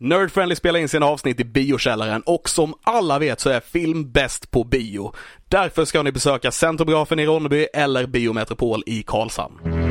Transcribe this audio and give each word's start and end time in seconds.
Nerdfriendly 0.00 0.56
spelar 0.56 0.80
in 0.80 0.88
sina 0.88 1.06
avsnitt 1.06 1.40
i 1.40 1.44
biokällaren 1.44 2.22
och 2.26 2.48
som 2.48 2.74
alla 2.82 3.18
vet 3.18 3.40
så 3.40 3.50
är 3.50 3.60
film 3.60 4.12
bäst 4.12 4.50
på 4.50 4.64
bio. 4.64 5.12
Därför 5.48 5.84
ska 5.84 6.02
ni 6.02 6.12
besöka 6.12 6.50
Centrografen 6.50 7.18
i 7.18 7.26
Ronneby 7.26 7.66
eller 7.74 8.06
Biometropol 8.06 8.82
i 8.86 9.02
Karlshamn. 9.02 9.85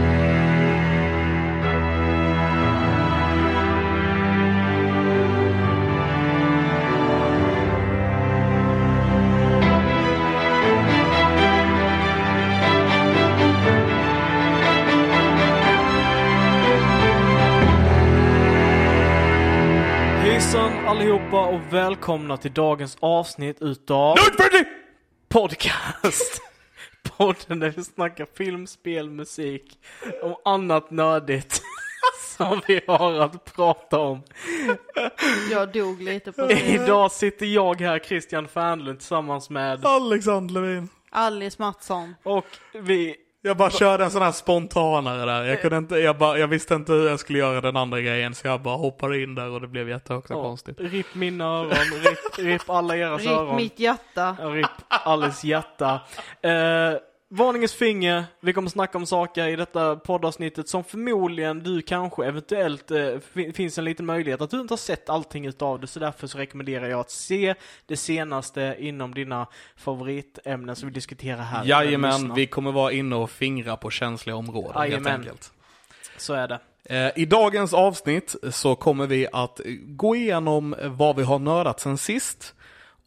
Allihopa 21.35 21.55
och 21.55 21.73
välkomna 21.73 22.37
till 22.37 22.53
dagens 22.53 22.97
avsnitt 22.99 23.61
utav 23.61 24.15
Nerdfriendly! 24.15 24.65
Podcast. 25.29 26.41
Podden 27.17 27.59
där 27.59 27.69
vi 27.69 27.83
snackar 27.83 28.27
film, 28.37 28.67
spel, 28.67 29.09
musik 29.09 29.79
och 30.23 30.41
annat 30.45 30.91
nördigt 30.91 31.61
som 32.37 32.61
vi 32.67 32.81
har 32.87 33.13
att 33.13 33.55
prata 33.55 33.99
om. 33.99 34.23
Jag 35.51 35.71
dog 35.71 36.01
lite 36.01 36.31
på 36.31 36.41
det. 36.47 36.61
Idag 36.61 37.11
sitter 37.11 37.45
jag 37.45 37.81
här, 37.81 37.99
Christian 37.99 38.47
Fernlund, 38.47 38.99
tillsammans 38.99 39.49
med 39.49 39.85
Alexander 39.85 40.53
Levin. 40.61 40.89
Alice 41.09 41.55
Mattsson. 41.59 42.15
och 42.23 42.45
vi 42.73 43.15
Jag 43.45 43.57
bara 43.57 43.69
körde 43.69 44.03
en 44.03 44.11
sån 44.11 44.21
här 44.21 44.31
spontanare 44.31 45.25
där. 45.25 45.43
Jag, 45.43 45.61
kunde 45.61 45.77
inte, 45.77 45.95
jag, 45.95 46.17
bara, 46.17 46.37
jag 46.37 46.47
visste 46.47 46.75
inte 46.75 46.91
hur 46.91 47.09
jag 47.09 47.19
skulle 47.19 47.39
göra 47.39 47.61
den 47.61 47.77
andra 47.77 48.01
grejen 48.01 48.35
så 48.35 48.47
jag 48.47 48.61
bara 48.61 48.75
hoppade 48.75 49.23
in 49.23 49.35
där 49.35 49.49
och 49.49 49.61
det 49.61 49.67
blev 49.67 49.89
jättehögt 49.89 50.31
och 50.31 50.37
ja, 50.37 50.43
konstigt. 50.43 50.75
RIP 50.79 51.15
mina 51.15 51.45
öron, 51.45 51.69
RIP, 51.71 52.45
RIP 52.45 52.69
alla 52.69 52.97
era 52.97 53.07
öron. 53.07 53.55
mitt 53.55 53.79
hjärta. 53.79 54.37
Ja, 54.39 54.45
RIP 54.45 54.69
Alice 54.87 55.47
hjärta. 55.47 55.99
Eh, 56.41 56.51
varningens 57.29 57.73
finger. 57.73 58.23
Vi 58.41 58.53
kommer 58.53 58.69
snacka 58.69 58.97
om 58.97 59.05
saker 59.05 59.47
i 59.47 59.55
detta 59.55 59.95
poddavsnittet 59.95 60.69
som 60.69 60.83
förmodligen 60.83 61.59
du 61.63 61.81
kanske 61.81 62.25
eventuellt 62.25 62.91
eh, 62.91 63.07
fin- 63.33 63.53
finns 63.53 63.77
en 63.77 63.85
liten 63.85 64.05
möjlighet 64.05 64.41
att 64.41 64.49
du 64.49 64.61
inte 64.61 64.71
har 64.71 64.77
sett 64.77 65.09
allting 65.09 65.45
utav 65.45 65.79
det 65.79 65.87
så 65.87 65.99
därför 65.99 66.27
så 66.27 66.37
rekommenderar 66.37 66.89
jag 66.89 66.99
att 66.99 67.11
se 67.11 67.55
det 67.85 67.97
senaste 67.97 68.75
inom 68.79 69.13
dina 69.13 69.47
favoritämnen 69.77 70.75
som 70.75 70.87
vi 70.89 70.93
diskuterar 70.93 71.41
här. 71.43 71.65
Jajamän, 71.65 72.33
vi 72.33 72.47
kommer 72.47 72.71
vara 72.71 72.91
inne 72.91 73.15
och 73.15 73.29
fingra 73.31 73.77
på 73.77 73.89
känsliga 73.89 74.35
områden 74.35 74.81
helt 74.81 74.91
Jajamän. 74.91 75.13
enkelt. 75.21 75.51
Så 76.17 76.33
är 76.33 76.47
det. 76.47 76.59
Eh, 76.89 77.11
I 77.21 77.25
dagens 77.25 77.73
avsnitt 77.73 78.35
så 78.51 78.75
kommer 78.75 79.07
vi 79.07 79.27
att 79.33 79.61
gå 79.85 80.15
igenom 80.15 80.75
vad 80.83 81.15
vi 81.15 81.23
har 81.23 81.39
nördat 81.39 81.79
sen 81.79 81.97
sist 81.97 82.53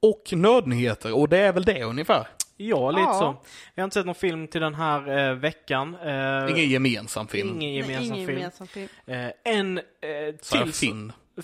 och 0.03 0.23
nördnyheter 0.33 1.13
och 1.17 1.29
det 1.29 1.39
är 1.39 1.53
väl 1.53 1.65
det 1.65 1.83
ungefär. 1.83 2.27
Ja, 2.61 2.91
lite 2.91 3.01
Ja. 3.03 3.15
så. 3.19 3.37
Vi 3.75 3.81
har 3.83 3.85
inte 3.85 3.95
sett 3.95 4.07
någon 4.07 4.15
film 4.15 4.49
till 4.49 4.61
den 4.61 4.75
här 4.75 5.19
eh, 5.31 5.35
veckan. 5.35 5.95
Eh, 6.05 6.51
Ingen 6.51 6.69
gemensam 6.71 7.27
film. 7.29 7.49
ingen 7.49 7.59
Nej, 7.59 7.77
gemensam 7.77 8.15
ingen 8.17 8.27
film. 8.27 8.39
gemensam 8.39 8.67
film. 8.67 8.89
Eh, 9.07 9.31
en 9.45 9.79
eh, 9.79 9.85
Så 10.43 10.57
här, 10.57 10.65
till... 10.65 10.73
Finn. 10.73 11.13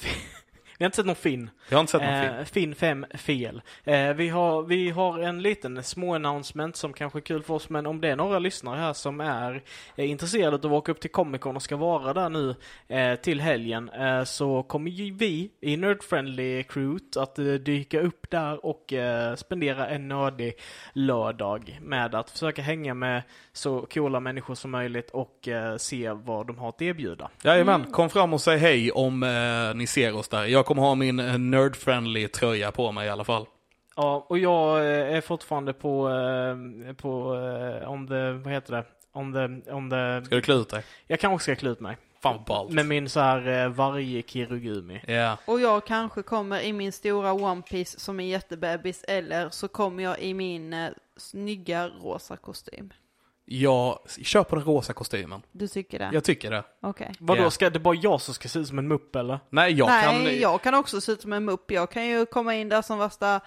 vi 0.78 0.84
har 0.84 0.86
inte 0.86 0.96
sett 0.96 1.06
någon 1.06 1.16
Finn. 1.16 1.50
Jag 1.68 1.76
har 1.76 1.80
inte 1.80 1.92
sett 1.92 2.02
någon 2.02 2.20
film. 2.20 2.34
Eh, 2.38 2.44
Finn 2.44 2.74
5 2.74 3.06
fel. 3.14 3.62
Eh, 3.84 4.12
vi, 4.12 4.28
har, 4.28 4.62
vi 4.62 4.90
har 4.90 5.18
en 5.18 5.42
liten 5.42 5.82
små 5.82 6.14
announcement 6.14 6.76
som 6.76 6.92
kanske 6.92 7.18
är 7.18 7.20
kul 7.20 7.42
för 7.42 7.54
oss, 7.54 7.68
men 7.68 7.86
om 7.86 8.00
det 8.00 8.08
är 8.08 8.16
några 8.16 8.38
lyssnare 8.38 8.80
här 8.80 8.92
som 8.92 9.20
är 9.20 9.62
eh, 9.96 10.10
intresserade 10.10 10.56
av 10.56 10.72
att 10.72 10.78
åka 10.78 10.92
upp 10.92 11.00
till 11.00 11.10
Comic 11.10 11.40
Con 11.40 11.56
och 11.56 11.62
ska 11.62 11.76
vara 11.76 12.12
där 12.12 12.28
nu 12.28 12.54
eh, 12.88 13.14
till 13.14 13.40
helgen, 13.40 13.88
eh, 13.88 14.24
så 14.24 14.62
kommer 14.62 14.90
ju 14.90 15.14
vi 15.14 15.50
i 15.60 15.76
Nerdfriendly 15.76 16.62
Crew 16.62 17.00
att 17.16 17.38
eh, 17.38 17.44
dyka 17.44 18.00
upp 18.00 18.30
där 18.30 18.66
och 18.66 18.92
eh, 18.92 19.34
spendera 19.34 19.88
en 19.88 20.08
nördig 20.08 20.54
lördag 20.92 21.78
med 21.82 22.14
att 22.14 22.30
försöka 22.30 22.62
hänga 22.62 22.94
med 22.94 23.22
så 23.52 23.86
coola 23.94 24.20
människor 24.20 24.54
som 24.54 24.70
möjligt 24.70 25.10
och 25.10 25.48
eh, 25.48 25.76
se 25.76 26.10
vad 26.10 26.46
de 26.46 26.58
har 26.58 26.68
att 26.68 26.82
erbjuda. 26.82 27.30
Jajamän, 27.42 27.84
kom 27.84 28.10
fram 28.10 28.32
och 28.32 28.40
säg 28.40 28.58
hej 28.58 28.92
om 28.92 29.22
eh, 29.22 29.76
ni 29.76 29.86
ser 29.86 30.16
oss 30.16 30.28
där. 30.28 30.44
Jag 30.44 30.66
kommer 30.74 30.88
ha 30.88 30.94
min 30.94 31.20
eh, 31.20 31.38
nerdfriendly 31.38 32.28
tröja 32.28 32.72
på 32.72 32.92
mig 32.92 33.06
i 33.06 33.10
alla 33.10 33.24
fall. 33.24 33.46
Ja, 33.96 34.26
och 34.28 34.38
jag 34.38 34.78
eh, 34.78 35.16
är 35.16 35.20
fortfarande 35.20 35.72
på, 35.72 36.08
eh, 36.08 36.94
på 36.94 37.28
om 37.86 38.06
det, 38.06 38.32
vad 38.32 38.52
heter 38.52 38.72
det? 38.72 38.84
Om 39.12 39.32
det, 39.32 39.72
om 39.72 39.88
det, 39.88 40.22
Ska 40.24 40.34
du 40.34 40.42
klä 40.42 40.54
ut 40.54 40.68
dig? 40.68 40.84
jag 41.06 41.20
kanske 41.20 41.42
ska 41.42 41.60
klä 41.60 41.70
ut 41.70 41.80
mig. 41.80 41.96
Fan 42.22 42.44
ballt. 42.46 42.72
Med 42.72 42.86
min 42.86 43.08
så 43.08 43.20
här 43.20 43.68
varje 43.68 44.22
kirurgumi. 44.22 45.00
Ja. 45.06 45.38
Och 45.46 45.60
jag 45.60 45.86
kanske 45.86 46.22
kommer 46.22 46.60
i 46.60 46.72
min 46.72 46.92
stora 46.92 47.32
One 47.32 47.62
Piece 47.62 48.00
som 48.00 48.20
är 48.20 48.24
jättebebis 48.24 49.04
eller 49.08 49.50
så 49.50 49.68
kommer 49.68 50.02
jag 50.02 50.18
i 50.20 50.34
min 50.34 50.90
snygga 51.16 51.88
rosa 51.88 52.36
kostym. 52.36 52.92
Jag 53.46 53.98
kör 54.22 54.44
på 54.44 54.56
den 54.56 54.64
rosa 54.64 54.92
kostymen. 54.92 55.42
Du 55.52 55.68
tycker 55.68 55.98
det? 55.98 56.10
Jag 56.12 56.24
tycker 56.24 56.50
det. 56.50 56.64
Okej. 56.82 57.12
Vadå, 57.18 57.42
Ja. 57.42 57.50
ska 57.50 57.70
det 57.70 57.78
bara 57.78 57.94
jag 57.94 58.20
som 58.20 58.34
ska 58.34 58.48
se 58.48 58.58
ut 58.58 58.68
som 58.68 58.78
en 58.78 58.88
mupp 58.88 59.16
eller? 59.16 59.38
Nej, 59.50 59.72
jag 59.72 59.86
Nej, 59.88 60.04
kan... 60.04 60.40
jag 60.40 60.62
kan 60.62 60.74
också 60.74 61.00
se 61.00 61.12
ut 61.12 61.22
som 61.22 61.32
en 61.32 61.44
mupp. 61.44 61.70
Jag 61.70 61.90
kan 61.90 62.06
ju 62.06 62.26
komma 62.26 62.54
in 62.54 62.68
där 62.68 62.82
som 62.82 62.98
värsta, 62.98 63.40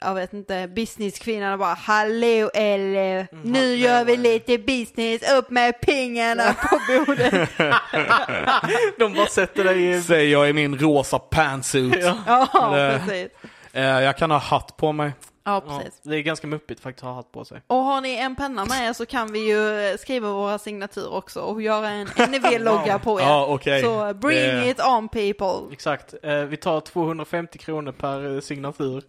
jag 0.00 0.14
vet 0.14 0.32
inte, 0.32 0.68
businesskvinnan 0.68 1.52
och 1.52 1.58
bara 1.58 1.74
Hallå 1.74 2.50
eller 2.54 3.26
nu 3.44 3.58
hallå, 3.58 3.74
gör 3.74 4.04
vi 4.04 4.12
eller." 4.12 4.22
lite 4.22 4.58
business, 4.58 5.32
upp 5.32 5.50
med 5.50 5.80
pengarna 5.80 6.42
på 6.70 6.78
bordet. 7.06 7.48
De 8.98 9.14
bara 9.14 9.26
sätter 9.26 9.64
dig 9.64 9.90
i... 9.90 10.02
Säger 10.02 10.32
jag 10.32 10.50
i 10.50 10.52
min 10.52 10.78
rosa 10.78 11.18
pantsuit. 11.18 11.94
Ja. 12.04 12.16
ja, 12.26 12.76
Eller- 12.76 12.98
precis. 12.98 13.28
Eh, 13.72 13.82
jag 13.84 14.16
kan 14.16 14.30
ha 14.30 14.38
hatt 14.38 14.76
på 14.76 14.92
mig. 14.92 15.12
Ja, 15.44 15.62
Ja, 15.68 15.78
precis. 15.78 16.00
det 16.02 16.16
är 16.16 16.20
ganska 16.20 16.46
muppigt 16.46 16.80
faktiskt 16.80 17.04
att 17.04 17.08
ha 17.08 17.14
hatt 17.14 17.32
på 17.32 17.44
sig. 17.44 17.62
Och 17.66 17.76
har 17.76 18.00
ni 18.00 18.14
en 18.16 18.36
penna 18.36 18.64
med 18.64 18.88
er 18.88 18.92
så 18.92 19.06
kan 19.06 19.32
vi 19.32 19.38
ju 19.50 19.98
skriva 19.98 20.32
våra 20.32 20.58
signatur 20.58 21.12
också 21.12 21.40
och 21.40 21.62
göra 21.62 21.88
en 21.90 22.06
NEV-logga 22.30 22.98
på 22.98 23.20
er. 23.20 23.24
Ja, 23.24 23.46
okej. 23.48 23.82
Så 23.82 24.14
bring 24.14 24.36
Det- 24.38 24.68
it 24.70 24.80
on 24.80 25.08
people. 25.08 25.72
Exakt. 25.72 26.14
Eh, 26.22 26.34
vi 26.36 26.56
tar 26.56 26.80
250 26.80 27.58
kronor 27.58 27.92
per 27.92 28.34
eh, 28.34 28.40
signatur. 28.40 29.02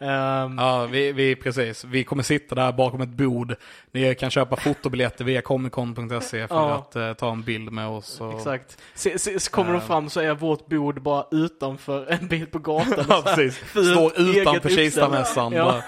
Ehm, 0.00 0.58
Ja, 0.58 0.86
vi, 0.90 1.12
vi, 1.12 1.36
precis. 1.36 1.84
Vi 1.84 2.04
kommer 2.04 2.22
sitta 2.22 2.54
där 2.54 2.72
bakom 2.72 3.00
ett 3.00 3.08
bord. 3.08 3.54
Ni 3.92 4.14
kan 4.14 4.30
köpa 4.30 4.56
fotobiljetter 4.56 5.24
via 5.24 5.42
comiccon.se 5.42 6.48
för 6.48 6.54
Ja. 6.54 6.74
att 6.74 6.96
eh, 6.96 7.12
ta 7.12 7.32
en 7.32 7.42
bild 7.42 7.72
med 7.72 7.88
oss. 7.88 8.20
Och... 8.20 8.34
Exakt. 8.34 8.78
Se, 8.94 9.18
se, 9.18 9.40
så 9.40 9.50
kommer 9.50 9.72
de 9.72 9.78
Ehm. 9.80 9.86
fram 9.86 10.10
så 10.10 10.20
är 10.20 10.34
vårt 10.34 10.66
bord 10.66 11.02
bara 11.02 11.24
utanför 11.30 12.06
en 12.12 12.28
bil 12.28 12.46
på 12.46 12.58
gatan. 12.58 13.04
Ja, 13.08 13.22
precis. 13.24 13.58
Står 13.70 14.20
utanför. 14.20 14.68
Kistamässan. 14.68 15.52
Ja. 15.52 15.82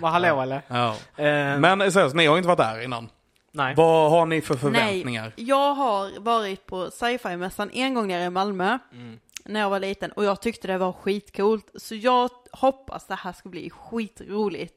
Vad 0.00 0.12
hallå 0.12 0.40
eller? 0.40 0.62
Ja. 0.68 0.96
Ehm, 1.16 1.60
Men 1.60 1.92
seriöst, 1.92 2.14
ni 2.14 2.26
har 2.26 2.36
inte 2.36 2.48
varit 2.48 2.58
där 2.58 2.82
innan. 2.84 3.08
nej. 3.52 3.74
Vad 3.76 4.10
har 4.10 4.26
ni 4.26 4.40
för 4.40 4.54
förväntningar? 4.56 5.22
Nej, 5.36 5.46
jag 5.48 5.74
har 5.74 6.20
varit 6.20 6.66
på 6.66 6.90
sci-fi-mässan 6.90 7.70
en 7.72 7.94
gång 7.94 8.08
nere 8.08 8.24
i 8.24 8.30
Malmö. 8.30 8.78
Mm. 8.92 9.18
När 9.44 9.60
jag 9.60 9.70
var 9.70 9.80
liten 9.80 10.12
och 10.12 10.24
jag 10.24 10.40
tyckte 10.42 10.68
det 10.68 10.78
var 10.78 10.92
skitcoolt. 10.92 11.70
Så 11.74 11.94
jag 11.94 12.30
hoppas 12.52 13.06
det 13.06 13.14
här 13.14 13.32
ska 13.32 13.48
bli 13.48 13.70
skitroligt. 13.70 14.74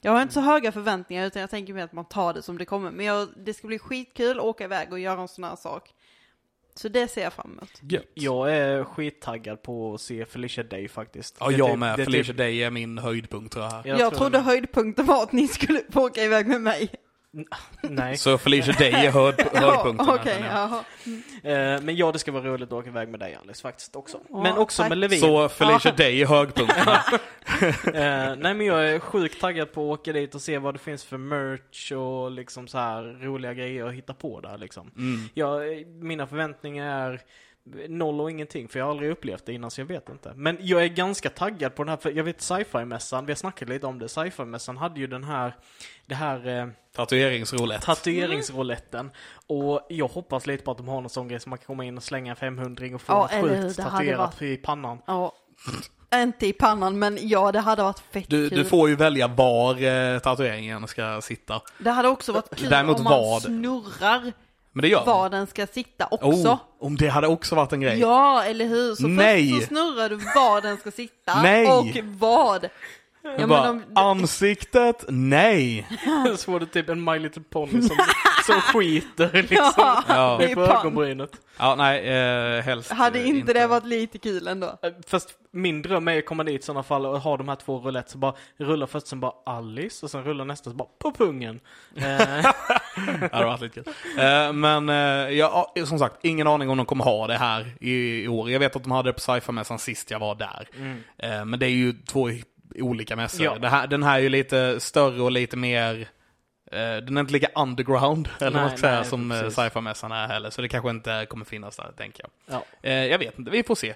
Jag 0.00 0.12
har 0.12 0.22
inte 0.22 0.34
så 0.34 0.40
höga 0.40 0.72
förväntningar 0.72 1.26
utan 1.26 1.40
jag 1.40 1.50
tänker 1.50 1.74
mer 1.74 1.84
att 1.84 1.92
man 1.92 2.04
tar 2.04 2.34
det 2.34 2.42
som 2.42 2.58
det 2.58 2.64
kommer. 2.64 2.90
Men 2.90 3.06
jag, 3.06 3.28
det 3.36 3.54
ska 3.54 3.66
bli 3.66 3.78
skitkul 3.78 4.38
att 4.38 4.44
åka 4.44 4.64
iväg 4.64 4.92
och 4.92 4.98
göra 4.98 5.20
en 5.20 5.28
sån 5.28 5.44
här 5.44 5.56
sak. 5.56 5.90
Så 6.74 6.88
det 6.88 7.08
ser 7.08 7.22
jag 7.22 7.32
fram 7.32 7.52
emot. 7.52 7.70
Gött. 7.80 8.04
Jag 8.14 8.52
är 8.56 8.84
skittaggad 8.84 9.62
på 9.62 9.94
att 9.94 10.00
se 10.00 10.24
Felicia 10.26 10.64
Day 10.64 10.88
faktiskt. 10.88 11.36
Ja, 11.40 11.50
jag 11.50 11.68
typ- 11.70 11.78
med. 11.78 11.98
det 11.98 12.02
är 12.02 12.04
Felicia 12.04 12.24
typ- 12.32 12.36
Day 12.38 12.62
är 12.62 12.70
min 12.70 12.98
höjdpunkt 12.98 13.52
tror 13.52 13.64
jag. 13.64 13.70
här. 13.72 13.82
Jag 13.86 14.00
Jag, 14.00 14.10
tror 14.10 14.18
trodde 14.18 14.38
det. 14.38 14.42
höjdpunkten 14.44 15.06
var 15.06 15.22
att 15.22 15.32
ni 15.32 15.48
skulle 15.48 15.80
få 15.90 16.06
åka 16.06 16.22
iväg 16.22 16.46
med 16.46 16.60
mig. 16.60 16.88
Nej. 17.82 18.16
Så 18.16 18.38
Felicia 18.38 18.74
Day 18.78 18.92
är 18.92 19.10
höjd, 19.10 19.34
höjdpunkten. 19.52 20.06
jag. 20.24 20.40
jaha. 20.40 20.84
Eh, 21.42 21.82
men 21.82 21.96
ja, 21.96 22.12
det 22.12 22.18
ska 22.18 22.32
vara 22.32 22.44
roligt 22.44 22.68
att 22.68 22.72
åka 22.72 22.88
iväg 22.88 23.08
med 23.08 23.20
dig 23.20 23.38
Alice 23.42 23.62
faktiskt 23.62 23.96
också. 23.96 24.20
Ja, 24.28 24.42
men 24.42 24.56
också 24.56 24.82
tack. 24.82 24.88
med 24.88 24.98
Levin. 24.98 25.20
Så 25.20 25.48
Felicia 25.48 25.92
Day 25.92 26.22
är 26.22 26.26
höjdpunkten. 26.26 26.84
här. 26.86 27.02
Eh, 27.86 28.36
nej 28.36 28.54
men 28.54 28.60
jag 28.66 28.88
är 28.90 28.98
sjukt 28.98 29.40
taggad 29.40 29.72
på 29.72 29.92
att 29.92 30.00
åka 30.00 30.12
dit 30.12 30.34
och 30.34 30.40
se 30.40 30.58
vad 30.58 30.74
det 30.74 30.78
finns 30.78 31.04
för 31.04 31.16
merch 31.16 31.92
och 31.92 32.30
liksom 32.30 32.68
så 32.68 32.78
här 32.78 33.02
roliga 33.02 33.54
grejer 33.54 33.86
att 33.86 33.94
hitta 33.94 34.14
på 34.14 34.40
där 34.40 34.58
liksom. 34.58 34.90
Mm. 34.96 35.28
Jag, 35.34 35.86
mina 35.86 36.26
förväntningar 36.26 37.10
är 37.10 37.20
noll 37.88 38.20
och 38.20 38.30
ingenting 38.30 38.68
för 38.68 38.78
jag 38.78 38.86
har 38.86 38.90
aldrig 38.90 39.10
upplevt 39.10 39.46
det 39.46 39.52
innan 39.52 39.70
så 39.70 39.80
jag 39.80 39.86
vet 39.86 40.08
inte. 40.08 40.32
Men 40.36 40.56
jag 40.60 40.82
är 40.84 40.88
ganska 40.88 41.30
taggad 41.30 41.74
på 41.74 41.82
den 41.84 41.88
här, 41.88 41.96
för 41.96 42.10
jag 42.10 42.24
vet 42.24 42.40
sci-fi-mässan, 42.42 43.26
vi 43.26 43.32
har 43.32 43.36
snackat 43.36 43.68
lite 43.68 43.86
om 43.86 43.98
det, 43.98 44.08
sci-fi-mässan 44.08 44.76
hade 44.76 45.00
ju 45.00 45.06
den 45.06 45.24
här, 45.24 45.56
det 46.06 46.14
här 46.14 46.48
eh, 46.60 46.66
Tatueringsroulette. 46.96 47.86
tatueringsrouletten. 47.86 49.10
Och 49.46 49.86
jag 49.88 50.08
hoppas 50.08 50.46
lite 50.46 50.64
på 50.64 50.70
att 50.70 50.76
de 50.78 50.88
har 50.88 51.00
någon 51.00 51.10
sån 51.10 51.28
grej 51.28 51.40
så 51.40 51.48
man 51.48 51.58
kan 51.58 51.66
komma 51.66 51.84
in 51.84 51.96
och 51.96 52.02
slänga 52.02 52.30
en 52.30 52.36
500 52.36 52.86
och 52.94 53.00
få 53.02 53.12
Ja, 53.12 53.28
hur, 53.32 53.62
sjukt 53.62 53.76
tatuerat 53.76 54.18
varit- 54.18 54.42
i 54.42 54.56
pannan. 54.56 54.98
Ja. 55.06 55.32
Inte 56.14 56.46
i 56.46 56.52
pannan, 56.52 56.98
men 56.98 57.18
ja, 57.28 57.52
det 57.52 57.60
hade 57.60 57.82
varit 57.82 57.98
fett 57.98 58.24
Du, 58.28 58.48
kul. 58.50 58.58
du 58.58 58.64
får 58.64 58.88
ju 58.88 58.96
välja 58.96 59.28
var 59.28 59.82
eh, 59.82 60.18
tatueringen 60.18 60.88
ska 60.88 61.20
sitta. 61.20 61.60
Det 61.78 61.90
hade 61.90 62.08
också 62.08 62.32
varit 62.32 62.56
kul 62.56 62.70
Däremot 62.70 62.98
om 62.98 63.04
man 63.04 63.12
vad? 63.12 63.42
snurrar 63.42 64.32
Men 64.74 64.82
det 64.82 64.88
gör 64.88 65.04
var 65.04 65.30
den 65.30 65.46
ska 65.46 65.66
sitta 65.66 66.08
också. 66.10 66.26
Oh, 66.26 66.58
om 66.80 66.96
det 66.96 67.08
hade 67.08 67.26
också 67.26 67.54
varit 67.54 67.72
en 67.72 67.80
grej. 67.80 67.98
Ja, 67.98 68.44
eller 68.44 68.66
hur? 68.66 68.94
Så 68.94 69.06
Nej. 69.08 69.50
först 69.50 69.62
så 69.62 69.68
snurrar 69.68 70.08
du 70.08 70.16
var 70.16 70.60
den 70.60 70.76
ska 70.76 70.90
sitta 70.90 71.42
Nej. 71.42 71.66
och 71.66 71.86
vad. 72.04 72.68
Ja, 73.26 73.30
Jag 73.38 73.48
bara, 73.48 73.70
om- 73.70 73.82
ansiktet, 73.94 75.04
nej. 75.08 75.86
så 76.36 76.52
var 76.52 76.60
det 76.60 76.66
typ 76.66 76.88
en 76.88 77.04
My 77.04 77.18
Little 77.18 77.42
Pony 77.50 77.82
som, 77.82 77.96
som 78.46 78.60
skiter 78.60 79.32
liksom. 79.32 79.72
Ja, 79.76 80.02
Ja. 80.08 80.36
det 80.40 80.44
är 80.50 80.54
På 80.54 80.60
ögonbrynet. 80.60 81.30
Ja, 81.58 81.74
nej, 81.74 82.08
eh, 82.08 82.62
helst 82.62 82.90
Hade 82.92 83.18
eh, 83.18 83.28
inte 83.28 83.52
det 83.52 83.66
varit 83.66 83.84
lite 83.86 84.18
kul 84.18 84.46
ändå? 84.48 84.66
Eh, 84.66 84.90
Fast 85.06 85.30
min 85.50 85.82
dröm 85.82 86.08
är 86.08 86.18
att 86.18 86.26
komma 86.26 86.44
dit 86.44 86.60
i 86.60 86.64
sådana 86.64 86.82
fall 86.82 87.06
och 87.06 87.20
ha 87.20 87.36
de 87.36 87.48
här 87.48 87.56
två 87.56 87.78
roulettes 87.78 88.12
så 88.12 88.18
bara 88.18 88.34
rulla 88.56 88.86
först 88.86 89.06
sen 89.06 89.20
bara 89.20 89.32
Alice 89.46 90.06
och 90.06 90.10
sen 90.10 90.24
rulla 90.24 90.44
nästa 90.44 90.70
så 90.70 90.76
bara 90.76 90.88
på 90.98 91.12
pungen. 91.12 91.60
Eh, 91.96 92.04
Ja, 92.96 93.02
det 93.20 93.28
hade 93.32 93.46
varit 93.46 93.60
lite 93.60 93.82
kul. 93.82 93.92
Eh, 94.18 94.52
men 94.52 94.88
eh, 94.88 95.30
ja, 95.38 95.72
som 95.86 95.98
sagt, 95.98 96.16
ingen 96.24 96.46
aning 96.46 96.68
om 96.70 96.76
de 96.76 96.86
kommer 96.86 97.04
ha 97.04 97.26
det 97.26 97.36
här 97.36 97.72
i, 97.80 98.22
i 98.24 98.28
år. 98.28 98.50
Jag 98.50 98.60
vet 98.60 98.76
att 98.76 98.82
de 98.82 98.92
hade 98.92 99.08
det 99.08 99.12
på 99.12 99.20
sci-fi-mässan 99.20 99.78
sist 99.78 100.10
jag 100.10 100.18
var 100.18 100.34
där. 100.34 100.68
Eh, 101.18 101.44
men 101.44 101.58
det 101.60 101.66
är 101.66 101.70
ju 101.70 101.92
två 101.92 102.28
olika 102.74 103.16
mässor. 103.16 103.58
Ja. 103.62 103.68
Här, 103.68 103.86
den 103.86 104.02
här 104.02 104.16
är 104.18 104.22
ju 104.22 104.28
lite 104.28 104.80
större 104.80 105.22
och 105.22 105.30
lite 105.30 105.56
mer 105.56 106.08
eh, 106.72 106.96
den 106.96 107.16
är 107.16 107.20
inte 107.20 107.32
lika 107.32 107.48
underground 107.54 108.28
eller 108.40 108.60
Nej, 108.60 108.70
vad 108.70 108.78
säga 108.78 109.04
som 109.04 109.32
eh, 109.32 109.48
sci-fi-mässan 109.48 110.12
är 110.12 110.28
heller. 110.28 110.50
Så 110.50 110.62
det 110.62 110.68
kanske 110.68 110.90
inte 110.90 111.26
kommer 111.28 111.44
finnas 111.44 111.76
där, 111.76 111.92
tänker 111.96 112.24
jag. 112.24 112.30
ja. 112.56 112.88
Eh, 112.88 113.06
jag 113.06 113.18
vet 113.18 113.38
inte, 113.38 113.50
vi 113.50 113.62
får 113.62 113.74
se. 113.74 113.94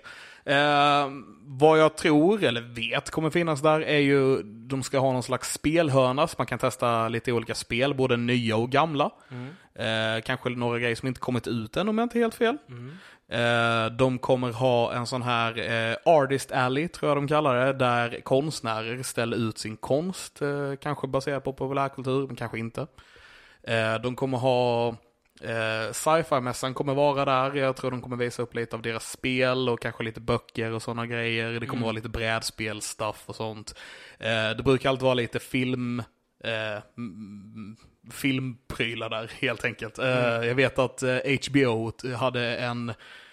Vad 1.45 1.79
jag 1.79 1.97
tror, 1.97 2.45
eller 2.45 2.61
vet, 2.61 3.11
kommer 3.11 3.31
finnas 3.31 3.63
där 3.63 3.81
är 3.81 3.99
ju, 3.99 4.43
de 4.43 4.83
ska 4.83 4.99
ha 4.99 5.13
någon 5.13 5.23
slags 5.23 5.53
spelhörna 5.53 6.27
så 6.27 6.35
man 6.39 6.47
kan 6.47 6.59
testa 6.59 7.09
lite 7.09 7.33
olika 7.33 7.55
spel, 7.55 7.95
både 7.95 8.17
nya 8.17 8.57
och 8.57 8.71
gamla. 8.71 9.11
Eh, 9.75 10.23
kanske 10.25 10.51
några 10.51 10.79
grejer 10.79 10.95
som 10.97 11.09
inte 11.09 11.21
kommit 11.21 11.47
ut 11.47 11.77
än 11.77 11.89
om 11.89 11.99
jag 11.99 12.05
inte 12.05 12.19
är 12.19 12.21
helt 12.21 12.35
fel. 12.35 12.59
Eh, 12.69 12.75
de 13.99 14.19
kommer 14.19 14.53
ha 14.53 14.93
en 14.93 15.07
sån 15.07 15.23
här 15.23 15.59
eh, 15.91 15.97
Artist 16.05 16.53
Alley, 16.53 16.89
tror 16.89 17.11
jag 17.11 17.17
de 17.17 17.29
kallar 17.29 17.67
det, 17.67 17.73
där 17.73 18.21
konstnärer 18.21 19.03
ställer 19.03 19.37
ut 19.37 19.59
sin 19.59 19.77
konst, 19.77 20.43
eh, 20.43 20.75
kanske 20.81 21.07
baserat 21.07 21.45
på 21.45 21.53
populärkultur, 21.53 22.27
men 22.27 22.37
kanske 22.37 22.59
inte. 22.59 22.87
Eh, 23.63 23.95
de 24.03 24.17
kommer 24.17 24.39
ha 24.39 24.95
Eh, 25.41 25.93
Sci-fi-mässan 25.93 26.75
kommer 26.75 26.95
vara 26.95 27.25
där. 27.25 27.55
Jag 27.55 27.77
tror 27.77 27.91
de 27.91 28.03
kommer 28.03 28.17
visa 28.17 28.43
upp 28.43 28.55
lite 28.55 28.77
av 28.77 28.83
deras 28.83 29.11
spel 29.11 29.69
och 29.69 29.81
kanske 29.81 30.03
lite 30.03 30.21
böcker 30.21 30.73
och 30.73 30.83
sådana 30.83 31.07
grejer. 31.07 31.61
Det 31.61 31.67
kommer 31.67 31.83
vara 31.83 31.93
lite 31.93 32.09
brädspel-stuff 32.09 33.25
och 33.27 33.37
sånt. 33.37 33.75
Eh, 34.19 34.57
det 34.57 34.63
brukar 34.65 34.89
alltid 34.89 35.05
vara 35.05 35.15
lite 35.15 35.39
film... 35.39 36.03
Eh, 36.45 36.83
mm, 36.97 37.77
filmprylar 38.11 39.11
där 39.11 39.31
helt 39.41 39.65
enkelt. 39.65 39.99
Eh, 39.99 40.07
Jag 40.47 40.55
vet 40.55 40.79
att 40.79 41.03
eh, 41.03 41.17
HBO 41.49 41.91
t- 41.91 42.15
hade 42.15 42.57
en 42.57 42.93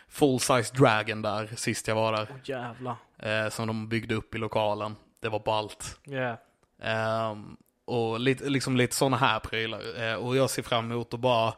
full-size 0.09 0.73
dragon 0.75 1.21
där 1.21 1.49
sist 1.55 1.87
jag 1.87 1.95
var 1.95 2.11
där. 2.11 2.27
Åh 2.31 2.37
jävlar. 2.43 2.95
Eh, 3.19 3.49
som 3.49 3.67
de 3.67 3.89
byggde 3.89 4.15
upp 4.15 4.35
i 4.35 4.37
lokalen. 4.37 4.95
Det 5.21 5.29
var 5.29 5.39
ballt. 5.39 5.99
Yeah. 6.07 6.37
Ehm, 6.81 7.57
och 7.85 8.19
lite, 8.19 8.49
liksom 8.49 8.77
lite 8.77 8.95
sådana 8.95 9.17
här 9.17 9.39
prylar. 9.39 9.81
Eh, 10.03 10.13
och 10.15 10.35
jag 10.35 10.49
ser 10.49 10.61
fram 10.63 10.91
emot 10.91 11.13
att 11.13 11.19
bara 11.19 11.53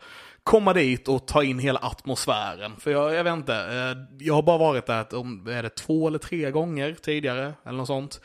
komma 0.47 0.73
dit 0.73 1.07
och 1.07 1.27
ta 1.27 1.43
in 1.43 1.59
hela 1.59 1.79
atmosfären. 1.79 2.75
För 2.79 2.91
jag, 2.91 3.13
jag 3.13 3.23
vet 3.23 3.33
inte, 3.33 3.55
eh, 3.55 4.25
jag 4.25 4.33
har 4.33 4.41
bara 4.41 4.57
varit 4.57 4.85
där 4.85 5.15
om, 5.15 5.47
är 5.47 5.63
det 5.63 5.69
två 5.69 6.07
eller 6.07 6.19
tre 6.19 6.51
gånger 6.51 6.93
tidigare, 6.93 7.53
eller 7.65 7.77
något 7.77 7.87
sånt. 7.87 8.21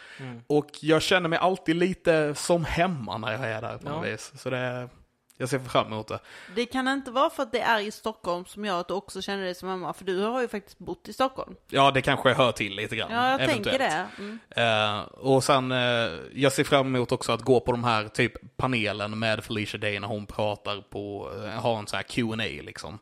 Och 0.46 0.69
jag 0.80 1.02
känner 1.02 1.28
mig 1.28 1.38
alltid 1.38 1.76
lite 1.76 2.34
som 2.34 2.64
hemma 2.64 3.19
när 3.19 3.32
jag 3.32 3.40
är 3.44 3.60
där 3.62 3.78
på 3.78 3.88
något 3.88 4.06
Ja. 4.06 4.12
vis. 4.12 4.32
Så 4.36 4.50
det, 4.50 4.88
jag 5.37 5.49
ser 5.49 5.58
fram 5.58 5.87
emot 5.87 6.08
det. 6.08 6.19
Det 6.55 6.67
kan 6.67 6.88
inte 6.88 7.11
vara 7.11 7.31
för 7.31 7.43
att 7.43 7.52
det 7.52 7.61
är 7.61 7.81
i 7.81 7.90
Stockholm 7.90 8.44
som 8.44 8.64
gör 8.64 8.81
att 8.81 8.88
du 8.88 8.94
också 8.94 9.23
känner 9.23 9.44
dig 9.44 9.55
som 9.55 9.69
hemma, 9.69 9.93
för 9.93 10.05
du 10.05 10.19
har 10.19 10.40
ju 10.40 10.49
faktiskt 10.49 10.79
bott 10.79 11.08
i 11.08 11.12
Stockholm. 11.12 11.56
Ja, 11.69 11.90
det 11.90 12.02
kanske 12.02 12.34
hör 12.34 12.52
till 12.52 12.76
lite 12.76 12.96
grann. 12.96 13.11
Ja, 13.11 13.31
jag 13.31 13.40
eventuellt. 13.40 13.64
tänker 13.64 13.79
det. 13.79 14.06
Mm. 14.19 14.99
Eh, 14.99 15.02
och 15.02 15.44
sen, 15.44 15.73
eh, 15.73 16.11
jag 16.32 16.52
ser 16.52 16.64
fram 16.64 16.87
emot 16.87 17.12
också 17.12 17.32
att 17.32 17.43
gå 17.43 17.61
på 17.61 17.73
de 17.73 17.84
här 17.84 18.08
typ 18.08 18.56
panelen 18.56 19.19
med 19.19 19.44
Felicia 19.44 19.81
Day 19.81 20.00
när 20.00 20.08
hon 20.08 20.26
pratar 20.26 20.81
på, 20.81 21.31
uh, 21.37 21.49
har 21.49 21.79
en 21.79 21.87
sån 21.87 21.96
här 21.96 22.02
Q&A 22.02 22.62
liksom. 22.62 22.99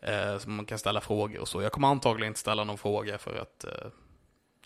Eh, 0.00 0.38
så 0.38 0.48
man 0.50 0.64
kan 0.64 0.78
ställa 0.78 1.00
frågor 1.00 1.40
och 1.40 1.48
så. 1.48 1.62
Jag 1.62 1.72
kommer 1.72 1.88
antagligen 1.88 2.30
inte 2.30 2.40
ställa 2.40 2.64
någon 2.64 2.78
fråga 2.78 3.18
för 3.18 3.36
att 3.36 3.64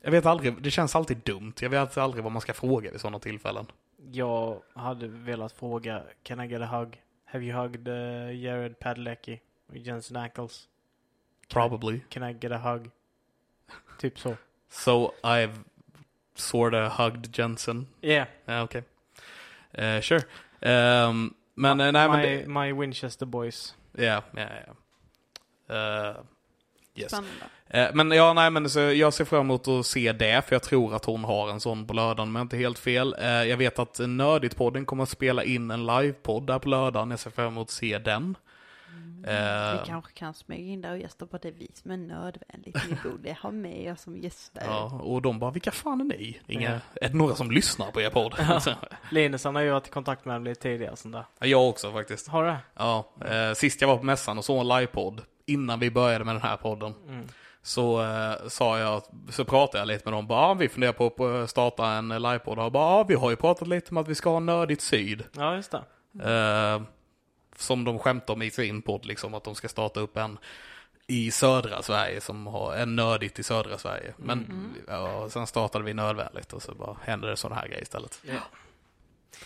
jag 0.03 0.11
vet 0.11 0.27
aldrig, 0.27 0.63
det 0.63 0.71
känns 0.71 0.97
alltid 0.97 1.17
dumt. 1.17 1.55
Jag 1.61 1.71
vet 1.71 1.99
aldrig 1.99 2.25
vad 2.25 2.33
man 2.33 2.43
ska 2.43 2.53
fråga 2.53 2.91
vid 2.91 3.01
sådana 3.01 3.19
tillfällen. 3.19 3.67
Jag 4.13 4.63
hade 4.75 5.09
velat 5.09 5.53
fråga, 5.53 6.03
can 6.23 6.41
I 6.41 6.47
get 6.47 6.63
a 6.63 6.67
hug? 6.67 7.03
Have 7.25 7.45
you 7.45 7.53
hugged 7.63 7.89
uh, 7.89 8.31
Jared 8.43 8.79
Padalecki? 8.79 9.41
Jensen 9.73 10.17
Ackles? 10.17 10.69
Probably. 11.49 12.01
Can 12.09 12.31
I 12.31 12.33
get 12.33 12.53
a 12.53 12.59
hug? 12.59 12.91
Typ 13.99 14.19
så. 14.19 14.37
So 14.69 15.13
I've 15.25 15.59
sorta 16.35 16.89
hugged 16.89 17.39
Jensen. 17.39 17.87
Yeah. 18.03 18.27
Ja, 18.45 18.63
okej. 18.63 18.83
Eh, 19.73 20.01
sure. 20.01 20.23
Ehm, 20.61 21.35
men 21.55 21.81
eh, 21.81 21.93
nej 21.93 22.09
men 22.09 22.53
my, 22.53 22.61
my 22.67 22.73
Winchester 22.81 23.27
boys. 23.27 23.77
ja, 23.99 24.23
ja, 24.37 24.49
ja. 24.67 26.15
Eh, 26.95 27.01
yes. 27.03 27.11
Spännande. 27.11 27.31
Eh, 27.69 27.89
Men 27.95 28.11
ja, 28.11 28.33
nej 28.33 28.51
men 28.51 28.71
så 28.71 28.81
jag 28.81 29.15
ser 29.15 29.25
fram 29.25 29.41
emot 29.41 29.69
att 29.69 29.87
se 29.87 30.13
det, 30.13 30.43
för 30.47 30.55
jag 30.55 30.63
tror 30.63 30.95
att 30.95 31.05
hon 31.05 31.25
har 31.25 31.51
en 31.51 31.61
sån 31.61 31.87
på 31.87 31.95
lördagen, 31.95 32.33
men 32.33 32.43
inte 32.43 32.57
helt 32.57 32.79
fel. 32.79 33.17
Eh, 33.19 33.27
Jag 33.29 33.57
vet 33.57 33.79
att 33.79 33.99
Nördigt-podden 33.99 34.85
kommer 34.85 35.03
att 35.03 35.09
spela 35.09 35.45
in 35.45 35.71
en 35.71 35.87
livepodd 35.87 36.47
där 36.47 36.59
på 36.59 36.69
lördagen, 36.69 37.11
jag 37.11 37.19
ser 37.21 37.31
fram 37.31 37.47
emot 37.47 37.67
att 37.67 37.71
se 37.71 37.99
den. 37.99 38.37
Eh, 39.27 39.73
Vi 39.73 39.87
kanske 39.87 40.13
kan 40.13 40.35
smyga 40.35 40.73
in 40.73 40.81
där 40.81 40.91
och 40.93 40.99
gästa 40.99 41.27
på 41.27 41.39
det 41.39 41.51
vi 41.51 41.71
som 41.75 41.91
är 41.91 41.97
nödvändigt. 41.97 42.77
Ni 42.89 42.97
borde 43.11 43.37
ha 43.43 43.51
med 43.51 43.93
oss 43.93 44.01
som 44.01 44.19
gäster. 44.19 44.63
Ja, 44.67 45.01
och 45.03 45.23
de 45.23 45.39
bara, 45.39 45.51
vilka 45.51 45.71
fan 45.71 46.01
är 46.01 46.05
ni? 46.05 46.41
Inga, 46.47 46.71
Ja. 46.73 46.79
Är 47.01 47.09
det 47.09 47.15
några 47.17 47.35
som 47.35 47.51
lyssnar 47.51 47.91
på 47.91 48.01
er 48.01 48.11
podd? 48.11 48.35
Linus 49.11 49.45
han 49.45 49.55
har 49.55 49.63
ju 49.63 49.71
varit 49.71 49.87
i 49.87 49.91
kontakt 49.91 50.25
med 50.25 50.45
lite 50.45 50.61
tidigare 50.63 50.97
sånt 50.97 51.15
där. 51.15 51.25
Ja, 51.39 51.47
jag 51.47 51.69
också 51.69 51.93
faktiskt. 51.93 52.29
Har 52.29 52.45
du? 52.45 52.55
Ja, 52.77 53.11
eh, 53.31 53.55
sist 53.55 53.81
jag 53.81 53.89
var 53.89 53.97
på 53.97 54.05
mässan 54.05 54.39
och 54.39 54.45
såg 54.45 54.61
en 54.61 54.69
livepodd, 54.69 55.21
innan 55.47 55.79
vi 55.81 55.91
började 55.91 56.25
med 56.25 56.35
den 56.35 56.43
här 56.43 56.57
podden, 56.57 56.95
Mm. 57.09 57.27
så 57.63 58.03
eh, 58.03 58.49
sa 58.49 58.79
jag, 58.79 59.03
så 59.31 59.45
pratade 59.45 59.79
jag 59.79 59.87
lite 59.89 60.05
med 60.05 60.13
dem, 60.13 60.27
bara, 60.27 60.41
ah, 60.41 60.55
vi 60.55 60.69
funderar 60.69 60.93
på 60.93 61.27
att 61.43 61.51
starta 61.51 61.87
en 61.87 62.09
livepodd, 62.09 62.59
och 62.59 62.73
bara, 62.73 62.85
ah, 62.85 63.05
vi 63.05 63.15
har 63.15 63.31
ju 63.31 63.37
pratat 63.37 63.69
lite 63.69 63.91
om 63.91 63.97
att 63.97 64.09
vi 64.09 64.15
ska 64.15 64.31
ha 64.31 64.41
Nördigt 64.41 64.83
Syd. 64.83 65.25
Ja, 65.33 65.55
just 65.57 65.71
det. 65.71 65.83
Eh, 66.31 66.83
som 67.57 67.85
de 67.85 67.99
skämtar 67.99 68.35
om 68.35 68.43
i 68.43 68.51
sin 68.51 68.83
podd, 68.83 69.05
liksom, 69.07 69.35
att 69.35 69.45
de 69.45 69.55
ska 69.55 69.69
starta 69.69 70.01
upp 70.01 70.17
en 70.17 70.39
i 71.07 71.31
södra 71.31 71.83
Sverige 71.83 72.21
som 72.21 72.47
har 72.47 72.75
en 72.75 72.97
nördigt 72.97 73.39
i 73.39 73.43
södra 73.43 73.79
Sverige. 73.79 74.15
Men 74.17 74.75
ja, 74.89 75.29
sen 75.31 75.47
startade 75.47 75.85
vi 75.85 75.95
nödvändigt 75.95 76.53
och 76.53 76.63
så 76.63 76.75
bara 76.75 76.97
hände 77.03 77.31
det 77.31 77.37
sådana 77.37 77.61
här 77.61 77.69
grejer 77.69 77.83
istället. 77.83 78.21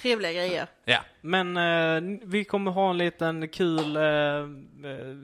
Trevliga 0.03 0.33
grejer. 0.33 0.67
Ja, 0.85 0.99
Men 1.21 1.57
eh, 1.57 2.19
vi 2.23 2.45
kommer 2.45 2.71
ha 2.71 2.91
en 2.91 2.99
liten 2.99 3.49
kul 3.49 3.97
eh, 3.97 4.03
eh, 4.05 4.47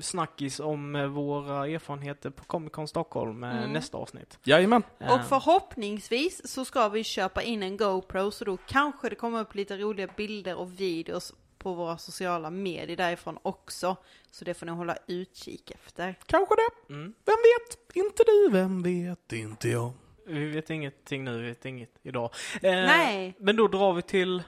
snackis 0.00 0.60
om 0.60 0.94
eh, 0.96 1.06
våra 1.06 1.66
erfarenheter 1.68 2.30
på 2.30 2.44
Comic 2.44 2.72
Con 2.72 2.88
Stockholm 2.88 3.44
eh, 3.44 3.56
Mm. 3.58 3.72
nästa 3.72 3.98
avsnitt. 3.98 4.38
jajamän. 4.44 4.82
Eh, 5.00 5.14
Och 5.14 5.20
förhoppningsvis 5.28 6.48
så 6.52 6.64
ska 6.64 6.88
vi 6.88 7.04
köpa 7.04 7.42
in 7.42 7.62
en 7.62 7.76
GoPro 7.76 8.30
så 8.30 8.44
då 8.44 8.56
kanske 8.56 9.08
det 9.08 9.14
kommer 9.14 9.40
upp 9.40 9.54
lite 9.54 9.76
roliga 9.76 10.08
bilder 10.16 10.54
och 10.54 10.80
videos 10.80 11.32
på 11.58 11.74
våra 11.74 11.98
sociala 11.98 12.50
medier 12.50 12.96
därifrån 12.96 13.38
också. 13.42 13.96
Så 14.30 14.44
det 14.44 14.54
får 14.54 14.66
ni 14.66 14.72
hålla 14.72 14.96
utkik 15.06 15.70
efter. 15.70 16.14
Kanske 16.26 16.54
det. 16.54 16.92
Mm. 16.94 17.14
Vem 17.24 17.36
vet? 17.36 17.96
Inte 17.96 18.22
du, 18.26 18.48
vem 18.52 18.82
vet? 18.82 19.32
Inte 19.32 19.68
jag. 19.68 19.92
Vi 20.26 20.46
vet 20.50 20.70
ingenting 20.70 21.24
nu, 21.24 21.38
vi 21.42 21.48
vet 21.48 21.64
inget 21.64 21.90
idag. 22.02 22.30
Eh, 22.54 22.70
Nej. 22.72 23.34
Men 23.38 23.56
då 23.56 23.68
drar 23.68 23.92
vi 23.92 24.02
till... 24.02 24.42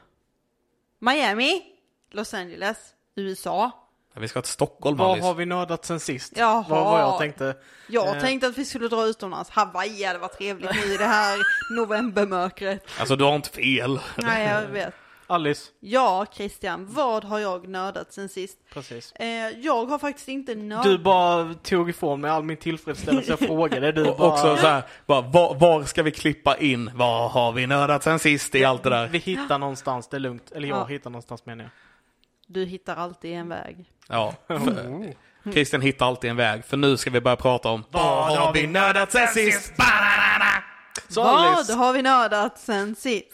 Miami, 1.01 1.63
Los 2.11 2.35
Angeles, 2.35 2.77
USA. 3.17 3.71
Ja, 4.15 4.21
vi 4.21 4.29
ska 4.29 4.43
till 4.43 4.51
Stockholm, 4.53 4.97
Vad 4.97 5.11
Alice. 5.11 5.27
har 5.27 5.35
vi 5.35 5.47
nördat 5.47 5.85
sen 5.85 6.01
sist? 6.01 6.33
Jaha. 6.37 6.65
Vad 6.69 6.85
var 6.85 6.99
jag 7.01 7.19
tänkte? 7.19 7.57
Jag 7.89 8.17
Eh. 8.17 8.21
tänkte 8.21 8.47
att 8.47 8.59
vi 8.59 8.65
skulle 8.65 8.89
dra 8.89 9.05
utomlands. 9.07 9.51
Hawaii 9.51 10.05
hade 10.05 10.19
varit 10.19 10.39
trevligt 10.39 10.71
nu 10.87 10.95
i 10.95 10.97
det 10.97 11.05
här 11.07 11.39
novembermörkret. 11.77 12.85
Alltså, 12.99 13.17
du 13.17 13.25
har 13.25 13.37
inte 13.37 13.49
fel. 13.51 14.01
Nej, 14.17 14.47
jag 14.49 14.63
vet. 14.63 14.95
Alice. 15.27 15.71
Ja, 15.81 16.27
Christian, 16.33 16.87
vad 16.91 17.25
har 17.25 17.39
jag 17.39 17.69
nördat 17.69 18.13
sen 18.13 18.29
sist? 18.29 18.59
Precis. 18.73 19.13
Eh, 19.13 19.27
jag 19.49 19.87
har 19.87 19.99
faktiskt 19.99 20.29
inte 20.29 20.55
nördat. 20.55 20.85
Du 20.85 20.99
bara 20.99 21.55
tog 21.55 21.91
ifrån 21.91 22.21
mig 22.21 22.31
all 22.31 22.43
min 22.43 22.57
tillfredsställelse. 22.57 23.31
Jag 23.31 23.39
frågade. 23.49 23.93
Du 23.93 24.05
Och 24.11 24.17
bara... 24.19 24.33
också 24.33 24.57
så 24.57 24.67
här, 24.67 24.83
bara, 25.07 25.21
var, 25.21 25.55
var 25.55 25.85
ska 25.85 26.03
vi 26.03 26.11
klippa 26.11 26.57
in? 26.57 26.91
Vad 26.95 27.31
har 27.31 27.53
vi 27.53 27.67
nördat 27.67 28.03
sen 28.03 28.19
sist 28.19 28.55
i 28.55 28.65
allt 28.65 28.83
det 28.83 28.91
där? 28.91 29.09
Vi 29.09 29.19
hittar 29.19 29.59
någonstans, 29.59 30.09
det 30.09 30.17
är 30.17 30.21
lugnt. 30.21 30.53
Eller 30.53 30.69
jag 30.69 30.79
Ja. 30.79 30.85
hittar 30.85 31.11
någonstans 31.11 31.47
menar 31.47 31.65
jag. 31.65 31.71
Du 32.47 32.65
hittar 32.65 32.97
alltid 32.97 33.33
en 33.33 33.49
väg. 33.49 33.85
Ja. 34.09 34.35
För, 34.47 35.53
Christian 35.53 35.81
hittar 35.81 36.07
alltid 36.07 36.31
en 36.31 36.37
väg, 36.37 36.65
för 36.65 36.77
nu 36.77 36.97
ska 36.97 37.11
vi 37.11 37.21
börja 37.21 37.37
prata 37.37 37.69
om 37.69 37.85
Vad 37.91 38.39
har 38.39 38.53
vi 38.53 38.67
nördat 38.67 39.13
sen 39.13 39.29
sist? 39.29 39.73
Vad 41.17 41.67
har 41.79 41.93
vi 41.93 42.03
nördat 42.03 42.59
sen 42.59 42.95
sist? 42.95 43.33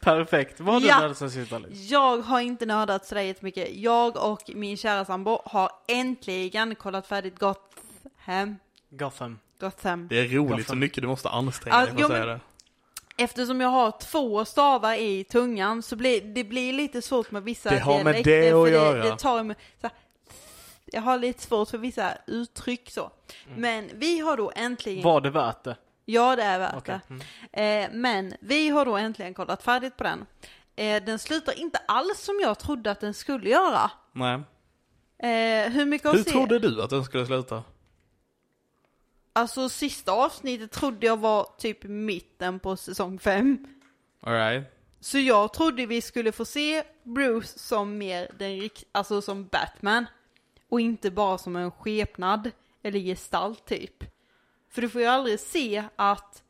Perfekt. 0.00 0.60
Vad 0.60 0.74
har 0.74 0.80
du 0.80 0.86
Ja. 0.86 1.00
nördat 1.00 1.18
sen 1.18 1.30
sist 1.30 1.52
Alice? 1.52 1.94
Jag 1.94 2.18
har 2.18 2.40
inte 2.40 2.66
nördat 2.66 3.06
sådär 3.06 3.22
jättemycket. 3.22 3.68
Jag 3.76 4.16
och 4.30 4.50
min 4.54 4.76
kära 4.76 5.04
sambo 5.04 5.42
har 5.44 5.70
äntligen 5.88 6.74
kollat 6.74 7.06
färdigt 7.06 7.38
Gotham. 7.38 8.56
Gotham. 8.90 9.38
Gotham. 9.60 10.08
Det 10.08 10.18
är 10.18 10.28
roligt 10.28 10.50
Varför? 10.50 10.64
så 10.64 10.76
mycket 10.76 11.02
du 11.02 11.06
måste 11.08 11.28
anstränga 11.28 11.78
dig 11.78 11.86
för 11.90 11.96
jo, 11.98 12.04
att 12.06 12.12
säga 12.12 12.26
det. 12.26 12.40
Eftersom 13.16 13.60
jag 13.60 13.68
har 13.68 13.90
två 14.00 14.44
stavar 14.44 14.94
i 14.94 15.24
tungan 15.24 15.82
så 15.82 15.96
blir 15.96 16.20
det 16.20 16.44
blir 16.44 16.72
lite 16.72 17.02
svårt 17.02 17.30
med 17.30 17.42
vissa 17.42 17.70
Det 17.70 17.78
har 17.78 18.04
med 18.04 18.24
det 18.24 18.52
att 18.52 18.70
göra. 18.70 19.02
Det, 19.02 19.10
det 19.10 19.16
tar 19.16 19.42
med, 19.42 19.56
så 19.80 19.86
här, 19.86 19.96
jag 20.86 21.02
har 21.02 21.18
lite 21.18 21.42
svårt 21.42 21.68
för 21.68 21.78
vissa 21.78 22.12
uttryck 22.26 22.90
så. 22.90 23.10
Mm. 23.46 23.60
Men 23.60 23.90
vi 23.94 24.18
har 24.18 24.36
då 24.36 24.52
äntligen... 24.56 25.04
Var 25.04 25.20
det 25.20 25.30
värt 25.30 25.64
det? 25.64 25.76
Ja, 26.10 26.36
det 26.36 26.42
är 26.42 26.58
värt 26.58 26.74
Okej. 26.76 27.00
det. 27.08 27.14
Mm. 27.54 27.90
Eh, 27.92 27.96
men 28.00 28.34
vi 28.40 28.68
har 28.68 28.84
då 28.84 28.96
äntligen 28.96 29.34
kollat 29.34 29.62
färdigt 29.62 29.96
på 29.96 30.04
den. 30.04 30.26
Eh, 30.76 31.04
den 31.04 31.18
slutar 31.18 31.58
inte 31.58 31.78
alls 31.88 32.20
som 32.20 32.40
jag 32.42 32.58
trodde 32.58 32.90
att 32.90 33.00
den 33.00 33.14
skulle 33.14 33.50
göra. 33.50 33.90
Nej. 34.12 34.34
Eh, 35.18 35.70
hur 35.70 35.84
mycket 35.84 36.14
Hur 36.14 36.22
trodde 36.22 36.58
du 36.58 36.82
att 36.82 36.90
den 36.90 37.04
skulle 37.04 37.26
sluta? 37.26 37.62
Alltså 39.32 39.68
sista 39.68 40.12
avsnittet 40.12 40.70
trodde 40.70 41.06
jag 41.06 41.16
var 41.16 41.46
typ 41.58 41.82
mitten 41.84 42.60
på 42.60 42.76
säsong 42.76 43.18
fem. 43.18 43.66
Alright. 44.22 44.64
Så 45.00 45.18
jag 45.18 45.52
trodde 45.52 45.86
vi 45.86 46.00
skulle 46.00 46.32
få 46.32 46.44
se 46.44 46.82
Bruce 47.02 47.58
som 47.58 47.98
mer 47.98 48.30
den 48.38 48.60
rikt- 48.60 48.84
alltså 48.92 49.22
som 49.22 49.46
Batman. 49.46 50.06
Och 50.68 50.80
inte 50.80 51.10
bara 51.10 51.38
som 51.38 51.56
en 51.56 51.70
skepnad 51.70 52.50
eller 52.82 52.98
gestalt 53.00 53.64
typ. 53.66 54.04
För 54.70 54.82
du 54.82 54.88
får 54.88 55.00
ju 55.00 55.06
aldrig 55.06 55.40
se 55.40 55.84
att, 55.96 56.42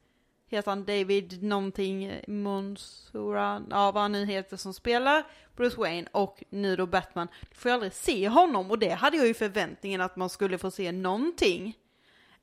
heter 0.48 0.70
han 0.70 0.84
David 0.84 1.42
någonting, 1.42 2.20
Monsura, 2.26 3.62
ja 3.70 3.92
vad 3.92 4.02
han 4.02 4.12
nu 4.12 4.26
heter 4.26 4.56
som 4.56 4.74
spelar 4.74 5.24
Bruce 5.56 5.76
Wayne 5.76 6.08
och 6.12 6.42
nu 6.50 6.76
då 6.76 6.86
Batman. 6.86 7.28
Du 7.50 7.56
får 7.56 7.68
ju 7.68 7.74
aldrig 7.74 7.92
se 7.92 8.28
honom 8.28 8.70
och 8.70 8.78
det 8.78 8.90
hade 8.90 9.16
jag 9.16 9.26
ju 9.26 9.34
förväntningen 9.34 10.00
att 10.00 10.16
man 10.16 10.30
skulle 10.30 10.58
få 10.58 10.70
se 10.70 10.92
någonting. 10.92 11.76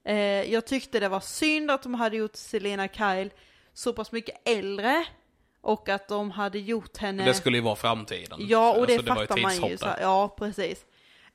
Eh, 0.04 0.16
jag 0.54 0.66
tyckte 0.66 1.00
det 1.00 1.10
var 1.10 1.20
synd 1.20 1.72
att 1.72 1.84
de 1.84 1.94
hade 1.94 2.18
gjort 2.18 2.36
Selena 2.36 2.88
Kyle 2.88 3.30
så 3.74 3.94
pass 3.94 4.12
mycket 4.12 4.48
äldre. 4.48 5.06
Och 5.62 5.90
att 5.90 6.08
de 6.08 6.32
hade 6.32 6.60
gjort 6.60 6.98
henne... 6.98 7.26
Det 7.26 7.34
skulle 7.34 7.58
ju 7.58 7.64
vara 7.64 7.76
framtiden. 7.76 8.40
Ja, 8.42 8.74
och 8.74 8.88
det 8.88 8.94
Alltså, 8.94 9.14
var 9.14 9.16
fattar 9.16 9.42
man 9.42 9.70
ju. 9.70 9.78
Så, 9.78 9.88
ja, 10.02 10.36
precis. 10.38 10.86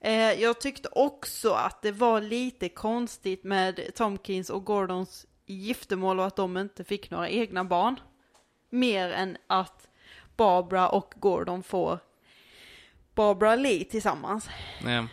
Eh, 0.05 0.33
jag 0.43 0.61
tyckte 0.61 0.89
också 0.93 1.53
att 1.53 1.83
det 1.83 1.93
var 1.93 2.21
lite 2.21 2.69
konstigt 2.69 3.45
med 3.45 3.95
Tomkins 3.95 4.51
och 4.51 4.65
Gordons 4.65 5.27
giftermål 5.47 6.19
och 6.19 6.27
att 6.27 6.37
de 6.37 6.57
inte 6.57 6.85
fick 6.85 7.11
några 7.11 7.29
egna 7.29 7.65
barn. 7.65 8.01
Mer 8.71 9.11
än 9.11 9.37
att 9.47 9.89
Barbara 10.37 10.89
och 10.89 11.15
Gordon 11.17 11.63
får 11.63 11.99
Barbara 13.15 13.57
Lee 13.57 13.85
tillsammans. 13.85 14.49
Nej. 14.85 15.07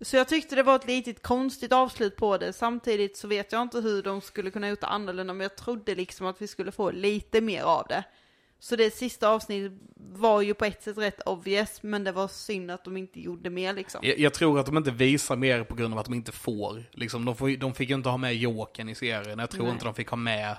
Så 0.00 0.16
jag 0.16 0.28
tyckte 0.28 0.56
det 0.56 0.62
var 0.62 0.76
ett 0.76 0.86
litet 0.86 1.22
konstigt 1.22 1.72
avslut 1.72 2.16
på 2.16 2.38
det. 2.38 2.52
Samtidigt 2.52 3.16
så 3.16 3.28
vet 3.28 3.52
jag 3.52 3.62
inte 3.62 3.80
hur 3.80 4.02
de 4.02 4.20
skulle 4.20 4.50
kunna 4.50 4.68
gjort 4.68 4.80
det 4.80 4.86
annorlunda, 4.86 5.34
men 5.34 5.42
jag 5.42 5.56
trodde 5.56 5.94
liksom 5.94 6.26
att 6.26 6.42
vi 6.42 6.46
skulle 6.46 6.72
få 6.72 6.90
lite 6.90 7.40
mer 7.40 7.62
av 7.62 7.86
det. 7.88 8.04
Så 8.62 8.76
det 8.76 8.94
sista 8.94 9.28
avsnittet 9.28 9.72
var 9.96 10.42
ju 10.42 10.54
på 10.54 10.64
ett 10.64 10.82
sätt 10.82 10.98
rätt 10.98 11.20
obvious, 11.26 11.82
men 11.82 12.04
det 12.04 12.12
var 12.12 12.28
synd 12.28 12.70
att 12.70 12.84
de 12.84 12.96
inte 12.96 13.20
gjorde 13.20 13.50
mer 13.50 13.72
liksom. 13.72 14.00
Jag, 14.04 14.18
jag 14.18 14.34
tror 14.34 14.58
att 14.60 14.66
de 14.66 14.76
inte 14.76 14.90
visar 14.90 15.36
mer 15.36 15.64
på 15.64 15.74
grund 15.74 15.94
av 15.94 16.00
att 16.00 16.06
de 16.06 16.14
inte 16.14 16.32
får. 16.32 16.84
Liksom, 16.92 17.24
de, 17.24 17.36
får 17.36 17.56
de 17.56 17.74
fick 17.74 17.88
ju 17.88 17.94
inte 17.94 18.08
ha 18.08 18.16
med 18.16 18.36
Jokern 18.36 18.88
i 18.88 18.94
serien. 18.94 19.38
Jag 19.38 19.50
tror 19.50 19.62
Nej. 19.64 19.72
inte 19.72 19.84
de 19.84 19.94
fick 19.94 20.08
ha 20.08 20.16
med 20.16 20.56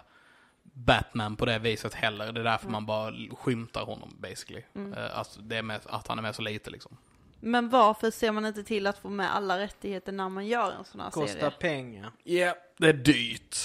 Batman 0.63 1.35
på 1.35 1.45
det 1.45 1.59
viset 1.59 1.93
heller. 1.93 2.31
Det 2.31 2.39
är 2.39 2.43
därför 2.43 2.69
man 2.69 2.85
bara 2.85 3.13
skymtar 3.31 3.85
honom 3.85 4.15
basically. 4.19 4.63
Mm. 4.75 4.93
Eh, 4.93 5.17
Alltså, 5.19 5.41
det 5.41 5.57
är 5.57 5.61
med, 5.63 5.81
att 5.85 6.07
han 6.07 6.17
är 6.17 6.21
med 6.21 6.35
så 6.35 6.41
lite 6.41 6.69
liksom. 6.69 6.97
Men 7.39 7.69
varför 7.69 8.11
ser 8.11 8.31
man 8.31 8.45
inte 8.45 8.63
till 8.63 8.87
att 8.87 8.97
få 8.97 9.09
med 9.09 9.35
alla 9.35 9.59
rättigheter 9.59 10.11
när 10.11 10.29
man 10.29 10.47
gör 10.47 10.71
en 10.71 10.85
sån 10.85 11.01
här 11.01 11.09
Kostar 11.11 11.39
serie? 11.39 11.51
pengar. 11.51 12.11
Ja, 12.23 12.55
det 12.77 12.87
är 12.87 12.93
dyrt. 12.93 13.57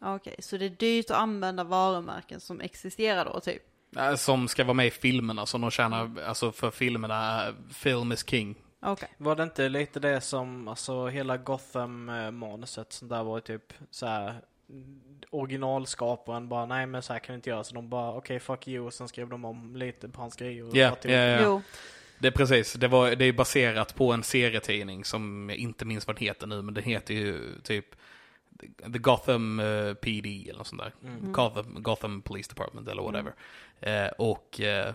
Okej, 0.00 0.36
så 0.38 0.56
det 0.56 0.64
är 0.64 0.68
dyrt 0.70 1.10
att 1.10 1.16
använda 1.16 1.64
varumärken 1.64 2.40
som 2.40 2.60
existerar 2.60 3.24
då 3.24 3.40
typ? 3.40 3.62
Eh, 3.96 4.14
Som 4.14 4.48
ska 4.48 4.64
vara 4.64 4.74
med 4.74 4.86
i 4.86 4.90
filmerna, 4.90 5.46
som 5.46 5.60
de 5.60 5.70
tjänar, 5.70 6.10
alltså 6.26 6.52
för 6.52 6.70
filmerna, 6.70 7.48
eh, 7.48 7.54
film 7.74 8.12
is 8.12 8.28
king. 8.28 8.54
Okej. 8.82 9.08
Var 9.16 9.36
det 9.36 9.42
inte 9.42 9.68
lite 9.68 10.00
det 10.00 10.20
som, 10.20 10.68
alltså 10.68 11.06
hela 11.06 11.36
Gotham-manuset 11.36 12.92
som 12.92 13.08
där 13.08 13.22
var 13.24 13.40
typ 13.40 13.72
så 13.90 14.06
här 14.06 14.34
originalskaparen 15.30 16.48
bara 16.48 16.66
nej 16.66 16.86
men 16.86 17.02
så 17.02 17.12
här 17.12 17.20
kan 17.20 17.32
det 17.32 17.36
inte 17.36 17.50
göra 17.50 17.64
så 17.64 17.74
de 17.74 17.88
bara 17.88 18.12
okej 18.14 18.40
fuck 18.40 18.68
you 18.68 18.86
och 18.86 18.94
sen 18.94 19.08
skrev 19.08 19.28
de 19.28 19.44
om 19.44 19.76
lite 19.76 20.08
på 20.08 20.20
hans 20.20 20.36
grejer. 20.36 20.64
och 20.68 20.76
Ja, 20.76 20.90
tog- 20.94 21.10
ja, 21.10 21.16
ja. 21.16 21.40
Jo. 21.44 21.62
Det 22.18 22.28
är 22.28 22.32
precis, 22.32 22.72
det, 22.72 22.88
var, 22.88 23.10
det 23.10 23.24
är 23.24 23.32
baserat 23.32 23.94
på 23.94 24.12
en 24.12 24.22
serietidning 24.22 25.04
som 25.04 25.46
jag 25.50 25.58
inte 25.58 25.84
minns 25.84 26.06
vad 26.06 26.16
den 26.16 26.26
heter 26.26 26.46
nu, 26.46 26.62
men 26.62 26.74
den 26.74 26.84
heter 26.84 27.14
ju 27.14 27.60
typ 27.62 27.86
The 28.92 28.98
Gotham 28.98 29.60
eh, 29.60 29.94
PD 29.94 30.46
eller 30.48 30.58
något 30.58 30.66
sånt 30.66 30.82
där. 30.82 30.92
Mm. 31.04 31.32
Gotham, 31.32 31.82
Gotham 31.82 32.22
Police 32.22 32.48
Department 32.50 32.88
eller 32.88 33.02
whatever. 33.02 33.34
Eh, 33.80 34.10
och 34.18 34.60
eh, 34.60 34.94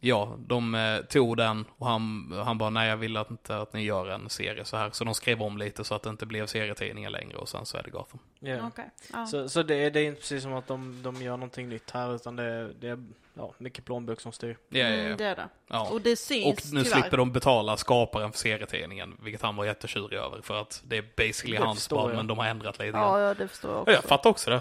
ja, 0.00 0.36
de 0.38 0.74
eh, 0.74 1.00
tog 1.00 1.36
den 1.36 1.64
och 1.78 1.86
han, 1.86 2.32
han 2.44 2.58
bara 2.58 2.70
nej 2.70 2.88
jag 2.88 2.96
vill 2.96 3.16
att 3.16 3.30
inte 3.30 3.56
att 3.56 3.72
ni 3.72 3.82
gör 3.82 4.06
en 4.08 4.30
serie 4.30 4.64
så 4.64 4.76
här. 4.76 4.90
Så 4.90 5.04
de 5.04 5.14
skrev 5.14 5.42
om 5.42 5.58
lite 5.58 5.84
så 5.84 5.94
att 5.94 6.02
det 6.02 6.10
inte 6.10 6.26
blev 6.26 6.46
serietidningar 6.46 7.10
längre 7.10 7.36
och 7.36 7.48
sen 7.48 7.66
så 7.66 7.76
är 7.78 7.82
det 7.82 7.90
Gotham. 7.90 8.18
Ja. 8.38 8.66
Okej. 8.66 8.90
Ja. 9.12 9.26
Så, 9.26 9.48
så 9.48 9.62
det, 9.62 9.74
är- 9.74 9.90
det 9.90 10.00
är 10.00 10.04
inte 10.04 10.20
precis 10.20 10.42
som 10.42 10.52
att 10.54 10.66
de, 10.66 11.02
de 11.02 11.22
gör 11.22 11.36
någonting 11.36 11.68
nytt 11.68 11.90
här 11.90 12.14
utan 12.14 12.36
det, 12.36 12.72
det 12.72 12.88
är 12.88 13.04
ja, 13.36 13.54
mycket 13.58 13.84
plånbok 13.84 14.20
som 14.20 14.32
styr. 14.32 14.56
Ja, 14.68 14.78
ja, 14.78 14.86
Mm, 14.86 15.06
ja. 15.10 15.16
det 15.16 15.24
är 15.24 15.36
det. 15.36 15.48
ja. 15.68 15.88
Och 15.90 16.00
det 16.00 16.16
syns 16.16 16.46
Och 16.46 16.74
nu 16.74 16.84
tyvärr. 16.84 17.00
slipper 17.00 17.16
de 17.16 17.32
betala 17.32 17.76
skaparen 17.76 18.32
för 18.32 18.38
serietidningen, 18.38 19.16
vilket 19.22 19.42
han 19.42 19.56
var 19.56 19.64
jättetjurig 19.64 20.18
över 20.18 20.42
för 20.42 20.60
att 20.60 20.82
det 20.84 20.96
är 20.98 21.02
basically 21.16 21.56
Det 21.56 21.64
hans 21.64 21.88
barn, 21.88 22.08
jag. 22.10 22.16
men 22.16 22.26
de 22.26 22.38
har 22.38 22.46
ändrat 22.46 22.78
lite. 22.78 22.98
Ja, 22.98 23.20
ja, 23.20 23.34
det 23.34 23.48
förstår 23.48 23.70
jag 23.70 23.78
Ja, 23.78 23.82
också. 23.82 23.92
jag 23.92 24.04
fattar 24.04 24.30
också 24.30 24.50
det. 24.50 24.60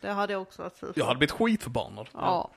Det 0.00 0.10
hade 0.12 0.32
jag 0.32 0.42
också 0.42 0.62
varit 0.62 0.76
sur. 0.76 0.92
Jag 0.96 1.04
hade 1.04 1.18
blivit 1.18 1.32
skitförbannad. 1.32 2.08
Ja. 2.12 2.50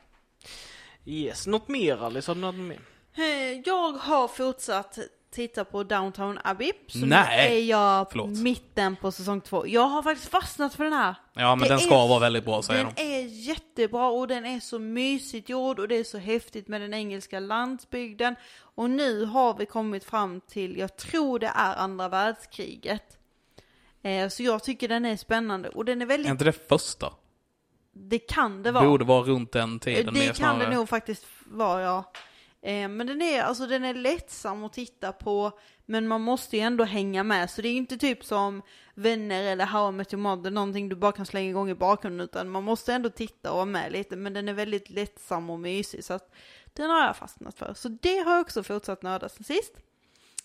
Yes, 1.06 1.48
något 1.48 1.68
mer 1.68 1.98
Alice? 2.04 2.30
Har 2.32 2.36
du 2.36 2.42
något 2.42 2.56
mer? 2.56 2.80
Eh, 3.16 3.24
Jag 3.66 3.92
har 3.92 4.28
fortsatt 4.28 4.98
titta 5.32 5.66
på 5.66 5.84
Downtown 5.84 6.40
Abbey. 6.44 6.72
Så 6.88 6.98
Nej. 7.06 7.50
nu 7.50 7.56
är 7.58 7.64
jag 7.64 8.08
Förlåt. 8.12 8.30
mitten 8.30 8.96
på 8.96 9.12
säsong 9.12 9.42
två. 9.42 9.68
Jag 9.68 9.82
har 9.88 10.04
faktiskt 10.04 10.32
fastnat 10.32 10.74
för 10.76 10.84
den 10.84 10.94
här. 10.94 11.16
Ja, 11.34 11.56
men 11.56 11.64
Det 11.68 11.74
den 11.74 11.80
ska 11.80 12.04
är- 12.04 12.08
vara 12.08 12.20
väldigt 12.20 12.46
bra, 12.46 12.62
säger 12.62 12.84
Den 12.84 12.94
de. 12.96 13.02
är 13.02 13.26
jättebra 13.26 14.08
och 14.10 14.28
den 14.28 14.46
är 14.46 14.60
så 14.60 14.80
mysigt 14.80 15.50
gjord 15.50 15.80
och 15.80 15.88
det 15.88 15.96
är 15.96 16.04
så 16.04 16.18
häftigt 16.18 16.68
med 16.68 16.82
den 16.82 16.94
engelska 16.94 17.40
landsbygden. 17.40 18.36
Och 18.60 18.90
nu 18.90 19.26
har 19.26 19.54
vi 19.58 19.66
kommit 19.66 20.04
fram 20.04 20.42
till, 20.42 20.78
jag 20.78 20.98
tror 20.98 21.40
det 21.40 21.52
är 21.56 21.76
andra 21.76 22.10
världskriget. 22.10 23.18
Eh, 24.02 24.30
så 24.30 24.44
jag 24.44 24.64
tycker 24.64 24.88
den 24.88 25.06
är 25.06 25.18
spännande 25.18 25.70
och 25.70 25.86
den 25.86 26.02
är 26.02 26.06
Är 26.06 26.08
väldigt, 26.08 26.32
inte 26.32 26.46
det 26.46 26.68
första? 26.68 27.14
det 27.94 28.20
kan 28.20 28.64
det 28.64 28.72
vara. 28.72 28.86
Borde 28.86 29.06
vara 29.06 29.24
runt 29.24 29.52
den 29.52 29.80
tiden. 29.80 30.14
Det 30.14 30.26
kan 30.26 30.36
snarare. 30.36 30.70
det 30.70 30.76
nog 30.76 30.90
faktiskt 30.90 31.26
vara, 31.46 31.82
ja. 31.82 32.12
Eh, 32.62 32.88
men 32.88 33.08
den 33.08 33.22
är, 33.22 33.42
alltså 33.42 33.68
den 33.68 33.84
är 33.86 33.94
lättsam 33.94 34.64
att 34.64 34.74
titta 34.74 35.12
på, 35.12 35.60
men 35.86 36.08
man 36.08 36.22
måste 36.22 36.58
ju 36.58 36.64
ändå 36.64 36.84
hänga 36.84 37.24
med. 37.24 37.50
Så 37.50 37.62
det 37.62 37.68
är 37.68 37.72
ju 37.72 37.78
inte 37.78 37.98
typ 37.98 38.26
som 38.26 38.62
Vänner 38.94 39.44
eller 39.44 39.66
How 39.66 39.90
I 39.90 39.92
Met 39.92 40.14
Your 40.14 40.22
Mother, 40.22 40.52
någonting 40.52 40.90
du 40.90 40.96
bara 40.96 41.12
kan 41.12 41.26
slänga 41.26 41.50
igång 41.50 41.70
i 41.70 41.76
bakgrunden, 41.76 42.26
utan 42.26 42.50
man 42.50 42.64
måste 42.64 42.94
ändå 42.94 43.10
titta 43.10 43.52
och 43.52 43.56
vara 43.56 43.66
med 43.66 43.92
lite. 43.92 44.16
Men 44.16 44.34
den 44.34 44.50
är 44.50 44.54
väldigt 44.54 44.90
lättsam 44.90 45.50
och 45.50 45.60
mysig, 45.60 46.04
så 46.04 46.14
att 46.14 46.34
den 46.74 46.90
har 46.90 47.06
jag 47.06 47.18
fastnat 47.18 47.58
för. 47.58 47.74
Så 47.74 47.90
det 47.90 48.18
har 48.18 48.34
jag 48.34 48.42
också 48.42 48.64
fortsatt 48.64 49.02
nörda 49.02 49.30
sen 49.30 49.44
sist. 49.44 49.74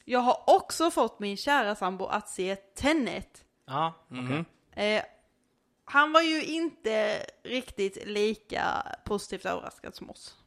Jag 0.05 0.21
har 0.21 0.43
också 0.47 0.91
fått 0.91 1.19
min 1.19 1.37
kära 1.37 1.75
sambo 1.75 2.07
att 2.07 2.29
se 2.29 2.57
Tenet. 2.57 3.45
Ja, 3.67 3.95
okej. 4.11 4.23
Mhm. 4.23 4.45
Eh, 4.73 5.03
han 5.85 6.13
var 6.13 6.21
ju 6.23 6.45
inte 6.45 7.23
riktigt 7.43 8.07
lika 8.07 8.87
positivt 9.05 9.45
överraskad 9.45 9.95
som 9.95 10.11
oss. 10.11 10.42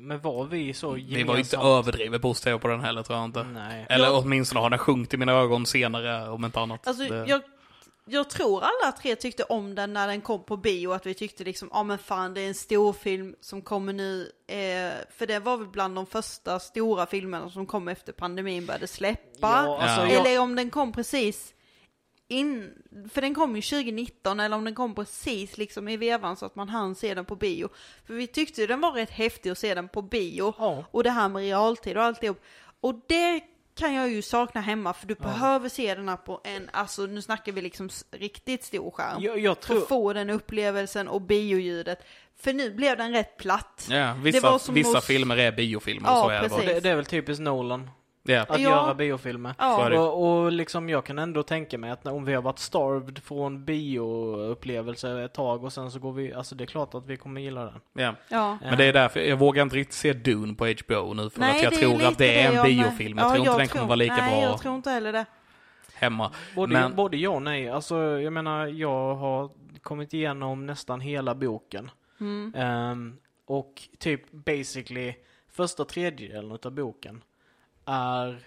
Men 0.00 0.20
var 0.20 0.44
vi 0.44 0.74
så 0.74 0.90
Vi 0.92 1.22
var 1.24 1.36
inte 1.36 1.56
gemensamt- 1.56 1.64
överdrivet 1.78 2.22
positiva 2.22 2.58
på 2.58 2.68
den 2.68 2.80
heller, 2.80 3.02
tror 3.02 3.18
jag 3.18 3.24
inte. 3.24 3.42
Nej. 3.42 3.86
Eller 3.88 4.04
Ja. 4.06 4.18
åtminstone 4.18 4.60
har 4.60 4.70
den 4.70 4.78
sjunkit 4.78 5.14
i 5.14 5.16
mina 5.16 5.32
ögon 5.32 5.66
senare, 5.66 6.28
om 6.28 6.44
inte 6.44 6.60
annat. 6.60 6.86
Alltså, 6.88 7.02
det... 7.04 7.24
jag, 7.28 7.40
jag 8.08 8.30
tror 8.30 8.62
alla 8.62 8.92
tre 8.92 9.16
tyckte 9.16 9.42
om 9.42 9.74
den 9.74 9.92
när 9.92 10.06
den 10.08 10.20
kom 10.20 10.44
på 10.44 10.56
bio, 10.56 10.92
att 10.92 11.06
vi 11.06 11.14
tyckte 11.14 11.44
liksom, 11.44 11.70
ja 11.72 11.82
men 11.82 11.98
fan 11.98 12.34
det 12.34 12.40
är 12.40 12.48
en 12.48 12.54
stor 12.54 12.92
film 12.92 13.34
som 13.40 13.62
kommer 13.62 13.92
nu, 13.92 14.30
eh, 14.48 14.92
för 15.18 15.26
det 15.26 15.38
var 15.38 15.56
väl 15.56 15.66
bland 15.68 15.94
de 15.94 16.06
första 16.06 16.58
stora 16.58 17.06
filmerna 17.06 17.50
som 17.50 17.66
kom 17.66 17.88
efter 17.88 18.12
pandemin 18.12 18.66
började 18.66 18.86
släppa. 18.86 19.22
Ja, 19.40 19.78
alltså, 19.82 20.00
Ja. 20.06 20.12
jag, 20.12 20.26
Eller 20.26 20.40
om 20.40 20.56
den 20.56 20.70
kom 20.70 20.92
precis 20.92 21.52
in, 22.28 22.72
för 23.12 23.20
den 23.20 23.34
kom 23.34 23.56
ju 23.56 23.62
2019, 23.62 24.40
eller 24.40 24.56
om 24.56 24.64
den 24.64 24.74
kom 24.74 24.94
precis 24.94 25.58
liksom 25.58 25.88
i 25.88 25.96
vevan 25.96 26.36
så 26.36 26.46
att 26.46 26.56
man 26.56 26.68
hann 26.68 26.94
se 26.94 27.14
den 27.14 27.24
på 27.24 27.36
bio. 27.36 27.68
För 28.06 28.14
vi 28.14 28.26
tyckte 28.26 28.60
ju 28.60 28.66
den 28.66 28.80
var 28.80 28.92
rätt 28.92 29.10
häftig 29.10 29.50
att 29.50 29.58
se 29.58 29.74
den 29.74 29.88
på 29.88 30.02
bio. 30.02 30.54
Ja. 30.58 30.84
Och 30.90 31.02
det 31.04 31.10
här 31.10 31.28
med 31.28 31.42
realtid 31.42 31.96
och 31.96 32.02
alltihop. 32.04 32.40
Och 32.80 32.94
det 33.08 33.40
kan 33.74 33.94
jag 33.94 34.08
ju 34.10 34.22
sakna 34.22 34.60
hemma 34.60 34.92
för 34.92 35.06
du 35.06 35.14
behöver 35.14 35.68
se 35.68 35.94
den 35.94 36.08
här 36.08 36.16
på 36.16 36.40
en, 36.44 36.70
alltså 36.72 37.06
nu 37.06 37.22
snackar 37.22 37.52
vi 37.52 37.62
liksom 37.62 37.88
riktigt 38.10 38.64
stor 38.64 38.90
skärm. 38.90 39.22
Jag, 39.22 39.38
jag 39.38 39.56
För 39.56 39.62
tror... 39.64 39.78
att 39.82 39.88
få 39.88 40.12
den 40.12 40.30
upplevelsen 40.30 41.08
och 41.08 41.20
bioljudet. 41.22 41.98
För 42.38 42.52
nu 42.52 42.70
blev 42.70 42.96
den 42.96 43.12
rätt 43.12 43.36
platt. 43.36 43.86
Ja, 43.90 43.96
Det 43.96 44.20
vissa, 44.22 44.50
var 44.50 44.58
som 44.58 44.74
vissa 44.74 44.98
att- 44.98 45.04
filmer 45.04 45.36
är 45.36 45.52
biofilmer, 45.52 46.08
Ja, 46.08 46.22
så 46.24 46.28
är 46.30 46.42
det 46.42 46.48
precis. 46.48 46.66
Det, 46.66 46.80
det 46.80 46.90
är 46.90 46.96
väl 46.96 47.04
typiskt 47.04 47.42
Nolan. 47.42 47.90
Ja. 48.28 48.42
Att 48.48 48.60
Ja. 48.60 48.70
göra 48.70 48.94
biofilmer. 48.94 49.54
Ja. 49.58 50.00
Och, 50.00 50.42
och 50.44 50.52
liksom 50.52 50.88
jag 50.88 51.04
kan 51.04 51.18
ändå 51.18 51.42
tänka 51.42 51.78
mig 51.78 51.90
att 51.90 52.04
när- 52.04 52.12
om 52.14 52.24
vi 52.24 52.34
har 52.34 52.42
varit 52.42 52.58
starved 52.58 53.18
från 53.18 53.64
bioupplevelser 53.64 55.16
ett 55.20 55.34
tag 55.34 55.64
och 55.64 55.72
sen 55.72 55.90
så 55.90 55.98
går 55.98 56.12
vi, 56.12 56.32
alltså 56.32 56.54
det 56.54 56.64
är 56.64 56.66
klart 56.66 56.94
att 56.94 57.06
vi 57.06 57.16
kommer 57.16 57.40
gilla 57.40 57.64
den. 57.64 57.80
Ja. 57.92 58.14
ja. 58.28 58.58
Men 58.62 58.78
det 58.78 58.84
är 58.84 58.92
därför, 58.92 59.20
jag 59.20 59.36
vågar 59.36 59.62
inte 59.62 59.76
riktigt 59.76 59.94
se 59.94 60.12
Dune 60.12 60.54
på 60.54 60.66
HBO 60.66 61.14
nu 61.14 61.30
för 61.30 61.40
Nej, 61.40 61.56
att 61.56 61.62
jag 61.62 61.74
tror 61.74 62.02
att 62.04 62.18
det 62.18 62.40
är 62.40 62.48
en 62.48 62.54
jag 62.54 62.64
biofilm. 62.66 63.18
Jag 63.18 63.26
Ja, 63.26 63.34
tror 63.34 63.46
inte 63.46 63.58
den 63.58 63.68
kommer 63.68 63.84
vara 63.86 63.96
lika 63.96 64.16
nej, 64.16 64.30
bra 64.30 64.42
jag 64.50 64.60
tror 64.60 64.74
inte 64.74 64.90
heller 64.90 65.12
det. 65.12 65.24
hemma. 65.94 66.32
Både, 66.54 66.72
Men- 66.72 66.94
både 66.96 67.16
ja 67.16 67.30
och 67.30 67.42
nej. 67.42 67.70
Alltså 67.70 67.96
jag 68.20 68.32
menar, 68.32 68.66
jag 68.66 69.14
har 69.14 69.50
kommit 69.82 70.14
igenom 70.14 70.66
nästan 70.66 71.00
hela 71.00 71.34
boken. 71.34 71.90
Mm. 72.20 72.52
Ehm, 72.56 73.16
och 73.46 73.72
typ 73.98 74.32
basically 74.32 75.14
första 75.52 75.84
tredjedelen 75.84 76.52
utav 76.52 76.72
boken 76.72 77.22
är 77.86 78.40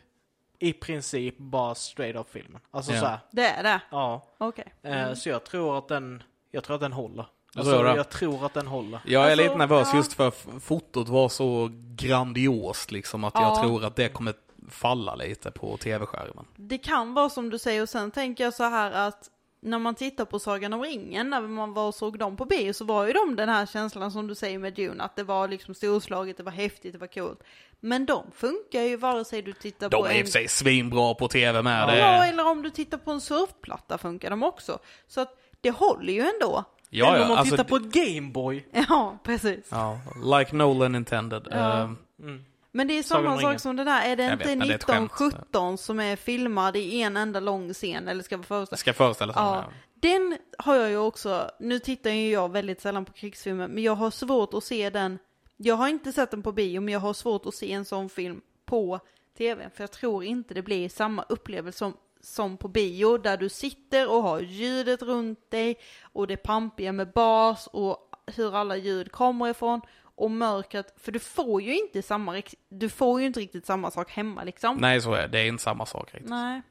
i 0.60 0.74
princip 0.74 1.38
bara 1.38 1.76
straight 1.76 2.16
up 2.16 2.30
filmen. 2.30 2.62
Alltså 2.72 2.92
Ja. 2.94 3.00
så 3.00 3.06
här, 3.06 3.20
Det 3.32 3.48
är 3.48 3.64
det? 3.64 3.82
ja. 3.92 4.22
Okej. 4.38 4.74
Eh, 4.84 5.02
Mm. 5.04 5.16
Så 5.16 5.30
jag 5.30 5.44
tror 5.44 5.78
att 5.78 5.88
den, 5.88 6.24
jag 6.52 6.64
tror 6.64 6.76
att 6.76 6.82
den 6.82 6.94
håller. 6.94 7.26
Du 7.54 7.60
Alltså, 7.60 7.74
tror 7.74 7.84
det? 7.84 7.96
jag 7.96 8.10
tror 8.10 8.46
att 8.46 8.54
den 8.54 8.68
håller. 8.68 9.00
Jag 9.06 9.24
är 9.26 9.32
Alltså, 9.32 9.44
lite 9.44 9.56
nervös 9.56 9.88
ja. 9.92 9.98
just 9.98 10.14
för 10.14 10.28
f- 10.28 10.48
fotot 10.62 11.10
var 11.10 11.30
så 11.30 11.70
grandiost 11.96 12.92
liksom 12.92 13.24
att 13.24 13.34
jag 13.36 13.44
Ja. 13.44 13.62
tror 13.64 13.86
att 13.86 13.96
det 13.96 14.10
kommer 14.10 14.34
falla 14.70 15.16
lite 15.16 15.52
på 15.52 15.78
tv-skärmen. 15.78 16.46
Det 16.56 16.78
kan 16.78 17.14
vara 17.14 17.30
som 17.30 17.50
du 17.50 17.60
säger 17.60 17.82
och 17.82 17.90
sen 17.90 18.12
tänker 18.12 18.44
jag 18.44 18.54
så 18.54 18.64
här 18.64 18.92
att 18.92 19.30
när 19.62 19.80
man 19.80 19.96
tittar 19.96 20.26
på 20.26 20.40
Sagan 20.40 20.74
om 20.74 20.82
ringen, 20.82 21.30
när 21.30 21.42
man 21.42 21.74
var 21.74 21.88
och 21.88 21.96
såg 21.96 22.20
dem 22.20 22.38
på 22.38 22.46
bio 22.46 22.74
så 22.74 22.86
var 22.86 23.08
ju 23.08 23.14
de 23.14 23.36
den 23.36 23.50
här 23.50 23.66
känslan 23.66 24.12
som 24.12 24.28
du 24.28 24.36
säger 24.36 24.60
med 24.60 24.74
Dune, 24.74 25.04
att 25.04 25.16
det 25.16 25.24
var 25.24 25.48
liksom 25.48 25.74
storslaget, 25.76 26.38
det 26.38 26.44
var 26.44 26.52
häftigt, 26.52 26.94
det 26.94 27.00
var 27.00 27.08
coolt. 27.08 27.44
Men 27.80 28.06
de 28.06 28.24
funkar 28.34 28.82
ju 28.82 28.96
vare 28.98 29.26
sig 29.26 29.42
du 29.42 29.54
tittar 29.54 29.90
De 29.90 30.02
på 30.02 30.08
är 30.08 30.12
i 30.12 30.14
och 30.14 30.20
en... 30.20 30.26
för 30.26 30.32
sig 30.32 30.48
svinbra 30.48 31.14
på 31.14 31.28
tv 31.28 31.62
med. 31.62 31.82
Ja, 31.82 31.88
Det 31.88 32.02
är... 32.02 32.30
eller 32.30 32.48
om 32.48 32.62
du 32.62 32.70
tittar 32.70 32.98
på 32.98 33.12
en 33.12 33.22
surfplatta 33.22 33.98
funkar 33.98 34.30
de 34.30 34.44
också. 34.44 34.80
Så 35.08 35.22
att 35.22 35.36
det 35.62 35.72
håller 35.72 36.14
ju 36.14 36.20
ändå. 36.22 36.64
Ja, 36.90 37.08
Eller 37.08 37.18
ja, 37.18 37.24
om 37.24 37.30
man 37.30 37.38
alltså, 37.38 37.56
tittar 37.58 37.64
på 37.70 37.76
ett 37.76 37.92
Gameboy. 37.92 38.66
Ja, 38.90 39.18
precis. 39.24 39.68
Ja, 39.72 40.00
like 40.38 40.56
Nolan 40.56 40.96
intended. 40.96 41.48
Ja. 41.52 41.78
Ehm, 41.82 41.98
Mm. 42.22 42.44
Men 42.72 42.88
det 42.88 42.98
är 42.98 43.04
samma 43.04 43.40
sak 43.40 43.60
som 43.60 43.76
det 43.76 43.84
där, 43.84 44.02
är 44.02 44.16
det 44.16 44.24
Jag 44.24 44.34
inte 44.34 44.48
vet, 44.48 44.58
men 44.58 44.68
det 44.68 44.74
är 44.74 44.76
ett 44.76 44.84
skämt. 44.84 45.12
1917 45.12 45.78
som 45.78 46.00
är 46.00 46.16
filmad 46.16 46.76
i 46.76 47.02
en 47.02 47.18
enda 47.18 47.40
lång 47.40 47.74
scen, 47.74 48.08
eller 48.08 48.24
ska 48.24 48.44
föreställa 48.44 48.78
ska 48.78 48.94
föreställa 48.94 49.34
sig. 49.34 49.44
Ja. 49.44 49.66
den 49.94 50.38
har 50.58 50.76
jag 50.76 50.90
ju 50.90 50.98
också, 50.98 51.52
nu 51.60 51.80
tittar 51.80 52.10
ju 52.10 52.32
jag 52.32 52.52
väldigt 52.52 52.82
sällan 52.82 53.06
på 53.06 53.14
krigsfilmer, 53.14 53.68
men 53.68 53.84
jag 53.84 53.96
har 53.96 54.12
svårt 54.12 54.54
att 54.54 54.64
se 54.64 54.90
den, 54.90 55.20
jag 55.58 55.76
har 55.76 55.88
inte 55.88 56.12
sett 56.12 56.32
den 56.32 56.44
på 56.44 56.52
bio, 56.52 56.82
men 56.82 56.94
jag 56.94 57.00
har 57.00 57.14
svårt 57.14 57.46
att 57.46 57.56
se 57.56 57.72
en 57.72 57.86
sån 57.86 58.10
film 58.10 58.42
på 58.66 59.00
tv, 59.38 59.70
för 59.76 59.84
jag 59.84 59.92
tror 59.92 60.24
inte 60.24 60.54
det 60.54 60.62
blir 60.62 60.90
samma 60.90 61.26
upplevelse 61.30 61.78
som, 61.78 61.94
som 62.22 62.58
på 62.58 62.68
bio, 62.68 63.18
där 63.18 63.38
du 63.38 63.50
sitter 63.50 64.12
och 64.12 64.24
har 64.24 64.40
ljudet 64.40 65.02
runt 65.02 65.52
dig, 65.52 65.78
och 66.02 66.28
det 66.28 66.38
pampiga 66.38 66.92
med 66.92 67.12
bas, 67.12 67.68
och 67.68 67.98
hur 68.36 68.56
alla 68.56 68.78
ljud 68.78 69.12
kommer 69.12 69.50
ifrån, 69.50 69.82
och 70.20 70.32
mörkret, 70.32 70.94
för 70.98 71.12
du 71.12 71.20
får 71.20 71.62
ju 71.62 71.76
inte 71.80 72.02
samma, 72.02 72.42
du 72.70 72.90
får 72.90 73.20
ju 73.22 73.28
inte 73.28 73.40
riktigt 73.40 73.66
samma 73.66 73.92
sak 73.92 74.12
hemma 74.12 74.44
liksom. 74.44 74.78
Nej, 74.78 75.02
så 75.02 75.14
är 75.14 75.22
det. 75.22 75.28
Det 75.28 75.40
är 75.40 75.46
inte 75.46 75.64
samma 75.64 75.86
sak 75.86 76.10
riktigt. 76.14 76.30
Nej. 76.30 76.62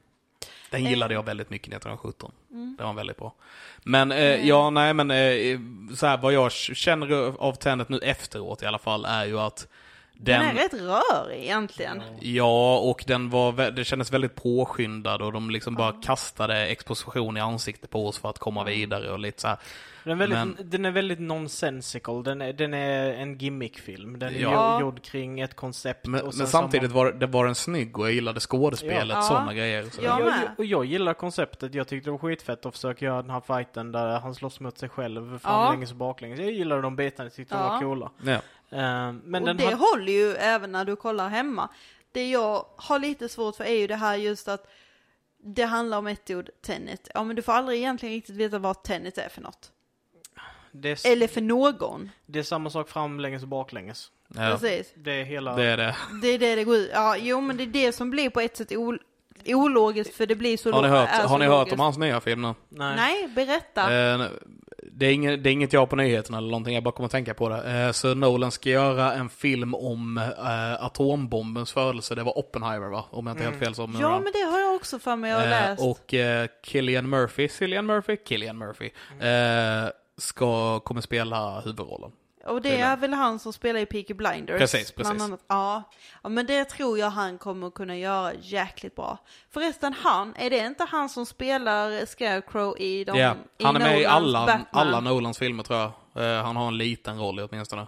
Den 0.69 0.85
Eh. 0.85 0.89
gillade 0.89 1.13
jag 1.13 1.23
väldigt 1.25 1.49
mycket 1.49 1.67
1917. 1.67 2.31
Mm. 2.51 2.75
Den 2.77 2.87
var 2.87 2.93
väldigt 2.93 3.17
bra. 3.17 3.33
Men 3.83 4.11
eh, 4.11 4.47
ja, 4.47 4.69
nej 4.69 4.93
men 4.93 5.11
eh, 5.11 5.59
så 5.95 6.05
här, 6.07 6.17
vad 6.17 6.33
jag 6.33 6.51
känner 6.51 7.41
av 7.41 7.53
Tenet 7.53 7.89
nu 7.89 7.97
efteråt 7.97 8.63
i 8.63 8.65
alla 8.65 8.79
fall 8.79 9.05
är 9.05 9.25
ju 9.25 9.39
att 9.39 9.67
Den, 10.13 10.39
den, 10.45 10.57
är 10.57 10.61
rätt 10.63 10.73
rörig 10.73 11.43
egentligen. 11.43 12.01
Ja, 12.21 12.77
och 12.77 13.03
den 13.07 13.29
var, 13.29 13.71
det 13.71 13.85
kändes 13.85 14.13
väldigt 14.13 14.35
påskyndad 14.35 15.21
och 15.21 15.33
de 15.33 15.49
liksom 15.49 15.75
bara 15.75 15.91
kastade 16.01 16.67
exposition 16.67 17.37
i 17.37 17.39
ansiktet 17.39 17.89
på 17.89 18.07
oss 18.07 18.17
för 18.19 18.29
att 18.29 18.39
komma 18.39 18.63
vidare 18.63 19.11
och 19.11 19.19
lite 19.19 19.41
så 19.41 19.47
här. 19.47 19.57
Den, 20.09 20.21
är 20.21 20.27
väldigt, 20.27 20.57
Men- 20.57 20.69
den 20.69 20.85
är 20.85 20.91
väldigt 20.91 21.19
nonsensical. 21.19 22.23
Den 22.23 22.41
är, 22.41 22.53
den 22.53 22.73
är 22.73 23.13
en 23.13 23.37
gimmickfilm. 23.37 24.19
Den 24.19 24.35
är 24.35 24.39
Ja. 24.39 24.81
gjord- 24.81 25.01
kring 25.03 25.39
ett 25.39 25.55
koncept. 25.55 26.05
Men, 26.07 26.21
och 26.21 26.33
sen 26.33 26.37
men 26.37 26.45
har 26.47 26.51
samtidigt 26.51 26.89
man- 26.89 26.95
var 27.05 27.11
det 27.11 27.27
var 27.27 27.45
den 27.45 27.55
snygg 27.55 27.99
och 27.99 28.05
jag 28.05 28.13
gillade 28.13 28.39
skådespelet, 28.39 29.15
Ja. 29.17 29.21
sådana 29.21 29.53
grejer. 29.53 29.83
Så 29.83 30.01
Ja. 30.03 30.19
Jag, 30.19 30.25
med. 30.25 30.51
och 30.57 30.65
jag 30.65 30.85
gillar 30.85 31.13
konceptet. 31.13 31.73
Jag 31.73 31.87
tyckte 31.87 32.07
det 32.07 32.11
var 32.11 32.17
skitfett 32.17 32.65
att 32.65 32.73
försöka 32.73 33.05
göra 33.05 33.21
den 33.21 33.31
här 33.31 33.41
fighten 33.41 33.91
där 33.91 34.19
han 34.19 34.35
slåss 34.35 34.59
mot 34.59 34.77
sig 34.77 34.89
själv 34.89 35.31
Ja. 35.33 35.39
framlänges 35.39 35.91
och 35.91 35.97
baklänges. 35.97 36.39
Jag 36.39 36.51
gillade 36.51 36.81
de 36.81 36.95
bitarna, 36.95 37.25
jag 37.25 37.33
tyckte 37.33 37.55
de 37.55 37.61
Ja. 37.61 37.69
var 37.69 37.79
coola. 37.79 38.11
ja. 38.23 38.31
Eh, 38.71 39.11
men 39.23 39.35
och 39.41 39.47
den 39.47 39.57
det 39.57 39.63
hade- 39.63 39.75
håller 39.75 40.11
ju 40.13 40.31
även 40.35 40.71
när 40.71 40.85
du 40.85 40.95
kollar 40.95 41.29
hemma. 41.29 41.69
Det 42.11 42.29
jag 42.29 42.65
har 42.77 42.99
lite 42.99 43.29
svårt 43.29 43.55
för 43.55 43.63
är 43.63 43.73
ju 43.79 43.87
det 43.87 43.95
här 43.95 44.15
just 44.15 44.47
att 44.47 44.67
det 45.43 45.63
handlar 45.63 45.97
om 45.97 46.07
ett 46.07 46.29
ord, 46.29 46.49
Tenet. 46.65 47.09
Ja 47.13 47.23
men 47.23 47.35
du 47.35 47.41
får 47.41 47.51
aldrig 47.53 47.77
egentligen 47.79 48.15
riktigt 48.15 48.35
veta 48.35 48.59
vad 48.59 48.83
Tenet 48.83 49.17
är 49.17 49.29
för 49.29 49.41
något. 49.41 49.71
Det, 50.71 51.05
är, 51.05 51.11
Eller 51.11 51.27
för 51.27 51.41
någon. 51.41 52.09
det 52.25 52.39
är 52.39 52.43
samma 52.43 52.69
sak 52.69 52.89
framlänges 52.89 53.41
och 53.43 53.47
baklänges. 53.49 54.07
ja. 54.35 54.57
Precis. 54.59 54.93
Det 54.95 55.11
är 55.11 55.23
hela... 55.23 55.55
Det 55.55 55.63
är 55.65 55.77
det. 55.77 55.95
Det 56.21 56.27
är 56.27 56.39
det 56.39 56.55
det 56.55 56.63
går 56.63 56.75
ut. 56.75 56.89
Ja, 56.93 57.17
jo 57.17 57.41
men 57.41 57.57
det 57.57 57.63
är 57.63 57.67
det 57.67 57.91
som 57.91 58.09
blir 58.09 58.29
på 58.29 58.39
ett 58.39 58.57
sätt 58.57 58.71
ol- 58.71 58.99
ologiskt 59.45 60.15
för 60.15 60.25
det 60.25 60.35
blir 60.35 60.57
så 60.57 60.71
Har 60.71 60.81
ni 60.81 60.87
lo- 60.87 60.93
hört, 60.95 61.09
är 61.09 61.21
så 61.21 61.27
har 61.27 61.39
ni 61.39 61.45
hört 61.45 61.53
logiskt. 61.57 61.73
om 61.73 61.79
hans 61.79 61.97
nya 61.97 62.19
film 62.21 62.41
nu? 62.41 62.53
Nej. 62.69 62.95
Nej, 62.95 63.27
berätta. 63.27 63.81
Eh, 64.13 64.21
det, 64.91 65.05
är 65.05 65.13
inget, 65.13 65.43
det 65.43 65.49
är 65.49 65.51
inget 65.51 65.73
jag 65.73 65.79
har 65.81 65.87
på 65.87 65.95
nyheterna 65.95 66.37
eller 66.37 66.47
någonting, 66.47 66.73
jag 66.73 66.83
bara 66.83 66.91
kommer 66.91 67.05
att 67.05 67.11
tänka 67.11 67.33
på 67.33 67.49
det. 67.49 67.71
Eh, 67.85 67.91
så 67.91 68.13
Nolan 68.13 68.51
ska 68.51 68.69
göra 68.69 69.13
en 69.13 69.29
film 69.29 69.75
om 69.75 70.17
eh, 70.17 70.83
atombombens 70.83 71.71
födelse, 71.73 72.15
det 72.15 72.23
var 72.23 72.37
Oppenheimer 72.37 72.87
va? 72.89 73.05
Om 73.11 73.27
jag 73.27 73.33
inte 73.33 73.43
helt 73.43 73.59
fel 73.59 73.75
så. 73.75 73.81
ja 74.01 74.19
men 74.19 74.31
det 74.33 74.51
har 74.51 74.59
jag 74.59 74.75
också 74.75 74.99
för 74.99 75.15
mig 75.15 75.31
att 75.31 75.37
ha 75.39 75.45
Eh, 75.45 75.49
läst. 75.49 75.83
och 75.83 76.13
eh, 76.13 76.47
Killian 76.63 77.09
Murphy, 77.09 77.47
Cillian 77.49 77.85
Murphy, 77.85 78.17
Killian 78.17 78.57
Murphy, 78.57 78.85
eh, 79.19 79.89
ska, 80.19 80.79
kommer 80.79 81.01
spela 81.01 81.61
huvudrollen. 81.61 82.11
Och 82.45 82.61
det 82.61 82.79
är 82.79 82.97
väl 82.97 83.13
han 83.13 83.39
som 83.39 83.53
spelar 83.53 83.79
i 83.79 83.85
Peaky 83.85 84.13
Blinders? 84.13 84.59
Precis, 84.59 84.91
precis. 84.91 85.21
Annat. 85.21 85.39
Ja. 85.47 85.83
ja, 86.23 86.29
men 86.29 86.45
det 86.45 86.65
tror 86.65 86.99
jag 86.99 87.09
han 87.09 87.37
kommer 87.37 87.69
kunna 87.69 87.97
göra 87.97 88.33
jäkligt 88.33 88.95
bra. 88.95 89.17
Förresten, 89.49 89.93
han, 89.93 90.33
är 90.35 90.49
det 90.49 90.57
inte 90.57 90.83
han 90.83 91.09
som 91.09 91.25
spelar 91.25 92.05
Scarecrow 92.05 92.77
i 92.77 93.03
de... 93.03 93.17
Ja, 93.17 93.35
i 93.57 93.63
han 93.63 93.75
är 93.75 93.79
med 93.79 94.01
i 94.01 94.05
alla, 94.05 94.45
Batman? 94.45 94.65
alla 94.71 94.99
Nolans 94.99 95.37
filmer 95.37 95.63
tror 95.63 95.79
jag. 95.79 95.91
Eh, 96.37 96.43
han 96.43 96.55
har 96.55 96.67
en 96.67 96.77
liten 96.77 97.19
roll 97.19 97.39
i 97.39 97.43
åtminstone. 97.43 97.87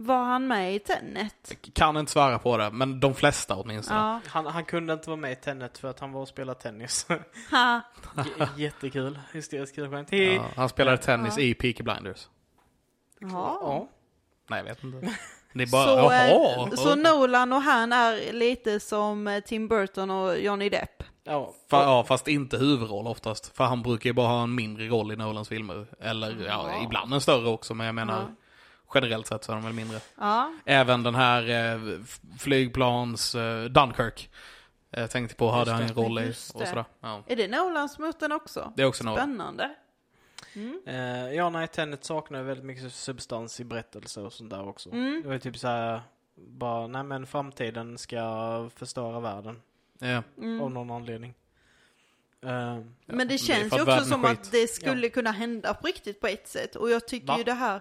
Var 0.00 0.24
han 0.24 0.46
med 0.46 0.74
i 0.74 0.78
Tenet? 0.78 1.52
Kan 1.74 1.96
inte 1.96 2.12
svära 2.12 2.38
på 2.38 2.56
det, 2.56 2.70
men 2.70 3.00
de 3.00 3.14
flesta 3.14 3.56
åtminstone. 3.56 4.00
Ja. 4.00 4.20
Han, 4.26 4.46
han 4.46 4.64
kunde 4.64 4.92
inte 4.92 5.10
vara 5.10 5.16
med 5.20 5.32
i 5.32 5.36
Tenet 5.36 5.78
för 5.78 5.88
att 5.88 6.00
han 6.00 6.12
var 6.12 6.20
och 6.20 6.28
spelade 6.28 6.60
tennis. 6.60 7.06
Ha. 7.50 7.80
J- 8.16 8.46
Jättekul. 8.56 9.18
Hysteriskt 9.32 9.74
kul 9.74 9.90
skämt. 9.90 10.08
Ja, 10.12 10.44
han 10.56 10.68
spelade 10.68 10.96
tennis 10.98 11.34
Ja. 11.38 11.42
i 11.42 11.54
Peaky 11.54 11.82
Blinders. 11.82 12.28
Jaha. 13.20 13.58
Ja. 13.60 13.88
Nej, 14.50 14.58
jag 14.58 14.64
vet 14.64 14.84
inte. 14.84 15.14
Det 15.52 15.62
är 15.62 15.66
bara, 15.72 15.84
Så, 15.84 16.10
eh, 16.12 16.28
jaha. 16.30 16.76
så 16.76 16.94
Nolan 16.94 17.52
och 17.52 17.62
han 17.62 17.92
är 17.92 18.32
lite 18.32 18.80
som 18.80 19.28
eh, 19.28 19.40
Tim 19.40 19.68
Burton 19.68 20.10
och 20.10 20.38
Johnny 20.40 20.68
Depp. 20.68 21.02
Ja. 21.24 21.52
Fa- 21.70 21.82
ja, 21.82 22.04
fast 22.04 22.28
inte 22.28 22.56
huvudroll 22.58 23.06
oftast. 23.06 23.56
För 23.56 23.64
han 23.64 23.82
brukar 23.82 24.10
ju 24.10 24.14
bara 24.14 24.26
ha 24.28 24.42
en 24.42 24.54
mindre 24.54 24.86
roll 24.88 25.12
i 25.12 25.16
Nolans 25.16 25.48
filmer. 25.48 25.86
Eller 26.00 26.30
ja, 26.46 26.70
Ja. 26.72 26.84
ibland 26.84 27.14
en 27.14 27.20
större 27.20 27.48
också, 27.48 27.74
men 27.74 27.86
jag 27.86 27.94
menar 27.94 28.20
Ja. 28.20 28.28
Generellt 28.94 29.26
sett 29.26 29.44
så 29.44 29.52
är 29.52 29.56
de 29.56 29.64
väl 29.64 29.72
mindre. 29.72 30.00
Ja, 30.18 30.52
Även 30.64 31.02
den 31.02 31.14
här 31.14 31.48
eh, 31.74 31.80
flygplans 32.38 33.34
eh, 33.34 33.64
Dunkirk. 33.64 34.30
Jag 34.90 35.10
tänkte 35.10 35.36
på 35.36 35.50
hade 35.50 35.70
han 35.70 35.80
det. 35.80 35.86
en 35.88 35.94
roll 35.94 36.18
i 36.18 36.22
och 36.22 36.26
det. 36.26 36.66
sådär. 36.66 36.84
Ja. 37.00 37.22
är 37.26 37.36
det 37.36 37.48
Nolans 37.48 37.98
mot 37.98 38.20
den 38.20 38.32
också? 38.32 38.72
Det 38.76 38.82
är 38.82 38.86
också 38.86 39.04
Nolan. 39.04 39.16
Spännande. 39.18 39.70
Mm. 40.54 40.80
Eh, 40.86 41.34
ja, 41.34 41.50
nej, 41.50 41.68
Tenet 41.68 42.04
saknar 42.04 42.42
väldigt 42.42 42.64
mycket 42.64 42.92
substans 42.92 43.60
i 43.60 43.64
berättelser 43.64 44.24
och 44.26 44.32
sånt 44.32 44.50
där 44.50 44.68
också. 44.68 44.90
Mm. 44.92 45.20
Det 45.22 45.28
var 45.28 45.34
ju 45.34 45.40
typ 45.40 45.58
så 45.58 45.68
här, 45.68 46.00
bara, 46.36 46.86
nej 46.86 47.02
men 47.02 47.26
framtiden 47.26 47.98
ska 47.98 48.70
förstöra 48.76 49.20
världen. 49.20 49.62
Ja. 49.98 50.16
Av 50.16 50.24
Mm. 50.38 50.72
någon 50.74 50.90
anledning. 50.90 51.34
Ja, 52.40 52.74
Men 53.06 53.18
det 53.18 53.24
det 53.24 53.34
är 53.34 53.38
känns 53.38 53.72
ju 53.76 53.82
också 53.82 54.04
som 54.04 54.22
skit. 54.22 54.30
att 54.38 54.50
det 54.52 54.66
skulle 54.70 55.08
kunna 55.08 55.30
hända 55.30 55.74
på 55.74 55.86
riktigt 55.86 56.20
på 56.20 56.26
ett 56.26 56.48
sätt. 56.48 56.76
Och 56.76 56.90
jag 56.90 57.08
tycker 57.08 57.26
Va? 57.26 57.38
ju 57.38 57.44
det 57.44 57.52
här, 57.52 57.80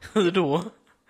hur 0.12 0.30
då? 0.30 0.62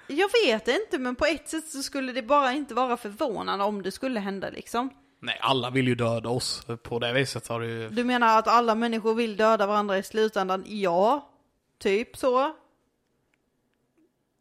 jag 0.06 0.30
vet 0.44 0.68
inte 0.68 0.98
men 0.98 1.16
på 1.16 1.26
ett 1.26 1.48
sätt 1.48 1.68
så 1.68 1.82
skulle 1.82 2.12
det 2.12 2.22
bara 2.22 2.52
inte 2.52 2.74
vara 2.74 2.96
förvånande 2.96 3.64
om 3.64 3.82
det 3.82 3.90
skulle 3.90 4.20
hända 4.20 4.50
liksom. 4.50 4.90
Nej, 5.20 5.38
alla 5.40 5.70
vill 5.70 5.88
ju 5.88 5.94
döda 5.94 6.28
oss. 6.28 6.66
På 6.82 6.98
det 6.98 7.12
viset 7.12 7.48
har 7.48 7.60
det 7.60 7.66
ju... 7.66 7.88
Du 7.88 8.04
menar 8.04 8.38
att 8.38 8.48
alla 8.48 8.74
människor 8.74 9.14
vill 9.14 9.36
döda 9.36 9.66
varandra 9.66 9.98
i 9.98 10.02
slutändan? 10.02 10.64
Ja, 10.66 11.30
typ 11.78 12.16
så. 12.16 12.56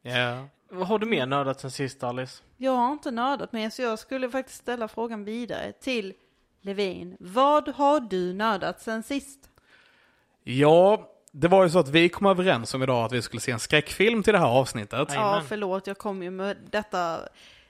Ja. 0.01 0.47
Vad 0.69 0.87
har 0.87 0.99
du 0.99 1.05
mer 1.05 1.25
nördat 1.25 1.59
sen 1.59 1.71
sist 1.71 2.03
Alice? 2.03 2.43
Jag 2.57 2.71
har 2.71 2.91
inte 2.91 3.11
nördat 3.11 3.51
mer 3.51 3.69
så 3.69 3.81
jag 3.81 3.99
skulle 3.99 4.29
faktiskt 4.29 4.59
ställa 4.59 4.87
frågan 4.87 5.23
vidare 5.23 5.71
till 5.71 6.13
Levin. 6.61 7.17
Vad 7.19 7.69
har 7.69 7.99
du 7.99 8.33
nördat 8.33 8.81
sen 8.81 9.03
sist? 9.03 9.49
Ja, 10.43 11.11
det 11.31 11.47
var 11.47 11.63
ju 11.63 11.69
så 11.69 11.79
att 11.79 11.89
vi 11.89 12.09
kom 12.09 12.25
överens 12.25 12.73
om 12.73 12.83
idag 12.83 13.05
att 13.05 13.11
vi 13.11 13.21
skulle 13.21 13.41
se 13.41 13.51
en 13.51 13.59
skräckfilm 13.59 14.23
till 14.23 14.33
det 14.33 14.39
här 14.39 14.47
avsnittet. 14.47 15.09
Ja, 15.13 15.41
förlåt, 15.47 15.87
jag 15.87 15.97
kom 15.97 16.23
ju 16.23 16.31
med 16.31 16.57
detta. 16.71 17.19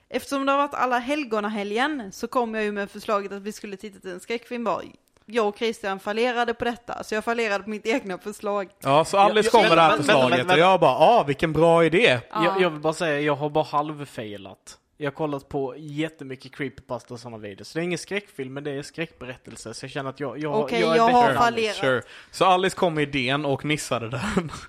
Eftersom 0.08 0.46
det 0.46 0.52
har 0.52 0.58
varit 0.58 0.74
alla 0.74 0.98
helgona-helgen 0.98 2.12
så 2.12 2.26
kom 2.26 2.54
jag 2.54 2.64
ju 2.64 2.72
med 2.72 2.90
förslaget 2.90 3.32
att 3.32 3.42
vi 3.42 3.52
skulle 3.52 3.76
titta 3.76 4.00
till 4.00 4.10
en 4.10 4.20
skräckfilm 4.20 4.64
bara. 4.64 4.82
Jag 5.26 5.48
och 5.48 5.58
Christian 5.58 6.00
fallerade 6.00 6.54
på 6.54 6.64
detta, 6.64 7.04
så 7.04 7.14
jag 7.14 7.24
fallerade 7.24 7.64
på 7.64 7.70
mitt 7.70 7.86
egna 7.86 8.18
förslag. 8.18 8.68
Ja, 8.82 9.04
så 9.04 9.18
Alice 9.18 9.50
kom 9.50 9.62
med 9.62 9.76
det 9.76 9.80
här 9.80 9.96
förslaget 9.96 10.50
och 10.50 10.58
jag 10.58 10.80
bara, 10.80 10.96
ah, 10.96 11.22
vilken 11.22 11.52
bra 11.52 11.84
idé. 11.84 12.20
Ja. 12.30 12.44
Jag, 12.44 12.60
jag 12.60 12.70
vill 12.70 12.80
bara 12.80 12.92
säga, 12.92 13.20
jag 13.20 13.36
har 13.36 13.50
bara 13.50 13.64
halvfailat. 13.64 14.78
Jag 15.00 15.10
har 15.10 15.14
kollat 15.14 15.48
på 15.48 15.74
jättemycket 15.78 16.54
creepypasta 16.54 17.14
och 17.14 17.20
sådana 17.20 17.38
videos. 17.38 17.68
Så 17.68 17.78
det 17.78 17.82
är 17.82 17.84
ingen 17.84 17.98
skräckfilm, 17.98 18.54
men 18.54 18.64
det 18.64 18.70
är 18.70 18.82
skräckberättelse. 18.82 19.74
Så 19.74 19.84
jag 19.84 19.90
känner 19.90 20.10
att 20.10 20.20
jag, 20.20 20.38
jag, 20.38 20.60
Okej, 20.60 20.80
jag 20.80 20.92
är 20.92 20.96
jag 20.96 21.06
bättre 21.06 21.18
har 21.18 21.34
fallerat. 21.34 21.76
Sure. 21.76 22.02
Så 22.30 22.44
Alice 22.44 22.76
kom 22.76 22.94
med 22.94 23.02
idén 23.02 23.44
och 23.44 23.64
missade 23.64 24.08
den. 24.10 24.50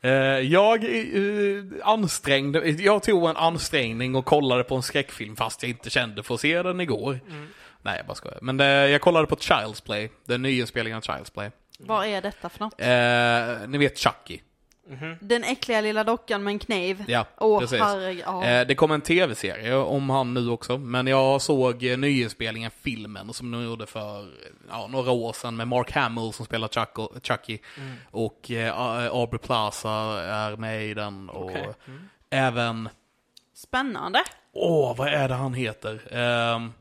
Eh, 0.00 0.10
jag 0.40 0.84
uh, 0.84 1.64
ansträngde, 1.82 2.68
jag 2.68 3.02
tog 3.02 3.28
en 3.28 3.36
ansträngning 3.36 4.14
och 4.14 4.24
kollade 4.24 4.64
på 4.64 4.74
en 4.76 4.82
skräckfilm 4.82 5.36
fast 5.36 5.62
jag 5.62 5.70
inte 5.70 5.90
kände 5.90 6.22
för 6.22 6.34
att 6.34 6.40
se 6.40 6.62
den 6.62 6.80
igår. 6.80 7.20
Mm. 7.28 7.46
Nej, 7.82 7.96
jag 7.96 8.06
bara 8.06 8.14
skojar. 8.14 8.38
Men 8.42 8.56
det, 8.56 8.88
jag 8.88 9.00
kollade 9.00 9.26
på 9.26 9.34
Child's 9.34 9.84
Play, 9.84 10.10
den 10.24 10.42
nya 10.42 10.66
spelningen 10.66 10.96
av 10.96 11.02
Child's 11.02 11.32
Play. 11.34 11.50
Vad 11.78 12.06
är 12.06 12.22
detta 12.22 12.48
för 12.48 12.60
något? 12.60 13.70
Ni 13.70 13.78
vet 13.78 13.98
Chucky? 13.98 14.40
Mhm. 14.88 15.16
Den 15.20 15.44
äckliga 15.44 15.80
lilla 15.80 16.04
dockan 16.04 16.42
med 16.44 16.50
en 16.52 16.58
kniv. 16.58 17.04
Ja, 17.08 17.24
Åh, 17.38 17.60
precis. 17.60 17.80
herregud. 17.80 18.22
Ja. 18.26 18.44
Eh, 18.44 18.66
det 18.66 18.74
kom 18.74 18.90
en 18.90 19.00
tv-serie 19.00 19.74
om 19.74 20.10
han 20.10 20.34
nu 20.34 20.50
också, 20.50 20.78
men 20.78 21.06
jag 21.06 21.42
såg 21.42 21.84
eh, 21.84 21.98
nyinspelningen, 21.98 22.70
filmen, 22.80 23.32
som 23.32 23.50
de 23.50 23.64
gjorde 23.64 23.86
för 23.86 24.28
ja, 24.70 24.86
några 24.86 25.10
år 25.10 25.32
sedan 25.32 25.56
med 25.56 25.68
Mark 25.68 25.92
Hamill 25.92 26.32
som 26.32 26.46
spelar 26.46 26.68
Chuck 26.68 27.24
Chucky. 27.26 27.58
Mm. 27.76 27.94
Och 28.10 28.50
eh, 28.50 28.78
Aubrey 29.12 29.38
Plaza 29.38 29.90
är 30.24 30.56
med 30.56 30.84
i 30.86 30.94
den. 30.94 31.28
Och 31.30 31.44
Okej. 31.44 31.68
Mm. 31.86 32.08
även, 32.30 32.88
Spännande. 33.54 34.22
åh, 34.52 34.96
vad 34.96 35.08
är 35.08 35.28
det 35.28 35.34
han 35.34 35.54
heter? 35.54 36.00
Ehm, 36.16 36.72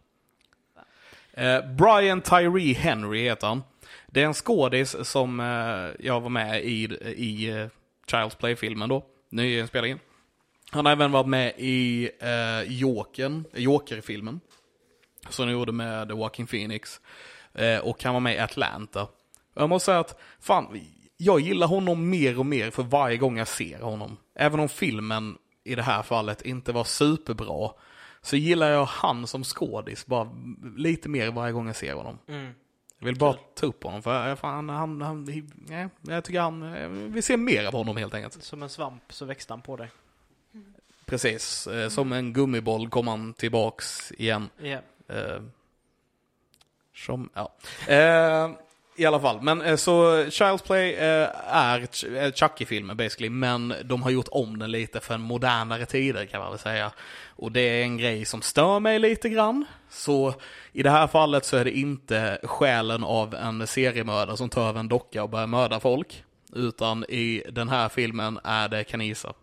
eh, 1.34 1.65
Brian 1.65 2.22
Tyree 2.22 2.74
Henry 2.74 3.24
heter 3.24 3.48
han. 3.48 3.63
Det 4.08 4.22
är 4.22 4.26
en 4.26 4.34
skådis 4.34 4.96
som 5.10 5.39
eh, 5.39 6.06
jag 6.08 6.22
var 6.22 6.30
med 6.30 6.63
i, 6.63 6.84
i 7.17 7.50
eh, 7.50 7.67
Child's 8.12 8.38
Play-filmen 8.38 8.89
då, 8.89 9.06
nyinspelningen. 9.30 10.00
Han 10.72 10.86
har 10.86 10.91
även 10.91 11.12
varit 11.12 11.28
med 11.28 11.54
i 11.58 12.10
eh, 12.20 12.72
Jokern, 12.72 13.43
Joker-filmen. 13.54 14.39
Som 15.30 15.46
han 15.46 15.54
gjorde 15.54 15.72
med 15.72 16.10
Joaquin 16.10 16.48
Phoenix. 16.48 17.02
Eh, 17.54 17.80
och 17.80 18.04
han 18.04 18.13
var 18.13 18.20
med 18.20 18.36
i 18.36 18.39
Atlanta. 18.39 19.08
Jag 19.54 19.70
måste 19.70 19.86
säga 19.86 20.00
att, 20.00 20.20
fan, 20.39 20.82
jag 21.17 21.39
gillar 21.39 21.67
honom 21.67 22.10
mer 22.10 22.39
och 22.39 22.46
mer 22.46 22.72
för 22.72 22.84
varje 22.84 23.17
gång 23.17 23.38
jag 23.38 23.48
ser 23.48 23.80
honom. 23.80 24.17
Även 24.36 24.60
om 24.60 24.70
filmen 24.70 25.38
i 25.63 25.76
det 25.76 25.82
här 25.82 26.04
fallet 26.04 26.41
inte 26.41 26.72
var 26.72 26.84
superbra. 26.84 27.72
Så 28.22 28.36
gillar 28.36 28.70
jag 28.72 28.86
han 28.86 29.28
som 29.28 29.43
skådis 29.43 30.06
bara 30.06 30.30
lite 30.78 31.10
mer 31.10 31.32
varje 31.32 31.54
gång 31.54 31.67
jag 31.67 31.76
ser 31.76 31.93
honom. 31.93 32.20
Mm. 32.28 32.54
Jag 33.00 33.06
vill 33.06 33.16
bara 33.16 33.34
ta 33.54 33.66
upp 33.66 33.84
honom 33.84 34.04
för 34.04 34.28
jag- 34.28 34.40
fan, 34.40 34.70
han, 34.70 35.02
han, 35.02 35.24
nej, 35.68 35.90
jag 36.02 36.24
tycker 36.24 36.40
han, 36.40 36.76
eh, 36.76 36.88
vi 36.90 37.22
ser 37.22 37.38
mer 37.38 37.66
av 37.66 37.74
honom 37.74 37.98
helt 37.98 38.14
enkelt. 38.14 38.44
Som 38.44 38.64
en 38.64 38.70
svamp 38.70 39.04
så 39.14 39.26
växte 39.26 39.54
han 39.54 39.62
på 39.62 39.76
dig. 39.78 39.92
Precis, 41.06 41.68
eh, 41.68 41.90
som 41.90 42.12
en 42.12 42.34
gummiboll 42.34 42.90
kom 42.90 43.08
han 43.08 43.34
tillbaks 43.34 44.12
igen. 44.12 44.50
Ja. 44.58 44.80
Eh, 45.16 45.42
som, 46.96 47.30
ja. 47.34 47.54
Eh, 47.88 48.52
I 49.00 49.06
alla 49.06 49.20
fall, 49.20 49.42
men 49.42 49.62
eh, 49.62 49.76
så 49.76 50.24
Child's 50.24 50.66
Play 50.66 50.94
eh, 50.94 51.30
är 51.48 51.80
eh, 52.16 52.32
Chucky-filmer 52.32 52.94
basically, 52.96 53.30
men 53.30 53.74
de 53.84 54.02
har 54.04 54.10
gjort 54.12 54.28
om 54.32 54.60
den 54.60 54.72
lite 54.72 55.00
för 55.00 55.14
en 55.14 55.22
modernare 55.22 55.86
tider 55.86 56.26
kan 56.26 56.40
man 56.42 56.50
väl 56.50 56.60
säga. 56.60 56.92
Och 57.36 57.52
det 57.52 57.62
är 57.62 57.84
en 57.84 57.98
grej 57.98 58.26
som 58.26 58.42
stör 58.42 58.80
mig 58.80 59.00
lite 59.00 59.30
grann. 59.30 59.66
Så 59.90 60.34
i 60.72 60.84
det 60.84 60.90
här 60.90 61.08
fallet 61.08 61.46
så 61.46 61.58
är 61.58 61.66
det 61.66 61.78
inte 61.78 62.40
själen 62.44 63.04
av 63.04 63.36
en 63.36 63.68
seriemördare 63.68 64.38
som 64.38 64.50
tar 64.50 64.70
över 64.70 64.80
en 64.80 64.88
docka 64.88 65.24
och 65.24 65.30
börjar 65.30 65.48
mörda 65.48 65.80
folk. 65.80 66.24
Utan 66.54 67.04
i 67.10 67.44
den 67.50 67.70
här 67.70 67.90
filmen 67.90 68.40
är 68.44 68.70
det 68.70 68.84
Kanisa. 68.84 69.34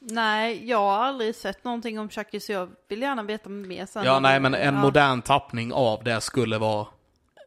Nej, 0.00 0.68
jag 0.68 0.78
har 0.78 1.04
aldrig 1.04 1.34
sett 1.34 1.64
någonting 1.64 1.98
om 1.98 2.08
Chucky 2.10 2.40
så 2.40 2.52
jag 2.52 2.68
vill 2.88 3.02
gärna 3.02 3.22
veta 3.22 3.48
mer 3.48 3.86
sen. 3.86 4.04
Ja, 4.04 4.20
nej, 4.20 4.40
men 4.40 4.54
en 4.54 4.74
Ja. 4.74 4.80
modern 4.80 5.22
tappning 5.22 5.72
av 5.72 6.04
det 6.04 6.20
skulle 6.20 6.58
vara 6.58 6.86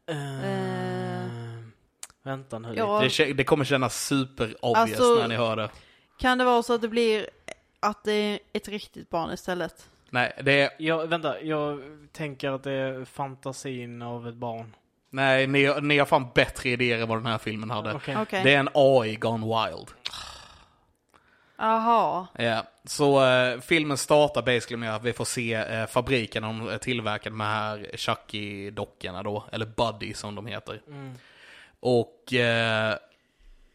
Eh, 0.08 1.15
Vänta 2.26 2.58
nu. 2.58 2.74
Ja. 2.76 3.02
Det, 3.18 3.32
det 3.32 3.44
kommer 3.44 3.64
kännas 3.64 4.04
super 4.06 4.56
obvious 4.64 5.00
Alltså- 5.00 5.18
när 5.20 5.28
ni 5.28 5.36
hör 5.36 5.56
det. 5.56 5.70
Kan 6.18 6.38
det 6.38 6.44
vara 6.44 6.62
så 6.62 6.74
att 6.74 6.80
det 6.82 6.88
blir 6.88 7.26
att 7.80 8.04
det 8.04 8.12
är 8.12 8.38
ett 8.52 8.68
riktigt 8.68 9.10
barn 9.10 9.32
istället? 9.32 9.88
Nej, 10.10 10.32
det 10.44 10.60
är, 10.60 10.70
Jag, 10.78 11.06
vänta, 11.06 11.40
jag 11.40 11.80
tänker 12.12 12.50
att 12.50 12.62
det 12.62 12.72
är 12.72 13.04
fantasin 13.04 14.02
av 14.02 14.28
ett 14.28 14.34
barn. 14.34 14.74
nej 15.10 15.46
ni, 15.46 15.74
ni 15.82 15.98
har 15.98 16.06
fan 16.06 16.26
bättre 16.34 16.68
idéer 16.68 17.02
än 17.02 17.08
vad 17.08 17.18
den 17.18 17.26
här 17.26 17.38
filmen 17.38 17.70
hade. 17.70 17.92
Okej. 17.94 18.16
Okej. 18.18 18.40
Det 18.44 18.54
är 18.54 18.58
en 18.58 18.68
AI 18.74 19.16
gone 19.16 19.46
wild. 19.46 19.88
Jaha. 21.58 22.26
Ja, 22.38 22.64
så 22.84 23.24
eh, 23.26 23.60
filmen 23.60 23.96
startar 23.96 24.42
basically 24.42 24.76
med 24.76 24.94
att 24.94 25.04
vi 25.04 25.12
får 25.12 25.24
se 25.24 25.54
eh, 25.54 25.86
fabriken 25.86 26.42
de 26.42 26.78
tillverkar 26.80 27.30
de 27.30 27.40
här 27.40 27.90
Chucky-dockorna 27.96 29.22
då, 29.22 29.44
eller 29.52 29.66
Buddy 29.66 30.14
som 30.14 30.34
de 30.34 30.46
heter. 30.46 30.80
Mm. 30.86 31.14
Och 31.80 32.32
eh, 32.34 32.96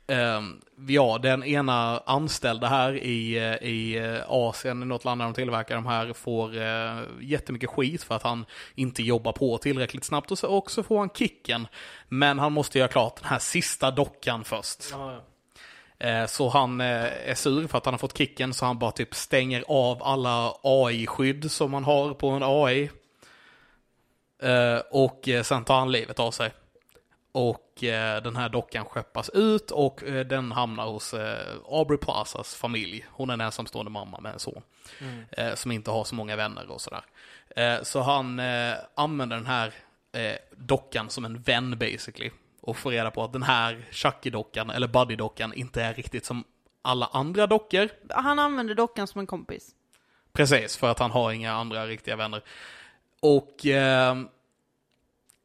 ehm, 0.07 0.61
ja, 0.87 1.17
den 1.21 1.43
ena 1.43 1.97
anställda 2.05 2.67
här 2.67 2.93
i, 3.03 3.37
eh, 3.37 3.67
i 3.69 3.97
eh, 3.97 4.21
Asien, 4.27 4.83
i 4.83 4.85
något 4.85 5.05
land 5.05 5.21
där 5.21 5.25
de 5.25 5.33
tillverkar 5.33 5.75
de 5.75 5.85
här, 5.85 6.13
får 6.13 6.57
eh, 6.61 7.01
jättemycket 7.21 7.69
skit 7.69 8.03
för 8.03 8.15
att 8.15 8.23
han 8.23 8.45
inte 8.75 9.03
jobbar 9.03 9.31
på 9.31 9.57
tillräckligt 9.57 10.03
snabbt 10.03 10.31
och 10.31 10.37
så, 10.37 10.47
och 10.47 10.71
så 10.71 10.83
får 10.83 10.99
han 10.99 11.09
kicken. 11.09 11.67
Men 12.07 12.39
han 12.39 12.53
måste 12.53 12.77
göra 12.79 12.87
klart 12.89 13.15
den 13.15 13.25
här 13.29 13.39
sista 13.39 13.91
dockan 13.91 14.43
först. 14.43 14.87
Ja, 14.91 15.13
ja. 15.13 15.21
Eh, 16.07 16.25
Så 16.27 16.49
han 16.49 16.81
eh, 16.81 17.29
är 17.29 17.35
sur 17.35 17.67
för 17.67 17.77
att 17.77 17.85
han 17.85 17.93
har 17.93 17.99
fått 17.99 18.17
kicken 18.17 18.53
så 18.53 18.65
han 18.65 18.79
bara 18.79 18.91
typ 18.91 19.15
stänger 19.15 19.63
av 19.67 20.03
alla 20.03 20.53
AI-skydd 20.63 21.51
som 21.51 21.71
man 21.71 21.83
har 21.83 22.13
på 22.13 22.29
en 22.29 22.43
AI. 22.43 22.89
Eh, 24.43 24.81
Och 24.91 25.29
eh, 25.29 25.43
sen 25.43 25.63
tar 25.65 25.79
han 25.79 25.91
livet 25.91 26.19
av 26.19 26.31
sig. 26.31 26.51
Och 27.31 27.83
eh, 27.83 28.21
den 28.21 28.35
här 28.35 28.49
dockan 28.49 28.85
skeppas 28.85 29.29
ut 29.29 29.71
och 29.71 30.03
eh, 30.03 30.25
den 30.25 30.51
hamnar 30.51 30.85
hos 30.87 31.13
eh, 31.13 31.55
Aubrey 31.69 31.97
Plazas 31.97 32.55
familj. 32.55 33.05
Hon 33.09 33.29
är 33.29 33.33
en 33.33 33.41
ensamstående 33.41 33.91
mamma 33.91 34.19
med 34.19 34.33
en 34.33 34.39
son. 34.39 34.61
Mm. 34.99 35.23
Eh, 35.31 35.55
Som 35.55 35.71
inte 35.71 35.91
har 35.91 36.03
så 36.03 36.15
många 36.15 36.35
vänner 36.35 36.71
och 36.71 36.81
sådär. 36.81 37.03
Eh, 37.55 37.81
Så 37.83 38.01
han 38.01 38.39
eh, 38.39 38.73
använder 38.95 39.35
den 39.37 39.45
här 39.45 39.73
dockan 40.55 41.09
som 41.09 41.25
en 41.25 41.41
vän 41.41 41.77
basically. 41.77 42.31
Och 42.61 42.77
får 42.77 42.91
reda 42.91 43.11
på 43.11 43.23
att 43.23 43.33
den 43.33 43.43
här 43.43 43.85
Chucky-dockan, 43.91 44.69
eller 44.69 44.87
Buddy-dockan, 44.87 45.53
inte 45.53 45.83
är 45.83 45.93
riktigt 45.93 46.25
som 46.25 46.43
alla 46.81 47.05
andra 47.13 47.47
dockor. 47.47 47.89
Han 48.09 48.39
använder 48.39 48.75
dockan 48.75 49.07
som 49.07 49.19
en 49.19 49.27
kompis. 49.27 49.69
Precis, 50.33 50.77
för 50.77 50.91
att 50.91 50.99
han 50.99 51.11
har 51.11 51.31
inga 51.31 51.53
andra 51.53 51.87
riktiga 51.87 52.15
vänner. 52.15 52.43
Och 53.21 53.65
ehm, 53.65 54.27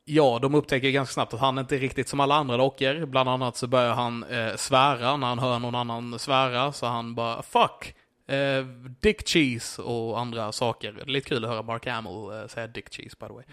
ja, 0.09 0.39
de 0.43 0.55
upptäcker 0.55 0.91
ganska 0.91 1.13
snabbt 1.13 1.35
att 1.35 1.41
han 1.41 1.59
inte 1.59 1.77
är 1.77 1.79
riktigt 1.79 2.09
som 2.09 2.21
alla 2.21 2.35
andra 2.35 2.57
dockor. 2.57 3.07
Bland 3.07 3.29
annat 3.29 3.57
så 3.57 3.67
börjar 3.67 3.95
han 3.95 4.25
eh, 4.25 4.57
svära 4.57 5.17
när 5.17 5.27
han 5.27 5.39
hör 5.39 5.59
någon 5.59 5.75
annan 5.75 6.19
svära. 6.19 6.73
Så 6.73 6.87
han 6.87 7.15
bara 7.15 7.43
fuck, 7.43 7.95
eh, 8.27 8.65
dick 9.01 9.29
cheese 9.29 9.83
och 9.83 10.21
andra 10.21 10.53
saker. 10.53 10.93
Det 10.93 11.03
är 11.03 11.07
lite 11.07 11.29
kul 11.29 11.45
att 11.45 11.51
höra 11.51 11.63
Mark 11.63 11.87
Hamill 11.87 12.41
eh, 12.41 12.47
säga 12.47 12.67
dick 12.67 12.95
cheese 12.95 13.17
by 13.21 13.27
the 13.27 13.33
way. 13.33 13.45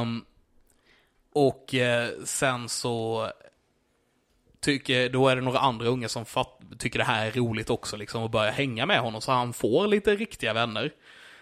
Um, 0.00 0.24
och 1.32 1.74
eh, 1.74 2.08
sen 2.24 2.68
så 2.68 3.28
tycker, 4.60 5.08
då 5.08 5.28
är 5.28 5.36
det 5.36 5.42
några 5.42 5.58
andra 5.58 5.86
unga 5.86 6.08
som 6.08 6.24
fatt, 6.24 6.60
tycker 6.78 6.98
det 6.98 7.04
här 7.04 7.26
är 7.26 7.30
roligt 7.30 7.70
också 7.70 7.96
liksom 7.96 8.22
och 8.22 8.30
börjar 8.30 8.52
hänga 8.52 8.86
med 8.86 9.00
honom 9.00 9.20
så 9.20 9.32
han 9.32 9.52
får 9.52 9.86
lite 9.86 10.16
riktiga 10.16 10.52
vänner. 10.52 10.92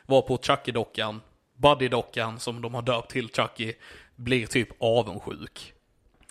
Var 0.07 0.23
på 0.23 0.37
Chucky-dockan, 0.37 1.21
Buddy-dockan 1.61 2.39
som 2.39 2.63
de 2.63 2.75
har 2.75 2.83
döpt 2.83 3.11
till 3.11 3.29
Chucky, 3.29 3.75
blir 4.17 4.47
typ 4.47 4.69
avundsjuk. 4.79 5.75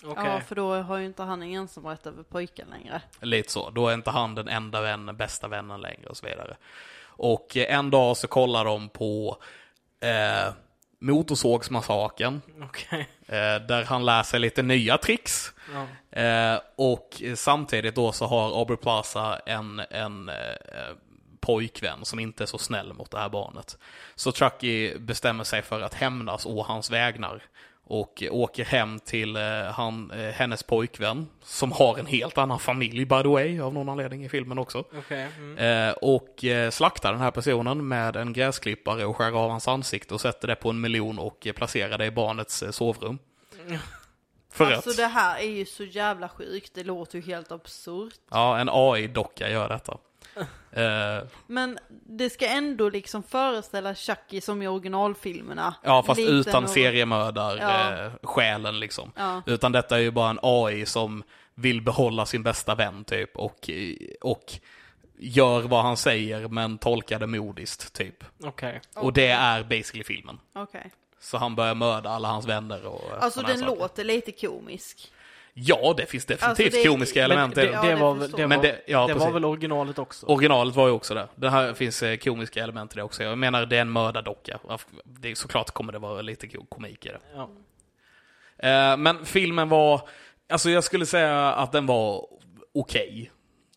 Okej. 0.04 0.26
Ja, 0.26 0.39
för 0.39 0.56
då 0.56 0.76
har 0.76 0.98
ju 0.98 1.06
inte 1.06 1.24
han 1.24 1.42
en 1.42 1.52
ensamrätt 1.52 2.08
över 2.08 2.24
pojken 2.24 2.68
längre. 2.70 3.02
Lite 3.22 3.52
så. 3.52 3.70
Då 3.70 3.88
är 3.88 3.94
inte 3.94 4.10
han 4.10 4.36
den 4.36 4.48
enda 4.48 4.82
vännen, 4.82 5.18
bästa 5.18 5.48
vännen 5.48 5.82
längre 5.82 6.10
och 6.10 6.18
så 6.18 6.26
vidare. 6.26 6.58
Och 7.02 7.58
eh, 7.58 7.76
en 7.76 7.89
dag 7.89 8.18
så 8.18 8.28
kollar 8.28 8.65
de 8.65 8.89
på 8.89 9.38
eh, 10.00 10.54
Motorsågsmassakern. 11.00 12.42
Okej. 12.63 13.10
Eh, 13.28 13.62
där 13.68 13.84
han 13.84 14.06
lär 14.06 14.24
sig 14.24 14.39
lite 14.39 14.62
nya 14.62 14.98
tricks. 14.98 15.54
Ja. 15.74 16.22
Eh, 16.22 16.60
och 16.76 17.22
samtidigt 17.36 17.96
då 17.96 18.12
så 18.12 18.26
har 18.26 18.60
Aubrey 18.60 18.78
Plaza 18.78 19.39
en, 19.46 19.82
en 19.89 20.30
eh, 20.30 20.36
pojkvän 21.41 22.06
som 22.06 22.19
inte 22.19 22.43
är 22.43 22.45
så 22.45 22.58
snäll 22.58 22.93
mot 22.93 23.12
det 23.12 23.19
här 23.19 23.30
barnet. 23.30 23.78
Så 24.15 24.32
Chucky 24.32 24.97
bestämmer 24.97 25.43
sig 25.43 25.62
för 25.62 25.82
att 25.82 25.93
hämnas 25.93 26.45
å 26.45 26.63
hans 26.63 26.91
vägnar 26.91 27.43
och 27.89 28.23
åker 28.32 28.65
hem 28.65 28.99
till 28.99 29.36
eh, 29.36 29.63
han, 29.73 30.12
eh, 30.12 30.32
hennes 30.32 30.63
pojkvän 30.63 31.28
som 31.43 31.71
har 31.71 31.97
en 31.97 32.06
helt 32.06 32.38
annan 32.38 32.60
familj 32.60 33.06
by 33.06 33.21
the 33.21 33.28
way 33.28 33.60
av 33.60 33.73
någon 33.73 33.89
anledning 33.89 34.25
i 34.25 34.30
filmen 34.30 34.58
också. 34.58 34.80
Okej. 34.80 35.28
Mm. 35.38 35.58
Eh, 35.58 35.93
och 35.93 36.45
slaktar 36.71 37.12
den 37.12 37.21
här 37.21 37.32
personen 37.32 37.88
med 37.88 38.15
en 38.15 38.34
gräsklippare 38.34 39.06
och 39.06 39.17
skär 39.17 39.32
av 39.32 39.49
hans 39.49 39.67
ansikte 39.67 40.13
och 40.13 40.21
sätter 40.21 40.47
det 40.47 40.56
på 40.56 40.69
en 40.69 40.82
miljon 40.82 41.19
och 41.19 41.47
placerar 41.56 41.97
det 41.97 42.06
i 42.06 42.12
barnets 42.12 42.63
sovrum. 42.71 43.19
För 44.52 44.71
Alltså 44.71 44.89
rätt. 44.89 44.97
det 44.97 45.08
här 45.08 45.39
är 45.39 45.49
ju 45.49 45.65
så 45.65 45.84
jävla 45.84 46.30
sjukt, 46.30 46.73
det 46.73 46.84
låter 46.84 47.17
ju 47.17 47.23
helt 47.25 47.52
absurt. 47.52 48.19
Ja, 48.30 48.60
en 48.60 48.69
AI-docka 48.71 49.49
gör 49.49 49.69
detta. 49.69 49.97
Eh, 50.72 51.28
Men 51.48 51.80
det 51.90 52.30
ska 52.30 52.48
ändå 52.48 52.90
liksom 52.90 53.24
föreställa 53.24 53.96
Chucky 53.96 54.42
som 54.42 54.62
i 54.62 54.68
originalfilmerna. 54.68 55.76
ja, 55.84 56.04
fast 56.04 56.20
Liten 56.20 56.36
utan 56.36 56.64
och- 56.64 56.70
seriemördar 56.70 57.58
Ja. 57.58 58.64
eh, 58.66 58.74
liksom. 58.74 59.12
Ja. 59.16 59.42
Utan 59.46 59.72
detta 59.72 59.96
är 59.98 60.02
ju 60.02 60.12
bara 60.12 60.30
en 60.30 60.40
AI 60.42 60.86
som 60.86 61.24
vill 61.56 61.82
behålla 61.82 62.26
sin 62.26 62.44
bästa 62.44 62.76
vän 62.76 63.04
typ 63.04 63.38
och, 63.38 63.70
och 64.22 64.44
gör 65.18 65.62
vad 65.62 65.84
han 65.84 65.98
säger 65.98 66.48
men 66.48 66.78
tolkar 66.78 67.20
det 67.20 67.28
modiskt 67.28 67.94
typ. 67.94 68.24
Okej. 68.44 68.82
Och 68.96 69.14
det 69.14 69.28
är 69.28 69.64
basically 69.64 70.04
filmen. 70.04 70.40
Okej. 70.56 70.92
Så 71.22 71.38
han 71.38 71.56
börjar 71.56 71.76
mörda 71.76 72.10
alla 72.10 72.28
hans 72.28 72.46
vänner 72.46 72.86
och 72.86 73.02
Alltså 73.24 73.42
den 73.42 73.60
saker. 73.60 73.76
låter 73.76 74.04
lite 74.04 74.32
komisk. 74.32 75.12
Ja, 75.62 75.93
det 75.98 76.06
finns 76.06 76.26
definitivt 76.26 76.65
Alltså, 76.65 76.80
det- 76.84 76.88
komiska 76.89 77.19
men 77.22 77.32
element 77.32 77.58
i 77.58 77.62
det, 77.62 77.65
den. 77.67 77.74
Ja, 77.74 77.82
det, 77.84 77.89
det 77.89 77.95
var, 77.95 78.15
det, 78.15 78.22
jag. 78.32 78.38
var, 78.39 78.48
Men 78.48 78.62
det- 78.62 78.82
ja, 78.88 79.08
det 79.08 79.13
var 79.13 79.19
precis. 79.19 79.36
väl 79.36 79.45
originalet 79.45 80.00
också? 80.00 80.26
Originalet 80.26 80.76
var 80.76 80.88
ju 80.88 80.93
också 80.93 81.13
det. 81.13 81.28
Det 81.36 81.50
här 81.50 81.74
finns 81.74 82.04
eh, 82.04 82.17
komiska 82.17 82.63
element 82.63 82.93
i 82.93 82.95
det 82.95 83.04
också. 83.04 83.24
Jag 83.24 83.38
menar, 83.38 83.65
det 83.65 83.78
är 83.78 83.82
en 83.82 83.91
mördardocka. 83.91 84.60
Det 85.04 85.32
är, 85.32 85.36
såklart 85.36 85.72
kommer 85.72 85.93
det 85.93 86.00
vara 86.00 86.22
lite 86.22 86.48
ko- 86.48 86.65
komik 86.69 87.06
i 87.06 87.10
det. 87.10 87.19
Ja. 87.36 87.50
Eh, 88.69 88.98
men 88.98 89.26
filmen 89.26 89.69
var, 89.69 90.02
alltså 90.50 90.69
jag 90.69 90.84
skulle 90.84 91.06
säga 91.06 91.52
att 91.54 91.72
den 91.72 91.86
var 91.86 92.26
okej. 92.76 93.32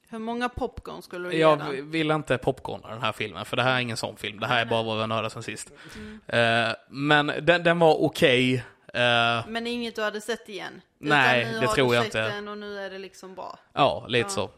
Hur 0.08 0.18
många 0.18 0.48
popcorn 0.48 1.02
skulle 1.02 1.28
du 1.28 1.34
ge 1.34 1.40
Jag 1.40 1.58
den? 1.58 1.90
vill 1.90 2.10
inte 2.10 2.38
popcorna 2.38 2.88
den 2.88 3.02
här 3.02 3.12
filmen, 3.12 3.44
för 3.44 3.56
det 3.56 3.62
här 3.62 3.76
är 3.76 3.80
ingen 3.80 3.96
sån 3.96 4.16
film. 4.16 4.40
Det 4.40 4.46
här 4.46 4.60
är 4.60 4.66
bara 4.66 4.82
vad 4.82 4.94
vi 4.94 5.00
har 5.00 5.08
nördat 5.08 5.32
sen 5.32 5.42
sist. 5.42 5.72
Mm. 5.96 6.20
Eh, 6.68 6.74
men 6.88 7.26
den, 7.42 7.62
den 7.62 7.78
var 7.78 8.02
okej. 8.02 8.64
Eh, 8.94 9.46
Men 9.48 9.66
inget 9.66 9.96
du 9.96 10.02
hade 10.02 10.20
sett 10.20 10.48
igen? 10.48 10.80
Nej, 10.98 11.40
Utan 11.40 11.52
nu 11.52 11.60
det 11.60 11.66
har 11.66 11.74
tror 11.74 11.88
du 11.88 11.94
jag 11.94 12.04
sett 12.04 12.14
inte. 12.14 12.28
Den 12.34 12.48
och 12.48 12.58
nu 12.58 12.78
är 12.78 12.90
det 12.90 12.98
liksom 12.98 13.34
bra. 13.34 13.58
ja, 13.72 14.04
lite 14.08 14.24
Ja. 14.26 14.28
så. 14.28 14.50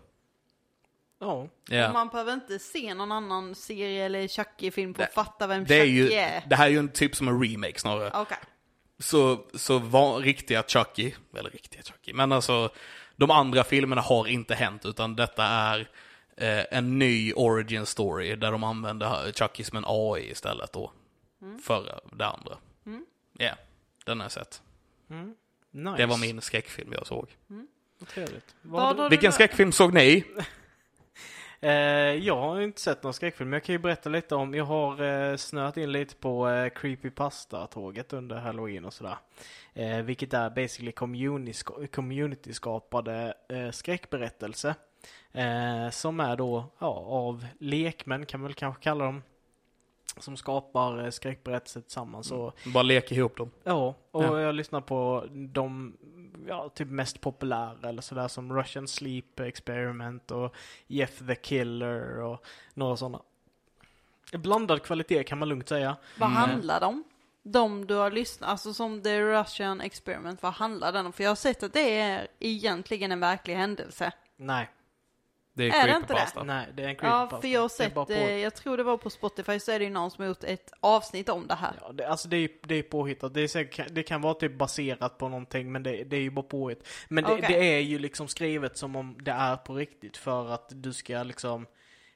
Ja. 1.21 1.49
Ja. 1.69 1.87
Och 1.89 1.93
man 1.93 2.09
behöver 2.09 2.33
inte 2.33 2.59
se 2.59 2.95
någon 2.95 3.13
annan 3.13 3.55
serie 3.55 4.05
eller 4.05 4.29
Chucky-film 4.29 4.95
för 4.95 5.03
att 5.03 5.15
fatta 5.15 5.47
vem 5.47 5.65
Det, 5.65 5.75
är 5.75 5.81
Chucky 5.81 5.93
ju, 5.93 6.13
är. 6.13 6.43
det 6.47 6.57
här 6.57 6.67
är 6.67 6.71
ju 6.71 6.79
en 6.79 6.89
typ 6.89 7.17
som 7.17 7.29
en 7.29 7.43
remake 7.43 7.79
snarare. 7.81 8.11
Okej. 8.15 8.37
Så, 8.99 9.39
så 9.55 9.79
var 9.79 10.19
riktiga 10.19 10.63
Chucky, 10.67 11.13
eller 11.37 11.51
riktiga 11.51 11.83
Chucky, 11.83 12.13
men 12.13 12.33
alltså 12.33 12.71
de 13.17 13.31
andra 13.31 13.65
filmerna 13.65 14.03
har 14.03 14.27
inte 14.27 14.55
hänt 14.55 14.87
utan 14.87 15.17
detta 15.17 15.45
är 15.45 15.89
eh, 16.37 16.65
en 16.71 16.99
ny 16.99 17.33
origin 17.33 17.87
story 17.87 18.37
där 18.37 18.53
de 18.53 18.65
använder 18.65 19.33
Chucky 19.33 19.65
som 19.65 19.79
en 19.79 19.85
AI 19.87 20.31
istället 20.31 20.73
då. 20.73 20.93
För 21.63 22.01
det 22.13 22.27
andra. 22.27 22.57
Ja, 23.39 23.51
den 24.05 24.19
har 24.21 24.25
jag 24.25 24.33
sett. 24.33 24.63
Mm. 25.11 25.35
Nice. 25.71 25.97
Det 25.97 26.07
var 26.07 26.19
min 26.19 26.41
skräckfilm 26.41 26.93
jag 26.93 27.07
såg. 27.07 27.37
Vad 27.99 28.09
Trevligt. 28.09 28.55
Vad 28.63 29.11
Vilken 29.11 29.33
skräckfilm 29.33 29.73
såg 29.73 29.95
ni? 29.95 30.25
Eh, 31.61 31.71
jag 32.15 32.37
har 32.37 32.61
inte 32.61 32.81
sett 32.81 33.03
någon 33.03 33.15
skräckfilm, 33.15 33.51
men 33.51 33.57
jag 33.57 33.65
kan 33.65 33.73
ju 33.73 33.79
berätta 33.79 34.09
lite 34.11 34.35
om, 34.35 34.55
jag 34.55 34.65
har 34.65 35.03
eh, 35.03 35.37
snöat 35.37 35.77
in 35.77 35.93
lite 35.93 36.15
på 36.17 36.49
eh, 36.49 36.71
Creepypasta-tåget 36.71 38.13
under 38.13 38.37
halloween 38.37 38.85
och 38.85 38.93
sådär. 38.95 39.17
Eh, 39.75 39.99
vilket 39.99 40.35
är 40.35 40.51
basically 40.51 40.91
community- 40.93 41.87
community-skapade 41.87 43.35
eh, 43.49 43.71
skräckberättelse. 43.71 44.75
Eh, 45.33 45.91
som 45.91 46.21
är 46.21 46.37
då, 46.37 46.65
ja, 46.79 46.87
av 47.09 47.47
lekmän 47.61 48.27
kan 48.27 48.41
man 48.41 48.47
väl 48.49 48.55
kanske 48.55 48.83
kalla 48.83 49.05
dem. 49.05 49.23
Som 50.19 50.37
skapar 50.37 51.05
eh, 51.05 51.11
skräckberättelser 51.11 51.81
tillsammans 51.81 52.31
och 52.33 52.57
Bara 52.67 52.83
lek 52.83 53.13
ihop 53.13 53.37
dem. 53.37 53.51
Ja, 53.65 53.95
och 54.11 54.25
Ja. 54.25 54.41
jag 54.41 54.55
lyssnar 54.55 54.81
på 54.81 55.25
de 55.31 55.97
ja, 56.49 56.69
typ 56.69 56.89
mest 56.89 57.21
populära 57.21 57.89
eller 57.89 58.03
sådär 58.03 58.29
som 58.29 58.57
Russian 58.57 58.89
Sleep 58.89 59.41
Experiment 59.41 60.31
och 60.31 60.55
Jeff 60.87 61.19
the 61.27 61.35
Killer 61.35 62.21
och 62.21 62.45
några 62.75 62.97
sådana. 62.97 63.21
Blandad 64.33 64.83
kvalitet 64.83 65.25
kan 65.25 65.39
man 65.39 65.49
lugnt 65.49 65.69
säga. 65.69 65.97
Vad 66.19 66.29
Mm. 66.31 66.43
handlar 66.43 66.81
de 66.81 66.87
om? 66.87 67.05
De 67.43 67.87
du 67.87 67.95
har 67.95 68.11
lyssnat, 68.11 68.51
alltså 68.51 68.75
som 68.75 69.03
The 69.03 69.21
Russian 69.23 69.81
Experiment, 69.81 70.43
vad 70.43 70.53
handlar 70.53 70.93
den 70.93 71.07
om? 71.07 71.13
För 71.13 71.23
jag 71.25 71.31
har 71.31 71.35
sett 71.37 71.63
att 71.63 71.73
det 71.73 71.99
är 72.01 72.27
egentligen 72.41 73.13
en 73.13 73.21
verklig 73.21 73.55
händelse. 73.55 74.13
Nej, 74.37 74.71
Det 75.57 75.69
är, 75.69 75.83
Är 75.83 75.87
det 75.89 75.97
inte 75.97 76.07
creepypasta. 76.07 76.43
nej, 76.43 76.67
det 76.75 76.83
är 76.83 76.89
en 76.89 76.95
Ja, 76.95 77.01
creepypasta. 77.01 77.41
för 77.41 77.49
jag 77.49 77.61
har 77.61 77.69
Det 77.69 77.75
sett, 77.75 77.95
på- 77.95 78.07
eh, 78.13 78.37
jag 78.37 78.55
tror 78.55 78.77
det 78.77 78.83
var 78.83 78.97
på 78.97 79.11
Spotify 79.11 79.59
så 79.61 79.73
är 79.73 79.79
det 79.79 79.85
ju 79.85 79.91
någon 79.91 80.11
som 80.11 80.23
har 80.23 80.29
gjort 80.29 80.45
ett 80.45 80.73
avsnitt 80.81 81.29
om 81.29 81.47
det 81.47 81.55
här. 81.55 81.73
Ja, 81.81 81.93
det, 81.93 82.09
alltså 82.09 82.29
det 82.29 82.37
är, 82.37 82.49
det 82.63 82.75
är 82.75 82.83
påhittat. 82.83 83.35
Det, 83.35 83.41
är 83.41 83.49
säkert, 83.49 83.87
det 83.91 84.03
kan 84.03 84.23
vara 84.23 84.35
typ 84.35 84.59
baserat 84.59 85.19
på 85.19 85.29
någonting 85.29 85.73
men 85.73 85.83
det, 85.83 86.05
det 86.05 86.17
är 86.17 86.21
ju 86.21 86.31
bara 86.31 86.43
påhitt. 86.43 86.89
Men 87.09 87.25
det, 87.25 87.33
Okej. 87.33 87.45
det 87.49 87.75
är 87.75 87.81
ju 87.81 87.99
liksom 87.99 88.29
skrivet 88.29 88.79
som 88.79 88.97
om 88.97 89.17
det 89.21 89.31
är 89.31 89.57
på 89.57 89.75
riktigt 89.75 90.17
för 90.17 90.51
att 90.55 90.67
du 90.71 90.93
ska 90.93 91.23
liksom 91.23 91.67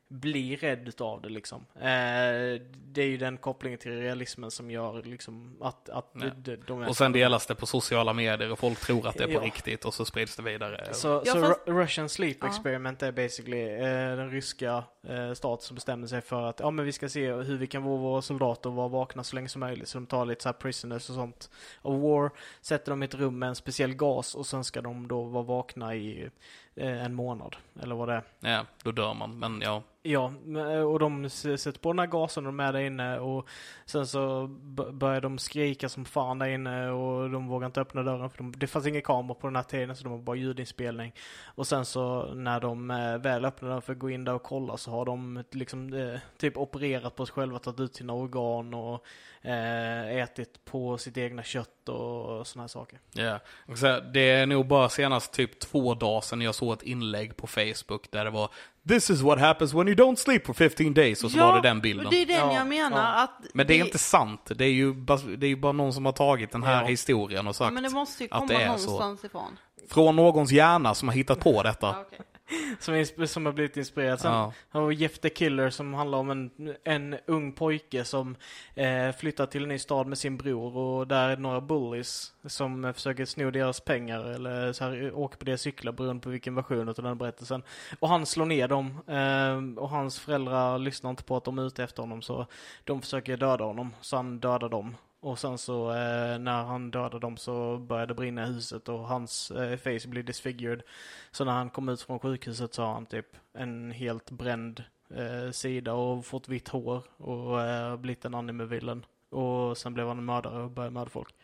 bli 0.08 0.56
rädd 0.56 0.88
utav 0.88 1.22
det 1.22 1.28
liksom. 1.28 1.66
Eh, 1.74 2.60
det 2.90 3.02
är 3.02 3.06
ju 3.06 3.16
den 3.16 3.36
kopplingen 3.38 3.78
till 3.78 3.92
realismen 4.00 4.50
som 4.50 4.70
gör 4.70 5.02
liksom 5.02 5.56
att, 5.60 5.88
att 5.88 6.10
Ja. 6.14 6.20
de, 6.20 6.30
de, 6.56 6.56
de 6.66 6.82
är 6.82 6.88
Och 6.88 6.96
sen 6.96 7.12
delas 7.12 7.46
det 7.46 7.54
på 7.54 7.66
sociala 7.66 8.12
medier 8.12 8.52
och 8.52 8.58
folk 8.58 8.80
tror 8.80 9.06
att 9.08 9.14
det 9.16 9.24
är 9.24 9.28
på 9.28 9.32
Ja. 9.32 9.40
riktigt 9.40 9.84
och 9.84 9.94
så 9.94 10.04
sprids 10.04 10.36
det 10.36 10.42
vidare. 10.42 10.88
Så, 10.94 11.22
Ja, 11.26 11.32
så 11.32 11.40
fast- 11.40 11.66
Ru- 11.66 11.72
Russian 11.82 12.08
Sleep 12.08 12.36
Ja. 12.40 12.46
Experiment 12.46 13.02
är 13.02 13.12
basically 13.12 13.62
eh, 13.68 14.16
den 14.16 14.30
ryska 14.30 14.84
eh, 15.08 15.32
staten 15.32 15.64
som 15.66 15.74
bestämmer 15.74 16.06
sig 16.06 16.20
för 16.20 16.42
att 16.42 16.60
ja 16.60 16.70
men 16.70 16.84
vi 16.84 16.92
ska 16.92 17.08
se 17.08 17.32
hur 17.32 17.58
vi 17.58 17.66
kan 17.66 17.82
få 17.82 17.96
våra 17.96 18.22
soldater 18.22 18.70
att 18.70 18.76
vara 18.76 18.88
vakna 18.88 19.24
så 19.24 19.36
länge 19.36 19.48
som 19.48 19.60
möjligt. 19.60 19.88
Så 19.88 19.98
de 19.98 20.06
tar 20.06 20.24
lite 20.26 20.42
så 20.42 20.48
här 20.48 20.54
prisoners 20.54 21.08
och 21.10 21.14
sånt 21.14 21.50
of 21.82 22.02
war, 22.02 22.30
sätter 22.60 22.92
dem 22.92 23.02
i 23.02 23.06
ett 23.06 23.14
rum 23.14 23.38
med 23.38 23.48
en 23.48 23.54
speciell 23.54 23.94
gas 23.94 24.34
och 24.34 24.46
sen 24.46 24.64
ska 24.64 24.80
de 24.80 25.08
då 25.08 25.22
vara 25.22 25.42
vakna 25.44 25.94
i 25.94 26.28
eh, 26.74 27.04
en 27.04 27.14
månad. 27.14 27.56
Eller 27.82 27.94
vad 27.94 28.08
det 28.08 28.14
är. 28.14 28.22
Ja, 28.40 28.66
då 28.82 28.92
dör 28.92 29.14
man. 29.14 29.38
Men 29.38 29.60
ja, 29.60 29.82
Ja, 30.02 30.32
eh, 30.56 30.80
och 30.80 30.98
de 30.98 31.30
sätter 31.30 31.80
på 31.80 31.92
den 31.92 31.98
här 31.98 32.06
gasen 32.06 32.46
och 32.46 32.52
de 32.52 32.60
är 32.60 32.72
där 32.72 32.80
inne 32.80 33.18
och 33.18 33.48
sen 33.86 34.06
så 34.06 34.46
börjar 34.92 35.20
de 35.20 35.38
skrika 35.38 35.88
som 35.88 36.04
fan 36.04 36.38
där 36.38 36.48
inne 36.48 36.90
och 36.90 37.30
de 37.30 37.48
vågar 37.48 37.66
inte 37.66 37.80
öppna 37.80 38.02
dörren 38.02 38.30
för 38.30 38.38
de, 38.38 38.52
det 38.56 38.66
fanns 38.66 38.86
ingen 38.86 39.02
kamera 39.02 39.34
på 39.34 39.46
den 39.46 39.56
här 39.56 39.62
tiden 39.62 39.96
så 39.96 40.04
de 40.04 40.12
har 40.12 40.18
bara 40.18 40.36
ljudinspelning. 40.36 41.14
Och 41.44 41.66
sen 41.66 41.84
så 41.84 42.34
när 42.34 42.60
de 42.60 42.90
eh, 42.90 43.18
väl 43.18 43.44
öppnar 43.44 43.68
dörren 43.68 43.82
för 43.82 43.92
att 43.92 43.98
gå 43.98 44.10
in 44.10 44.24
där 44.24 44.34
och 44.34 44.42
kolla 44.42 44.76
så 44.76 44.90
har 44.90 45.04
de 45.04 45.44
liksom 45.50 45.94
eh, 45.94 46.20
typ 46.38 46.56
opererat 46.56 47.16
på 47.16 47.26
sig 47.26 47.32
själva, 47.32 47.58
tagit 47.58 47.80
ut 47.80 47.96
sina 47.96 48.12
organ 48.12 48.74
och 48.74 49.04
eh, 49.42 50.16
ätit 50.16 50.64
på 50.64 50.98
sitt 50.98 51.16
egna 51.16 51.42
kött 51.42 51.88
och 51.88 52.46
sådana 52.46 52.62
här 52.62 52.68
saker. 52.68 53.00
Ja, 53.12 53.22
yeah. 53.22 54.02
det 54.12 54.30
är 54.30 54.46
nog 54.46 54.66
bara 54.66 54.88
senast 54.88 55.32
typ 55.32 55.58
två 55.58 55.94
dagar 55.94 56.20
sedan 56.20 56.40
jag 56.40 56.54
såg 56.54 56.72
ett 56.72 56.82
inlägg 56.82 57.36
på 57.36 57.46
Facebook 57.46 58.10
där 58.10 58.24
det 58.24 58.30
var 58.30 58.50
This 58.88 59.10
is 59.10 59.20
what 59.22 59.38
happens 59.38 59.74
when 59.74 59.88
you 59.88 59.96
don't 59.96 60.16
sleep 60.16 60.46
for 60.46 60.54
15 60.54 60.94
days 60.94 61.24
och 61.24 61.30
så 61.30 61.38
var 61.38 61.54
det 61.62 61.68
den 61.68 61.80
bilden. 61.80 62.06
och 62.06 62.12
det 62.12 62.22
är 62.22 62.26
den 62.26 62.36
Ja, 62.36 62.54
jag 62.54 62.66
menar. 62.66 62.98
ja. 62.98 63.22
Att 63.22 63.46
Men 63.54 63.66
det 63.66 63.74
är 63.80 63.84
inte 63.84 63.98
sant. 63.98 64.50
Det 64.56 64.64
är 64.64 64.68
ju 64.72 64.94
bara, 64.94 65.18
det 65.18 65.46
är 65.46 65.48
ju 65.50 65.56
bara 65.56 65.72
någon 65.72 65.92
som 65.92 66.04
har 66.06 66.12
tagit 66.12 66.52
den 66.52 66.62
här 66.62 66.82
Ja. 66.82 66.88
historien 66.88 67.46
och 67.46 67.56
sagt 67.56 67.72
Men 67.74 67.82
det 67.82 67.90
måste 67.90 68.22
ju 68.24 68.28
att 68.32 68.38
komma 68.40 68.52
det 68.58 68.64
är 68.64 68.76
så. 68.76 68.90
någonstans 68.90 69.24
ifrån. 69.24 69.56
från 69.90 70.16
någons 70.16 70.52
hjärna 70.52 70.94
som 70.94 71.08
har 71.08 71.14
hittat 71.14 71.40
på 71.40 71.62
detta. 71.62 71.86
Ja, 71.86 72.04
okej. 72.06 72.18
Som, 72.80 73.04
som 73.26 73.46
har 73.46 73.52
blivit 73.52 73.76
inspirerad. 73.76 74.20
Sen 74.20 74.32
Ja. 74.32 74.52
har 74.70 74.86
vi 74.86 74.94
Jeff 74.94 75.18
the 75.18 75.28
Killer 75.30 75.70
som 75.70 75.94
handlar 75.94 76.18
om 76.18 76.30
en, 76.30 76.50
en 76.84 77.16
ung 77.26 77.52
pojke 77.52 78.04
som 78.04 78.36
eh, 78.74 79.12
flyttar 79.12 79.46
till 79.46 79.62
en 79.62 79.68
ny 79.68 79.78
stad 79.78 80.06
med 80.06 80.18
sin 80.18 80.36
bror 80.36 80.76
och 80.76 81.06
där 81.08 81.28
är 81.28 81.36
det 81.36 81.42
några 81.42 81.60
bullies 81.60 82.32
som 82.46 82.92
försöker 82.94 83.24
sno 83.24 83.50
deras 83.50 83.80
pengar 83.80 84.24
eller 84.24 84.72
så 84.72 84.84
här, 84.84 85.12
åker 85.14 85.38
på 85.38 85.44
deras 85.44 85.60
cyklar 85.60 85.92
beroende 85.92 86.22
på 86.22 86.30
vilken 86.30 86.54
version 86.54 86.88
av 86.88 86.94
den 86.94 87.18
berättelsen. 87.18 87.62
Och 87.98 88.08
han 88.08 88.26
slår 88.26 88.46
ner 88.46 88.68
dem 88.68 88.98
eh, 89.06 89.82
och 89.82 89.88
hans 89.90 90.18
föräldrar 90.20 90.78
lyssnar 90.78 91.10
inte 91.10 91.24
på 91.24 91.36
att 91.36 91.44
de 91.44 91.58
är 91.58 91.66
ute 91.66 91.84
efter 91.84 92.02
honom 92.02 92.22
så 92.22 92.46
de 92.84 93.00
försöker 93.02 93.36
döda 93.36 93.64
honom 93.64 93.94
så 94.00 94.16
han 94.16 94.38
dödar 94.40 94.68
dem. 94.68 94.96
Och 95.20 95.38
sen 95.38 95.58
så 95.58 95.90
eh, 95.90 96.38
när 96.38 96.64
han 96.64 96.90
dödar 96.90 97.18
dem 97.20 97.36
så 97.36 97.78
börjar 97.78 98.06
det 98.06 98.14
brinna 98.14 98.42
i 98.42 98.46
huset 98.46 98.88
och 98.88 98.98
hans 99.08 99.50
eh, 99.50 99.76
face 99.76 100.08
blir 100.08 100.22
disfigured. 100.22 100.82
Så 101.30 101.44
när 101.44 101.52
han 101.52 101.70
kom 101.70 101.88
ut 101.88 102.02
från 102.02 102.18
sjukhuset 102.18 102.74
så 102.74 102.82
har 102.82 102.92
han 102.92 103.06
typ 103.06 103.26
en 103.52 103.90
helt 103.90 104.30
bränd 104.30 104.84
eh, 105.14 105.50
sida 105.50 105.92
och 105.92 106.26
fått 106.26 106.48
vitt 106.48 106.68
hår 106.68 107.02
och 107.16 107.60
eh, 107.62 107.96
blivit 107.96 108.24
en 108.24 108.34
anime-villain. 108.34 109.06
Och 109.30 109.78
sen 109.78 109.94
blev 109.94 110.08
han 110.08 110.18
en 110.18 110.24
mördare 110.24 110.62
och 110.62 110.70
började 110.70 110.94
mörda 110.94 111.10
folk. 111.10 111.34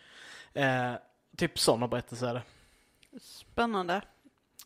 Eh, 0.53 0.93
typ 1.37 1.59
sådana 1.59 1.89
berättelser 1.89 2.27
är 2.29 2.35
det. 2.35 2.43
Spännande. 3.21 4.03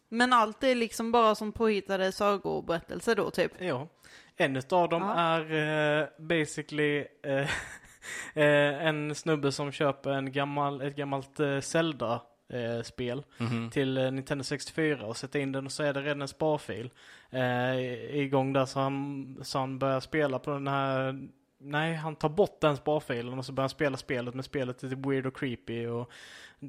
Men 0.09 0.33
allt 0.33 0.63
är 0.65 0.75
liksom 0.75 1.13
bara 1.13 1.35
som 1.35 1.53
påhittade 1.53 2.13
sagoberättelser 2.13 3.15
då 3.17 3.31
typ? 3.31 3.53
Ja. 3.59 3.89
En 4.37 4.57
utav 4.57 4.89
dem 4.89 5.03
Ja. 5.03 5.15
är 5.15 6.01
eh, 6.03 6.09
basically 6.19 7.07
eh, 7.23 7.49
en 8.35 9.15
snubbe 9.15 9.53
som 9.53 9.73
köper 9.73 10.11
en 10.11 10.33
gammal, 10.33 10.81
ett 10.83 10.97
gammalt 10.97 11.41
eh, 11.41 11.61
Zelda-spel 11.61 13.23
Mhm. 13.39 13.71
till 13.71 13.99
eh, 13.99 14.11
Nintendo 14.11 14.45
64 14.45 15.07
och 15.07 15.17
sätter 15.17 15.39
in 15.39 15.53
den 15.53 15.67
och 15.67 15.73
så 15.73 15.83
är 15.83 15.93
det 15.93 16.01
redan 16.03 16.23
en 16.23 16.29
sparfil 16.29 16.91
eh, 17.31 17.77
igång 18.17 18.53
där 18.53 18.65
så 18.65 18.81
han, 18.81 19.39
så 19.43 19.59
han 19.59 19.79
börjar 19.79 20.01
spela 20.01 20.39
på 20.39 20.51
den 20.51 20.69
här 20.69 21.29
Nej, 21.61 21.95
han 21.95 22.17
tar 22.17 22.29
bort 22.29 22.61
den 22.61 22.77
sparfilen 22.77 23.39
och 23.39 23.45
så 23.45 23.53
börjar 23.53 23.65
han 23.65 23.69
spela 23.69 23.97
spelet 23.97 24.35
med 24.35 24.45
spelet 24.45 24.83
är 24.83 24.89
typ 24.89 25.07
weird 25.07 25.27
och 25.27 25.37
creepy 25.37 25.87
och 25.87 26.11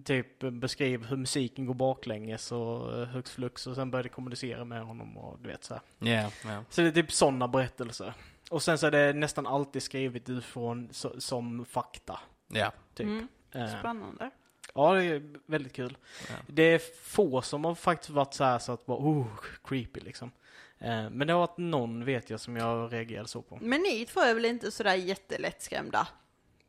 typ 0.06 0.40
beskriver 0.40 1.08
hur 1.08 1.18
musiken 1.18 1.66
går 1.66 1.74
baklänges 1.74 2.52
och 2.52 2.98
eh, 3.02 3.08
hux 3.08 3.32
flux 3.32 3.68
och 3.68 3.76
sen 3.76 3.92
börjar 3.92 4.04
det 4.04 4.10
kommunicera 4.10 4.66
med 4.66 4.82
honom 4.84 5.18
och 5.18 5.40
du 5.42 5.48
vet 5.50 5.64
så. 5.64 5.80
Ja, 6.00 6.30
ja. 6.46 6.64
Så 6.70 6.82
det 6.82 6.88
är 6.88 6.92
typ 6.92 7.12
sådana 7.12 7.48
berättelser. 7.48 8.14
Och 8.50 8.64
sen 8.64 8.78
så 8.78 8.88
är 8.88 8.92
det 8.92 9.14
nästan 9.14 9.48
alltid 9.48 9.84
skrivet 9.84 10.30
utifrån 10.30 10.88
so, 10.92 11.20
som 11.22 11.66
fakta. 11.66 12.20
Ja. 12.48 12.72
Typ. 12.94 13.06
Mm. 13.08 13.28
Eh, 13.52 13.80
Spännande. 13.80 14.30
ja, 14.74 14.94
det 14.94 15.04
är 15.04 15.34
väldigt 15.46 15.74
kul. 15.74 15.98
Ja. 16.30 16.36
Det 16.48 16.64
är 16.64 16.82
få 17.04 17.42
som 17.42 17.66
har 17.66 17.76
faktiskt 17.76 18.10
varit 18.10 18.34
så 18.34 18.44
här 18.44 18.60
så 18.60 18.72
att 18.72 18.86
bara, 18.86 18.98
oh, 18.98 19.28
creepy 19.64 20.00
liksom. 20.00 20.32
Eh, 20.80 21.10
men 21.10 21.28
det 21.28 21.34
har 21.34 21.40
varit 21.40 21.58
någon 21.58 22.06
vet 22.06 22.30
jag 22.30 22.40
som 22.40 22.56
jag 22.56 22.94
reagerade 22.94 23.28
så 23.28 23.42
på. 23.42 23.58
Men 23.62 23.82
ni 23.82 24.06
två 24.06 24.20
är 24.22 24.34
väl 24.34 24.46
inte 24.46 24.72
sådär 24.72 24.96
jättelättskrämda? 24.96 26.08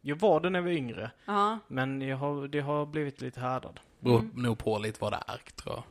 Jag 0.01 0.17
var 0.17 0.41
det 0.41 0.51
när 0.51 0.59
jag 0.59 0.65
var 0.65 0.71
yngre, 0.73 1.11
Ja. 1.25 1.59
men 1.69 2.03
jag 2.03 2.17
har, 2.17 2.49
det 2.49 2.61
har 2.61 2.87
blivit 2.87 3.21
lite 3.21 3.41
härdad. 3.41 3.81
Beror 4.01 4.19
Mm. 4.19 4.31
nog 4.43 4.59
på 4.59 4.79
lite 4.79 4.99
vad 5.01 5.13
det 5.13 5.23
är, 5.27 5.41
tror 5.57 5.75
jag. 5.75 5.85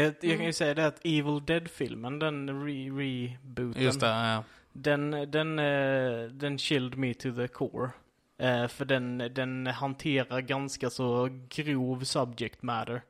Jag, 0.00 0.06
jag 0.06 0.20
kan 0.20 0.30
Mm. 0.30 0.46
ju 0.46 0.52
säga 0.52 0.74
det 0.74 0.86
att 0.86 1.00
Evil 1.04 1.44
Dead-filmen, 1.46 2.18
den 2.18 2.50
re- 2.50 2.98
rebooten. 2.98 3.82
Just 3.82 4.00
det, 4.00 4.06
ja. 4.06 4.44
Den, 4.72 5.10
den, 5.10 5.58
eh, 5.58 6.22
den 6.30 6.58
chilled 6.58 6.98
me 6.98 7.14
to 7.14 7.32
the 7.36 7.48
core. 7.48 7.90
Eh, 8.38 8.68
för 8.68 8.84
den, 8.84 9.18
den 9.18 9.66
hanterar 9.66 10.40
ganska 10.40 10.90
så 10.90 11.28
grov 11.48 12.04
subject 12.04 12.62
matter. 12.62 13.02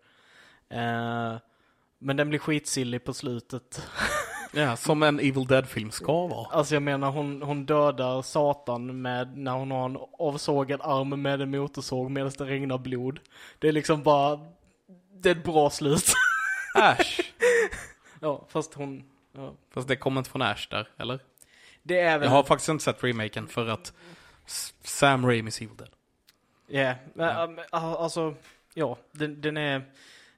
Eh, 0.68 1.36
men 1.98 2.16
den 2.16 2.28
blir 2.28 2.38
skitsillig 2.38 3.04
på 3.04 3.12
slutet. 3.12 3.88
ja. 4.52 4.76
Som 4.76 5.02
en 5.02 5.20
Evil 5.20 5.46
Dead-film 5.46 5.90
ska 5.90 6.26
vara. 6.26 6.46
Alltså 6.46 6.74
jag 6.74 6.82
menar 6.82 7.10
hon, 7.10 7.42
hon 7.42 7.66
dödar 7.66 8.22
Satan 8.22 9.02
med, 9.02 9.38
när 9.38 9.52
hon 9.52 9.70
har 9.70 9.84
en 9.84 9.98
avsågad 10.18 10.80
arm 10.82 11.22
med 11.22 11.40
en 11.40 11.50
motorsåg 11.50 12.10
medan 12.10 12.32
det 12.38 12.44
regnar 12.44 12.78
blod. 12.78 13.20
Det 13.58 13.68
är 13.68 13.72
liksom 13.72 14.02
bara, 14.02 14.40
det 15.12 15.30
är 15.30 15.34
ett 15.34 15.44
bra 15.44 15.70
slut. 15.70 16.12
Ash! 16.74 17.20
ja, 18.20 18.46
fast 18.48 18.74
hon, 18.74 19.04
ja. 19.32 19.54
Fast 19.70 19.88
det 19.88 19.96
kommer 19.96 20.20
inte 20.20 20.30
från 20.30 20.42
Ash 20.42 20.68
där, 20.70 20.88
eller? 20.98 21.20
Det 21.82 22.00
är 22.00 22.18
väl... 22.18 22.26
Jag 22.28 22.32
har 22.32 22.42
faktiskt 22.42 22.68
inte 22.68 22.84
sett 22.84 23.04
remaken 23.04 23.46
för 23.48 23.66
att 23.66 23.92
Sam 24.82 25.26
Raimis 25.26 25.60
Evil 25.60 25.76
Dead. 25.76 25.90
Ja, 26.66 26.94
men, 27.14 27.28
Ja. 27.28 27.44
um, 27.44 27.58
al- 27.70 27.96
alltså, 27.96 28.34
ja, 28.74 28.98
den, 29.12 29.40
den 29.40 29.56
är, 29.56 29.82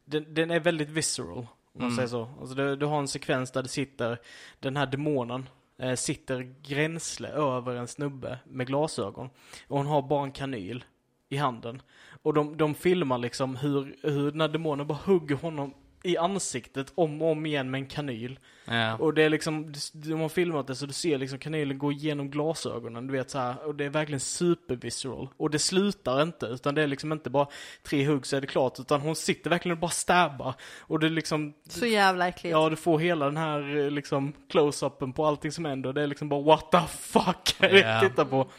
den, 0.04 0.34
den 0.34 0.50
är 0.50 0.60
väldigt 0.60 0.88
visceral, 0.88 1.38
om 1.38 1.46
man 1.72 1.82
Mm. 1.82 1.96
säger 1.96 2.08
så. 2.08 2.28
Alltså 2.40 2.54
du, 2.54 2.76
du 2.76 2.86
har 2.86 2.98
en 2.98 3.08
sekvens 3.08 3.50
där 3.50 3.62
det 3.62 3.68
sitter, 3.68 4.18
den 4.60 4.76
här 4.76 4.86
demonen, 4.86 5.48
eh, 5.78 5.94
sitter 5.94 6.54
gränsle 6.62 7.28
över 7.28 7.74
en 7.76 7.88
snubbe 7.88 8.38
med 8.44 8.66
glasögon. 8.66 9.30
Och 9.68 9.76
hon 9.78 9.86
har 9.86 10.02
bara 10.02 10.24
en 10.24 10.32
kanyl 10.32 10.84
i 11.28 11.36
handen. 11.36 11.82
Och 12.22 12.34
de, 12.34 12.56
de 12.56 12.74
filmar 12.74 13.18
liksom 13.18 13.56
hur, 13.56 13.96
hur 14.02 14.30
den 14.30 14.40
här 14.40 14.48
demonen 14.48 14.86
bara 14.86 14.98
hugger 15.04 15.36
honom 15.36 15.74
i 16.04 16.16
ansiktet 16.16 16.92
om 16.94 17.22
och 17.22 17.30
om 17.30 17.46
igen 17.46 17.70
med 17.70 17.78
en 17.78 17.86
kanyl. 17.86 18.38
Ja. 18.64 18.96
Och 18.96 19.14
det 19.14 19.22
är 19.22 19.30
liksom, 19.30 19.72
de 19.92 20.12
har 20.20 20.28
filmat 20.28 20.66
det 20.66 20.74
så 20.74 20.86
du 20.86 20.92
ser 20.92 21.18
liksom 21.18 21.38
kanylen 21.38 21.78
gå 21.78 21.92
igenom 21.92 22.30
glasögonen, 22.30 23.06
du 23.06 23.12
vet 23.12 23.30
så 23.30 23.38
här, 23.38 23.66
och 23.66 23.74
det 23.74 23.84
är 23.84 23.88
verkligen 23.90 24.20
supervisceral. 24.20 25.28
Och 25.36 25.50
det 25.50 25.58
slutar 25.58 26.22
inte, 26.22 26.46
utan 26.46 26.74
det 26.74 26.82
är 26.82 26.86
liksom 26.86 27.12
inte 27.12 27.30
bara 27.30 27.46
tre 27.82 28.06
hugg 28.06 28.26
så 28.26 28.36
är 28.36 28.40
det 28.40 28.46
klart, 28.46 28.80
utan 28.80 29.00
hon 29.00 29.16
sitter 29.16 29.50
verkligen 29.50 29.76
och 29.76 29.80
bara 29.80 29.90
stabbar. 29.90 30.54
Och 30.80 30.98
det 31.00 31.06
är 31.06 31.10
liksom, 31.10 31.52
Så 31.68 31.86
jävla 31.86 32.28
äckligt. 32.28 32.52
ja 32.52 32.68
du 32.70 32.76
får 32.76 32.98
hela 32.98 33.24
den 33.24 33.36
här 33.36 33.76
eh, 33.78 33.90
liksom 33.90 34.32
close-upen 34.52 35.12
på 35.12 35.26
allting 35.26 35.52
som 35.52 35.64
händer, 35.64 35.92
det 35.92 36.02
är 36.02 36.06
liksom 36.06 36.28
bara 36.28 36.42
what 36.42 36.70
the 36.72 36.80
fuck 36.88 37.56
är 37.58 37.74
Ja. 37.94 38.00
titta 38.08 38.24
på. 38.24 38.50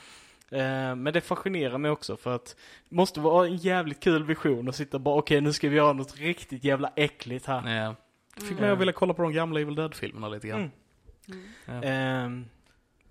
Eh, 0.52 0.96
Men 0.96 1.14
det 1.14 1.22
fascinerar 1.22 1.78
mig 1.78 1.92
också 1.92 2.18
för 2.18 2.36
att 2.36 2.56
det 2.90 2.96
måste 2.96 3.20
vara 3.20 3.48
en 3.48 3.56
jävligt 3.58 4.00
kul 4.00 4.24
vision 4.24 4.70
att 4.70 4.76
sitta 4.76 5.00
bara 5.00 5.16
okej 5.16 5.42
nu 5.42 5.54
ska 5.54 5.70
vi 5.70 5.76
göra 5.76 5.94
något 5.94 6.18
riktigt 6.18 6.64
jävla 6.64 6.92
äckligt 6.96 7.46
här. 7.46 7.76
Ja. 7.76 7.96
Fick 8.36 8.52
Mm. 8.52 8.62
mig 8.62 8.72
att 8.72 8.80
vilja 8.80 8.94
kolla 8.94 9.14
på 9.14 9.22
de 9.22 9.34
gamla 9.34 9.60
Evil 9.60 9.76
Dead-filmerna 9.76 10.30
lite 10.30 10.48
grann. 10.48 10.72
Mm. 11.30 11.44
Ja. 11.66 11.84
Ehm, 11.90 12.46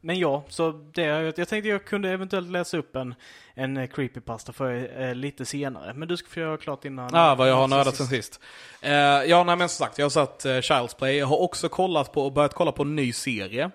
men 0.05 0.19
ja, 0.19 0.45
så 0.49 0.73
det, 0.73 1.03
jag, 1.03 1.25
jag 1.25 1.49
tänkte 1.49 1.69
jag 1.69 1.85
kunde 1.85 2.11
eventuellt 2.11 2.51
läsa 2.51 2.77
upp 2.79 2.97
en, 2.97 3.15
en 3.55 3.89
creepypasta 3.89 4.53
för 4.53 5.01
eh, 5.03 5.15
lite 5.15 5.45
senare. 5.45 5.95
Men 5.95 6.09
du 6.09 6.17
ska 6.17 6.29
få 6.29 6.41
göra 6.41 6.57
klart 6.57 6.85
innan. 6.85 7.11
Ja, 7.13 7.31
ah, 7.31 7.35
vad 7.35 7.49
jag 7.49 7.55
har 7.55 7.69
nördat 7.69 7.97
sen 7.97 8.07
sist. 8.07 8.41
Eh, 8.83 8.93
ja, 8.93 9.45
nej 9.45 9.57
men 9.57 9.69
som 9.69 9.87
sagt, 9.87 9.99
jag 9.99 10.05
har 10.05 10.11
satt 10.11 10.47
uh, 10.47 10.51
Child's 10.53 10.97
Play. 10.99 11.17
Jag 11.17 11.27
har 11.27 11.41
också 11.41 11.69
kollat 11.69 12.13
på 12.13 12.25
och 12.25 12.33
börjat 12.33 12.55
kolla 12.55 12.73
på 12.73 12.83
en 12.83 12.97
ny 12.97 13.13
serie. 13.13 13.71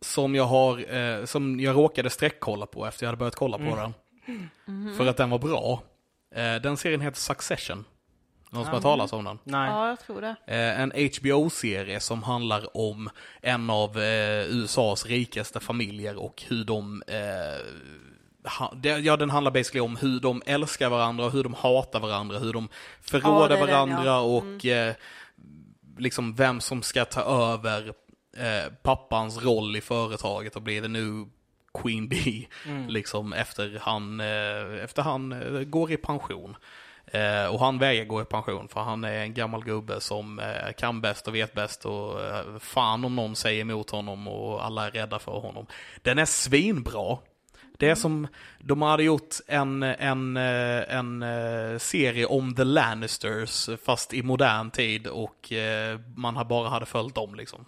Som 0.00 0.34
jag 0.34 0.44
har, 0.44 0.94
eh, 0.94 1.24
som 1.24 1.60
jag 1.60 1.76
råkade 1.76 2.10
sträckkolla 2.10 2.66
på 2.66 2.86
efter 2.86 3.04
jag 3.04 3.08
hade 3.08 3.18
börjat 3.18 3.34
kolla 3.36 3.58
på 3.58 3.64
Mm. 3.64 3.76
den. 3.78 3.94
Mhm. 4.64 4.96
För 4.96 5.06
att 5.06 5.16
den 5.16 5.30
var 5.30 5.38
bra. 5.38 5.82
Eh, 6.34 6.54
den 6.54 6.76
serien 6.76 7.00
heter 7.00 7.18
Succession. 7.18 7.84
Någon 8.52 8.64
som 8.64 8.74
har 8.74 8.80
talat 8.80 9.12
om 9.12 9.24
den? 9.24 9.38
Nej. 9.44 9.70
Ja, 9.70 9.88
jag 9.88 10.00
tror 10.00 10.20
det. 10.20 10.36
Eh, 10.46 10.80
en 10.80 10.92
HBO-serie 11.20 12.00
som 12.00 12.22
handlar 12.22 12.76
om 12.76 13.10
en 13.42 13.70
av 13.70 13.98
eh, 13.98 14.44
USAs 14.48 15.06
rikaste 15.06 15.60
familjer 15.60 16.16
och 16.16 16.42
hur 16.48 16.64
de... 16.64 17.02
Eh, 17.06 17.16
ja, 19.04 19.16
den 19.16 19.30
handlar 19.30 19.50
basically 19.50 19.80
om 19.80 19.96
hur 19.96 20.20
de 20.20 20.42
älskar 20.46 20.88
varandra, 20.88 21.28
hur 21.28 21.42
de 21.44 21.54
hatar 21.54 22.00
varandra, 22.00 22.38
hur 22.38 22.52
de 22.52 22.68
förråder 23.00 23.56
Ja, 23.56 23.62
är 23.62 23.66
den, 23.66 23.68
varandra 23.68 24.04
ja. 24.04 24.20
och 24.20 24.66
eh, 24.66 24.94
liksom 25.98 26.34
vem 26.34 26.60
som 26.60 26.82
ska 26.82 27.04
ta 27.04 27.52
över 27.52 27.92
eh, 28.36 28.72
pappans 28.82 29.44
roll 29.44 29.76
i 29.76 29.80
företaget 29.80 30.56
och 30.56 30.62
bli 30.62 30.80
the 30.80 30.88
new 30.88 31.28
Queen 31.74 32.08
Bee. 32.08 32.48
Mm. 32.66 32.88
Liksom 32.88 33.32
efter 33.32 33.78
han, 33.82 34.20
eh, 34.20 34.84
efter 34.84 35.02
han 35.02 35.32
eh, 35.32 35.62
går 35.62 35.92
i 35.92 35.96
pension. 35.96 36.56
Eh, 37.12 37.46
och 37.46 37.60
han 37.60 37.78
vägrar 37.78 38.04
gå 38.04 38.22
i 38.22 38.24
pension 38.24 38.68
för 38.68 38.80
han 38.80 39.04
är 39.04 39.22
en 39.22 39.34
gammal 39.34 39.64
gubbe 39.64 40.00
som 40.00 40.38
eh, 40.38 40.72
kan 40.76 41.00
bäst 41.00 41.28
och 41.28 41.34
vet 41.34 41.54
bäst 41.54 41.84
och 41.84 42.20
eh, 42.24 42.58
fan 42.58 43.04
om 43.04 43.16
någon 43.16 43.36
säger 43.36 43.60
emot 43.60 43.90
honom 43.90 44.28
och 44.28 44.64
alla 44.64 44.86
är 44.86 44.90
rädda 44.90 45.18
för 45.18 45.32
honom. 45.32 45.66
Den 46.02 46.18
är 46.18 46.24
svinbra. 46.24 47.18
Det 47.78 47.88
är 47.88 47.94
som, 47.94 48.28
de 48.58 48.82
hade 48.82 49.02
gjort 49.02 49.34
en, 49.46 49.82
en, 49.82 50.36
en 50.36 51.24
serie 51.80 52.26
om 52.26 52.54
The 52.54 52.64
Lannisters 52.64 53.68
fast 53.84 54.14
i 54.14 54.22
modern 54.22 54.70
tid 54.70 55.06
och 55.06 55.52
man 56.16 56.36
har 56.36 56.44
bara 56.44 56.68
hade 56.68 56.86
följt 56.86 57.14
dem 57.14 57.34
liksom. 57.34 57.64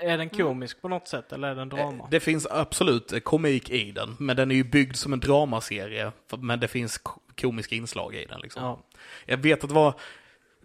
Är 0.00 0.18
den 0.18 0.28
komisk 0.30 0.82
på 0.82 0.88
något 0.88 1.08
sätt 1.08 1.32
eller 1.32 1.48
är 1.48 1.54
den 1.54 1.68
drama? 1.68 2.04
Eh, 2.04 2.10
Det 2.10 2.20
finns 2.20 2.46
absolut 2.50 3.12
eh, 3.12 3.18
komik 3.20 3.70
i 3.70 3.92
den, 3.92 4.16
men 4.18 4.36
den 4.36 4.50
är 4.50 4.54
ju 4.54 4.64
byggd 4.64 4.96
som 4.96 5.12
en 5.12 5.20
dramaserie. 5.20 6.12
Men 6.38 6.60
det 6.60 6.68
finns 6.68 6.98
ko- 6.98 7.20
komiska 7.40 7.74
inslag 7.74 8.14
i 8.14 8.26
den 8.26 8.40
liksom. 8.40 8.62
ja. 8.64 8.78
Jag 9.26 9.36
vet 9.36 9.62
att 9.64 9.68
det 9.68 9.74
var, 9.74 9.94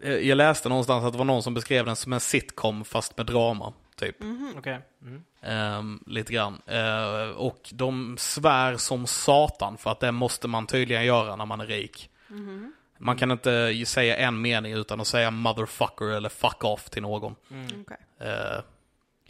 eh, 0.04 0.14
jag 0.14 0.36
läste 0.36 0.70
någonstans 0.70 1.06
att 1.06 1.12
det 1.12 1.18
var 1.18 1.26
någon 1.26 1.44
som 1.44 1.54
beskrev 1.54 1.86
den 1.86 1.96
som 1.96 2.14
en 2.14 2.20
sitcom 2.20 2.86
fast 2.86 3.18
med 3.18 3.26
drama. 3.26 3.74
Typ. 3.96 4.20
Mhm. 4.20 4.54
Okej. 4.58 4.80
Mm. 5.02 5.24
Ehm, 5.42 6.04
lite 6.08 6.34
grann. 6.34 6.62
Eh, 6.66 7.30
och 7.30 7.70
de 7.74 8.16
svär 8.20 8.78
som 8.78 9.08
satan 9.08 9.78
för 9.78 9.90
att 9.92 10.00
det 10.00 10.12
måste 10.12 10.48
man 10.48 10.68
tydligen 10.68 11.06
göra 11.06 11.36
när 11.36 11.46
man 11.46 11.62
är 11.62 11.66
rik. 11.68 12.10
Mhm. 12.28 12.74
Man 12.98 13.18
kan 13.18 13.32
inte 13.32 13.84
säga 13.86 14.18
en 14.18 14.42
mening 14.42 14.74
utan 14.74 15.02
att 15.02 15.08
säga 15.08 15.32
motherfucker 15.32 16.06
eller 16.06 16.30
fuck 16.30 16.64
off 16.64 16.90
till 16.90 17.02
någon. 17.02 17.36
Mm. 17.52 17.66
Okej. 17.82 17.98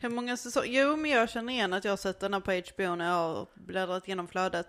Eh, 0.01 0.09
Hur 0.09 0.15
många 0.15 0.37
säsonger? 0.37 0.67
Jo, 0.81 0.95
men 0.95 1.11
jag 1.11 1.29
känner 1.29 1.53
igen 1.53 1.73
att 1.73 1.83
jag 1.85 1.91
har 1.91 1.97
sett 1.97 2.19
den 2.19 2.33
här 2.33 2.39
på 2.39 2.51
HBO 2.51 2.95
när 2.95 3.05
jag 3.05 3.13
har 3.13 3.47
bläddrat 3.53 4.07
igenom 4.07 4.27
flödet. 4.27 4.67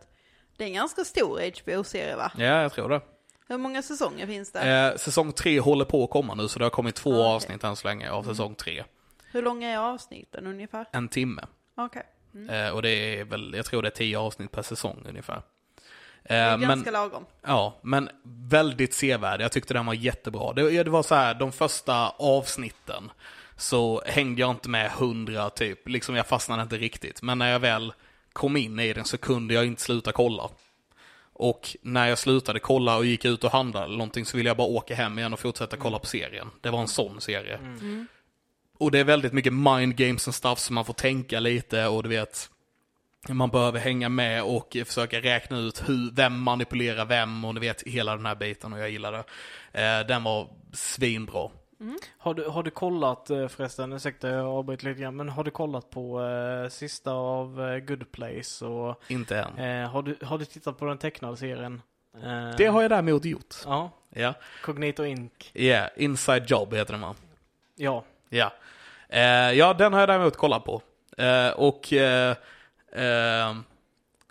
Det 0.56 0.64
är 0.64 0.68
en 0.68 0.74
ganska 0.74 1.04
stor 1.04 1.40
HBO-serie 1.62 2.16
va? 2.16 2.32
ja, 2.36 2.44
jag 2.62 2.72
tror 2.72 2.88
det. 2.88 3.00
Hur 3.48 3.58
många 3.58 3.82
säsonger 3.82 4.26
finns 4.26 4.52
det? 4.52 4.60
Eh, 4.70 4.96
säsong 4.96 5.32
tre 5.32 5.60
håller 5.60 5.84
på 5.84 6.04
att 6.04 6.10
komma 6.10 6.34
nu 6.34 6.48
så 6.48 6.58
det 6.58 6.64
har 6.64 6.70
kommit 6.70 6.94
två 6.94 7.10
Ah, 7.12 7.14
okej. 7.16 7.34
avsnitt 7.34 7.64
än 7.64 7.76
så 7.76 7.88
länge 7.88 8.10
av 8.10 8.22
säsong 8.22 8.54
tre. 8.54 8.84
Hur 9.32 9.42
långa 9.42 9.68
är 9.70 9.78
avsnitten 9.78 10.46
ungefär? 10.46 10.86
En 10.92 11.08
timme. 11.08 11.42
Okej. 11.74 12.02
Eh, 12.50 12.68
och 12.74 12.82
det 12.82 12.90
är 13.20 13.24
väl, 13.24 13.54
jag 13.56 13.64
tror 13.66 13.82
det 13.82 13.88
är 13.88 13.90
tio 13.90 14.18
avsnitt 14.18 14.52
per 14.52 14.62
säsong 14.62 15.04
ungefär. 15.08 15.42
Det 16.22 16.34
är 16.34 16.52
Eh, 16.52 16.58
men, 16.58 16.68
ganska 16.68 16.90
lagom. 16.90 17.26
ja, 17.46 17.80
men 17.82 18.08
väldigt 18.24 18.94
sevärd. 18.94 19.40
Jag 19.40 19.52
tyckte 19.52 19.74
den 19.74 19.86
var 19.86 19.94
jättebra. 19.94 20.52
Det, 20.52 20.82
det 20.82 20.90
var 20.90 21.02
så 21.02 21.14
här, 21.14 21.34
de 21.34 21.52
första 21.52 22.08
avsnitten 22.10 23.10
så 23.62 24.02
hängde 24.06 24.40
jag 24.40 24.50
inte 24.50 24.68
med 24.68 24.90
hundra 24.90 25.50
typ. 25.50 25.88
Liksom 25.88 26.16
jag 26.16 26.26
fastnade 26.26 26.62
inte 26.62 26.76
riktigt. 26.76 27.22
Men 27.22 27.38
när 27.38 27.52
jag 27.52 27.60
väl 27.60 27.92
kom 28.32 28.56
in 28.56 28.78
i 28.78 28.92
den 28.92 29.04
så 29.04 29.18
kunde 29.18 29.54
jag 29.54 29.66
inte 29.66 29.82
sluta 29.82 30.12
kolla. 30.12 30.50
Och 31.32 31.76
när 31.82 32.08
jag 32.08 32.18
slutade 32.18 32.60
kolla 32.60 32.96
och 32.96 33.06
gick 33.06 33.24
ut 33.24 33.44
och 33.44 33.50
handlade 33.50 33.84
eller 33.84 33.96
någonting 33.96 34.26
så 34.26 34.36
ville 34.36 34.50
jag 34.50 34.56
bara 34.56 34.66
åka 34.66 34.94
hem 34.94 35.18
igen 35.18 35.32
och 35.32 35.40
fortsätta 35.40 35.76
kolla 35.76 35.98
på 35.98 36.06
serien. 36.06 36.50
Det 36.60 36.70
var 36.70 36.80
en 36.80 36.88
sån 36.88 37.20
serie. 37.20 37.56
Mm. 37.56 38.06
Och 38.78 38.90
det 38.90 38.98
är 38.98 39.04
väldigt 39.04 39.32
mycket 39.32 39.52
mind 39.52 39.96
games 39.96 40.28
och 40.28 40.34
stuff 40.34 40.58
som 40.58 40.74
man 40.74 40.84
får 40.84 40.94
tänka 40.94 41.40
lite 41.40 41.86
och 41.86 42.02
du 42.02 42.08
vet, 42.08 42.50
man 43.28 43.50
behöver 43.50 43.80
hänga 43.80 44.08
med 44.08 44.42
och 44.42 44.76
försöka 44.86 45.20
räkna 45.20 45.58
ut 45.58 45.88
hur, 45.88 46.14
vem 46.14 46.40
manipulerar 46.40 47.04
vem 47.04 47.44
och 47.44 47.54
du 47.54 47.60
vet 47.60 47.82
hela 47.82 48.16
den 48.16 48.26
här 48.26 48.34
biten 48.34 48.72
och 48.72 48.78
jag 48.78 48.90
gillar 48.90 49.12
det. 49.12 49.24
Eh, 49.82 50.06
den 50.06 50.22
var 50.22 50.48
svinbra. 50.72 51.50
Har 52.18 52.34
du, 52.34 52.44
har 52.48 52.62
du 52.62 52.70
kollat 52.70 53.30
eh, 53.30 53.48
förresten, 53.48 53.92
ursäkta 53.92 54.28
jag 54.28 54.46
avbryter 54.46 54.84
lite 54.88 55.00
grann, 55.00 55.16
men 55.16 55.28
har 55.28 55.44
du 55.44 55.50
kollat 55.50 55.90
på 55.90 56.22
eh, 56.22 56.68
sista 56.68 57.12
av 57.12 57.62
eh, 57.68 57.78
Good 57.78 58.12
Place 58.12 58.66
och 58.66 59.02
Inte 59.08 59.38
än. 59.38 59.58
eh, 59.58 59.90
har, 59.90 60.02
du, 60.02 60.16
har 60.22 60.38
du 60.38 60.44
tittat 60.44 60.78
på 60.78 60.84
den 60.84 60.98
tecknade 60.98 61.36
serien? 61.36 61.82
Eh, 62.22 62.56
Det 62.56 62.66
har 62.66 62.82
jag 62.82 62.90
däremot 62.90 63.24
gjort. 63.24 63.54
Ja, 63.64 63.90
Ja, 64.10 64.34
Cognito 64.64 65.04
Inc. 65.04 65.50
yeah, 65.54 65.88
Inside 65.96 66.44
Job 66.50 66.74
heter 66.74 66.92
den 66.92 67.00
va? 67.00 67.14
Ja, 67.76 68.04
Ja. 68.28 68.52
Eh, 69.08 69.22
ja, 69.52 69.74
den 69.74 69.92
har 69.92 70.00
jag 70.00 70.08
däremot 70.08 70.36
kollat 70.36 70.64
på. 70.64 70.82
Eh, 71.18 71.50
och 71.50 71.92
eh, 71.92 72.36
eh, 72.92 73.02
jag 73.04 73.54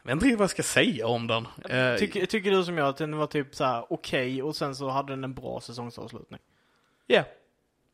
vet 0.04 0.12
inte 0.14 0.26
riktigt 0.26 0.40
vad 0.40 0.44
jag 0.44 0.50
ska 0.50 0.64
säga 0.64 1.08
om 1.08 1.28
den. 1.28 1.48
Eh, 1.70 1.96
tycker, 1.98 2.26
tycker 2.26 2.52
du 2.52 2.64
som 2.64 2.78
jag 2.78 2.88
att 2.88 2.98
den 2.98 3.18
var 3.18 3.28
typ 3.28 3.56
så 3.56 3.64
här 3.64 3.86
okej 3.94 4.44
och 4.44 4.56
sen 4.56 4.76
så 4.76 4.90
hade 4.90 5.14
den 5.14 5.24
en 5.24 5.34
bra 5.34 5.60
säsongsavslutning? 5.62 6.40
yeah. 7.08 7.26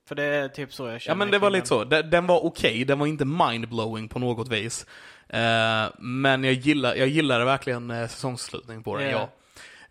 För 0.07 0.15
det 0.15 0.23
är 0.23 0.47
typ 0.47 0.73
så 0.73 0.87
jag 0.87 1.01
känner. 1.01 1.11
Ja 1.15 1.17
men 1.17 1.31
det 1.31 1.39
var 1.39 1.49
lite 1.49 1.67
så. 1.67 1.83
Den, 1.83 2.09
den 2.09 2.27
var 2.27 2.45
okej, 2.45 2.85
den 2.85 2.99
var 2.99 3.07
inte 3.07 3.25
mindblowing 3.25 4.07
på 4.09 4.19
något 4.19 4.47
vis. 4.47 4.85
Eh, 5.29 5.85
men 5.99 6.43
jag 6.43 6.53
gillar, 6.53 6.95
jag 6.95 7.07
gillade 7.07 7.45
verkligen 7.45 7.91
eh, 7.91 8.07
säsongsslutningen 8.07 8.83
på 8.83 8.97
den, 8.97 9.09
Ja. 9.09 9.29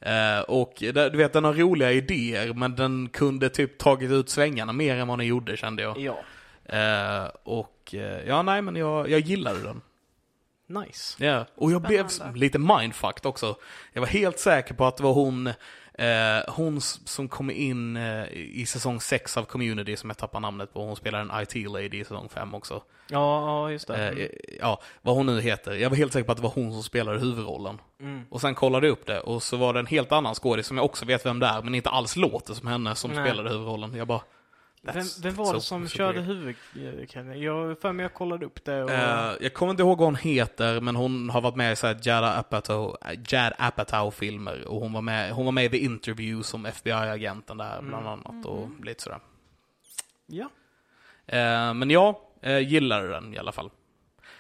ja. 0.01 0.37
Eh, 0.39 0.41
och 0.41 0.75
du 0.79 1.11
vet, 1.11 1.33
den 1.33 1.45
har 1.45 1.53
roliga 1.55 1.93
idéer, 1.93 2.55
men 2.55 2.77
den 2.77 3.09
kunde 3.09 3.49
typ 3.49 3.79
tagit 3.79 4.11
ut 4.11 4.29
svängarna 4.31 4.73
mer 4.73 4.97
än 4.97 5.09
vad 5.09 5.19
den 5.19 5.27
gjorde 5.27 5.57
kände 5.57 5.83
jag. 5.83 5.99
Ja, 5.99 6.19
Eh, 6.69 7.27
och 7.43 7.95
eh, 7.95 8.29
ja, 8.29 8.43
nej 8.43 8.63
men 8.63 8.77
jag, 8.77 9.11
jag 9.11 9.21
gillade 9.21 9.63
den. 9.63 9.81
nice. 10.67 11.25
Ja, 11.25 11.47
och 11.55 11.73
jag 11.73 11.83
blev 11.83 12.09
Spännande. 12.09 12.39
lite 12.41 12.59
mindfucked 12.59 13.27
också. 13.27 13.57
Jag 13.93 14.01
var 14.01 14.09
helt 14.09 14.39
säker 14.39 14.75
på 14.75 14.85
att 14.87 14.97
det 14.97 15.03
var 15.03 15.13
hon, 15.13 15.51
eh, 15.99 16.55
hon 16.55 16.81
som 16.81 17.29
kom 17.29 17.51
in 17.51 17.97
eh, 17.97 18.25
i 18.33 18.67
säsong 18.67 19.01
6 19.01 19.37
av 19.37 19.45
Community, 19.45 19.97
som 19.97 20.11
jag 20.11 20.17
tappar 20.17 20.41
namnet 20.41 20.73
på. 20.73 20.85
Hon 20.85 20.97
spelar 20.97 21.21
en 21.21 21.31
IT-lady 21.43 22.01
i 22.01 22.05
säsong 22.05 22.29
5 22.29 22.55
också. 22.55 22.83
Ja, 23.09 23.41
ja 23.41 23.71
just 23.71 23.87
det. 23.87 24.09
Eh, 24.09 24.29
ja, 24.61 24.81
vad 25.03 25.15
hon 25.15 25.27
nu 25.27 25.41
heter. 25.41 25.73
Jag 25.73 25.91
var 25.91 25.97
helt 25.97 26.13
säker 26.13 26.25
på 26.25 26.33
att 26.33 26.39
det 26.39 26.45
var 26.45 26.53
hon 26.55 26.73
som 26.73 26.83
spelade 26.83 27.19
huvudrollen. 27.19 27.79
Mm. 28.01 28.25
Och 28.31 28.41
sen 28.41 28.55
kollade 28.55 28.87
jag 28.87 28.93
upp 28.93 29.07
det 29.07 29.21
och 29.21 29.43
så 29.43 29.57
var 29.57 29.73
det 29.73 29.81
en 29.81 29.87
helt 29.87 30.13
annan 30.13 30.35
skådis 30.35 30.67
som 30.67 30.77
jag 30.77 30.87
också 30.87 31.05
vet 31.05 31.27
vem 31.27 31.39
det 31.39 31.47
är, 31.47 31.63
men 31.63 31.75
inte 31.75 31.91
alls 31.91 32.17
låter 32.17 32.55
som 32.55 32.69
henne 32.69 32.95
som 32.95 33.11
Nej. 33.11 33.25
spelade 33.25 33.51
huvudrollen. 33.51 33.95
Jag 33.95 34.07
bara... 34.07 34.21
Vem, 34.95 35.07
vem 35.23 35.35
var 35.35 35.53
det 35.53 35.59
so- 35.59 35.61
som 35.61 35.89
so 35.89 35.97
körde 35.97 36.21
weird. 36.21 36.27
huvud... 36.27 36.57
Jag 37.43 37.79
för 37.81 37.93
mig 37.93 38.03
jag 38.05 38.15
kollade 38.15 38.47
upp 38.47 38.65
det 38.65 38.85
och... 38.85 38.91
Eh, 38.91 39.33
jag 39.41 39.55
kommer 39.55 39.71
inte 39.71 39.83
ihåg 39.83 39.99
vad 39.99 40.07
hon 40.07 40.17
heter, 40.17 40.81
men 40.81 40.97
hon 40.97 41.31
har 41.31 41.41
varit 41.41 41.57
med 41.57 41.73
i 41.73 41.77
så 41.77 41.87
här 41.87 41.99
Jada 42.03 42.33
Apatow, 42.33 42.97
Jad 43.29 43.53
Apatow-filmer. 43.59 44.69
Och 44.69 44.81
hon 44.81 44.93
var, 44.93 45.03
med, 45.03 45.33
hon 45.33 45.45
var 45.45 45.53
med 45.53 45.65
i 45.65 45.69
The 45.69 45.79
Interview 45.85 46.43
som 46.45 46.67
FBI-agenten 46.67 47.57
där, 47.57 47.83
bland 47.83 48.07
annat. 48.09 48.47
Och 48.47 48.69
lite 48.85 49.03
sådär. 49.03 49.19
Ja, 50.27 50.49
Eh, 51.29 51.75
men 51.75 51.91
jag 51.91 52.17
eh, 52.43 52.59
gillade 52.59 53.09
den 53.09 53.35
i 53.35 53.39
alla 53.39 53.53
fall. 53.53 53.71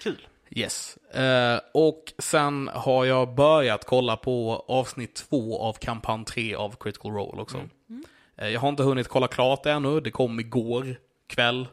kul. 0.02 0.26
Yes. 0.50 0.96
Eh, 0.96 1.60
och 1.74 2.12
sen 2.18 2.70
har 2.74 3.04
jag 3.04 3.34
börjat 3.34 3.84
kolla 3.84 4.16
på 4.16 4.64
avsnitt 4.68 5.14
två 5.14 5.58
av 5.62 5.72
kampanj 5.72 6.24
3 6.24 6.54
av 6.54 6.76
Critical 6.80 7.12
Role 7.12 7.42
också. 7.42 7.56
Eh, 7.56 7.62
jag 8.36 8.60
har 8.60 8.68
inte 8.68 8.82
hunnit 8.82 9.08
kolla 9.08 9.28
klart 9.28 9.62
det 9.62 9.72
ännu, 9.72 10.00
det 10.00 10.10
kom 10.10 10.40
igår 10.40 10.96
kväll. 11.26 11.68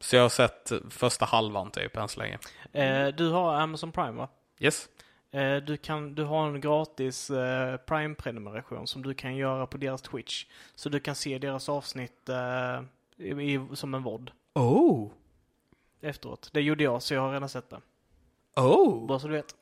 Så 0.00 0.16
jag 0.16 0.22
har 0.22 0.28
sett 0.28 0.72
första 0.90 1.24
halvan 1.24 1.70
typ 1.70 1.96
än 1.96 2.08
så 2.08 2.20
länge. 2.20 2.38
Eh, 2.72 3.06
du 3.08 3.30
har 3.30 3.54
Amazon 3.54 3.92
Prime 3.92 4.12
va? 4.12 4.28
Yes. 4.58 4.88
Eh, 5.30 5.56
du, 5.56 5.76
kan, 5.76 6.14
du 6.14 6.24
har 6.24 6.46
en 6.46 6.60
gratis 6.60 7.30
eh, 7.30 7.76
Prime-prenumeration 7.76 8.86
som 8.86 9.02
du 9.02 9.14
kan 9.14 9.36
göra 9.36 9.66
på 9.66 9.78
deras 9.78 10.02
Twitch. 10.02 10.46
Så 10.74 10.88
du 10.88 11.00
kan 11.00 11.14
se 11.14 11.38
deras 11.38 11.68
avsnitt 11.68 12.28
eh, 12.28 12.82
i, 13.16 13.30
i, 13.54 13.60
som 13.74 13.94
en 13.94 14.02
VOD 14.02 14.30
Oh. 14.54 15.10
efteråt. 16.00 16.50
Det 16.52 16.60
gjorde 16.60 16.84
jag, 16.84 17.02
så 17.02 17.14
jag 17.14 17.20
har 17.20 17.32
redan 17.32 17.48
sett 17.48 17.70
det. 17.70 17.80
Oh. 18.56 19.06
Bara 19.06 19.18
så 19.18 19.28
du 19.28 19.32
vet. 19.34 19.54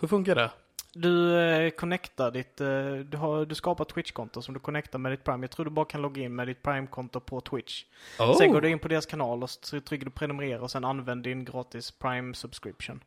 Hur 0.00 0.08
funkar 0.08 0.34
det? 0.34 0.50
Du 0.94 1.38
eh, 1.38 1.70
connectar 1.70 2.30
ditt, 2.30 2.60
eh, 2.60 2.94
du 2.94 3.16
har 3.16 3.46
du 3.46 3.54
skapar 3.54 3.84
Twitch-konto 3.84 4.42
som 4.42 4.54
du 4.54 4.60
connectar 4.60 4.98
med 4.98 5.12
ditt 5.12 5.24
Prime. 5.24 5.44
Jag 5.44 5.50
tror 5.50 5.64
du 5.64 5.70
bara 5.70 5.84
kan 5.84 6.02
logga 6.02 6.22
in 6.22 6.34
med 6.34 6.46
ditt 6.46 6.62
Prime-konto 6.62 7.20
på 7.20 7.40
Twitch. 7.40 7.84
Oh. 8.18 8.36
Sen 8.38 8.52
går 8.52 8.60
du 8.60 8.68
in 8.68 8.78
på 8.78 8.88
deras 8.88 9.06
kanal 9.06 9.42
och 9.42 9.50
så 9.50 9.80
trycker 9.80 10.04
du 10.04 10.10
prenumerera 10.10 10.62
och 10.62 10.70
sen 10.70 10.84
använd 10.84 11.22
din 11.22 11.44
gratis 11.44 11.90
Prime 11.90 12.34
subscription. 12.34 13.00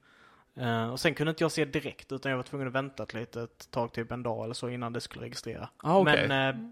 Eh, 0.55 0.89
och 0.89 0.99
sen 0.99 1.15
kunde 1.15 1.29
inte 1.29 1.43
jag 1.43 1.51
se 1.51 1.65
direkt 1.65 2.11
utan 2.11 2.29
jag 2.29 2.37
var 2.37 2.43
tvungen 2.43 2.67
att 2.67 2.73
vänta 2.73 3.03
ett 3.03 3.13
litet 3.13 3.71
tag, 3.71 3.93
typ 3.93 4.11
en 4.11 4.23
dag 4.23 4.43
eller 4.43 4.53
så 4.53 4.69
innan 4.69 4.93
det 4.93 5.01
skulle 5.01 5.25
registrera. 5.25 5.69
Ah, 5.77 5.97
okej. 5.97 6.27
Men 6.27 6.55
eh, 6.55 6.69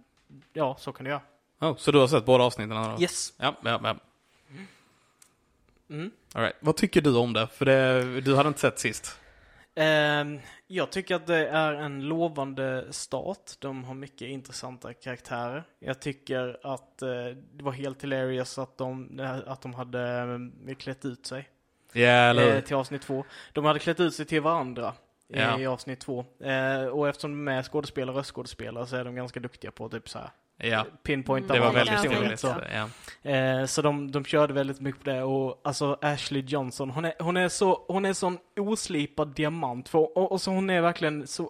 ja, 0.53 0.76
så 0.80 0.91
kan 0.91 1.03
du 1.03 1.09
göra. 1.09 1.22
Oh, 1.59 1.76
så 1.78 1.91
du 1.91 1.99
har 1.99 2.07
sett 2.07 2.26
båda 2.26 2.43
avsnitten? 2.43 2.76
Då? 2.76 3.01
Yes. 3.01 3.34
Ja, 3.38 3.55
ja, 3.63 3.80
ja. 3.84 3.95
Mm. 5.89 6.11
All 6.34 6.41
right. 6.41 6.55
Vad 6.59 6.76
tycker 6.76 7.01
du 7.01 7.16
om 7.16 7.34
det? 7.34 7.47
För 7.47 7.66
det, 7.66 8.22
du 8.22 8.36
hade 8.36 8.47
inte 8.47 8.59
sett 8.59 8.80
sist. 8.80 9.20
Ehm, 9.76 10.40
jag 10.68 10.92
tycker 10.92 11.16
att 11.16 11.28
det 11.28 11.48
är 11.48 11.74
en 11.74 12.04
lovande 12.04 12.86
start. 12.94 13.52
De 13.60 13.84
har 13.84 13.94
mycket 13.94 14.28
intressanta 14.28 14.94
karaktärer. 14.94 15.64
Jag 15.80 16.00
tycker 16.00 16.60
att 16.64 17.02
eh, 17.02 17.10
det 17.54 17.64
var 17.64 17.72
helt 17.72 18.04
hilarious 18.04 18.58
att 18.58 18.78
de, 18.78 19.20
att 19.48 19.62
de 19.62 19.74
hade 19.74 20.40
eh, 20.68 20.76
klätt 20.76 21.06
ut 21.06 21.26
sig 21.26 21.50
eh, 22.40 22.54
hur? 22.54 22.62
till 22.62 22.76
avsnitt 22.76 23.02
två. 23.02 23.26
De 23.54 23.66
hade 23.66 23.80
klätt 23.80 24.00
ut 24.00 24.14
sig 24.16 24.26
till 24.26 24.42
varandra 24.42 24.94
i, 25.28 25.40
Ja. 25.40 25.60
i 25.60 25.66
avsnitt 25.68 26.00
två. 26.00 26.26
Eh, 26.40 26.86
och 26.86 27.08
eftersom 27.10 27.46
de 27.46 27.52
är 27.52 27.64
skådespelare 27.64 28.12
och 28.12 28.18
röstskådespelare 28.18 28.88
så 28.88 28.96
är 28.96 29.04
de 29.06 29.16
ganska 29.16 29.40
duktiga 29.40 29.72
på 29.72 29.90
typ 29.90 30.10
så 30.10 30.20
här 30.20 30.30
Ja, 30.58 30.86
pinpointa 31.03 31.53
det 31.53 31.60
var 31.60 31.72
väldigt 31.74 32.06
roligt. 32.06 32.39
så. 32.39 32.56
Ja. 32.74 32.89
Eh, 33.32 33.66
så 33.66 33.82
de, 33.82 34.12
de 34.12 34.26
körde 34.26 34.53
väldigt 34.53 34.80
mycket 34.82 35.03
på 35.03 35.10
det 35.10 35.24
och 35.24 35.62
alltså 35.64 35.97
Ashley 36.01 36.41
Johnson, 36.47 36.89
hon 36.89 37.06
är, 37.06 37.14
hon 37.20 37.38
är 37.38 37.49
så, 37.49 37.86
hon 37.88 38.06
är 38.06 38.14
sån 38.14 38.38
oslipad 38.60 39.28
diamant 39.36 39.89
för, 39.89 40.18
och, 40.18 40.32
och 40.32 40.41
så 40.41 40.51
hon 40.51 40.70
är 40.70 40.82
verkligen 40.82 41.28
så 41.28 41.49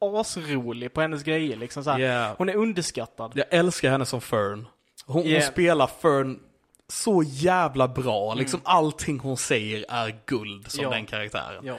asrolig 0.00 0.92
på 0.94 1.00
hennes 1.00 1.22
grejer 1.22 1.56
liksom 1.56 1.84
så. 1.84 1.96
Ja. 1.98 2.34
Hon 2.38 2.48
är 2.48 2.54
underskattad. 2.56 3.32
Jag 3.34 3.46
älskar 3.50 3.90
henne 3.90 4.06
som 4.06 4.20
Fern. 4.20 4.66
Hon, 5.06 5.26
Yeah. 5.26 5.42
hon 5.42 5.52
spelar 5.52 5.86
Fern 5.86 6.40
så 6.88 7.22
jävla 7.26 7.88
bra. 7.88 8.26
Mm. 8.26 8.38
Liksom 8.38 8.60
allting 8.64 9.18
hon 9.18 9.36
säger 9.36 9.84
är 9.88 10.20
guld 10.26 10.70
som 10.70 10.82
Ja. 10.84 10.90
den 10.90 11.06
karaktären. 11.06 11.66
Ja. 11.66 11.76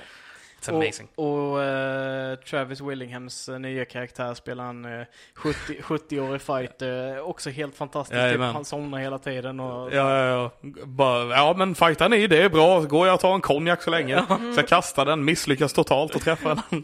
It's 0.61 0.69
amazing. 0.69 1.07
Och, 1.15 1.51
och 1.51 1.63
eh, 1.63 2.35
Travis 2.35 2.81
Willinghams 2.81 3.49
eh, 3.49 3.59
nya 3.59 3.85
karaktär 3.85 4.33
spelar 4.33 4.69
en 4.69 4.85
uh, 4.85 5.05
70, 5.35 5.81
70-årig 5.81 6.41
fighter. 6.41 7.21
också 7.21 7.49
helt 7.49 7.75
fantastiskt. 7.75 8.11
Typ, 8.11 8.21
Jajamän. 8.21 8.53
han 8.53 8.65
somnar 8.65 8.99
hela 8.99 9.17
tiden 9.17 9.59
och... 9.59 9.93
Ja, 9.93 10.17
ja, 10.17 10.25
ja. 10.25 10.69
Bara, 10.85 11.35
ja 11.35 11.53
men 11.57 11.75
fighta 11.75 12.07
ni, 12.07 12.27
det 12.27 12.43
är 12.43 12.49
bra. 12.49 12.81
Går 12.81 13.07
jag 13.07 13.13
och 13.13 13.19
tar 13.19 13.35
en 13.35 13.41
konjak 13.41 13.81
så 13.81 13.89
länge. 13.89 14.25
Så 14.27 14.53
jag 14.55 14.67
kastar 14.67 15.05
den, 15.05 15.25
misslyckas 15.25 15.73
totalt 15.73 16.15
och 16.15 16.21
träffar 16.21 16.59
den. 16.69 16.83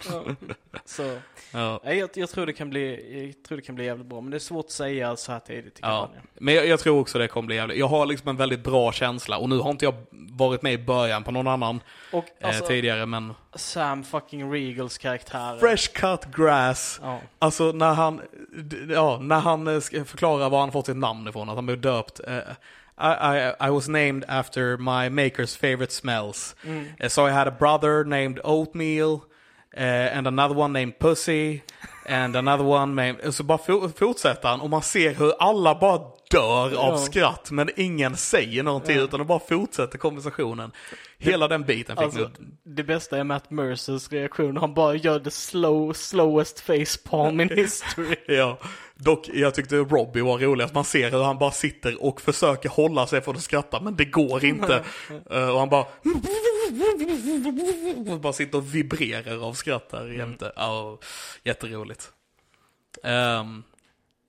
Så, 0.85 1.17
Ja. 1.51 1.81
jag, 1.83 2.09
jag, 2.13 2.29
tror 2.29 2.45
det 2.45 2.53
kan 2.53 2.69
bli, 2.69 3.25
jag 3.25 3.43
tror 3.43 3.55
det 3.57 3.61
kan 3.61 3.75
bli 3.75 3.85
jävligt 3.85 4.07
bra. 4.07 4.21
Men 4.21 4.31
det 4.31 4.37
är 4.37 4.39
svårt 4.39 4.65
att 4.65 4.71
säga 4.71 5.15
så 5.15 5.31
här 5.31 5.39
tidigt 5.39 5.79
i 5.79 5.79
Ja, 5.81 6.09
men 6.33 6.53
jag, 6.53 6.67
jag 6.67 6.79
tror 6.79 6.99
också 6.99 7.19
det 7.19 7.27
kommer 7.27 7.47
bli 7.47 7.55
jävligt. 7.55 7.77
Jag 7.77 7.87
har 7.87 8.05
liksom 8.05 8.29
en 8.29 8.37
väldigt 8.37 8.63
bra 8.63 8.91
känsla 8.91 9.37
och 9.37 9.49
nu 9.49 9.57
har 9.57 9.71
inte 9.71 9.85
jag 9.85 9.93
varit 10.11 10.61
med 10.61 10.73
i 10.73 10.77
början 10.77 11.23
på 11.23 11.31
någon 11.31 11.47
annan 11.47 11.81
Och 12.11 12.25
alltså, 12.41 12.63
eh, 12.63 12.67
tidigare 12.67 13.05
men... 13.05 13.33
Sam 13.55 14.03
fucking 14.03 14.51
Regals 14.53 14.97
karaktär. 14.97 15.57
Fresh 15.57 15.91
cut 15.93 16.25
grass. 16.35 16.99
Ja. 17.03 17.19
Alltså 17.39 17.71
när 17.71 17.93
han, 17.93 18.21
ja, 18.89 19.17
när 19.21 19.39
han 19.39 19.67
eh, 19.67 19.79
ska 19.79 20.05
förklara 20.05 20.49
var 20.49 20.59
han 20.59 20.71
fått 20.71 20.85
sitt 20.85 20.97
namn 20.97 21.27
ifrån, 21.27 21.49
att 21.49 21.55
han 21.55 21.65
blev 21.65 21.81
döpt. 21.81 22.19
eh, 22.27 22.37
I, 22.99 23.37
I, 23.37 23.67
I 23.67 23.69
was 23.69 23.87
named 23.87 24.25
after 24.27 24.77
my 24.77 25.09
maker's 25.21 25.57
favorite 25.59 25.93
smells. 25.93 26.55
Mm. 26.63 26.85
Eh, 26.99 27.07
So 27.09 27.27
I 27.27 27.31
had 27.31 27.47
a 27.47 27.55
brother 27.59 28.03
named 28.03 28.39
Oatmeal, 28.43 29.19
eh, 29.73 30.17
and 30.17 30.27
another 30.27 30.55
one 30.57 30.79
named 30.79 30.99
Pussy, 30.99 31.61
and 32.07 32.35
another 32.35 32.65
one 32.65 32.85
named... 33.03 33.33
Så 33.33 33.43
bara 33.43 33.57
fo- 33.57 33.89
fortsätter 33.97 34.49
han 34.49 34.61
och 34.61 34.69
man 34.69 34.81
ser 34.81 35.13
hur 35.15 35.33
alla 35.39 35.75
bara 35.79 36.01
dör 36.31 36.65
av 36.65 36.71
Ja. 36.73 36.97
skratt, 36.97 37.51
men 37.51 37.69
ingen 37.75 38.17
säger 38.17 38.63
någonting 38.63 38.95
Ja. 38.97 39.01
utan 39.03 39.19
de 39.19 39.27
bara 39.27 39.39
fortsätter 39.39 39.97
konversationen. 39.97 40.71
Hela 41.19 41.47
den 41.47 41.63
biten 41.63 41.95
fick 41.95 42.03
Alltså, 42.05 42.29
det 42.65 42.83
bästa 42.83 43.17
är 43.17 43.23
Matt 43.23 43.49
Mercers 43.51 44.11
reaktion. 44.11 44.57
Han 44.57 44.73
bara 44.73 44.95
gör 44.95 45.19
the 45.19 45.31
slow, 45.31 45.93
slowest 45.93 46.59
facepalm 46.59 47.41
in 47.41 47.49
history. 47.55 48.15
Ja, 48.27 48.57
dock 48.95 49.29
jag 49.33 49.55
tyckte 49.55 49.75
Robbie 49.75 50.21
var 50.21 50.37
rolig, 50.39 50.65
att 50.65 50.73
man 50.73 50.83
ser 50.83 51.11
hur 51.11 51.23
han 51.23 51.37
bara 51.37 51.51
sitter 51.51 52.03
och 52.03 52.21
försöker 52.21 52.69
hålla 52.69 53.07
sig 53.07 53.21
från 53.21 53.35
att 53.35 53.41
skratta, 53.41 53.79
men 53.81 53.95
det 53.95 54.05
går 54.05 54.45
inte. 54.45 54.83
Eh, 55.31 55.49
och 55.49 55.59
han 55.59 55.69
bara... 55.69 55.85
bara 58.19 58.33
sitter 58.33 58.57
och 58.57 58.75
vibrerar 58.75 59.43
av 59.47 59.53
skratt 59.53 59.89
där 59.89 60.07
jämte. 60.07 60.51
Ja, 60.55 60.99
jätteroligt. 61.43 62.11
Ehm, 63.03 63.63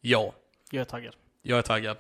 ja, 0.01 0.35
Jag 0.71 0.81
är 0.81 0.85
taggad. 0.85 1.15
jag 1.43 1.59
är 1.59 1.63
taggad. 1.63 1.97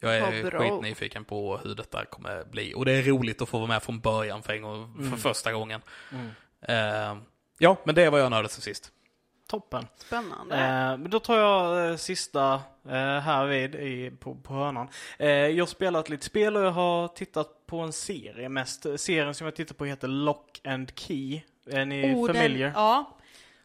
Jag 0.00 0.16
är 0.16 0.50
bra. 0.50 0.60
skitnyfiken 0.60 1.24
på 1.24 1.58
hur 1.58 1.74
detta 1.74 2.04
kommer 2.04 2.44
bli. 2.44 2.74
Och 2.74 2.84
det 2.84 2.92
är 2.92 3.02
roligt 3.02 3.42
att 3.42 3.48
få 3.48 3.58
vara 3.58 3.68
med 3.68 3.82
från 3.82 4.00
början 4.00 4.42
för, 4.42 4.52
en 4.52 4.62
gång, 4.62 4.94
för 4.96 5.02
Mm. 5.06 5.18
första 5.18 5.52
gången. 5.52 5.80
Mm. 6.12 6.26
Eh, 6.60 7.22
ja, 7.58 7.76
men 7.84 7.94
det 7.94 8.10
var 8.10 8.18
jag 8.18 8.30
nördade 8.30 8.48
som 8.48 8.62
sist. 8.62 8.92
Toppen. 9.48 9.86
Spännande. 9.96 10.54
Eh, 10.56 10.96
men 10.98 11.10
då 11.10 11.20
tar 11.20 11.36
jag 11.38 11.90
eh, 11.90 11.96
sista 11.96 12.54
eh, 12.88 12.92
här 13.18 13.46
vid 13.46 13.74
i, 13.74 14.10
på, 14.10 14.34
på 14.34 14.54
hörnan. 14.54 14.88
Eh, 15.18 15.28
jag 15.28 15.62
har 15.62 15.66
spelat 15.66 16.08
lite 16.08 16.24
spel 16.24 16.56
och 16.56 16.62
jag 16.62 16.70
har 16.70 17.08
tittat 17.08 17.66
på 17.66 17.78
en 17.78 17.92
serie 17.92 18.48
mest. 18.48 18.86
Serien 19.00 19.34
som 19.34 19.44
jag 19.44 19.54
tittar 19.56 19.74
på 19.74 19.84
heter 19.84 20.08
Lock 20.08 20.60
and 20.64 20.92
Key. 20.98 21.40
Är 21.70 21.84
ni 21.84 22.14
Oh, 22.14 22.26
familiar? 22.26 22.66
Den, 22.66 22.74
ja. 22.76 23.14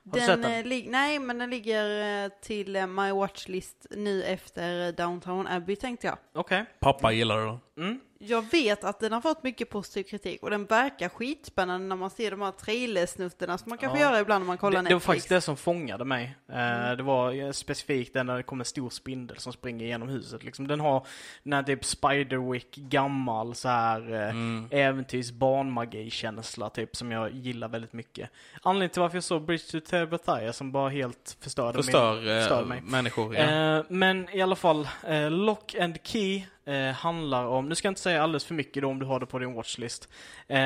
Har 0.06 0.12
du 0.14 0.20
Den, 0.20 0.28
sett 0.28 0.42
den? 0.44 0.52
eh, 0.54 0.64
lig- 0.66 0.90
nej, 0.90 1.20
men 1.20 1.38
den 1.38 1.50
ligger 1.50 2.24
eh, 2.26 2.30
till 2.42 2.76
eh, 2.76 2.88
My 2.88 3.12
Watchlist 3.12 3.86
nu 3.92 4.24
efter 4.24 4.92
Downtown 4.92 5.48
Abbey 5.48 5.76
tänkte 5.76 6.08
jag. 6.08 6.18
Okej. 6.34 6.66
Pappa 6.80 7.12
gillar 7.12 7.38
det 7.38 7.46
då. 7.46 7.60
Mm. 7.78 8.00
Jag 8.26 8.52
vet 8.52 8.84
att 8.84 9.00
den 9.00 9.12
har 9.14 9.22
fått 9.22 9.44
mycket 9.44 9.70
positiv 9.70 10.04
kritik 10.04 10.44
och 10.44 10.50
den 10.50 10.66
verkar 10.66 11.10
skitspännande 11.10 11.88
när 11.88 11.96
man 11.96 12.10
ser 12.10 12.32
de 12.32 12.42
här 12.42 12.52
trailersnuttarna 12.52 13.58
som 13.58 13.70
man 13.70 13.78
kan 13.78 13.92
få 13.92 13.98
Ja. 13.98 14.02
göra 14.02 14.20
ibland 14.20 14.42
när 14.44 14.48
man 14.48 14.58
kollar 14.58 14.72
Det, 14.84 14.90
det 14.90 14.94
var 14.94 15.00
Netflix. 15.00 15.06
faktiskt 15.06 15.30
det 15.30 15.42
som 15.42 15.58
fångade 15.58 16.06
mig. 16.06 16.36
Eh, 16.50 16.56
Mm. 16.84 16.98
Det 16.98 17.04
var 17.04 17.32
eh, 17.34 17.52
specifikt 17.52 18.14
den 18.14 18.26
när 18.26 18.38
det 18.38 18.44
kommer 18.44 18.62
en 18.62 18.66
stor 18.66 18.90
spindel 18.90 19.38
som 19.38 19.54
springer 19.54 19.86
genom 19.86 20.10
huset. 20.10 20.44
Liksom, 20.44 20.68
den 20.68 20.80
har 20.80 21.06
den 21.44 21.54
här 21.54 21.64
typ 21.64 21.86
Spiderwick, 21.86 22.76
gammal 22.76 23.56
så 23.56 23.70
här 23.70 24.14
eh, 24.14 24.30
Mm. 24.30 24.68
äventyrs 24.72 25.32
barnmagi-känsla 25.32 26.70
typ 26.70 26.96
som 26.96 27.12
jag 27.12 27.32
gillar 27.32 27.68
väldigt 27.68 27.94
mycket. 27.94 28.30
Anledningen 28.62 28.90
till 28.90 29.02
varför 29.02 29.18
jag 29.18 29.24
såg 29.24 29.42
Bridge 29.46 29.64
to 29.72 29.80
Terabithia 29.80 30.54
som 30.54 30.72
bara 30.72 30.90
helt 30.90 31.38
förstörde, 31.42 31.84
Förstör, 31.84 32.16
min, 32.22 32.30
eh, 32.30 32.40
förstörde 32.40 32.68
mig. 32.68 32.82
människor. 32.82 33.36
Ja. 33.36 33.84
Men 33.90 34.30
i 34.30 34.42
alla 34.42 34.56
fall, 34.56 34.88
Lock 35.30 35.76
and 35.76 35.98
Key 36.04 36.44
eh, 36.66 36.92
handlar 36.96 37.46
om, 37.46 37.70
nu 37.70 37.76
ska 37.76 37.88
jag 37.88 37.92
inte 37.92 38.02
säga 38.02 38.24
alldeles 38.24 38.46
för 38.46 38.54
mycket 38.54 38.84
då 38.84 38.90
om 38.90 39.00
du 39.00 39.06
har 39.06 39.20
det 39.20 39.26
på 39.26 39.40
din 39.40 39.54
watchlist. 39.54 40.10
Eh, 40.48 40.58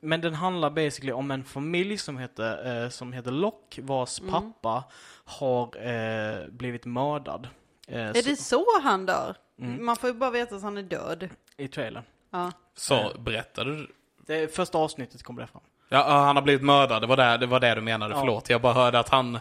men 0.00 0.20
den 0.20 0.34
handlar 0.34 0.70
basically 0.70 1.12
om 1.12 1.30
en 1.30 1.44
familj 1.44 1.98
som 1.98 2.18
heter, 2.18 2.82
eh, 2.84 2.88
som 2.88 3.12
heter 3.12 3.30
Lock, 3.30 3.78
vars 3.82 4.20
Mm. 4.20 4.32
pappa 4.32 4.84
har 5.24 5.86
eh, 5.86 6.46
blivit 6.48 6.84
mördad. 6.84 7.48
Eh, 7.88 8.00
Är 8.00 8.12
så- 8.14 8.28
det 8.28 8.36
så 8.36 8.64
han 8.82 9.06
dör? 9.06 9.36
Mm. 9.60 9.84
Man 9.86 9.96
får 9.96 10.10
ju 10.10 10.14
bara 10.14 10.30
veta 10.30 10.56
att 10.56 10.62
han 10.62 10.78
är 10.78 10.82
död. 10.82 11.28
I 11.56 11.68
trailern. 11.68 12.02
Ja. 12.30 12.52
Så 12.76 13.12
berättade 13.18 13.70
du? 13.76 13.86
Det 14.26 14.54
första 14.56 14.78
avsnittet 14.78 15.22
kommer 15.22 15.40
det 15.40 15.46
fram. 15.46 15.62
Ja, 15.88 15.98
ja, 16.08 16.24
han 16.24 16.36
har 16.36 16.42
blivit 16.42 16.62
mördad. 16.62 17.02
Det 17.02 17.06
var 17.06 17.16
det, 17.16 17.36
det, 17.36 17.46
var 17.46 17.60
det 17.60 17.74
du 17.74 17.80
menade. 17.80 18.14
Ja. 18.14 18.20
Förlåt. 18.20 18.50
Jag 18.50 18.60
bara 18.60 18.72
hörde 18.72 18.98
att 18.98 19.08
han... 19.08 19.38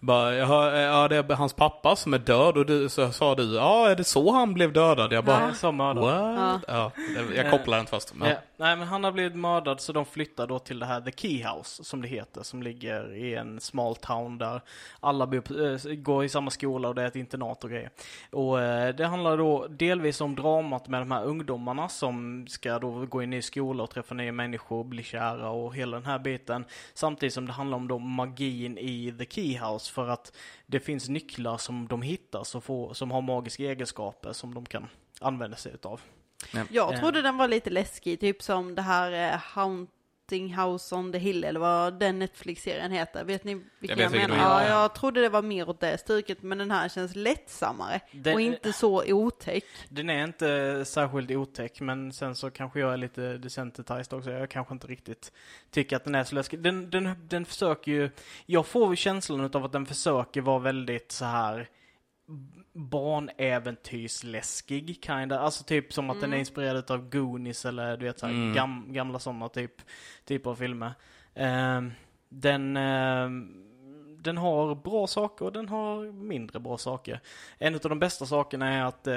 Bara, 0.00 0.34
jag 0.34 0.46
hör, 0.46 0.74
ja, 0.76 1.08
det 1.08 1.16
är 1.16 1.34
hans 1.34 1.52
pappa 1.52 1.96
som 1.96 2.14
är 2.14 2.18
död 2.18 2.56
och 2.56 2.66
du, 2.66 2.88
så 2.88 3.12
sa 3.12 3.34
du, 3.34 3.54
ja, 3.54 3.88
är 3.88 3.96
det 3.96 4.04
så 4.04 4.30
han 4.32 4.54
blev 4.54 4.72
dödad? 4.72 5.12
Jag 5.12 5.24
bara, 5.24 5.72
mördad. 5.72 6.04
what? 6.04 6.64
Ja. 6.68 6.90
det- 7.14 7.36
jag 7.36 7.50
kopplade 7.50 7.80
inte 7.80 7.90
först. 7.90 8.14
Men, 8.14 8.28
Ja. 8.28 8.36
Nej 8.58 8.76
men 8.76 8.88
han 8.88 9.04
har 9.04 9.12
blivit 9.12 9.34
mördad 9.36 9.80
så 9.80 9.92
de 9.92 10.04
flyttar 10.04 10.46
då 10.46 10.58
till 10.58 10.78
det 10.78 10.86
här 10.86 11.00
The 11.00 11.12
Key 11.12 11.44
House 11.44 11.84
som 11.84 12.02
det 12.02 12.08
heter. 12.08 12.42
Som 12.42 12.62
ligger 12.62 13.14
i 13.14 13.34
en 13.34 13.60
small 13.60 13.96
town 13.96 14.38
där 14.38 14.60
alla 15.00 15.26
bor, 15.26 15.42
äh, 15.72 15.94
går 15.94 16.24
i 16.24 16.28
samma 16.28 16.50
skola 16.50 16.88
och 16.88 16.94
det 16.94 17.02
är 17.02 17.06
ett 17.06 17.16
internat 17.16 17.64
och 17.64 17.70
grejer. 17.70 17.90
Och 18.32 18.60
eh, 18.62 18.94
det 18.94 19.06
handlar 19.06 19.36
då 19.38 19.66
delvis 19.70 20.20
om 20.20 20.34
dramat 20.34 20.88
med 20.88 21.00
de 21.00 21.10
här 21.10 21.24
ungdomarna 21.24 21.88
som 21.88 22.46
ska 22.48 22.78
då 22.78 22.90
gå 23.06 23.22
in 23.22 23.32
i 23.32 23.42
skola 23.42 23.82
och 23.82 23.90
träffa 23.90 24.14
nya 24.14 24.32
människor, 24.32 24.84
bli 24.84 25.02
kära 25.02 25.50
och 25.50 25.74
hela 25.74 25.96
den 25.96 26.06
här 26.06 26.18
biten. 26.18 26.64
Samtidigt 26.94 27.34
som 27.34 27.46
det 27.46 27.52
handlar 27.52 27.76
om 27.76 27.88
då 27.88 27.98
magin 27.98 28.78
i 28.78 29.14
The 29.18 29.26
Key 29.26 29.58
House 29.58 29.85
för 29.90 30.08
att 30.08 30.36
det 30.66 30.80
finns 30.80 31.08
nycklar 31.08 31.56
som 31.58 31.88
de 31.88 32.02
hittar 32.02 32.44
som, 32.44 32.62
får, 32.62 32.94
som 32.94 33.10
har 33.10 33.22
magiska 33.22 33.62
egenskaper 33.62 34.32
som 34.32 34.54
de 34.54 34.66
kan 34.66 34.88
använda 35.20 35.56
sig 35.56 35.72
utav. 35.72 36.00
Jag 36.70 36.94
Eh. 36.94 37.00
trodde 37.00 37.22
den 37.22 37.36
var 37.36 37.48
lite 37.48 37.70
läskig, 37.70 38.20
typ 38.20 38.42
som 38.42 38.74
det 38.74 38.82
här 38.82 39.32
eh, 39.32 39.38
Haunting 40.30 40.54
House 40.54 40.94
on 40.94 41.12
the 41.12 41.18
Hill 41.18 41.44
eller 41.44 41.60
vad 41.60 41.98
den 42.00 42.18
Netflix-serien 42.18 42.92
heter. 42.92 43.24
Vet 43.24 43.44
ni 43.44 43.54
vilken 43.78 43.98
vet 43.98 44.04
jag, 44.04 44.10
vilken 44.10 44.30
menar? 44.30 44.62
Ja, 44.62 44.68
ja. 44.68 44.68
jag 44.82 44.94
trodde 44.94 45.20
det 45.20 45.28
var 45.28 45.42
mer 45.42 45.68
åt 45.68 45.80
det 45.80 45.98
stuket, 45.98 46.42
men 46.42 46.58
den 46.58 46.70
här 46.70 46.88
känns 46.88 47.16
lättsammare 47.16 48.00
Den- 48.12 48.34
och 48.34 48.40
inte 48.40 48.72
så 48.72 49.12
otäck. 49.12 49.64
Den 49.88 50.10
är 50.10 50.24
inte 50.24 50.84
särskilt 50.84 51.30
otäck, 51.30 51.80
men 51.80 52.12
sen 52.12 52.34
så 52.34 52.50
kanske 52.50 52.80
jag 52.80 52.92
är 52.92 52.96
lite 52.96 53.38
desensitized 53.38 54.12
också. 54.18 54.30
Jag 54.30 54.50
kanske 54.50 54.74
inte 54.74 54.86
riktigt 54.86 55.32
tycker 55.70 55.96
att 55.96 56.04
den 56.04 56.14
är 56.14 56.24
så 56.24 56.34
läskig. 56.34 56.60
Den, 56.60 56.90
den, 56.90 57.14
den 57.28 57.44
försöker 57.44 57.92
ju, 57.92 58.10
jag 58.46 58.66
får 58.66 58.90
ju 58.90 58.96
känslan 58.96 59.50
av 59.54 59.64
att 59.64 59.72
den 59.72 59.86
försöker 59.86 60.40
vara 60.40 60.58
väldigt 60.58 61.12
så 61.12 61.24
här 61.24 61.68
barnäventyrsläskig, 62.76 64.98
kinda. 65.04 65.38
Alltså 65.38 65.64
typ 65.64 65.92
som 65.92 66.10
att 66.10 66.20
den 66.20 66.32
är 66.32 66.36
inspirerad 66.36 66.90
av 66.90 67.10
Goonies 67.10 67.64
eller 67.64 67.96
du 67.96 68.04
vet 68.04 68.18
så 68.18 68.26
här, 68.26 68.34
Mm. 68.34 68.54
gam, 68.54 68.92
gamla 68.92 69.18
sådana 69.18 69.48
typ, 69.48 69.72
typ 70.24 70.46
av 70.46 70.54
filmer. 70.54 70.92
Ehm, 71.34 71.92
den, 72.28 72.76
ehm, 72.76 73.62
den 74.18 74.36
har 74.36 74.74
bra 74.74 75.06
saker 75.06 75.44
och 75.44 75.52
den 75.52 75.68
har 75.68 76.12
mindre 76.12 76.60
bra 76.60 76.78
saker. 76.78 77.20
En 77.58 77.74
av 77.74 77.80
de 77.80 77.98
bästa 77.98 78.26
sakerna 78.26 78.68
är 78.74 78.84
att 78.84 79.06
eh, 79.06 79.14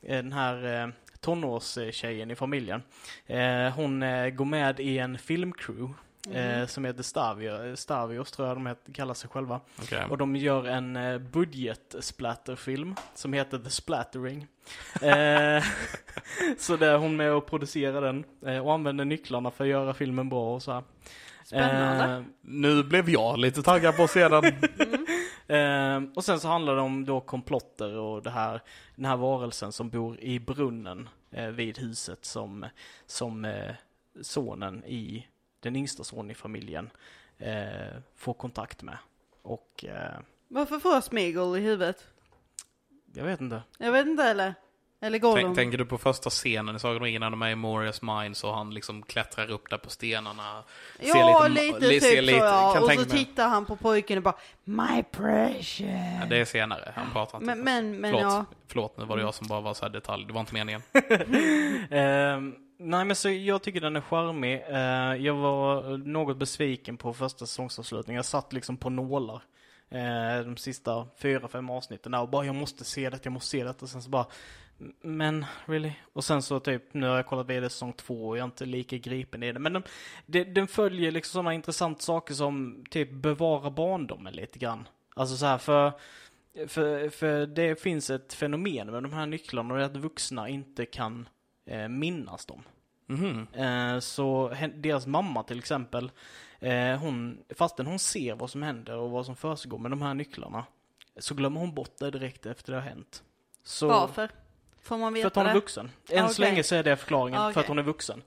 den 0.00 0.32
här 0.32 0.82
eh, 0.82 0.88
tonårstjejen 1.20 2.30
i 2.30 2.34
familjen, 2.34 2.82
eh, 3.26 3.68
hon 3.74 4.02
eh, 4.02 4.28
går 4.30 4.44
med 4.44 4.80
i 4.80 4.98
en 4.98 5.18
filmcrew 5.18 5.88
eh, 6.32 6.66
som 6.66 6.84
heter 6.84 7.02
Stavio, 7.02 7.76
Stavios 7.76 8.32
tror 8.32 8.48
jag 8.48 8.56
de 8.56 8.66
heter, 8.66 8.92
kallar 8.92 9.14
sig 9.14 9.30
själva. 9.30 9.60
okej. 9.82 10.04
Och 10.10 10.18
de 10.18 10.36
gör 10.36 10.64
en 10.66 10.96
eh, 10.96 11.18
budget-splatterfilm 11.18 12.94
som 13.14 13.32
heter 13.32 13.58
The 13.58 13.70
Splattering. 13.70 14.46
eh, 15.02 15.64
så 16.58 16.76
där 16.76 16.92
är 16.92 16.98
hon 16.98 17.16
med 17.16 17.32
och 17.32 17.46
producerar 17.46 18.00
den 18.00 18.24
eh, 18.46 18.58
och 18.66 18.72
använder 18.74 19.04
nycklarna 19.04 19.50
för 19.50 19.64
att 19.64 19.70
göra 19.70 19.94
filmen 19.94 20.28
bra 20.28 20.54
och 20.54 20.62
så 20.62 20.72
här. 20.72 20.82
Spännande. 21.44 22.14
Eh, 22.14 22.22
Nu 22.40 22.82
blev 22.82 23.10
jag 23.10 23.38
lite 23.38 23.62
taggad 23.62 23.96
på 23.96 24.02
att 24.02 24.10
se 24.10 24.28
den. 24.28 24.44
Eh, 25.46 26.02
och 26.14 26.24
sen 26.24 26.40
så 26.40 26.48
handlar 26.48 26.74
det 26.74 26.80
om 26.80 27.04
då 27.04 27.20
komplotter 27.20 27.96
och 27.98 28.22
det 28.22 28.30
här, 28.30 28.60
den 28.96 29.04
här 29.04 29.16
varelsen 29.16 29.72
som 29.72 29.90
bor 29.90 30.20
i 30.20 30.40
brunnen 30.40 31.08
eh, 31.30 31.46
vid 31.46 31.78
huset 31.78 32.24
som, 32.24 32.66
som 33.06 33.44
eh, 33.44 33.72
sonen 34.22 34.84
i, 34.84 35.26
den 35.64 35.76
yngsta 35.76 36.04
sonen 36.04 36.30
i 36.30 36.34
familjen 36.34 36.90
eh, 37.38 37.96
får 38.16 38.34
kontakt 38.34 38.82
med. 38.82 38.98
Och 39.42 39.84
eh, 39.84 40.18
Varför 40.48 40.78
får 40.78 40.92
jag 40.92 41.04
Smeagol 41.04 41.56
i 41.58 41.60
huvudet? 41.60 42.06
jag 43.14 43.24
vet 43.24 43.40
inte. 43.40 43.62
Jag 43.78 43.92
vet 43.92 44.06
inte 44.06 44.24
eller? 44.24 44.54
Eller 45.04 45.18
Gollum? 45.18 45.44
Tänk, 45.44 45.56
tänker 45.56 45.78
du 45.78 45.84
på 45.84 45.98
första 45.98 46.30
scenen 46.30 46.76
i 46.76 46.78
Sagan 46.78 46.96
om 46.96 47.02
ringen 47.02 47.20
när 47.20 47.30
de 47.30 47.42
är 47.42 47.50
i 47.50 47.54
Morias 47.54 48.02
Mines 48.02 48.44
och 48.44 48.54
han 48.54 48.74
liksom 48.74 49.02
klättrar 49.02 49.50
upp 49.50 49.70
där 49.70 49.78
på 49.78 49.90
stenarna? 49.90 50.62
ser 50.98 51.08
ja, 51.08 51.48
lite- 51.48 51.78
lite, 51.80 52.06
typ 52.06 52.22
lite- 52.22 52.38
så 52.38 52.44
ja. 52.44 52.80
Och 52.80 52.90
så 52.90 52.96
mig. 53.00 53.08
tittar 53.08 53.48
han 53.48 53.64
på 53.64 53.76
pojken 53.76 54.18
och 54.18 54.22
bara 54.24 54.36
My 54.64 55.02
precious. 55.10 55.80
Ja, 56.20 56.26
det 56.28 56.36
är 56.36 56.44
senare, 56.44 56.92
han 56.96 57.12
pratar 57.12 57.38
inte. 57.38 57.46
Men, 57.54 57.60
men, 57.64 58.00
men 58.00 58.12
Förlåt, 58.12 58.32
ja. 58.32 58.44
förlåt, 58.68 58.98
nu 58.98 59.04
var 59.04 59.16
det 59.16 59.22
jag 59.22 59.34
som 59.34 59.48
bara 59.48 59.60
var 59.60 59.74
så 59.74 59.84
här 59.84 59.92
detalj. 59.92 60.24
Det 60.26 60.32
var 60.32 60.40
inte 60.40 60.54
meningen. 60.54 60.82
Ehm, 61.90 62.54
nej 62.78 63.04
men 63.04 63.16
så 63.16 63.30
jag 63.30 63.62
tycker 63.62 63.80
den 63.80 63.96
är 63.96 64.00
charmig. 64.00 64.62
Eh, 64.68 65.24
jag 65.26 65.34
var 65.34 65.96
något 65.98 66.36
besviken 66.36 66.96
på 66.96 67.12
första 67.14 67.46
säsongsavslutningen. 67.46 68.16
Jag 68.16 68.24
satt 68.24 68.52
liksom 68.52 68.76
på 68.76 68.90
nålar. 68.90 69.42
Eh, 69.94 70.44
de 70.44 70.56
sista 70.56 71.06
fyra, 71.18 71.48
fem 71.48 71.70
avsnitten 71.70 72.12
där 72.12 72.20
och 72.20 72.28
bara 72.28 72.46
jag 72.46 72.54
måste 72.54 72.84
se 72.84 73.10
det, 73.10 73.18
jag 73.22 73.32
måste 73.32 73.50
se 73.50 73.64
det. 73.64 73.82
Och 73.82 73.88
sen 73.88 74.02
så 74.02 74.10
bara 74.10 74.26
men, 75.02 75.44
really? 75.66 75.92
Och 76.12 76.24
sen 76.24 76.42
så 76.42 76.60
typ, 76.60 76.94
nu 76.94 77.06
har 77.06 77.16
jag 77.16 77.26
kollat 77.26 77.46
vidare 77.46 77.70
säsong 77.70 77.92
två 77.92 78.28
och 78.28 78.36
jag 78.36 78.40
är 78.40 78.44
inte 78.44 78.66
lika 78.66 78.96
gripen 78.96 79.42
i 79.42 79.52
det. 79.52 79.58
Men 79.58 79.72
den, 79.72 79.82
det, 80.26 80.44
den 80.44 80.66
följer 80.66 81.10
liksom 81.10 81.32
sådana 81.32 81.54
intressanta 81.54 82.00
saker 82.00 82.34
som 82.34 82.84
typ 82.90 83.12
bevara 83.12 83.70
barndomen 83.70 84.32
lite 84.32 84.58
grann. 84.58 84.88
Alltså 85.16 85.36
så 85.36 85.46
här 85.46 85.58
för, 85.58 85.92
för, 86.66 87.08
för 87.08 87.46
det 87.46 87.82
finns 87.82 88.10
ett 88.10 88.32
fenomen 88.32 88.90
med 88.90 89.02
de 89.02 89.12
här 89.12 89.26
nycklarna 89.26 89.74
och 89.74 89.78
det 89.78 89.84
är 89.84 89.90
att 89.90 89.96
vuxna 89.96 90.48
inte 90.48 90.86
kan 90.86 91.28
eh, 91.66 91.88
minnas 91.88 92.46
dem. 92.46 92.62
Mhm. 93.06 93.46
Eh, 93.52 93.98
så 93.98 94.56
deras 94.74 95.06
mamma 95.06 95.42
till 95.42 95.58
exempel, 95.58 96.10
eh, 96.64 96.98
hon, 96.98 97.38
fastän 97.56 97.86
hon 97.86 97.98
ser 97.98 98.34
vad 98.34 98.50
som 98.50 98.62
händer 98.62 98.96
och 98.96 99.10
vad 99.10 99.26
som 99.26 99.36
försiggår 99.36 99.78
med 99.78 99.90
de 99.90 100.02
här 100.02 100.14
nycklarna, 100.14 100.64
så 101.18 101.34
glömmer 101.34 101.60
hon 101.60 101.74
bort 101.74 101.98
det 101.98 102.10
direkt 102.10 102.46
efter 102.46 102.72
det 102.72 102.78
har 102.78 102.88
hänt. 102.88 103.22
Så, 103.64 103.88
Varför? 103.88 104.30
Får 104.84 104.98
man 104.98 105.12
För 105.12 105.16
veta 105.16 105.28
att 105.28 105.36
hon 105.36 105.46
är 105.46 105.54
vuxen. 105.54 105.90
Än 106.10 106.28
så 106.28 106.34
Okej. 106.34 106.50
länge 106.50 106.62
så 106.62 106.74
är 106.74 106.82
det 106.82 106.96
förklaringen, 106.96 107.52
för 107.52 107.60
att 107.60 107.66
hon 107.66 107.78
är 107.78 107.82
vuxen. 107.82 108.22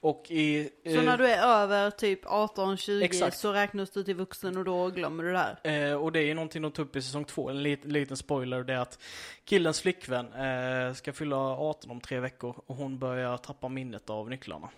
Och 0.00 0.30
i... 0.30 0.70
Så 0.84 0.90
eh, 0.90 1.02
när 1.02 1.18
du 1.18 1.26
är 1.26 1.62
över 1.62 1.90
typ 1.90 2.24
18-20 2.24 3.02
Exakt. 3.02 3.38
så 3.38 3.52
räknas 3.52 3.90
du 3.90 4.04
till 4.04 4.14
vuxen 4.14 4.56
och 4.56 4.64
då 4.64 4.88
glömmer 4.88 5.24
du 5.24 5.32
det 5.32 5.38
här? 5.38 5.90
Eh, 5.90 5.94
och 5.94 6.12
det 6.12 6.18
är 6.18 6.24
ju 6.24 6.34
någonting 6.34 6.62
de 6.62 6.72
tog 6.72 6.86
upp 6.86 6.96
i 6.96 7.02
säsong 7.02 7.24
två, 7.24 7.50
en 7.50 7.62
lit, 7.62 7.84
liten 7.84 8.16
spoiler, 8.16 8.62
det 8.62 8.72
är 8.72 8.78
att 8.78 8.98
killens 9.44 9.80
flickvän 9.80 10.32
eh, 10.32 10.94
ska 10.94 11.12
fylla 11.12 11.36
18 11.36 11.90
om 11.90 12.00
tre 12.00 12.20
veckor 12.20 12.62
och 12.66 12.76
hon 12.76 12.98
börjar 12.98 13.36
tappa 13.36 13.68
minnet 13.68 14.10
av 14.10 14.30
nycklarna. 14.30 14.68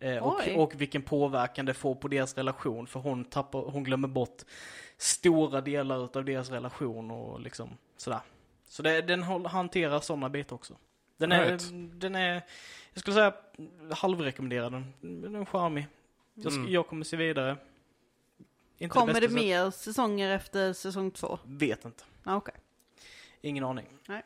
Eh, 0.00 0.16
och, 0.18 0.48
och 0.56 0.80
vilken 0.80 1.02
påverkan 1.02 1.66
det 1.66 1.74
får 1.74 1.94
på 1.94 2.08
deras 2.08 2.36
relation, 2.36 2.86
för 2.86 3.00
hon, 3.00 3.24
tappar, 3.24 3.58
hon 3.60 3.84
glömmer 3.84 4.08
bort 4.08 4.42
stora 4.96 5.60
delar 5.60 6.16
av 6.18 6.24
deras 6.24 6.50
relation 6.50 7.10
och 7.10 7.40
liksom 7.40 7.70
sådär. 7.96 8.20
Så 8.66 8.82
det, 8.82 9.02
den 9.02 9.22
hanterar 9.22 10.00
sådana 10.00 10.28
bitar 10.28 10.56
också. 10.56 10.76
Den 11.16 11.32
är, 11.32 11.44
Right. 11.44 11.62
den 12.00 12.14
är, 12.14 12.42
jag 12.92 13.00
skulle 13.00 13.14
säga 13.14 13.34
halvrekommenderad 13.90 14.72
den. 14.72 14.92
Den 15.00 15.34
är 15.34 15.44
charmig. 15.44 15.86
Jag, 16.34 16.52
Mm. 16.52 16.72
jag 16.72 16.86
kommer 16.86 17.04
se 17.04 17.16
vidare. 17.16 17.56
Inte 18.78 18.92
Kommer 18.92 19.06
det 19.14 19.20
sättet. 19.20 19.32
mer 19.32 19.70
säsonger 19.70 20.30
efter 20.30 20.72
säsong 20.72 21.10
två? 21.10 21.38
Vet 21.44 21.84
inte. 21.84 22.04
Ah, 22.24 22.36
Okej. 22.36 22.54
Ingen 23.40 23.64
aning. 23.64 23.86
Nej. 24.08 24.22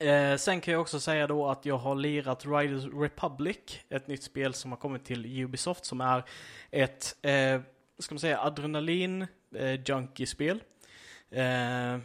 Eh, 0.00 0.36
sen 0.36 0.60
kan 0.60 0.72
jag 0.72 0.80
också 0.80 1.00
säga 1.00 1.26
då 1.26 1.48
att 1.48 1.66
jag 1.66 1.78
har 1.78 1.94
lirat 1.94 2.46
Riders 2.46 2.84
Republic, 2.94 3.80
ett 3.90 4.06
nytt 4.08 4.22
spel 4.22 4.54
som 4.54 4.72
har 4.72 4.78
kommit 4.78 5.04
till 5.04 5.42
Ubisoft 5.44 5.84
som 5.84 6.00
är 6.00 6.24
ett, 6.70 7.16
eh, 7.22 7.60
ska 7.98 8.14
man 8.14 8.20
säga, 8.20 8.40
adrenalin 8.40 9.26
eh, 9.54 9.80
junkie-spel. 9.84 10.62
Eh, 11.30 11.98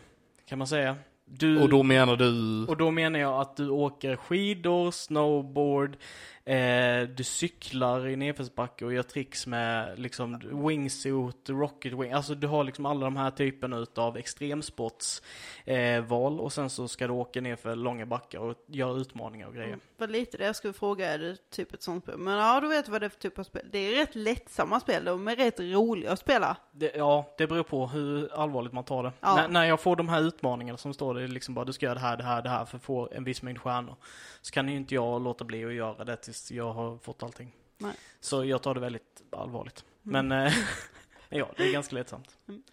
kan 0.45 0.57
man 0.57 0.67
säga. 0.67 0.95
Du, 1.25 1.61
Och 1.61 1.69
då 1.69 1.83
menar 1.83 2.15
du? 2.15 2.65
och 2.67 2.77
då 2.77 2.91
menar 2.91 3.19
jag 3.19 3.41
att 3.41 3.57
du 3.57 3.69
åker 3.69 4.15
skidor, 4.15 4.91
snowboard, 4.91 5.97
eh, 6.45 7.01
du 7.01 7.23
cyklar 7.23 8.07
i 8.07 8.15
nedförsbacke 8.15 8.85
och 8.85 8.93
gör 8.93 9.03
tricks 9.03 9.47
med 9.47 9.99
liksom 9.99 10.39
wingsuit, 10.65 11.49
rocket 11.49 11.93
wing. 11.93 12.11
Alltså 12.11 12.35
du 12.35 12.47
har 12.47 12.63
liksom 12.63 12.85
alla 12.85 13.05
de 13.05 13.17
här 13.17 13.31
typerna 13.31 13.77
utav 13.77 14.17
extremsportsval 14.17 16.33
eh, 16.33 16.39
och 16.39 16.53
sen 16.53 16.69
så 16.69 16.87
ska 16.87 17.07
du 17.07 17.13
åka 17.13 17.41
ner 17.41 17.55
för 17.55 17.75
långa 17.75 18.05
backar 18.05 18.39
och 18.39 18.55
göra 18.67 18.97
utmaningar 18.97 19.47
och 19.47 19.55
grejer. 19.55 19.75
Det 19.75 19.79
var 19.97 20.07
lite 20.07 20.37
det 20.37 20.45
jag 20.45 20.55
skulle 20.55 20.73
fråga, 20.73 21.13
är 21.13 21.19
det 21.19 21.49
typ 21.49 21.73
ett 21.73 21.83
sånt 21.83 22.03
spel? 22.03 22.17
Men 22.17 22.37
ja, 22.37 22.61
du 22.61 22.67
vet 22.67 22.89
vad 22.89 23.01
det 23.01 23.05
är 23.05 23.09
för 23.09 23.19
typ 23.19 23.39
av 23.39 23.43
spel. 23.43 23.67
Det 23.71 23.77
är 23.77 23.95
rätt 23.95 24.15
lättsamma 24.15 24.79
spel, 24.79 25.05
de 25.05 25.27
är 25.27 25.35
rätt 25.35 25.59
roliga 25.59 26.11
att 26.11 26.19
spela. 26.19 26.57
Det, 26.71 26.91
ja, 26.95 27.33
det 27.37 27.47
beror 27.47 27.63
på 27.63 27.87
hur 27.87 28.33
allvarligt 28.33 28.73
man 28.73 28.83
tar 28.83 29.03
det. 29.03 29.11
Ja. 29.19 29.35
När, 29.35 29.47
när 29.47 29.65
jag 29.65 29.79
får 29.79 29.95
de 29.95 30.09
här 30.09 30.21
utmaningarna 30.21 30.77
som 30.77 30.93
står 30.93 31.13
det 31.13 31.27
liksom 31.27 31.53
bara 31.53 31.65
du 31.65 31.73
ska 31.73 31.85
göra 31.85 31.95
det 31.95 32.01
här, 32.01 32.17
det 32.17 32.23
här, 32.23 32.41
det 32.41 32.49
här 32.49 32.65
för 32.65 32.77
att 32.77 32.83
få 32.83 33.09
en 33.11 33.23
viss 33.23 33.41
mängd 33.41 33.59
stjärnor. 33.59 33.95
Så 34.41 34.51
kan 34.51 34.69
ju 34.69 34.75
inte 34.75 34.95
jag 34.95 35.21
låta 35.21 35.45
bli 35.45 35.65
att 35.65 35.73
göra 35.73 36.03
det 36.03 36.32
tills 36.33 36.51
jag 36.51 36.73
har 36.73 36.97
fått 36.97 37.23
allting. 37.23 37.55
Nej. 37.77 37.93
Så 38.19 38.45
jag 38.45 38.61
tar 38.61 38.73
det 38.73 38.79
väldigt 38.79 39.23
allvarligt. 39.31 39.85
Mm. 40.05 40.27
Men 40.27 40.45
eh, 40.45 40.53
ja, 41.29 41.49
det 41.57 41.63
är 41.63 41.71
ganska 41.71 41.95
lättsamt. 41.95 42.37
Mm. 42.47 42.63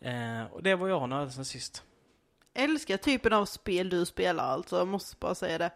Eh, 0.00 0.52
och 0.52 0.62
det 0.62 0.74
var 0.74 0.88
jag 0.88 1.00
har 1.00 1.06
nördat 1.06 1.34
sen 1.34 1.44
sist. 1.44 1.82
Älskar 2.54 2.96
typen 2.96 3.32
av 3.32 3.44
spel 3.46 3.88
du 3.88 4.06
spelar 4.06 4.44
alltså, 4.44 4.78
jag 4.78 4.88
måste 4.88 5.16
bara 5.16 5.34
säga 5.34 5.58
det. 5.58 5.70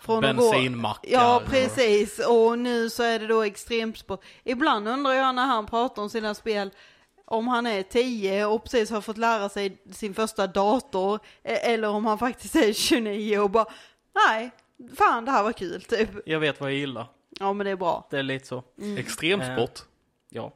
Från 0.00 0.20
Bensinmackar? 0.20 1.10
Ja, 1.10 1.42
precis. 1.46 2.18
Och 2.18 2.58
nu 2.58 2.90
så 2.90 3.02
är 3.02 3.18
det 3.18 3.26
då 3.26 3.42
extremsport. 3.42 4.24
Ibland 4.44 4.88
undrar 4.88 5.12
jag 5.12 5.34
när 5.34 5.46
han 5.46 5.66
pratar 5.66 6.02
om 6.02 6.10
sina 6.10 6.34
spel, 6.34 6.70
om 7.24 7.48
han 7.48 7.66
är 7.66 7.82
10 7.82 8.46
och 8.46 8.62
precis 8.62 8.90
har 8.90 9.00
fått 9.00 9.18
lära 9.18 9.48
sig 9.48 9.82
sin 9.92 10.14
första 10.14 10.46
dator, 10.46 11.20
e- 11.42 11.72
eller 11.72 11.88
om 11.88 12.06
han 12.06 12.18
faktiskt 12.18 12.56
är 12.56 12.72
29 12.72 13.38
och 13.38 13.50
bara, 13.50 13.66
nej, 14.28 14.50
fan 14.96 15.24
det 15.24 15.30
här 15.30 15.42
var 15.42 15.52
kul 15.52 15.82
typ. 15.82 16.10
Jag 16.24 16.40
vet 16.40 16.60
vad 16.60 16.70
jag 16.70 16.78
gillar. 16.78 17.06
Ja 17.40 17.52
men 17.52 17.64
det 17.64 17.70
är 17.70 17.76
bra. 17.76 18.06
Det 18.10 18.18
är 18.18 18.22
lite 18.22 18.46
så. 18.46 18.64
Mm. 18.78 18.96
Extremsport? 18.96 19.80
Ja. 20.28 20.52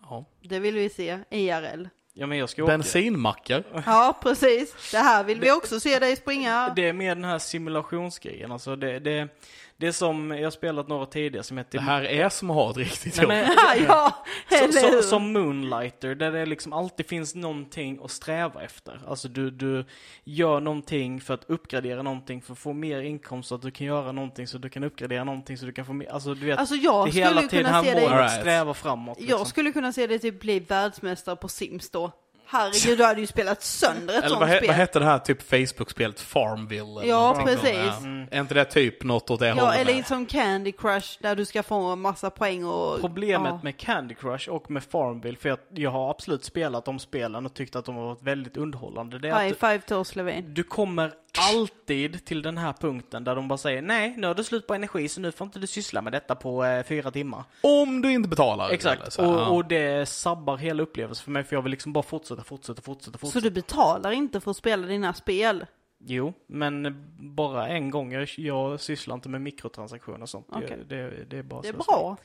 Ja. 0.00 0.24
Det 0.42 0.58
vill 0.58 0.74
vi 0.74 0.88
se, 0.88 1.18
IRL. 1.30 1.88
Ja, 2.16 2.26
men 2.26 2.38
jag 2.38 2.48
ska 2.48 2.62
åka. 2.62 2.72
Bensinmackar? 2.72 3.82
Ja, 3.86 4.18
precis. 4.22 4.90
Det 4.90 4.98
här 4.98 5.24
vill 5.24 5.40
vi 5.40 5.52
också 5.52 5.80
se 5.80 5.98
dig 5.98 6.16
springa. 6.16 6.72
Det 6.76 6.88
är 6.88 6.92
mer 6.92 7.14
den 7.14 7.24
här 7.24 7.38
simulationsgrejen. 7.38 8.52
Alltså 8.52 8.76
det, 8.76 8.98
det, 8.98 9.28
det 9.76 9.86
är 9.86 9.92
som, 9.92 10.30
jag 10.30 10.44
har 10.44 10.50
spelat 10.50 10.88
några 10.88 11.06
tidigare 11.06 11.44
som 11.44 11.58
heter 11.58 11.78
Det 11.78 11.84
här 11.84 12.04
är 12.04 12.28
som 12.28 12.50
att 12.50 12.56
ha 12.56 12.70
ett 12.70 12.76
riktigt 12.76 13.16
Nej, 13.16 13.22
jobb. 13.22 13.28
men, 13.28 13.86
ja, 13.88 14.24
så, 14.50 14.72
så, 14.72 15.02
som 15.02 15.32
Moonlighter, 15.32 16.14
där 16.14 16.32
det 16.32 16.46
liksom 16.46 16.72
alltid 16.72 17.06
finns 17.06 17.34
någonting 17.34 18.00
att 18.04 18.10
sträva 18.10 18.62
efter. 18.62 19.00
Alltså 19.08 19.28
du, 19.28 19.50
du 19.50 19.84
gör 20.24 20.60
någonting 20.60 21.20
för 21.20 21.34
att 21.34 21.44
uppgradera 21.50 22.02
någonting, 22.02 22.42
för 22.42 22.52
att 22.52 22.58
få 22.58 22.72
mer 22.72 23.00
inkomst, 23.00 23.48
så 23.48 23.54
att 23.54 23.62
du 23.62 23.70
kan 23.70 23.86
göra 23.86 24.12
någonting 24.12 24.46
så 24.46 24.56
att 24.56 24.62
du 24.62 24.68
kan 24.68 24.84
uppgradera 24.84 25.24
någonting 25.24 25.58
så 25.58 25.66
du 25.66 25.72
kan 25.72 25.86
få 25.86 25.92
mer, 25.92 26.10
alltså 26.10 26.34
du 26.34 26.46
vet, 26.46 26.58
Alltså 26.58 26.74
det 26.74 26.80
jag 26.82 27.08
hela 27.08 27.30
skulle 27.30 27.48
tiden 27.48 27.64
kunna 27.64 27.76
här 27.76 27.82
se 27.82 27.90
målet 27.90 28.08
dig, 28.08 28.14
Alright. 28.14 28.32
att 28.32 28.40
sträva 28.40 28.74
framåt. 28.74 29.20
Liksom. 29.20 29.38
jag 29.38 29.46
skulle 29.46 29.72
kunna 29.72 29.92
se 29.92 30.06
dig 30.06 30.18
typ 30.18 30.40
bli 30.40 30.60
världsmästare 30.60 31.36
på 31.36 31.48
Sims 31.48 31.90
då. 31.90 32.12
Herregud, 32.46 32.98
du 32.98 33.04
hade 33.04 33.20
ju 33.20 33.26
spelat 33.26 33.62
sönder 33.62 34.14
ett 34.14 34.18
Eller 34.18 34.28
sånt 34.28 34.40
vad, 34.40 34.48
he- 34.48 34.56
spel. 34.56 34.66
vad 34.68 34.76
hette 34.76 34.98
det 34.98 35.04
här 35.04 35.18
typ 35.18 35.42
Facebook-spelet 35.42 36.20
Farmville? 36.20 36.82
eller 37.00 37.04
Ja, 37.04 37.18
någonting 37.20 37.46
precis. 37.46 37.92
sånt? 37.94 38.04
Mm. 38.04 38.28
Är 38.30 38.40
inte 38.40 38.54
det 38.54 38.64
typ 38.64 39.02
något 39.04 39.30
åt 39.30 39.40
det 39.40 39.48
Ja, 39.48 39.54
hållet? 39.54 39.78
eller 39.80 39.94
med? 39.94 40.06
som 40.06 40.26
Candy 40.26 40.72
Crush 40.72 41.18
där 41.20 41.36
du 41.36 41.44
ska 41.44 41.62
få 41.62 41.74
en 41.92 42.00
massa 42.00 42.30
poäng 42.30 42.64
och... 42.64 43.00
Problemet 43.00 43.52
ja. 43.52 43.60
med 43.62 43.76
Candy 43.76 44.14
Crush 44.14 44.48
och 44.50 44.70
med 44.70 44.84
Farmville, 44.84 45.36
för 45.36 45.48
jag, 45.48 45.58
jag 45.74 45.90
har 45.90 46.10
absolut 46.10 46.44
spelat 46.44 46.84
de 46.84 46.98
spelen 46.98 47.46
och 47.46 47.54
tyckt 47.54 47.76
att 47.76 47.84
de 47.84 47.96
har 47.96 48.04
varit 48.06 48.22
väldigt 48.22 48.56
underhållande, 48.56 49.18
det 49.18 49.28
är 49.28 49.40
High 49.40 49.52
att 49.52 49.58
five 49.70 49.80
till 49.80 49.96
oss 49.96 50.16
Levin. 50.16 50.54
du 50.54 50.62
kommer 50.62 51.12
alltid 51.38 52.24
till 52.24 52.42
den 52.42 52.58
här 52.58 52.72
punkten 52.72 53.24
där 53.24 53.34
de 53.34 53.48
bara 53.48 53.56
säger 53.58 53.82
nej, 53.82 54.14
nu 54.16 54.26
har 54.26 54.34
du 54.34 54.44
slut 54.44 54.66
på 54.66 54.74
energi 54.74 55.08
så 55.08 55.20
nu 55.20 55.32
får 55.32 55.44
inte 55.44 55.58
du 55.58 55.66
syssla 55.66 56.02
med 56.02 56.12
detta 56.12 56.34
på 56.34 56.64
eh, 56.64 56.84
fyra 56.84 57.10
timmar. 57.10 57.44
Om 57.60 58.02
du 58.02 58.12
inte 58.12 58.28
betalar. 58.28 58.64
eller 58.64 58.74
Exakt, 58.74 59.12
så 59.12 59.22
ja. 59.22 59.46
och, 59.46 59.56
och 59.56 59.64
det 59.64 60.08
sabbar 60.08 60.56
hela 60.56 60.82
upplevelsen 60.82 61.24
för 61.24 61.30
mig 61.30 61.44
för 61.44 61.56
jag 61.56 61.62
vill 61.62 61.70
liksom 61.70 61.92
bara 61.92 62.02
fortsätta, 62.04 62.44
fortsätta, 62.44 62.82
fortsätta, 62.82 63.12
Så 63.12 63.18
fortsätta. 63.18 63.44
du 63.44 63.50
betalar 63.50 64.10
inte 64.10 64.40
för 64.40 64.50
att 64.50 64.56
spela 64.56 64.86
dina 64.86 65.14
spel? 65.14 65.66
Jo, 66.06 66.32
men 66.46 67.06
bara 67.18 67.68
en 67.68 67.90
gång. 67.90 68.12
Jag, 68.12 68.28
jag 68.36 68.80
sysslar 68.80 69.14
inte 69.14 69.28
med 69.28 69.40
mikrotransaktioner 69.40 70.22
och 70.22 70.28
sånt. 70.28 70.46
Okej. 70.52 70.84
Det, 70.88 70.96
det, 70.96 71.24
det 71.24 71.38
är 71.38 71.42
bara 71.42 71.60
Det 71.62 71.68
är 71.68 71.72
bra. 71.72 72.16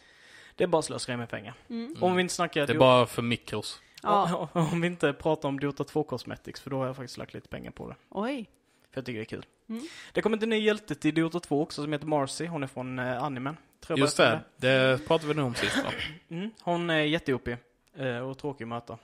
Det 0.55 0.63
är 0.63 0.67
bara 0.67 0.81
slöseri 0.81 1.17
med 1.17 1.29
pengar. 1.29 1.53
Mm. 1.69 1.95
Om 2.01 2.15
vi 2.15 2.21
inte 2.21 2.33
snackar... 2.33 2.67
Det 2.67 2.73
är 2.73 2.77
bara 2.79 3.05
för 3.05 3.21
mikros. 3.21 3.81
Ja. 4.03 4.49
Om 4.53 4.81
vi 4.81 4.87
inte 4.87 5.13
pratar 5.13 5.49
om 5.49 5.59
Dota 5.59 5.83
2 5.83 6.03
Cosmetics, 6.03 6.61
för 6.61 6.69
då 6.69 6.77
har 6.77 6.85
jag 6.85 6.95
faktiskt 6.95 7.17
lagt 7.17 7.33
lite 7.33 7.47
pengar 7.47 7.71
på 7.71 7.89
det. 7.89 7.95
Oj. 8.09 8.49
För 8.91 8.97
jag 8.97 9.05
tycker 9.05 9.19
det 9.19 9.23
är 9.23 9.25
kul. 9.25 9.45
Mm. 9.69 9.81
Det 10.11 10.21
kommer 10.21 10.43
en 10.43 10.49
ny 10.49 10.59
hjälte 10.59 10.95
till 10.95 11.15
Dota 11.15 11.39
2 11.39 11.61
också 11.61 11.81
som 11.83 11.93
heter 11.93 12.05
Marcy. 12.07 12.45
Hon 12.47 12.63
är 12.63 12.67
från 12.67 12.99
eh, 12.99 13.23
animen. 13.23 13.57
Tror 13.79 13.99
jag 13.99 14.05
Just 14.05 14.17
det, 14.17 14.41
det 14.57 15.07
pratade 15.07 15.27
vi 15.27 15.33
nog 15.33 15.45
om 15.47 15.55
sist 15.55 15.77
va? 15.83 15.91
Mm. 16.29 16.51
Hon 16.61 16.89
är 16.89 16.99
jätteuppig 16.99 17.57
eh, 17.95 18.17
och 18.17 18.37
tråkig 18.37 18.63
att 18.63 18.67
möta. 18.69 18.97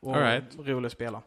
Och 0.00 0.16
All 0.16 0.22
right. 0.22 0.44
rolig 0.58 0.86
att 0.86 0.92
spela. 0.92 1.22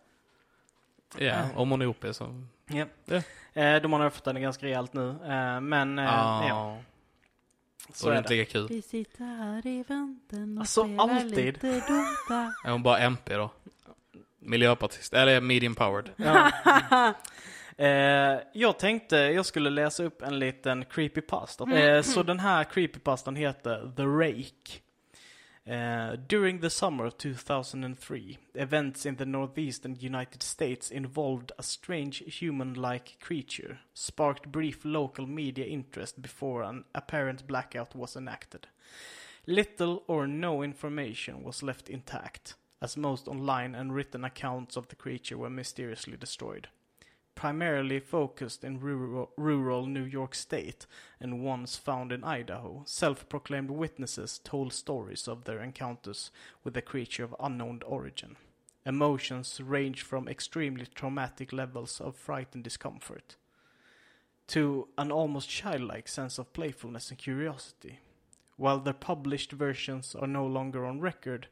Ja, 1.17 1.45
om 1.55 1.71
hon 1.71 1.81
är 1.81 1.85
OP 1.87 2.05
så... 2.11 2.43
Ja. 2.67 2.85
Ja. 3.05 3.15
Eh, 3.61 3.81
de 3.81 3.93
har 3.93 3.99
nerfat 3.99 4.25
henne 4.25 4.39
ganska 4.39 4.65
rejält 4.65 4.93
nu. 4.93 5.09
Eh, 5.09 5.61
men 5.61 5.99
eh, 5.99 6.25
Ah, 6.27 6.47
ja, 6.47 6.77
Så 7.93 8.07
är 8.09 8.11
det 8.13 8.17
inte 8.17 8.33
lika 8.33 8.51
kul. 8.51 8.67
Vi 8.67 8.81
sitter 8.81 9.23
här 9.25 9.67
i 9.67 9.83
väntan 9.87 10.57
och 10.57 10.61
Alltså, 10.61 10.83
spelar 10.83 11.09
alltid. 11.09 11.45
lite 11.53 11.67
Dota. 11.73 12.53
Är 12.65 12.71
hon 12.71 12.83
bara 12.83 12.99
MP 12.99 13.35
då? 13.35 13.49
Miljöpartist, 14.39 15.13
eller 15.13 15.41
medium 15.41 15.75
powered. 15.75 16.09
Ja. 16.15 16.51
Jag 18.73 18.79
tänkte 18.79 19.15
jag 19.15 19.45
skulle 19.45 19.69
läsa 19.69 20.03
upp 20.03 20.21
en 20.21 20.39
liten 20.39 20.85
creepypasta. 20.85 21.77
Eh, 21.77 22.01
så 22.01 22.23
den 22.23 22.39
här 22.39 22.63
creepypastan 22.63 23.35
heter 23.35 23.91
The 23.95 24.03
Rake. 24.03 24.79
Eh, 25.65 26.19
during 26.27 26.61
the 26.61 26.69
summer 26.69 27.05
of 27.05 27.13
2003, 27.17 28.37
events 28.53 29.05
in 29.05 29.15
the 29.15 29.25
northeastern 29.25 29.97
United 29.99 30.43
States 30.43 30.91
involved 30.91 31.51
a 31.57 31.61
strange 31.63 32.23
human-like 32.41 33.19
creature, 33.19 33.77
sparked 33.93 34.51
brief 34.51 34.77
local 34.85 35.27
media 35.27 35.65
interest 35.65 36.17
before 36.17 36.65
an 36.65 36.83
apparent 36.93 37.47
blackout 37.47 37.95
was 37.95 38.15
enacted. 38.15 38.67
Little 39.45 40.03
or 40.07 40.27
no 40.27 40.63
information 40.63 41.43
was 41.43 41.63
left 41.63 41.89
intact, 41.89 42.55
as 42.81 42.97
most 42.97 43.27
online 43.27 43.75
and 43.75 43.95
written 43.95 44.23
accounts 44.23 44.77
of 44.77 44.87
the 44.87 44.95
creature 44.95 45.37
were 45.37 45.49
mysteriously 45.49 46.17
destroyed. 46.17 46.67
Primarily 47.35 47.99
focused 47.99 48.63
in 48.63 48.79
rural, 48.79 49.31
rural 49.37 49.85
New 49.85 50.03
York 50.03 50.35
State 50.35 50.85
and 51.19 51.43
once 51.43 51.75
found 51.75 52.11
in 52.11 52.23
Idaho, 52.23 52.83
self 52.85 53.27
proclaimed 53.27 53.71
witnesses 53.71 54.39
told 54.43 54.73
stories 54.73 55.27
of 55.27 55.43
their 55.43 55.61
encounters 55.61 56.31
with 56.63 56.77
a 56.77 56.81
creature 56.81 57.23
of 57.23 57.35
unknown 57.39 57.81
origin. 57.85 58.37
Emotions 58.85 59.59
range 59.61 60.01
from 60.01 60.27
extremely 60.27 60.85
traumatic 60.85 61.51
levels 61.51 61.99
of 61.99 62.15
fright 62.15 62.49
and 62.53 62.63
discomfort 62.63 63.35
to 64.47 64.87
an 64.97 65.11
almost 65.11 65.49
childlike 65.49 66.07
sense 66.07 66.37
of 66.37 66.53
playfulness 66.53 67.09
and 67.09 67.17
curiosity. 67.17 67.99
While 68.57 68.79
the 68.79 68.93
published 68.93 69.51
versions 69.51 70.15
are 70.15 70.27
no 70.27 70.45
longer 70.45 70.85
on 70.85 70.99
record, 70.99 71.47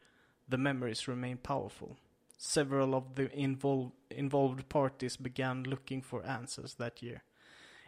the 0.47 0.57
memories 0.57 1.07
remain 1.07 1.37
powerful. 1.37 1.97
Several 2.43 2.95
of 2.95 3.13
the 3.13 3.27
invol- 3.27 3.91
involved 4.09 4.67
parties 4.67 5.15
began 5.15 5.61
looking 5.61 6.01
for 6.01 6.25
answers 6.25 6.73
that 6.73 7.03
year. 7.03 7.21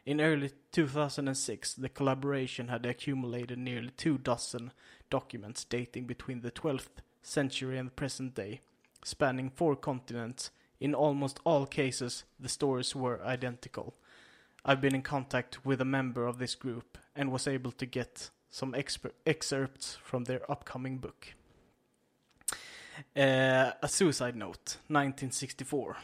In 0.06 0.22
early 0.22 0.52
2006, 0.72 1.74
the 1.74 1.90
collaboration 1.90 2.68
had 2.68 2.86
accumulated 2.86 3.58
nearly 3.58 3.90
two 3.98 4.20
dozen 4.20 4.72
documents 5.10 5.64
dating 5.64 6.06
between 6.06 6.42
the 6.42 6.52
12th 6.52 7.02
century 7.24 7.80
and 7.80 7.88
the 7.88 7.94
present 7.94 8.36
day, 8.36 8.62
spanning 9.04 9.50
four 9.50 9.76
continents. 9.76 10.52
In 10.80 10.94
almost 10.94 11.40
all 11.44 11.66
cases, 11.66 12.24
the 12.40 12.48
stories 12.48 12.96
were 12.96 13.26
identical. 13.26 13.96
I've 14.64 14.82
been 14.82 14.94
in 14.94 15.02
contact 15.02 15.66
with 15.66 15.82
a 15.82 15.86
member 15.86 16.28
of 16.28 16.38
this 16.38 16.54
group 16.54 17.00
and 17.16 17.32
was 17.32 17.48
able 17.48 17.72
to 17.72 17.88
get 17.88 18.30
some 18.52 18.76
excerpts 19.26 19.98
from 20.04 20.26
their 20.26 20.50
upcoming 20.50 21.00
book. 21.00 21.34
Uh, 23.16 23.72
a 23.82 23.88
suicide 23.88 24.36
note, 24.36 24.78
1964. 24.88 25.98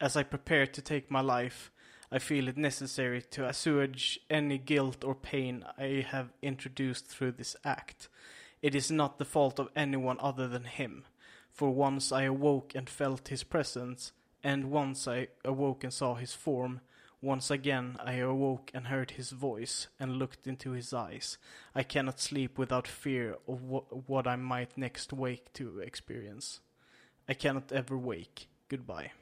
As 0.00 0.16
I 0.16 0.22
prepare 0.22 0.66
to 0.66 0.82
take 0.82 1.10
my 1.10 1.20
life, 1.20 1.70
I 2.10 2.18
feel 2.18 2.48
it 2.48 2.56
necessary 2.56 3.22
to 3.22 3.48
assuage 3.48 4.20
any 4.30 4.58
guilt 4.58 5.04
or 5.04 5.14
pain 5.14 5.64
I 5.76 6.06
have 6.08 6.32
introduced 6.42 7.06
through 7.06 7.32
this 7.32 7.56
act. 7.64 8.08
It 8.62 8.74
is 8.74 8.90
not 8.90 9.18
the 9.18 9.24
fault 9.24 9.58
of 9.58 9.70
anyone 9.74 10.18
other 10.20 10.48
than 10.48 10.64
him. 10.64 11.04
For 11.50 11.70
once 11.70 12.12
I 12.12 12.22
awoke 12.22 12.74
and 12.74 12.88
felt 12.88 13.28
his 13.28 13.42
presence, 13.42 14.12
and 14.42 14.70
once 14.70 15.08
I 15.08 15.28
awoke 15.44 15.82
and 15.82 15.92
saw 15.92 16.14
his 16.14 16.34
form. 16.34 16.80
Once 17.22 17.50
again 17.50 17.96
I 18.04 18.14
awoke 18.14 18.70
and 18.74 18.86
heard 18.86 19.12
his 19.12 19.30
voice 19.30 19.88
and 19.98 20.18
looked 20.18 20.46
into 20.46 20.72
his 20.72 20.92
eyes. 20.92 21.38
I 21.74 21.82
cannot 21.82 22.20
sleep 22.20 22.58
without 22.58 22.86
fear 22.86 23.36
of 23.48 23.60
wh- 23.60 24.08
what 24.08 24.26
I 24.26 24.36
might 24.36 24.76
next 24.76 25.12
wake 25.12 25.52
to 25.54 25.80
experience. 25.80 26.60
I 27.28 27.34
cannot 27.34 27.72
ever 27.72 27.96
wake. 27.96 28.48
Goodbye. 28.68 29.12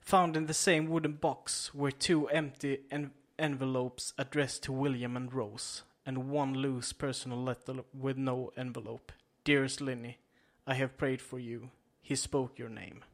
Found 0.00 0.36
in 0.36 0.46
the 0.46 0.54
same 0.54 0.88
wooden 0.88 1.12
box 1.12 1.74
were 1.74 1.90
two 1.90 2.28
empty 2.28 2.80
en- 2.90 3.12
envelopes 3.38 4.12
addressed 4.18 4.62
to 4.64 4.72
William 4.72 5.16
and 5.16 5.32
Rose, 5.32 5.82
and 6.04 6.28
one 6.30 6.54
loose 6.54 6.92
personal 6.92 7.42
letter 7.42 7.74
with 7.92 8.16
no 8.16 8.52
envelope. 8.56 9.12
Dearest 9.44 9.80
Linny, 9.80 10.18
I 10.66 10.74
have 10.74 10.96
prayed 10.96 11.20
for 11.22 11.38
you. 11.38 11.70
He 12.00 12.16
spoke 12.16 12.58
your 12.58 12.68
name. 12.68 13.04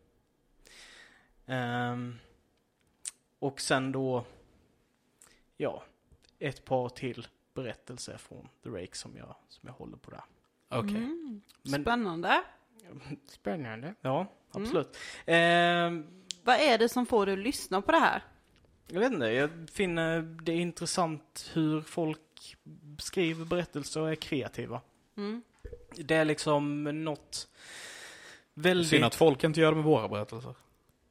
Ehm, 1.48 2.20
och 3.38 3.60
sen 3.60 3.92
då, 3.92 4.24
ja, 5.56 5.82
ett 6.38 6.64
par 6.64 6.88
till 6.88 7.26
berättelser 7.54 8.16
från 8.16 8.48
The 8.62 8.68
Rake 8.70 8.96
som 8.96 9.16
jag, 9.16 9.34
som 9.48 9.66
jag 9.66 9.72
håller 9.74 9.96
på 9.96 10.10
där. 10.10 10.22
Okej. 10.68 10.96
Mm. 10.96 11.40
Men- 11.62 11.82
Spännande. 11.82 12.42
Spännande. 13.26 13.94
Ja, 14.00 14.26
absolut. 14.50 14.96
Ehm, 15.26 16.06
Vad 16.44 16.56
är 16.60 16.78
det 16.78 16.88
som 16.88 17.06
får 17.06 17.26
dig 17.26 17.32
att 17.32 17.38
lyssna 17.38 17.82
på 17.82 17.92
det 17.92 17.98
här? 17.98 18.22
jag 18.90 19.00
vet 19.00 19.12
inte, 19.12 19.26
jag 19.26 19.50
finner 19.72 20.20
det 20.22 20.52
intressant 20.54 21.50
hur 21.54 21.80
folk 21.80 22.56
skriver 22.98 23.44
berättelser 23.44 24.00
och 24.00 24.10
är 24.10 24.14
kreativa. 24.14 24.80
Mm. 25.16 25.42
Det 25.94 26.14
är 26.14 26.24
liksom 26.24 26.84
något 27.04 27.48
väldigt... 28.54 28.88
Synd 28.88 29.04
att 29.04 29.14
folk 29.14 29.44
inte 29.44 29.60
gör 29.60 29.70
det 29.70 29.76
med 29.76 29.84
våra 29.84 30.08
berättelser. 30.08 30.54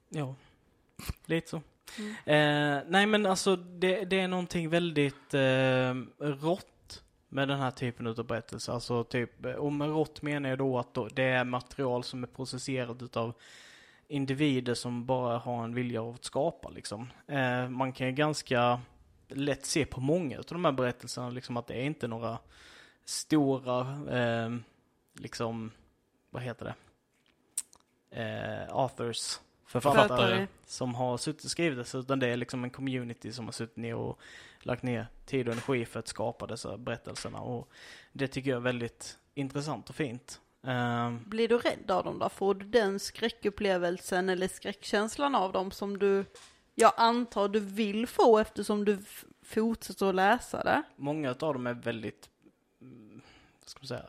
Ja, 0.10 0.36
lite 1.26 1.50
så. 1.50 1.62
Mm. 2.00 2.12
Eh, 2.12 2.84
nej 2.88 3.06
men 3.06 3.26
alltså 3.26 3.56
det, 3.56 4.06
det 4.06 4.20
är 4.20 4.28
någonting 4.28 4.70
väldigt 4.70 5.34
eh, 5.34 5.94
rått 6.20 7.04
med 7.30 7.48
den 7.48 7.60
här 7.60 7.72
typen 7.72 8.08
av 8.08 8.26
berättelser. 8.26 8.74
Alltså 8.74 9.04
typ, 9.04 9.46
eh, 9.46 9.52
och 9.52 9.74
med 9.74 9.90
rått 9.90 10.22
menar 10.22 10.50
jag 10.50 10.58
då 10.58 10.80
att 10.80 10.94
då, 10.94 11.08
det 11.08 11.24
är 11.24 11.44
material 11.44 12.04
som 12.04 12.24
är 12.24 12.28
processerat 12.28 13.02
utav 13.02 13.34
individer 14.08 14.74
som 14.74 15.06
bara 15.06 15.38
har 15.38 15.64
en 15.64 15.74
vilja 15.76 16.02
av 16.02 16.16
att 16.16 16.24
skapa 16.24 16.70
liksom. 16.70 17.08
Eh, 17.28 17.70
man 17.70 17.94
kan 17.94 18.08
ju 18.08 18.14
ganska 18.14 18.82
lätt 19.28 19.66
se 19.66 19.86
på 19.86 20.02
många 20.02 20.38
av 20.38 20.46
de 20.48 20.66
här 20.66 20.72
berättelserna 20.72 21.30
liksom 21.30 21.58
att 21.58 21.68
det 21.68 21.74
är 21.74 21.84
inte 21.84 22.08
några 22.08 22.38
stora, 23.06 23.80
eh, 24.20 24.56
liksom, 25.14 25.72
vad 26.30 26.44
heter 26.44 26.66
det? 26.66 26.76
Eh, 28.22 28.76
authors, 28.76 29.40
författare, 29.68 30.08
Författare. 30.08 30.48
som 30.66 30.96
har 30.96 31.18
suttit 31.18 31.44
och 31.46 31.52
skrivit 31.52 31.92
det, 31.92 31.98
utan 31.98 32.20
det 32.20 32.28
är 32.28 32.38
liksom 32.38 32.64
en 32.64 32.70
community 32.70 33.32
som 33.32 33.46
har 33.46 33.52
suttit 33.52 33.78
ner 33.78 33.96
och 33.96 34.20
lagt 34.60 34.84
ner 34.84 35.08
tid 35.26 35.48
och 35.48 35.52
energi 35.54 35.86
för 35.86 36.00
att 36.00 36.08
skapa 36.08 36.48
dessa 36.48 36.78
berättelserna. 36.78 37.40
Och 37.40 37.70
det 38.14 38.28
tycker 38.28 38.50
jag 38.50 38.58
är 38.58 38.62
väldigt 38.62 39.18
intressant 39.34 39.90
och 39.90 39.96
fint. 39.96 40.42
Ehm, 40.64 41.24
Blir 41.30 41.48
du 41.48 41.58
rädd 41.58 41.92
av 41.92 42.04
dem 42.04 42.20
då? 42.20 42.30
Får 42.30 42.56
du 42.56 42.66
den 42.66 43.00
skräckupplevelsen 43.00 44.30
eller 44.30 44.48
skräckkänslan 44.48 45.36
av 45.36 45.52
dem 45.52 45.72
som 45.72 45.98
du, 46.00 46.26
jag 46.76 46.94
antar 46.98 47.48
du 47.48 47.60
vill 47.60 48.08
få 48.08 48.38
eftersom 48.40 48.86
du 48.86 48.98
fortsätter 49.44 50.06
att 50.10 50.16
läsa 50.16 50.64
det? 50.64 50.84
många 50.96 51.30
av 51.30 51.36
dem 51.38 51.68
är 51.68 51.74
väldigt, 51.74 52.30
mm, 52.82 53.22
vad 53.62 53.70
ska 53.70 53.80
man 53.80 53.88
säga, 53.88 54.06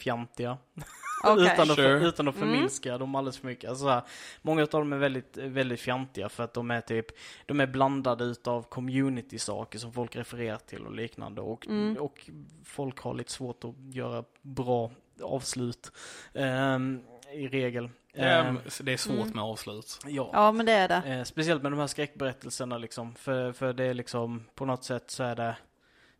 fjantiga. 0.00 0.58
Okej. 1.24 1.44
utan, 1.52 1.70
att, 1.70 1.76
Sure. 1.76 2.08
utan 2.08 2.28
att 2.28 2.36
Mm. 2.36 2.48
förminska 2.48 2.98
dem 2.98 3.14
alldeles 3.14 3.38
för 3.38 3.46
mycket. 3.46 3.70
Alltså, 3.70 3.88
här, 3.88 4.02
många 4.42 4.62
av 4.62 4.68
dem 4.68 4.92
är 4.92 4.96
väldigt, 4.96 5.36
väldigt 5.36 5.80
fjantiga 5.80 6.28
för 6.28 6.44
att 6.44 6.54
de 6.54 6.70
är 6.70 6.80
typ, 6.80 7.06
de 7.46 7.60
är 7.60 7.66
blandade 7.66 8.24
utav 8.24 8.62
community-saker 8.62 9.78
som 9.78 9.92
folk 9.92 10.16
refererar 10.16 10.56
till 10.58 10.86
och 10.86 10.92
liknande. 10.94 11.40
Och, 11.40 11.66
Mm. 11.66 11.96
och 11.96 12.30
folk 12.64 12.98
har 13.00 13.14
lite 13.14 13.32
svårt 13.32 13.64
att 13.64 13.94
göra 13.94 14.24
bra 14.42 14.90
avslut. 15.22 15.92
ehm, 16.34 17.02
I 17.32 17.48
regel. 17.48 17.88
Så 18.66 18.82
det 18.82 18.92
är 18.92 18.96
svårt 18.96 19.16
Mm. 19.16 19.30
med 19.34 19.44
avslut. 19.44 19.98
ja. 20.06 20.30
Ja 20.32 20.52
men 20.52 20.66
det 20.66 20.72
är 20.72 20.88
det. 20.88 21.02
Eh, 21.14 21.24
speciellt 21.24 21.62
med 21.62 21.72
de 21.72 21.78
här 21.78 21.86
skräckberättelserna 21.86 22.78
liksom. 22.78 23.14
För, 23.14 23.52
för 23.52 23.72
det 23.72 23.84
är 23.84 23.94
liksom, 23.94 24.44
på 24.54 24.64
något 24.66 24.84
sätt 24.84 25.10
så 25.10 25.22
är 25.24 25.36
det 25.36 25.56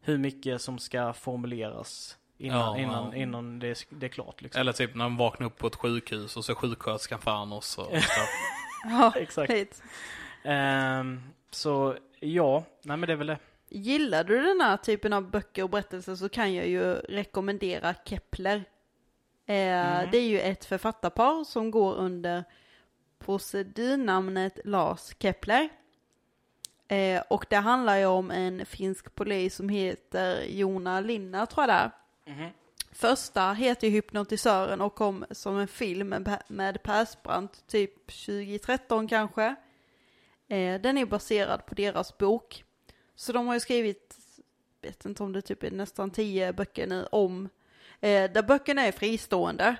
hur 0.00 0.18
mycket 0.18 0.60
som 0.62 0.78
ska 0.78 1.12
formuleras 1.12 2.16
innan, 2.40 2.58
Ja, 2.58 2.78
innan, 2.78 3.10
ja. 3.12 3.16
innan 3.16 3.58
det, 3.58 3.66
är, 3.68 3.78
det 3.88 4.06
är 4.06 4.10
klart 4.10 4.42
liksom. 4.42 4.60
Eller 4.60 4.72
typ 4.72 4.94
när 4.94 5.04
de 5.04 5.16
vaknar 5.16 5.46
upp 5.46 5.58
på 5.58 5.66
ett 5.66 5.76
sjukhus 5.76 6.36
och 6.36 6.44
så 6.44 6.52
är 6.52 6.56
sjuksköterskan 6.56 7.18
fan 7.18 7.52
oss. 7.52 7.78
Och 7.78 7.84
så. 7.84 8.20
Ja, 8.84 9.12
Exakt. 9.16 9.82
Ehm, 10.44 11.20
så 11.50 11.96
ja, 12.20 12.64
nej 12.82 12.96
men 12.96 13.06
det 13.06 13.12
är 13.12 13.16
väl 13.16 13.26
det. 13.26 13.38
Gillar 13.68 14.24
du 14.24 14.42
den 14.42 14.60
här 14.60 14.76
typen 14.76 15.12
av 15.12 15.30
böcker 15.30 15.62
och 15.62 15.70
berättelser 15.70 16.14
så 16.14 16.28
kan 16.28 16.54
jag 16.54 16.68
ju 16.68 16.94
rekommendera 16.94 17.94
Kepler. 18.04 18.56
Eh, 19.46 19.54
Mm. 19.54 20.08
Det 20.10 20.18
är 20.18 20.28
ju 20.28 20.40
ett 20.40 20.64
författarpar 20.64 21.44
som 21.44 21.70
går 21.70 21.94
under 21.94 22.44
procedurnamnet 23.18 24.58
Lars 24.64 25.14
Kepler. 25.18 25.68
Eh, 26.88 27.22
och 27.28 27.46
det 27.50 27.56
handlar 27.56 27.96
ju 27.96 28.06
om 28.06 28.30
en 28.30 28.66
finsk 28.66 29.14
polis 29.14 29.54
som 29.56 29.68
heter 29.68 30.42
Jona 30.44 31.00
Linna 31.00 31.46
tror 31.46 31.62
jag 31.62 31.68
det 31.68 31.74
är. 31.74 31.90
Första 32.92 33.52
heter 33.52 33.86
ju 33.86 33.92
Hypnotisören 33.92 34.80
och 34.80 34.94
kom 34.94 35.24
som 35.30 35.58
en 35.58 35.68
film 35.68 36.14
med, 36.48 36.82
Persbrandt 36.82 37.66
typ 37.66 38.06
2013 38.06 39.08
kanske. 39.08 39.54
Eh, 40.48 40.80
den 40.80 40.98
är 40.98 41.06
baserad 41.06 41.66
på 41.66 41.74
deras 41.74 42.18
bok. 42.18 42.64
Så 43.14 43.32
de 43.32 43.46
har 43.46 43.54
ju 43.54 43.60
skrivit, 43.60 44.16
vet 44.82 45.04
inte 45.04 45.22
om 45.22 45.32
det 45.32 45.42
typ 45.42 45.62
är 45.62 45.70
nästan 45.70 46.10
tio 46.10 46.52
böcker 46.52 46.86
nu 46.86 47.06
om, 47.12 47.48
eh, 48.00 48.30
där 48.30 48.42
böckerna 48.42 48.82
är 48.82 48.92
fristående. 48.92 49.76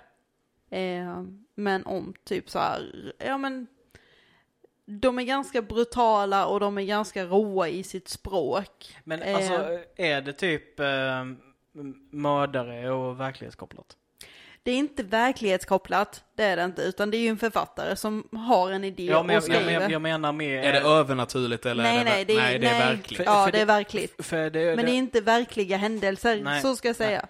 Eh, 0.70 1.24
men 1.54 1.86
om 1.86 2.14
typ 2.24 2.50
så 2.50 2.58
här, 2.58 3.12
ja 3.18 3.38
men, 3.38 3.66
de 4.84 5.18
är 5.18 5.22
ganska 5.22 5.62
brutala 5.62 6.46
och 6.46 6.60
de 6.60 6.78
är 6.78 6.82
ganska 6.82 7.24
råa 7.24 7.68
i 7.68 7.82
sitt 7.82 8.08
språk. 8.08 8.96
Men 9.04 9.22
alltså, 9.34 9.80
är 9.96 10.20
det 10.20 10.32
typ 10.32 10.80
mördare 12.10 12.90
och 12.90 13.20
verklighetskopplat? 13.20 13.96
Det 14.62 14.70
är 14.70 14.76
inte 14.76 15.02
verklighetskopplat, 15.02 16.24
det 16.34 16.44
är 16.44 16.56
det 16.56 16.64
inte, 16.64 16.82
utan 16.82 17.10
det 17.10 17.16
är 17.16 17.20
ju 17.20 17.28
en 17.28 17.38
författare 17.38 17.96
som 17.96 18.28
har 18.32 18.70
en 18.70 18.84
idé 18.84 19.04
Ja, 19.04 19.22
men 19.22 19.34
jag, 19.34 19.42
och 19.42 19.48
jag, 19.48 19.56
skriver. 19.62 19.80
jag, 19.80 19.90
jag 19.90 20.02
menar 20.02 20.32
mer... 20.32 20.62
Är 20.62 20.72
det 20.72 20.80
övernaturligt 20.80 21.66
eller 21.66 21.82
nej, 21.82 21.96
är 21.98 22.04
det, 22.04 22.10
nej, 22.10 22.24
det 22.24 22.32
är, 22.32 22.36
nej, 22.36 22.58
det 22.58 22.66
är 22.66 22.78
nej, 22.78 22.96
verkligt. 22.96 23.16
För- 23.16 23.24
Ja, 23.24 23.44
för 23.44 23.52
det 23.52 23.58
är 23.58 23.60
det- 23.60 23.64
verkligt. 23.72 24.26
För 24.26 24.50
det, 24.50 24.76
Men 24.76 24.84
det 24.84 24.90
är 24.92 24.94
inte 24.96 25.20
verkliga 25.20 25.76
händelser, 25.76 26.40
Nej, 26.44 26.62
så 26.62 26.76
ska 26.76 26.88
jag 26.88 26.96
säga. 26.96 27.26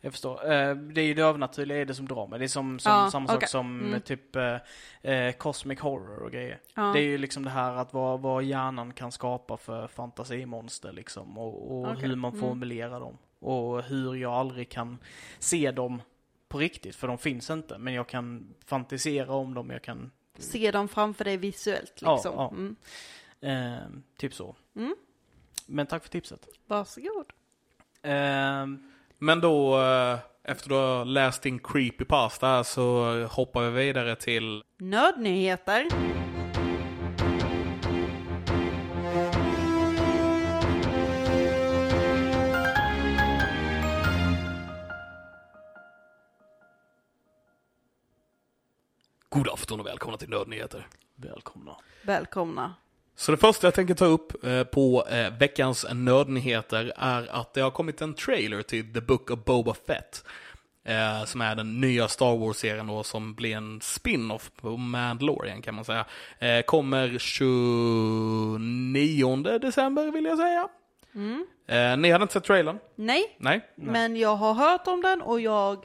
Jag 0.00 0.12
förstår. 0.12 0.52
Eh, 0.52 0.74
det 0.74 1.00
är 1.00 1.04
ju 1.04 1.14
det 1.14 1.22
övernaturliga 1.22 1.78
är 1.80 1.84
det 1.84 1.94
som 1.94 2.08
drar 2.08 2.26
mig. 2.26 2.38
Det 2.38 2.44
är 2.44 2.48
som, 2.48 2.78
som 2.78 2.92
Ja, 2.92 3.10
samma 3.10 3.26
sak 3.28 3.36
okej. 3.36 3.48
som 3.48 3.80
Mm. 3.80 4.00
typ 4.00 4.36
eh, 4.36 5.12
eh, 5.12 5.32
cosmic 5.32 5.80
horror 5.80 6.22
och 6.22 6.30
grejer. 6.30 6.58
Ja. 6.74 6.82
Det 6.82 6.98
är 7.00 7.02
ju 7.04 7.18
liksom 7.18 7.44
det 7.44 7.50
här 7.50 7.72
att 7.72 7.92
vad, 7.92 8.20
vad 8.20 8.42
hjärnan 8.42 8.92
kan 8.92 9.12
skapa 9.12 9.56
för 9.56 9.86
fantasimonster 9.88 10.92
liksom. 10.92 11.38
Och, 11.38 11.72
och 11.80 11.90
Okej. 11.92 12.08
hur 12.08 12.16
man 12.16 12.30
Mm. 12.32 12.40
formulerar 12.48 13.00
dem. 13.00 13.18
Och 13.40 13.82
hur 13.82 14.14
jag 14.14 14.32
aldrig 14.32 14.68
kan 14.68 14.98
se 15.38 15.70
dem 15.70 16.02
på 16.48 16.58
riktigt, 16.58 16.96
för 16.96 17.08
de 17.08 17.18
finns 17.18 17.50
inte. 17.50 17.78
Men 17.78 17.94
jag 17.94 18.06
kan 18.08 18.54
fantisera 18.66 19.32
om 19.32 19.54
dem, 19.54 19.70
jag 19.70 19.82
kan... 19.82 20.10
Se 20.38 20.70
dem 20.70 20.88
framför 20.88 21.24
dig 21.24 21.36
visuellt 21.36 21.92
Ja, 22.00 22.14
liksom. 22.14 22.34
ja. 22.36 22.48
Mm. 22.50 22.76
Eh, 23.40 23.88
typ 24.16 24.34
så. 24.34 24.56
Mm. 24.76 24.94
Men 25.66 25.86
tack 25.86 26.02
för 26.02 26.10
tipset. 26.10 26.46
Varsågod. 26.66 27.26
Eh, 28.02 28.66
Men 29.18 29.40
då, 29.40 29.80
eh, 29.82 30.18
efter 30.42 30.68
du 30.68 30.74
har 30.74 31.04
läst 31.04 31.42
din 31.42 31.58
creepypasta 31.58 32.64
så 32.64 33.14
hoppar 33.26 33.62
vi 33.70 33.84
vidare 33.86 34.16
till 34.16 34.62
Nödnyheter. 34.78 35.86
Afton 49.70 49.80
och 49.80 49.86
välkomna 49.86 50.16
till 50.16 50.28
Nördnyheter. 50.28 50.86
välkomna. 51.16 51.76
Välkomna. 52.02 52.74
Så 53.16 53.32
det 53.32 53.38
första 53.38 53.66
jag 53.66 53.74
tänker 53.74 53.94
ta 53.94 54.04
upp 54.04 54.44
eh, 54.44 54.64
på 54.64 55.06
eh, 55.06 55.38
veckans 55.38 55.86
nördnyheter 55.92 56.92
är 56.96 57.40
att 57.40 57.54
det 57.54 57.60
har 57.60 57.70
kommit 57.70 58.00
en 58.00 58.14
trailer 58.14 58.62
till 58.62 58.94
The 58.94 59.00
Book 59.00 59.30
of 59.30 59.44
Boba 59.44 59.74
Fett. 59.74 60.24
Eh, 60.84 61.24
som 61.24 61.40
är 61.40 61.54
den 61.54 61.80
nya 61.80 62.08
Star 62.08 62.36
Wars-serien 62.36 62.86
då 62.86 63.02
som 63.02 63.34
blir 63.34 63.56
en 63.56 63.80
spin-off 63.80 64.50
på 64.60 64.76
Mandalorian 64.76 65.62
kan 65.62 65.74
man 65.74 65.84
säga. 65.84 66.04
Kommer 66.66 67.18
29 67.18 69.58
december 69.58 70.10
vill 70.10 70.24
jag 70.24 70.38
säga. 70.38 70.68
Eh, 71.66 71.96
ni 71.96 72.10
hade 72.10 72.22
inte 72.22 72.34
sett 72.34 72.44
trailern? 72.44 72.78
Nej, 72.94 73.36
Nej? 73.38 73.60
men 73.74 74.16
jag 74.16 74.36
har 74.36 74.54
hört 74.54 74.86
om 74.86 75.02
den 75.02 75.22
och 75.22 75.40
jag 75.40 75.84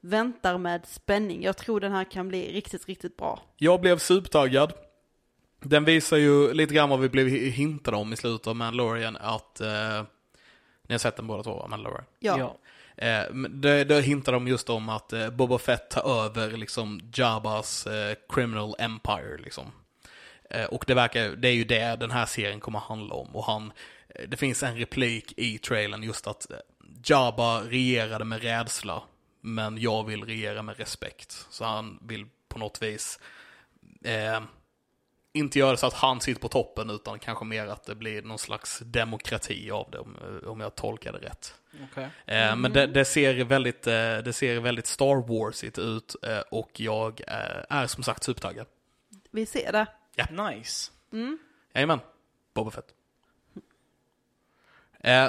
väntar 0.00 0.58
med 0.58 0.86
spänning. 0.86 1.42
Jag 1.42 1.56
tror 1.56 1.80
den 1.80 1.92
här 1.92 2.04
kan 2.04 2.28
bli 2.28 2.52
riktigt, 2.52 2.86
riktigt 2.86 3.16
bra. 3.16 3.42
Jag 3.56 3.80
blev 3.80 3.98
supertaggad. 3.98 4.72
Den 5.60 5.84
visar 5.84 6.16
ju 6.16 6.52
lite 6.52 6.74
grann 6.74 6.88
vad 6.88 7.00
vi 7.00 7.08
blev 7.08 7.28
hintade 7.28 7.96
om 7.96 8.12
i 8.12 8.16
slutet 8.16 8.46
av 8.46 8.56
Mandalorian 8.56 9.16
att 9.16 9.60
eh, 9.60 10.02
ni 10.82 10.94
har 10.94 10.98
sett 10.98 11.16
den 11.16 11.26
båda 11.26 11.42
två? 11.42 11.66
Mandalorian? 11.68 12.04
Ja. 12.18 12.58
Eh, 12.96 13.32
men 13.32 13.60
det, 13.60 13.84
det 13.84 14.00
hintar 14.00 14.32
de 14.32 14.48
just 14.48 14.70
om 14.70 14.88
att 14.88 15.12
eh, 15.12 15.30
Boba 15.30 15.58
Fett 15.58 15.90
tar 15.90 16.24
över 16.24 16.50
liksom 16.50 17.00
Jabbas 17.14 17.86
eh, 17.86 18.16
criminal 18.28 18.74
empire 18.78 19.38
liksom. 19.38 19.72
Eh, 20.50 20.64
och 20.64 20.84
det 20.86 20.94
verkar, 20.94 21.28
det 21.28 21.48
är 21.48 21.52
ju 21.52 21.64
det 21.64 21.96
den 21.96 22.10
här 22.10 22.26
serien 22.26 22.60
kommer 22.60 22.78
handla 22.78 23.14
om. 23.14 23.36
Och 23.36 23.44
han, 23.44 23.72
eh, 24.08 24.28
det 24.28 24.36
finns 24.36 24.62
en 24.62 24.76
replik 24.76 25.32
i 25.36 25.58
trailern 25.58 26.02
just 26.02 26.26
att 26.26 26.50
eh, 26.50 26.58
Jabba 27.04 27.60
regerade 27.60 28.24
med 28.24 28.42
rädsla, 28.42 29.02
men 29.54 29.78
jag 29.78 30.06
vill 30.06 30.24
regera 30.24 30.62
med 30.62 30.76
respekt. 30.76 31.46
Så 31.50 31.64
han 31.64 31.98
vill 32.02 32.26
på 32.48 32.58
något 32.58 32.82
vis 32.82 33.20
eh, 34.04 34.40
inte 35.32 35.58
göra 35.58 35.76
så 35.76 35.86
att 35.86 35.94
han 35.94 36.20
sitter 36.20 36.40
på 36.40 36.48
toppen, 36.48 36.90
utan 36.90 37.18
kanske 37.18 37.44
mer 37.44 37.66
att 37.66 37.84
det 37.84 37.94
blir 37.94 38.22
någon 38.22 38.38
slags 38.38 38.78
demokrati 38.78 39.70
av 39.70 39.90
det, 39.90 39.98
om, 39.98 40.16
om 40.46 40.60
jag 40.60 40.74
tolkar 40.74 41.12
det 41.12 41.18
rätt. 41.18 41.54
Okej. 41.90 42.08
Eh, 42.26 42.56
Men 42.56 42.72
det, 42.72 42.86
det, 42.86 43.04
ser 43.04 43.44
väldigt, 43.44 43.86
eh, 43.86 44.18
det 44.18 44.32
ser 44.32 44.60
väldigt 44.60 44.86
Star 44.86 45.28
Warsigt 45.28 45.78
ut 45.78 46.16
eh, 46.22 46.40
och 46.50 46.80
jag 46.80 47.20
eh, 47.26 47.76
är 47.78 47.86
som 47.86 48.02
sagt 48.02 48.24
supertaggad. 48.24 48.66
Vi 49.30 49.46
ser 49.46 49.72
det. 49.72 49.86
Nice. 50.30 50.92
Jajamän, 51.74 52.00
Boba 52.54 52.70
Fett. 52.70 52.94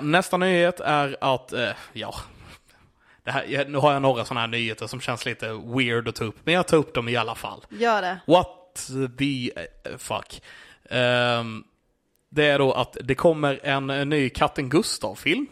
Nästa 0.01 0.37
nyhet 0.37 0.79
är 0.79 1.17
att, 1.21 1.53
ja, 1.93 2.15
här, 3.25 3.65
nu 3.65 3.77
har 3.77 3.93
jag 3.93 4.01
några 4.01 4.25
sådana 4.25 4.39
här 4.41 4.47
nyheter 4.47 4.87
som 4.87 5.01
känns 5.01 5.25
lite 5.25 5.53
weird 5.53 6.07
att 6.07 6.15
ta 6.15 6.23
upp, 6.23 6.35
men 6.43 6.53
jag 6.53 6.67
tar 6.67 6.77
upp 6.77 6.93
dem 6.93 7.09
i 7.09 7.15
alla 7.15 7.35
fall. 7.35 7.65
Gör 7.69 8.01
det. 8.01 8.19
What 8.27 8.89
the 9.17 9.51
eh, 9.55 9.97
fuck. 9.97 10.41
Ehm, 10.89 11.63
det 12.29 12.45
är 12.45 12.59
då 12.59 12.73
att 12.73 12.97
det 13.03 13.15
kommer 13.15 13.59
en, 13.63 13.89
en 13.89 14.09
ny 14.09 14.29
Katten 14.29 14.69
Gustav-film. 14.69 15.47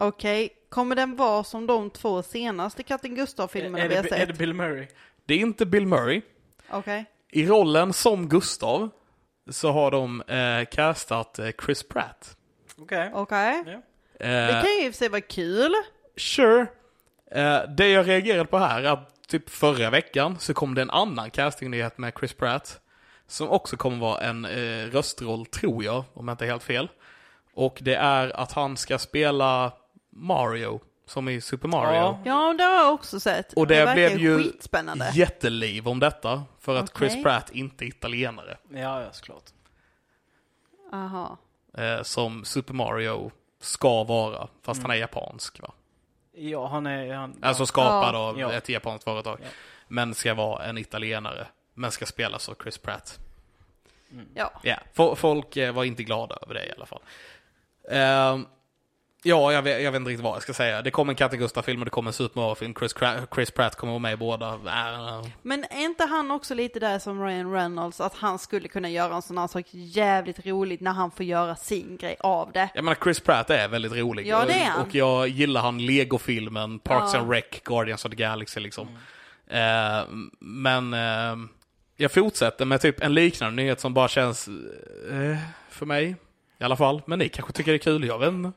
Okej, 0.00 0.50
kommer 0.68 0.96
den 0.96 1.16
vara 1.16 1.44
som 1.44 1.66
de 1.66 1.90
två 1.90 2.22
senaste 2.22 2.82
Katten 2.82 3.14
Gustav-filmerna 3.14 3.76
vi 3.88 3.96
har 3.96 4.02
det, 4.02 4.08
är 4.08 4.18
det 4.20 4.26
sett? 4.26 4.38
Bill 4.38 4.54
Murray? 4.54 4.86
Det 5.26 5.34
är 5.34 5.38
inte 5.38 5.66
Bill 5.66 5.86
Murray. 5.86 6.22
Okej. 6.70 7.04
I 7.30 7.46
rollen 7.46 7.92
som 7.92 8.28
Gustav 8.28 8.88
så 9.50 9.70
har 9.72 9.90
de 9.90 10.20
eh, 10.22 10.64
castat 10.70 11.38
eh, 11.38 11.48
Chris 11.64 11.88
Pratt. 11.88 12.36
Okej. 12.78 13.10
Okej. 13.14 13.62
Ja. 13.66 13.72
Det 13.72 13.82
Eh, 14.20 14.62
kan 14.62 14.70
ju 14.70 14.86
i 14.86 14.88
och 14.88 14.92
för 14.92 14.98
sig 14.98 15.08
vara 15.08 15.20
kul. 15.20 15.74
Sure. 16.16 16.66
Eh, 17.30 17.60
det 17.68 17.88
jag 17.88 18.08
reagerade 18.08 18.44
på 18.44 18.58
här 18.58 18.82
är 18.82 18.92
att 18.92 19.28
typ 19.28 19.50
förra 19.50 19.90
veckan 19.90 20.38
så 20.38 20.54
kom 20.54 20.74
det 20.74 20.82
en 20.82 20.90
annan 20.90 21.30
castingnyhet 21.30 21.98
med 21.98 22.12
Chris 22.18 22.32
Pratt. 22.32 22.80
Som 23.26 23.48
också 23.48 23.76
kommer 23.76 23.96
vara 23.96 24.20
en 24.20 24.44
eh, 24.44 24.86
röstroll, 24.86 25.46
tror 25.46 25.84
jag, 25.84 26.04
om 26.14 26.28
jag 26.28 26.34
inte 26.34 26.44
är 26.44 26.48
helt 26.48 26.62
fel. 26.62 26.88
Och 27.54 27.78
det 27.80 27.94
är 27.94 28.36
att 28.36 28.52
han 28.52 28.76
ska 28.76 28.98
spela 28.98 29.72
Mario, 30.10 30.80
som 31.06 31.28
i 31.28 31.40
Super 31.40 31.68
Mario. 31.68 31.96
Ja. 31.96 32.20
Ja, 32.24 32.54
det 32.58 32.64
har 32.64 32.84
jag 32.84 32.94
också 32.94 33.20
sett. 33.20 33.52
Och 33.52 33.66
det, 33.66 33.74
verkar 33.74 33.94
blev 33.94 34.18
ju 34.18 34.38
skitspännande. 34.38 35.10
jätteliv 35.14 35.88
om 35.88 36.00
detta. 36.00 36.44
För 36.60 36.76
att 36.76 36.92
Chris 36.98 37.12
Okej. 37.12 37.22
Pratt 37.22 37.50
inte 37.50 37.84
är 37.84 37.86
italienare. 37.86 38.56
Ja, 38.68 39.02
ja, 39.02 39.12
såklart. 39.12 39.44
Aha. 40.92 41.38
Eh, 41.78 42.02
som 42.02 42.44
Super 42.44 42.74
Mario 42.74 43.30
ska 43.60 44.04
vara, 44.04 44.48
fast 44.62 44.82
han 44.82 44.90
är 44.90 44.94
japansk 44.94 45.60
va? 45.62 45.72
Ja, 46.36 46.66
han 46.66 46.86
är... 46.86 47.14
Han, 47.14 47.38
Alltså 47.42 47.66
skapad 47.66 48.14
Ja. 48.14 48.18
av 48.18 48.40
Ja. 48.40 48.52
ett 48.52 48.68
japanskt 48.68 49.04
företag. 49.04 49.38
Ja. 49.42 49.48
Men 49.88 50.14
ska 50.14 50.34
vara 50.34 50.64
en 50.64 50.78
italienare. 50.78 51.46
Men 51.74 51.90
ska 51.90 52.06
spelas 52.06 52.48
av 52.48 52.54
Chris 52.62 52.78
Pratt. 52.78 53.18
Ja. 54.34 54.50
Ja, 54.62 54.76
fo- 54.94 55.14
folk 55.14 55.56
eh, 55.56 55.72
var 55.74 55.84
inte 55.84 56.02
glada 56.02 56.38
över 56.42 56.54
det 56.54 56.66
i 56.66 56.72
alla 56.76 56.86
fall. 56.86 57.00
Ehm, 57.90 58.46
ja, 59.26 59.52
jag 59.52 59.62
vet, 59.62 59.82
jag 59.82 59.92
vet 59.92 59.98
inte 60.00 60.10
riktigt 60.10 60.24
vad 60.24 60.34
jag 60.34 60.42
ska 60.42 60.52
säga. 60.54 60.82
Det 60.82 60.90
kommer 60.90 61.12
en 61.12 61.16
Katte 61.16 61.36
Gustav-film 61.36 61.80
och 61.80 61.84
det 61.84 61.90
kommer 61.90 62.08
en 62.08 62.12
Super 62.12 62.40
Mario-film. 62.40 62.74
Chris, 62.78 62.94
Chris 63.34 63.50
Pratt 63.50 63.76
kommer 63.76 63.92
vara 63.92 63.98
med 63.98 64.12
i 64.12 64.16
båda. 64.16 64.48
Äh, 64.54 65.26
Men 65.42 65.64
är 65.64 65.84
inte 65.84 66.04
han 66.04 66.30
också 66.30 66.54
lite 66.54 66.80
där 66.80 66.98
som 66.98 67.24
Ryan 67.26 67.52
Reynolds, 67.52 68.00
att 68.00 68.14
han 68.14 68.38
skulle 68.38 68.68
kunna 68.68 68.88
göra 68.90 69.14
en 69.14 69.22
sån 69.22 69.38
här 69.38 69.46
sak 69.46 69.64
jävligt 69.70 70.46
roligt 70.46 70.80
när 70.80 70.92
han 70.92 71.10
får 71.10 71.26
göra 71.26 71.56
sin 71.56 71.96
grej 71.96 72.16
av 72.20 72.52
det? 72.52 72.68
Jag 72.74 72.84
menar, 72.84 72.96
Chris 73.02 73.20
Pratt 73.20 73.50
är 73.50 73.68
väldigt 73.68 73.92
rolig. 73.92 74.26
Ja, 74.26 74.44
det 74.46 74.52
är 74.52 74.64
han. 74.64 74.80
Och 74.86 74.94
jag 74.94 75.28
gillar 75.28 75.60
han 75.60 75.78
Lego-filmen, 75.86 76.78
Parks 76.78 77.14
Ja. 77.14 77.20
and 77.20 77.30
Rec, 77.30 77.44
Guardians 77.64 78.04
of 78.04 78.10
the 78.10 78.16
Galaxy 78.16 78.60
liksom. 78.60 78.88
Eh, 79.50 80.04
men 80.40 80.94
eh, 80.94 81.36
jag 81.96 82.12
fortsätter 82.12 82.64
med 82.64 82.80
typ 82.80 83.02
en 83.02 83.14
liknande 83.14 83.62
nyhet 83.62 83.80
som 83.80 83.94
bara 83.94 84.08
känns 84.08 84.48
eh, 85.10 85.36
för 85.70 85.86
mig. 85.86 86.16
I 86.60 86.64
alla 86.64 86.76
fall. 86.76 87.02
Men 87.06 87.18
ni 87.18 87.28
kanske 87.28 87.52
tycker 87.52 87.72
det 87.72 87.76
är 87.76 87.78
kul, 87.78 88.04
jag 88.06 88.18
vet 88.18 88.28
inte. 88.28 88.52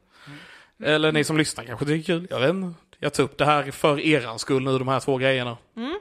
Eller 0.84 1.12
ni 1.12 1.24
som 1.24 1.38
lyssnar 1.38 1.64
kanske 1.64 1.86
tycker 1.86 2.14
det 2.14 2.18
är 2.20 2.20
kul, 2.20 2.28
jag 2.30 2.40
vet 2.40 2.50
inte. 2.50 2.80
Jag 3.00 3.14
tar 3.14 3.24
upp 3.24 3.38
det 3.38 3.46
här 3.46 3.72
för 3.72 4.00
eran 4.00 4.40
skull 4.40 4.64
nu, 4.64 4.78
de 4.78 4.88
här 4.88 5.00
två 5.00 5.18
grejerna. 5.18 5.58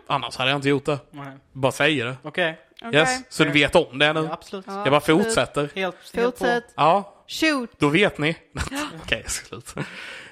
Annars 0.06 0.36
hade 0.36 0.50
jag 0.50 0.58
inte 0.58 0.68
gjort 0.68 0.84
det. 0.84 0.98
Nej. 1.10 1.26
Bara 1.52 1.72
säger 1.72 2.04
det. 2.06 2.16
Okej. 2.22 2.58
Okej. 2.82 3.00
Yes, 3.00 3.22
så 3.28 3.44
du 3.44 3.50
vet 3.50 3.76
om 3.76 3.98
det 3.98 4.12
nu. 4.12 4.20
Ja, 4.20 4.32
absolut. 4.32 4.64
Ja, 4.68 4.74
jag 4.78 4.84
bara 4.84 4.96
absolut. 4.96 5.24
fortsätter. 5.24 5.70
Helt, 5.74 5.96
helt 6.14 6.38
Fortsätt. 6.38 6.64
Ja, 6.76 7.24
Shoot! 7.28 7.70
då 7.78 7.88
vet 7.88 8.18
ni. 8.18 8.36
Okej, 9.04 9.24
slut. 9.26 9.74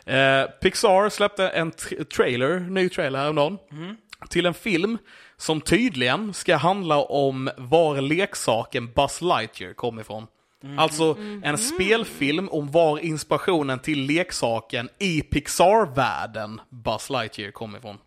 Eh, 0.06 0.42
Pixar 0.60 1.08
släppte 1.08 1.48
en 1.48 1.72
trailer, 2.16 2.60
ny 2.60 2.88
trailer 2.88 3.18
häromdagen, 3.18 3.58
till 4.28 4.46
en 4.46 4.54
film 4.54 4.98
som 5.36 5.60
tydligen 5.60 6.34
ska 6.34 6.56
handla 6.56 6.96
om 6.98 7.50
var 7.56 8.00
leksaken 8.00 8.92
Buzz 8.92 9.22
Lightyear 9.22 9.72
kom 9.72 10.00
ifrån. 10.00 10.26
Alltså 10.78 11.16
en 11.42 11.58
spelfilm 11.58 12.48
om 12.48 12.70
var 12.70 12.98
inspirationen 12.98 13.78
till 13.78 14.06
leksaken 14.06 14.88
i 14.98 15.22
Pixar-världen 15.22 16.60
Buzz 16.70 17.10
Lightyear 17.10 17.50
kom 17.50 17.76
ifrån. 17.76 17.98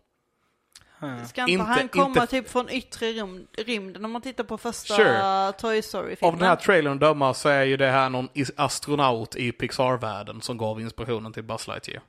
Ska 1.28 1.40
inte, 1.40 1.52
Inte- 1.52 1.64
han 1.64 1.88
komma 1.88 2.06
inte- 2.06 2.26
typ 2.26 2.48
från 2.48 2.68
yttre 2.70 3.06
rym- 3.06 3.46
rymden 3.58 4.04
om 4.04 4.10
man 4.12 4.22
tittar 4.22 4.44
på 4.44 4.58
första 4.58 4.94
Sure. 4.96 5.52
Toy 5.52 5.82
Story-filmen? 5.82 6.34
Av 6.34 6.38
den 6.40 6.48
här 6.48 6.56
trailern 6.56 6.92
att 6.94 7.00
döma 7.00 7.34
så 7.34 7.48
är 7.48 7.64
ju 7.64 7.76
det 7.76 7.90
här 7.90 8.10
någon 8.10 8.28
astronaut 8.56 9.36
i 9.36 9.52
Pixar-världen 9.52 10.40
som 10.40 10.58
gav 10.58 10.80
inspirationen 10.80 11.32
till 11.32 11.42
Buzz 11.44 11.68
Lightyear. 11.68 12.02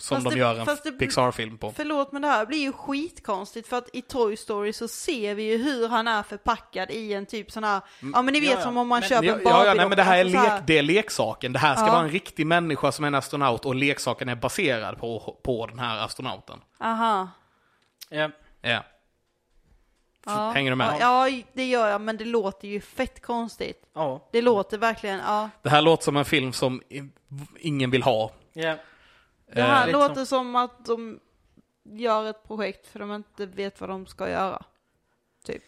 Som 0.00 0.16
Fast 0.16 0.24
de 0.24 0.34
det- 0.34 0.40
gör 0.40 0.54
en 0.60 0.66
det- 0.84 0.92
Pixar-film 0.92 1.58
på. 1.58 1.72
Förlåt 1.72 2.12
men 2.12 2.22
det 2.22 2.28
här 2.28 2.46
blir 2.46 2.58
ju 2.58 2.72
skitkonstigt 2.72 3.68
för 3.68 3.76
att 3.78 3.88
i 3.92 4.02
Toy 4.02 4.36
Story 4.36 4.72
så 4.72 4.88
ser 4.88 5.34
vi 5.34 5.42
ju 5.42 5.56
hur 5.56 5.88
han 5.88 6.08
är 6.08 6.22
förpackad 6.22 6.90
i 6.90 7.12
en 7.12 7.26
typ 7.26 7.50
sån 7.50 7.64
här, 7.64 7.80
ja 8.14 8.22
men 8.22 8.34
ni 8.34 8.40
vet 8.40 8.48
Ja, 8.50 8.54
ja. 8.56 8.62
som 8.62 8.76
om 8.76 8.88
man 8.88 9.00
Men- 9.00 9.08
köper 9.08 9.24
Ja, 9.26 9.32
en 9.34 9.40
ja, 9.44 9.50
Barbie 9.50 9.66
ja, 9.68 9.74
nej, 9.74 9.88
men 9.88 9.96
det 9.96 10.02
här 10.02 10.16
är, 10.18 10.24
alltså 10.24 10.38
så 10.38 10.44
lek, 10.54 10.62
det 10.66 10.78
är 10.78 10.82
leksaken. 10.82 11.52
Det 11.52 11.58
här 11.58 11.74
ska 11.76 11.86
Ja. 11.86 11.92
vara 11.92 12.02
en 12.02 12.10
riktig 12.10 12.46
människa 12.46 12.92
som 12.92 13.04
är 13.04 13.08
en 13.08 13.14
astronaut 13.14 13.64
och 13.64 13.74
leksaken 13.74 14.28
är 14.28 14.34
baserad 14.36 14.98
på, 14.98 15.38
på 15.42 15.66
den 15.66 15.78
här 15.78 16.04
astronauten. 16.04 16.60
Aha. 16.80 17.28
Ja. 18.08 18.30
Ja. 18.62 18.84
Ja. 20.26 20.50
Hänger 20.54 20.70
du 20.70 20.76
med? 20.76 20.96
Ja, 21.00 21.28
det 21.52 21.64
gör 21.64 21.88
jag 21.88 22.00
men 22.00 22.16
det 22.16 22.24
låter 22.24 22.68
ju 22.68 22.80
fett 22.80 23.22
konstigt. 23.22 23.82
Ja. 23.94 24.28
Det 24.32 24.42
låter 24.42 24.78
verkligen, 24.78 25.18
ja. 25.26 25.50
Det 25.62 25.70
här 25.70 25.82
låter 25.82 26.04
som 26.04 26.16
en 26.16 26.24
film 26.24 26.52
som 26.52 26.82
ingen 27.60 27.90
vill 27.90 28.02
ha. 28.02 28.30
Ja. 28.52 28.76
Det 29.52 29.62
här 29.62 29.86
lite 29.86 29.98
låter 29.98 30.24
som 30.24 30.56
att 30.56 30.84
de 30.84 31.20
gör 31.82 32.30
ett 32.30 32.46
projekt 32.46 32.86
för 32.86 32.98
de 32.98 33.14
inte 33.14 33.46
vet 33.46 33.80
vad 33.80 33.90
de 33.90 34.06
ska 34.06 34.30
göra. 34.30 34.62
Typ. 35.44 35.62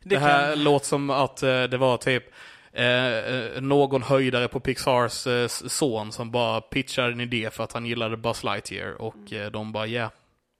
Det, 0.00 0.18
här 0.18 0.56
låter 0.56 0.86
som 0.86 1.10
att 1.10 1.42
eh, 1.42 1.62
det 1.62 1.76
var 1.76 1.96
typ 1.96 2.24
eh, 2.72 3.62
någon 3.62 4.02
höjdare 4.02 4.48
på 4.48 4.60
Pixars 4.60 5.26
eh, 5.26 5.48
son 5.48 6.12
som 6.12 6.30
bara 6.30 6.60
pitchade 6.60 7.12
en 7.12 7.20
idé 7.20 7.50
för 7.50 7.64
att 7.64 7.72
han 7.72 7.86
gillade 7.86 8.16
Buzz 8.16 8.44
Lightyear 8.44 8.92
och 8.92 9.32
eh, 9.32 9.50
de 9.50 9.72
bara 9.72 9.86
ja. 9.86 10.10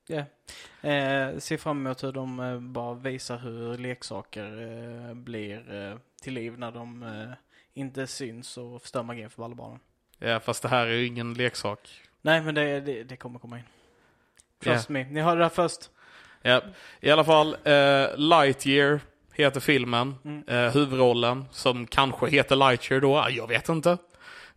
Ja. 0.06 0.24
Eh, 0.90 1.38
ser 1.38 1.56
fram 1.56 1.86
emot 1.86 2.04
hur 2.04 2.12
de 2.12 2.40
eh, 2.40 2.60
bara 2.60 2.94
visar 2.94 3.38
hur 3.38 3.78
leksaker 3.78 4.62
eh, 5.08 5.14
blir 5.14 5.74
eh, 5.74 5.98
till 6.22 6.34
liv 6.34 6.58
när 6.58 6.70
de 6.70 7.02
eh, 7.02 7.32
inte 7.74 8.06
syns 8.06 8.56
och 8.56 8.82
förstör 8.82 9.02
magin 9.02 9.30
för 9.30 9.42
ballerbarnen. 9.42 9.80
Ja, 10.18 10.40
fast 10.40 10.62
det 10.62 10.68
här 10.68 10.86
är 10.86 10.92
ju 10.92 11.06
ingen 11.06 11.34
leksak. 11.34 12.00
Nej, 12.24 12.40
men 12.42 12.54
det, 12.54 12.80
det, 12.80 13.04
det 13.04 13.16
kommer 13.16 13.38
komma 13.38 13.58
in. 13.58 13.64
Trust 14.62 14.88
me. 14.88 15.04
Ni 15.04 15.20
hörde 15.20 15.38
det 15.38 15.44
här 15.44 15.50
först. 15.50 15.90
Ja, 16.42 16.62
i 17.00 17.10
alla 17.10 17.24
fall 17.24 17.56
eh, 17.64 18.16
Lightyear 18.16 19.00
heter 19.32 19.60
filmen. 19.60 20.14
Mm. 20.24 20.44
Eh, 20.48 20.72
huvudrollen, 20.72 21.44
som 21.50 21.86
kanske 21.86 22.28
heter 22.28 22.56
Lightyear 22.56 23.00
då, 23.00 23.16
ah, 23.16 23.28
jag 23.30 23.46
vet 23.48 23.68
inte. 23.68 23.98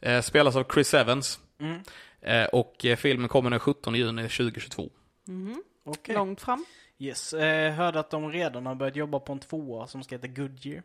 Eh, 0.02 0.22
spelas 0.22 0.56
av 0.56 0.64
Chris 0.74 0.94
Evans. 0.94 1.40
Mm. 1.60 1.82
Eh, 2.22 2.46
och 2.46 2.86
eh, 2.86 2.96
filmen 2.96 3.30
kommer 3.30 3.50
den 3.50 3.60
17 3.60 3.96
juni 3.96 4.22
2022. 4.30 4.90
Mhm. 5.28 5.64
Okej. 5.86 6.16
Långt 6.16 6.42
fram. 6.42 6.66
Yes. 7.00 7.34
Eh, 7.34 7.74
hörde 7.74 8.00
att 8.00 8.10
de 8.10 8.32
redan 8.32 8.66
har 8.66 8.76
börjat 8.76 8.96
jobba 8.96 9.20
på 9.20 9.34
en 9.34 9.40
tvåa 9.40 9.88
som 9.88 10.04
ska 10.04 10.16
heta 10.16 10.28
Goodyear. 10.28 10.84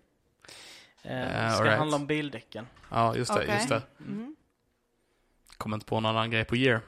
Eh, 1.02 1.44
Eh, 1.46 1.50
ska 1.52 1.58
alright. 1.62 1.78
handla 1.78 1.96
om 1.96 2.06
bildäcken. 2.06 2.66
Ja, 2.90 3.16
just 3.16 3.34
det, 3.34 3.40
Okej. 3.40 3.54
just 3.54 3.68
det. 3.68 3.82
Mhm. 3.98 4.36
Kommer 5.62 5.76
inte 5.76 5.86
på 5.86 6.00
någon 6.00 6.10
annan 6.16 6.30
grej 6.30 6.44
på 6.44 6.56
Year. 6.56 6.80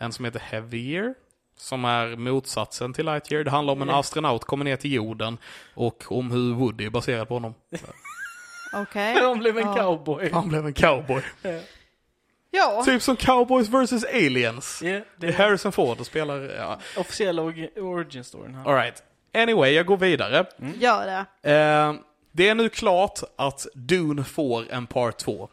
en 0.00 0.12
som 0.12 0.24
heter 0.24 0.40
Heavier. 0.40 1.14
Som 1.56 1.84
är 1.84 2.16
motsatsen 2.16 2.92
till 2.92 3.06
Lightyear. 3.06 3.44
Det 3.44 3.50
handlar 3.50 3.72
om 3.72 3.82
en 3.82 3.88
Ja. 3.88 3.98
astronaut 4.00 4.44
kommer 4.44 4.64
ner 4.64 4.76
till 4.76 4.92
jorden. 4.92 5.38
Och 5.74 6.04
om 6.08 6.30
hur 6.30 6.54
Woody 6.54 6.86
är 6.86 6.90
baserad 6.90 7.28
på 7.28 7.34
honom. 7.34 7.54
Okej. 8.74 9.14
De 9.20 9.38
blev 9.38 9.58
en 9.58 9.66
Ja. 9.66 9.74
cowboy. 9.76 10.30
Han 10.32 10.48
blev 10.48 10.66
en 10.66 10.72
cowboy. 10.74 11.22
Ja. 12.50 12.82
Typ 12.84 13.02
som 13.02 13.16
Cowboys 13.16 13.68
vs 13.68 14.04
Aliens. 14.04 14.82
Ja, 14.82 15.00
Det 15.16 15.26
är 15.28 15.32
Harrison 15.32 15.72
Ford 15.72 16.00
och 16.00 16.06
spelar... 16.06 16.40
Ja. 16.40 16.78
officiella 16.96 17.42
origin 17.76 18.24
storyn 18.24 18.54
här. 18.54 18.64
Alright. 18.70 19.02
Anyway, 19.34 19.70
jag 19.72 19.86
går 19.86 19.96
vidare. 19.96 20.46
Gör 20.74 21.06
det. 21.42 21.50
Eh, 21.52 21.94
det 22.32 22.48
är 22.48 22.54
nu 22.54 22.68
klart 22.68 23.20
att 23.36 23.66
Dune 23.74 24.24
får 24.24 24.72
en 24.72 24.86
part 24.86 25.18
2. 25.18 25.48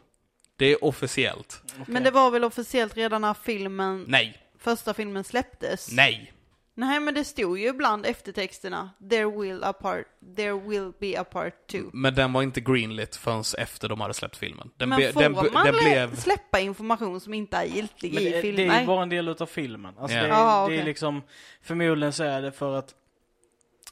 Det 0.62 0.72
är 0.72 0.84
officiellt. 0.84 1.62
Okej. 1.64 1.84
Men 1.88 2.02
det 2.02 2.10
var 2.10 2.30
väl 2.30 2.44
officiellt 2.44 2.96
redan 2.96 3.20
när 3.22 3.34
filmen, 3.34 4.04
Nej. 4.08 4.36
första 4.58 4.94
filmen 4.94 5.24
släpptes? 5.24 5.92
Nej. 5.92 6.32
Nej, 6.74 7.00
men 7.00 7.14
det 7.14 7.24
stod 7.24 7.58
ju 7.58 7.72
bland 7.72 8.06
eftertexterna. 8.06 8.90
There 9.10 9.24
will, 9.40 9.64
a 9.64 9.72
part, 9.72 10.04
there 10.36 10.52
will 10.52 10.92
be 11.00 11.20
a 11.20 11.24
part 11.24 11.66
two. 11.66 11.82
Men 11.92 12.14
den 12.14 12.32
var 12.32 12.42
inte 12.42 12.60
greenlit 12.60 13.16
förrän 13.16 13.42
efter 13.58 13.88
de 13.88 14.00
hade 14.00 14.14
släppt 14.14 14.36
filmen. 14.36 14.70
Den, 14.76 14.88
men 14.88 14.98
be- 14.98 15.12
får 15.12 15.20
den, 15.20 15.32
man 15.52 15.66
den 15.66 15.74
le- 15.74 15.80
blev... 15.82 16.16
släppa 16.16 16.60
information 16.60 17.20
som 17.20 17.34
inte 17.34 17.56
är 17.56 17.64
giltig 17.64 18.14
Men 18.14 18.22
i 18.22 18.30
det, 18.30 18.52
det 18.52 18.66
är 18.66 18.80
ju 18.80 18.86
bara 18.86 19.02
en 19.02 19.08
del 19.08 19.28
utav 19.28 19.46
filmen. 19.46 19.94
Alltså 19.98 20.16
Ja. 20.16 20.22
det, 20.22 20.28
är, 20.28 20.32
Ja, 20.32 20.66
det 20.68 20.76
är 20.80 20.84
liksom, 20.84 21.22
förmodligen 21.62 22.12
så 22.12 22.24
är 22.24 22.42
det 22.42 22.52
för 22.52 22.74
att 22.78 22.94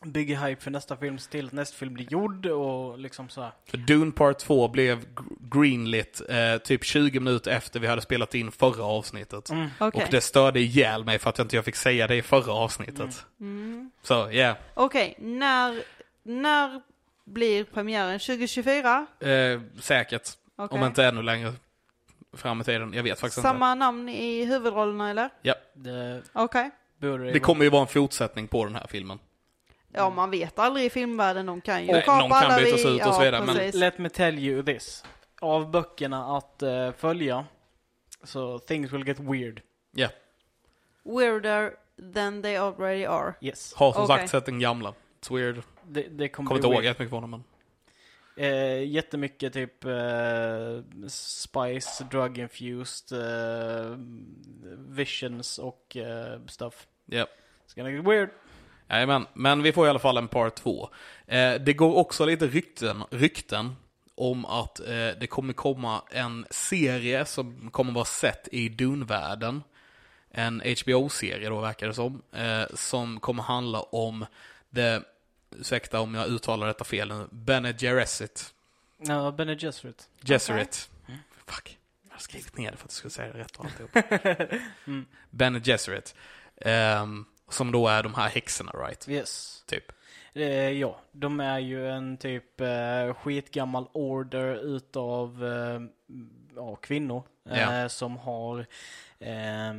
bygga 0.07 0.41
hype 0.41 0.63
för 0.63 0.71
nästa 0.71 0.97
film, 0.97 1.19
se 1.19 1.31
till 1.31 1.47
att 1.47 1.53
nästa 1.53 1.77
film 1.77 1.95
blir 1.95 2.13
gjord 2.13 2.47
och 2.47 2.99
liksom 2.99 3.29
så 3.29 3.43
här. 3.43 3.53
För 3.67 3.77
Dune 3.77 4.13
Part 4.13 4.39
2 4.39 4.69
blev 4.69 5.05
gr- 5.05 5.37
greenlit 5.41 6.23
eh, 6.29 6.59
typ 6.59 6.85
20 6.85 7.21
minuter 7.21 7.51
efter 7.51 7.81
vi 7.81 7.87
hade 7.87 8.03
spelat 8.03 8.35
in 8.35 8.53
förra 8.53 8.85
avsnittet. 8.85 9.51
Mm. 9.51 9.69
Okej. 9.79 10.05
Och 10.05 10.11
det 10.11 10.21
störde 10.21 10.61
ihjäl 10.61 11.05
mig 11.05 11.19
för 11.19 11.31
att 11.31 11.39
jag 11.39 11.45
inte 11.45 11.57
jag 11.57 11.65
fick 11.65 11.77
säga 11.77 12.07
det 12.07 12.17
i 12.17 12.23
förra 12.23 12.53
avsnittet. 12.53 13.27
Mm. 13.41 13.91
Så, 14.03 14.15
ja. 14.15 14.31
Yeah. 14.31 14.57
Okej, 14.75 15.15
när, 15.19 15.83
när 16.23 16.81
blir 17.25 17.65
premiären? 17.65 18.19
2024? 18.19 19.07
Eh, 19.21 19.61
säkert. 19.81 20.29
Okej. 20.57 20.79
Om 20.79 20.87
inte 20.87 21.05
ännu 21.05 21.23
längre 21.23 21.53
fram 22.33 22.61
i 22.61 22.65
tiden. 22.65 22.93
Jag 22.93 23.03
vet 23.03 23.21
faktiskt 23.21 23.39
inte. 23.39 23.49
Samma 23.49 23.75
namn 23.75 24.09
i 24.09 24.45
huvudrollerna 24.45 25.11
eller? 25.11 25.31
Det 25.75 26.23
Okej. 26.33 26.71
borde 26.99 27.33
Det 27.33 27.41
kommer 27.41 27.65
ju 27.65 27.71
vara 27.71 27.83
en 27.83 27.89
fortsättning 27.89 28.49
på 28.49 28.65
den 28.65 28.75
här 28.75 28.87
filmen. 28.89 29.19
Ja, 29.93 30.11
man 30.11 30.31
vet 30.31 30.59
aldrig 30.59 30.87
i 30.87 30.91
filmvärlden. 30.91 31.47
De 31.47 31.61
kan 31.61 31.87
ju 31.87 31.93
Nej, 31.93 32.03
kapa 32.03 32.21
någon 32.21 32.31
kan 32.31 32.51
alla 32.51 32.57
bytas 32.65 32.85
vi- 32.85 32.97
ut 32.97 33.07
och 33.07 33.15
så 33.15 33.21
vidare, 33.21 33.45
men- 33.47 33.55
precis. 33.57 33.75
Let 33.81 33.99
me 33.99 34.09
tell 34.09 34.39
you 34.39 34.63
this. 34.63 35.05
Av 35.41 35.71
böckerna 35.71 36.37
att 36.37 36.63
eh, 36.63 36.93
följa, 36.93 37.47
så 38.23 38.59
things 38.59 38.93
will 38.93 39.09
get 39.09 39.19
weird. 39.21 39.63
Ja. 39.93 40.09
Weirder 41.03 41.75
than 42.15 42.43
they 42.43 42.57
already 42.57 43.05
are. 43.05 43.35
Yes. 43.41 43.75
Har 43.75 43.93
som 43.93 44.03
Okej. 44.05 44.17
sagt 44.17 44.31
sett 44.31 44.47
den 44.47 44.61
gamla. 44.61 44.95
It's 45.21 45.37
weird. 45.37 45.63
Det, 45.89 46.03
det 46.03 46.29
kommer 46.29 46.49
Kommer 46.49 46.61
bli 46.61 46.67
inte 46.69 46.77
ihåg 46.77 46.85
jättemycket 46.85 47.11
från 47.11 47.23
den 47.23 47.31
men. 47.31 47.45
Eh, 48.37 48.83
jättemycket 48.89 49.53
typ 49.53 49.85
eh, 49.85 49.91
spice, 51.09 52.05
drug 52.11 52.39
infused, 52.39 53.19
eh, 53.21 53.97
visions 54.89 55.59
och 55.59 55.97
eh, 55.97 56.41
stuff. 56.47 56.87
Ja. 57.07 57.27
It's 57.67 57.77
gonna 57.77 57.91
get 57.91 58.05
weird. 58.05 58.29
Jajamän, 58.91 59.27
men 59.35 59.63
vi 59.63 59.73
får 59.73 59.87
i 59.87 59.91
alla 59.91 59.99
fall 59.99 60.17
en 60.17 60.29
part 60.29 60.55
2. 60.55 60.91
Eh, 61.27 61.55
det 61.55 61.73
går 61.73 61.97
också 61.97 62.25
lite 62.25 62.47
rykten, 62.47 63.03
rykten 63.11 63.77
om 64.15 64.45
att 64.45 64.81
eh, 64.81 64.87
det 65.21 65.27
kommer 65.31 65.53
komma 65.53 66.03
en 66.11 66.47
serie 66.51 67.25
som 67.25 67.71
kommer 67.71 67.93
vara 67.93 68.05
sett 68.05 68.49
i 68.53 68.69
Dune-världen. 68.69 69.63
En 70.31 70.63
HBO-serie 70.83 71.49
då 71.49 71.61
verkar 71.61 71.87
det 71.87 71.95
som. 71.95 72.23
Eh, 72.33 72.63
som 72.75 73.21
kommer 73.21 73.43
handla 73.43 73.81
om 73.81 74.27
the, 74.75 75.01
ursäkta 75.59 76.01
om 76.01 76.15
jag 76.15 76.29
uttalar 76.29 76.67
detta 76.67 76.85
fel 76.85 77.09
nu, 77.09 77.27
Bene 77.31 77.73
Gesserit. 77.73 78.55
Ja, 78.99 79.31
Bene 79.31 79.57
Gesserit. 79.57 80.09
Gesserit. 80.23 80.91
Fuck. 81.47 81.79
Jag 82.09 82.13
har 82.13 82.21
skrivit 82.21 82.57
ner 82.57 82.71
det 82.71 82.77
för 82.77 82.85
att 82.85 82.91
jag 82.91 82.97
skulle 82.97 83.11
säga 83.11 83.33
det 83.33 83.39
rätt 83.39 83.57
och 83.57 83.65
alltihop. 83.65 83.91
Mm. 84.87 85.07
Bene 85.31 85.61
Gesserit. 85.65 86.15
Ehm, 86.57 87.25
som 87.51 87.73
då 87.73 87.89
är 87.89 88.03
de 88.03 88.15
här 88.15 88.29
häxorna, 88.29 88.73
right? 88.73 89.09
Yes. 89.09 89.65
Typ. 89.67 89.93
Eh, 90.33 90.71
ja, 90.71 91.01
de 91.13 91.41
är 91.41 91.59
ju 91.59 91.89
en 91.89 92.17
typ 92.17 92.61
eh, 92.61 93.15
skitgammal 93.15 93.87
order 93.93 94.55
utav 94.77 95.45
eh, 95.45 95.81
ja, 96.57 96.77
kvinnor. 96.77 97.23
Ja. 97.43 97.89
Som 97.89 98.17
har 98.17 98.67
eh, 99.19 99.75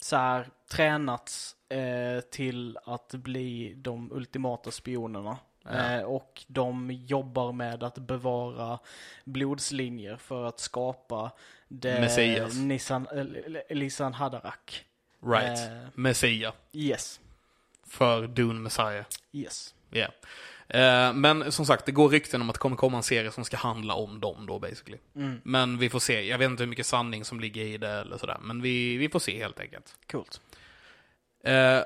så 0.00 0.16
här 0.16 0.48
tränats 0.70 1.56
eh, 1.68 2.20
till 2.20 2.78
att 2.84 3.14
bli 3.14 3.74
de 3.76 4.12
ultimata 4.12 4.70
spionerna. 4.70 5.38
Eh, 5.70 6.02
och 6.02 6.44
de 6.46 6.90
jobbar 6.90 7.52
med 7.52 7.82
att 7.82 7.98
bevara 7.98 8.78
blodslinjer 9.24 10.16
för 10.16 10.44
att 10.44 10.60
skapa 10.60 11.30
det 11.68 12.00
Messias. 12.00 12.56
Nissan, 12.56 13.06
eh, 13.12 13.76
Lisan 13.76 14.14
Hadarak. 14.14 14.84
Right. 15.26 15.58
Eh, 15.58 15.88
Messia. 15.94 16.52
yes. 16.72 17.20
För 17.86 18.26
Dune 18.26 18.60
Messiah. 18.60 19.04
Yes. 19.32 19.74
Yeah. 19.92 20.10
Eh, 20.68 21.12
men 21.12 21.52
som 21.52 21.66
sagt, 21.66 21.86
det 21.86 21.92
går 21.92 22.08
rykten 22.08 22.40
om 22.40 22.50
att 22.50 22.54
det 22.54 22.58
kommer 22.60 22.76
komma 22.76 22.96
en 22.96 23.02
serie 23.02 23.30
som 23.30 23.44
ska 23.44 23.56
handla 23.56 23.94
om 23.94 24.20
dem 24.20 24.46
då 24.46 24.58
basically. 24.58 24.98
Mm. 25.16 25.40
Men 25.44 25.78
vi 25.78 25.90
får 25.90 25.98
se. 26.00 26.28
Jag 26.28 26.38
vet 26.38 26.46
inte 26.50 26.62
hur 26.62 26.68
mycket 26.70 26.86
sanning 26.86 27.24
som 27.24 27.40
ligger 27.40 27.62
i 27.64 27.78
det 27.78 27.88
eller 27.90 28.18
sådär. 28.18 28.38
Men 28.40 28.62
vi, 28.62 28.96
vi 28.96 29.08
får 29.08 29.18
se 29.18 29.38
helt 29.38 29.60
enkelt. 29.60 29.94
Coolt. 30.10 30.40
Eh, 31.44 31.78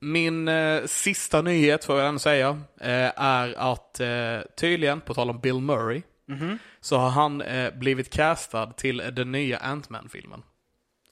min 0.00 0.48
eh, 0.48 0.84
sista 0.86 1.42
nyhet, 1.42 1.84
får 1.84 1.98
jag 1.98 2.08
ändå 2.08 2.18
säga, 2.18 2.48
eh, 2.80 3.20
är 3.22 3.54
att 3.72 4.00
eh, 4.00 4.38
tydligen, 4.56 5.00
på 5.00 5.14
tal 5.14 5.30
om 5.30 5.40
Bill 5.40 5.60
Murray, 5.60 6.02
Mhm. 6.26 6.58
så 6.80 6.96
har 6.96 7.10
han 7.10 7.40
eh, 7.40 7.74
blivit 7.74 8.10
castad 8.10 8.66
till 8.72 8.96
den 9.12 9.32
nya 9.32 9.58
Ant-Man-filmen. 9.58 10.42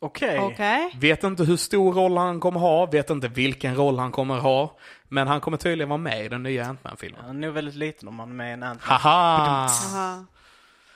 Okej. 0.03 0.39
Okej. 0.39 0.91
Vet 1.01 1.25
inte 1.25 1.45
hur 1.45 1.57
stor 1.57 1.93
roll 1.93 2.17
han 2.17 2.41
kommer 2.41 2.61
ha, 2.61 2.87
vet 2.87 3.11
inte 3.11 3.29
vilken 3.29 3.75
roll 3.75 3.99
han 3.99 4.13
kommer 4.13 4.39
ha. 4.39 4.79
Men 5.09 5.29
han 5.29 5.41
kommer 5.41 5.57
tydligen 5.57 5.89
vara 5.89 5.99
med 5.99 6.25
i 6.25 6.29
den 6.29 6.43
nya 6.43 6.67
Ant-Man-filmen. 6.67 7.21
Han 7.25 7.37
är 7.37 7.41
nog 7.47 7.55
väldigt 7.55 7.75
liten 7.75 8.09
om 8.09 8.19
han 8.19 8.31
är 8.31 8.35
med 8.35 8.51
i 8.51 8.53
en 8.53 8.63
ant 8.63 8.83
Haha! 8.83 9.67
Aha. 9.67 10.25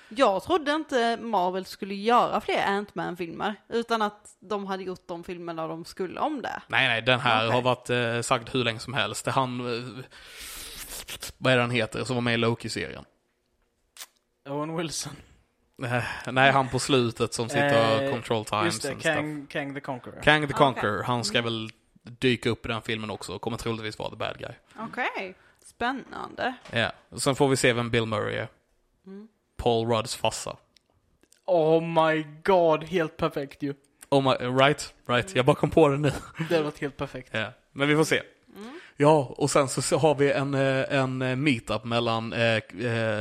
Jag 0.09 0.43
trodde 0.43 0.73
inte 0.73 1.17
Marvel 1.17 1.65
skulle 1.65 1.95
göra 1.95 2.41
fler 2.41 2.67
Ant-Man-filmer. 2.67 3.55
Utan 3.69 4.03
att 4.03 4.37
de 4.41 4.67
hade 4.67 4.83
gjort 4.83 5.09
de 5.09 5.25
filmerna 5.25 5.67
de 5.67 5.85
skulle 5.85 6.21
om 6.21 6.43
det. 6.43 6.63
Nej, 6.69 6.89
nej, 6.89 7.03
den 7.03 7.21
här 7.21 7.47
Okej. 7.47 7.55
har 7.55 7.63
varit 7.63 7.91
eh, 7.91 8.21
sagd 8.21 8.49
hur 8.53 8.65
länge 8.65 8.79
som 8.79 8.95
helst. 8.95 9.25
Det 9.25 9.31
han... 9.31 9.61
Eh, 9.61 10.05
vad 11.39 11.53
är 11.53 11.57
det 11.57 11.63
han 11.63 11.71
heter, 11.71 12.05
som 12.05 12.17
var 12.17 12.21
med 12.21 12.35
i 12.35 12.37
Loki-serien? 12.37 13.05
Owen 14.49 14.77
Wilson. 14.77 15.13
Eh, 15.83 16.03
nej, 16.33 16.53
han 16.53 16.69
på 16.69 16.79
slutet 16.79 17.35
som 17.35 17.49
sitter 17.49 17.97
och 17.97 18.03
Eh, 18.03 18.11
control 18.11 18.45
times 18.45 18.65
Just 18.65 18.83
det. 18.83 18.95
Kang, 18.95 19.47
Kang 19.47 19.75
the 19.75 19.81
Conqueror. 19.81 20.23
Kang 20.23 20.47
the. 20.47 20.53
Conqueror, 20.53 21.03
han 21.03 21.25
ska 21.25 21.43
väl 21.43 21.71
dyka 22.03 22.51
upp 22.51 22.67
i 22.67 22.69
den 22.69 22.83
filmen 22.83 23.11
också 23.11 23.33
och 23.35 23.41
kommer 23.41 23.57
troligtvis 23.57 23.99
vara 23.99 24.11
the 24.11 24.17
bad 24.17 24.39
guy. 24.39 24.53
Okej. 24.79 25.35
Spännande. 25.65 26.55
Ja, 26.71 26.93
och 27.09 27.23
sen 27.23 27.35
får 27.35 27.49
vi 27.49 27.57
se 27.57 27.73
vem 27.73 27.91
Bill 27.91 28.07
Murray 28.07 28.35
är. 28.35 28.49
Mm. 29.07 29.29
Paul 29.57 29.89
Rudds 29.89 30.17
farsa. 30.17 30.57
Oh 31.47 31.83
my 31.83 32.27
god, 32.45 32.85
helt 32.85 33.17
perfekt 33.17 33.63
ju. 33.63 33.75
Oh 34.11 34.23
my, 34.23 34.47
right, 34.47 34.95
right. 35.07 35.37
Jag 35.37 35.47
bara 35.47 35.57
kom 35.57 35.71
på 35.71 35.89
det 35.89 35.99
nu. 35.99 36.13
Det 36.49 36.57
har 36.57 36.63
varit 36.63 36.81
helt 36.81 36.97
perfekt. 36.97 37.29
Ja, 37.33 37.53
men 37.73 37.89
vi 37.89 37.97
får 37.97 38.05
se. 38.05 38.23
Mm. 38.57 38.81
Ja, 38.97 39.35
och 39.37 39.51
sen 39.51 39.69
så- 39.69 39.99
har 39.99 40.15
vi 40.15 40.33
en, 40.33 40.55
eh, 40.55 40.99
en 41.01 41.23
eh, 41.23 41.37
meetup 41.37 41.85
mellan 41.85 42.33
eh, 42.33 42.63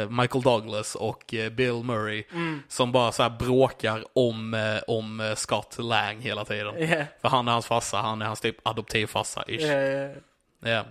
Michael 0.09 0.41
Douglas 0.43 0.95
och 0.95 1.33
Bill 1.51 1.73
Murray 1.83 2.23
Mm. 2.31 2.59
som 2.67 2.91
bara 2.91 3.11
så 3.11 3.23
här 3.23 3.29
bråkar 3.29 4.03
om, 4.13 4.73
om 4.87 5.33
Scott 5.37 5.75
Lang 5.79 6.19
hela 6.19 6.45
tiden. 6.45 6.77
Yeah. 6.77 7.05
För 7.21 7.29
han 7.29 7.47
är 7.47 7.51
hans 7.51 7.65
farsa, 7.65 7.97
han 7.97 8.21
är 8.21 8.25
hans 8.25 8.39
typ 8.41 8.67
adoptivfarsa 8.67 9.43
ish. 9.47 9.63
Eh, 9.71 10.11
Ja, 10.65 10.85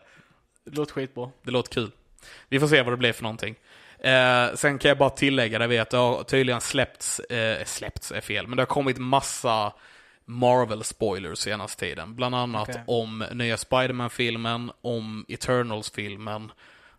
det 0.65 0.77
låter 0.77 0.93
skitbra. 0.93 1.31
det 1.43 1.51
låter 1.51 1.73
kul. 1.73 1.91
Vi 2.49 2.61
får 2.61 2.69
se 2.69 2.83
vad 2.83 2.93
det 2.93 2.97
blir 2.97 3.13
för 3.13 3.23
någonting. 3.23 3.55
Eh, 3.99 4.55
sen 4.55 4.79
kan 4.79 4.89
jag 4.89 4.99
bara 4.99 5.11
tillägga, 5.11 5.59
det 5.59 5.67
vet 5.67 5.91
det 5.91 5.97
har 5.97 6.23
tydligen 6.23 6.61
släppts, 6.61 7.19
eh, 7.21 7.65
släppts 7.65 8.13
är 8.13 8.21
fel, 8.21 8.47
men 8.47 8.57
det 8.57 8.61
har 8.63 8.67
kommit 8.67 8.99
massa 8.99 9.73
Marvel-spoilers 10.33 11.39
senaste 11.39 11.81
tiden. 11.81 12.15
Bland 12.15 12.35
annat 12.35 12.69
Okej. 12.69 12.83
om 12.87 13.25
nya 13.33 13.57
Spider-Man-filmen, 13.57 14.73
om 14.81 15.25
Eternals-filmen 15.29 16.53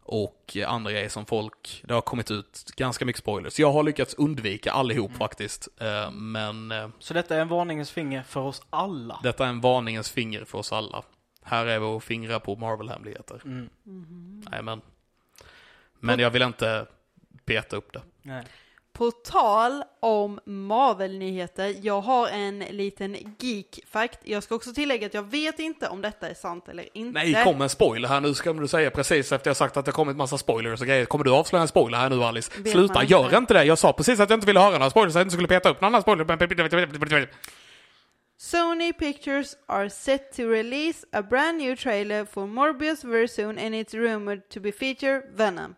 och 0.05 0.57
andra 0.67 0.91
grejer 0.91 1.09
som 1.09 1.25
folk, 1.25 1.83
det 1.87 1.93
har 1.93 2.01
kommit 2.01 2.31
ut 2.31 2.71
ganska 2.75 3.05
mycket 3.05 3.19
spoilers. 3.21 3.59
Jag 3.59 3.71
har 3.71 3.83
lyckats 3.83 4.13
undvika 4.13 4.71
allihop 4.71 5.15
faktiskt, 5.15 5.67
eh, 5.79 6.11
men 6.11 6.71
eh, 6.71 6.89
Så 6.99 7.13
detta 7.13 7.35
är 7.35 7.41
en 7.41 7.47
varningens 7.47 7.91
finger 7.91 8.23
för 8.23 8.39
oss 8.39 8.61
alla. 8.69 9.19
detta 9.23 9.45
är 9.45 9.49
en 9.49 9.61
varningens 9.61 10.09
finger 10.09 10.45
för 10.45 10.57
oss 10.57 10.71
alla. 10.71 11.03
Här 11.43 11.65
är 11.65 11.79
vi 11.79 11.85
och 11.85 12.03
fingrar 12.03 12.39
på 12.39 12.55
Marvel-hemligheter. 12.55 13.41
Mm. 13.45 14.43
Jajamän. 14.51 14.81
Men 15.99 16.19
jag 16.19 16.29
vill 16.29 16.41
inte 16.41 16.85
peta 17.45 17.75
upp 17.75 17.93
det. 17.93 18.01
Nej. 18.21 18.43
På 18.93 19.11
tal 19.11 19.83
om 19.99 20.39
Marvel-nyheter, 20.45 21.75
jag 21.81 22.01
har 22.01 22.27
en 22.27 22.59
liten 22.59 23.15
geek-fact. 23.39 24.19
Jag 24.23 24.43
ska 24.43 24.55
också 24.55 24.73
tillägga 24.73 25.07
att 25.07 25.13
jag 25.13 25.23
vet 25.23 25.59
inte 25.59 25.87
om 25.87 26.01
detta 26.01 26.29
är 26.29 26.33
sant 26.33 26.69
eller 26.69 26.97
inte. 26.97 27.19
Nej, 27.23 27.43
kom 27.43 27.61
en 27.61 27.69
spoiler 27.69 28.09
här 28.09 28.21
nu 28.21 28.33
ska 28.33 28.53
du 28.53 28.67
säga 28.67 28.91
precis 28.91 29.31
efter 29.31 29.49
jag 29.49 29.57
sagt 29.57 29.77
att 29.77 29.85
det 29.85 29.91
kommit 29.91 30.17
massa 30.17 30.37
spoilers 30.37 30.81
och 30.81 30.87
grejer. 30.87 31.05
Kommer 31.05 31.25
du 31.25 31.31
avslöja 31.31 31.61
en 31.61 31.67
spoiler 31.67 31.97
här 31.97 32.09
nu 32.09 32.23
Alice? 32.23 32.51
Vet 32.57 32.71
Sluta, 32.71 33.01
inte. 33.01 33.13
gör 33.13 33.37
inte 33.37 33.53
det. 33.53 33.63
Jag 33.63 33.77
sa 33.77 33.93
precis 33.93 34.19
att 34.19 34.29
jag 34.29 34.37
inte 34.37 34.47
ville 34.47 34.59
höra 34.59 34.77
några 34.77 34.89
spoilers, 34.89 35.11
att 35.11 35.19
jag 35.19 35.25
inte 35.25 35.33
skulle 35.33 35.47
peta 35.47 35.69
upp 35.69 35.81
någon 35.81 35.87
annan 35.87 36.01
spoiler. 36.01 37.29
Sony 38.37 38.93
Pictures 38.93 39.55
are 39.67 39.89
set 39.89 40.33
to 40.35 40.43
release 40.43 41.05
a 41.11 41.21
brand 41.21 41.57
new 41.57 41.75
trailer 41.75 42.25
for 42.25 42.47
Morbius 42.47 43.03
very 43.03 43.27
soon 43.27 43.57
and 43.57 43.75
it's 43.75 43.93
rumored 43.93 44.49
to 44.49 44.59
be 44.59 44.71
feature 44.71 45.21
Venom. 45.35 45.75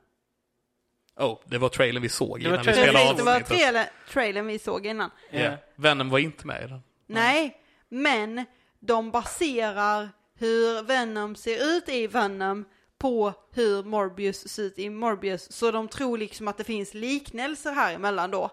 Oh, 1.17 1.39
det 1.45 1.57
var 1.57 1.69
trailern 1.69 2.01
vi 2.01 2.09
såg 2.09 2.41
innan 2.41 2.57
vi 2.57 2.73
spelade 2.73 2.91
Precis, 2.91 3.17
det 3.17 3.23
var 3.23 3.87
trailern 4.11 4.47
vi 4.47 4.59
såg 4.59 4.85
innan. 4.85 5.09
Ja. 5.31 5.51
Venom 5.75 6.09
var 6.09 6.19
inte 6.19 6.47
med 6.47 6.63
i 6.63 6.67
den. 6.67 6.83
Nej, 7.07 7.57
men 7.89 8.45
de 8.79 9.11
baserar 9.11 10.09
hur 10.39 10.83
Venom 10.83 11.35
ser 11.35 11.77
ut 11.77 11.89
i 11.89 12.07
Venom 12.07 12.65
på 12.97 13.33
hur 13.51 13.83
Morbius 13.83 14.47
ser 14.47 14.63
ut 14.63 14.79
i 14.79 14.89
Morbius. 14.89 15.51
Så 15.51 15.71
de 15.71 15.87
tror 15.87 16.17
liksom 16.17 16.47
att 16.47 16.57
det 16.57 16.63
finns 16.63 16.93
liknelser 16.93 17.71
här 17.71 17.93
emellan 17.93 18.31
då. 18.31 18.49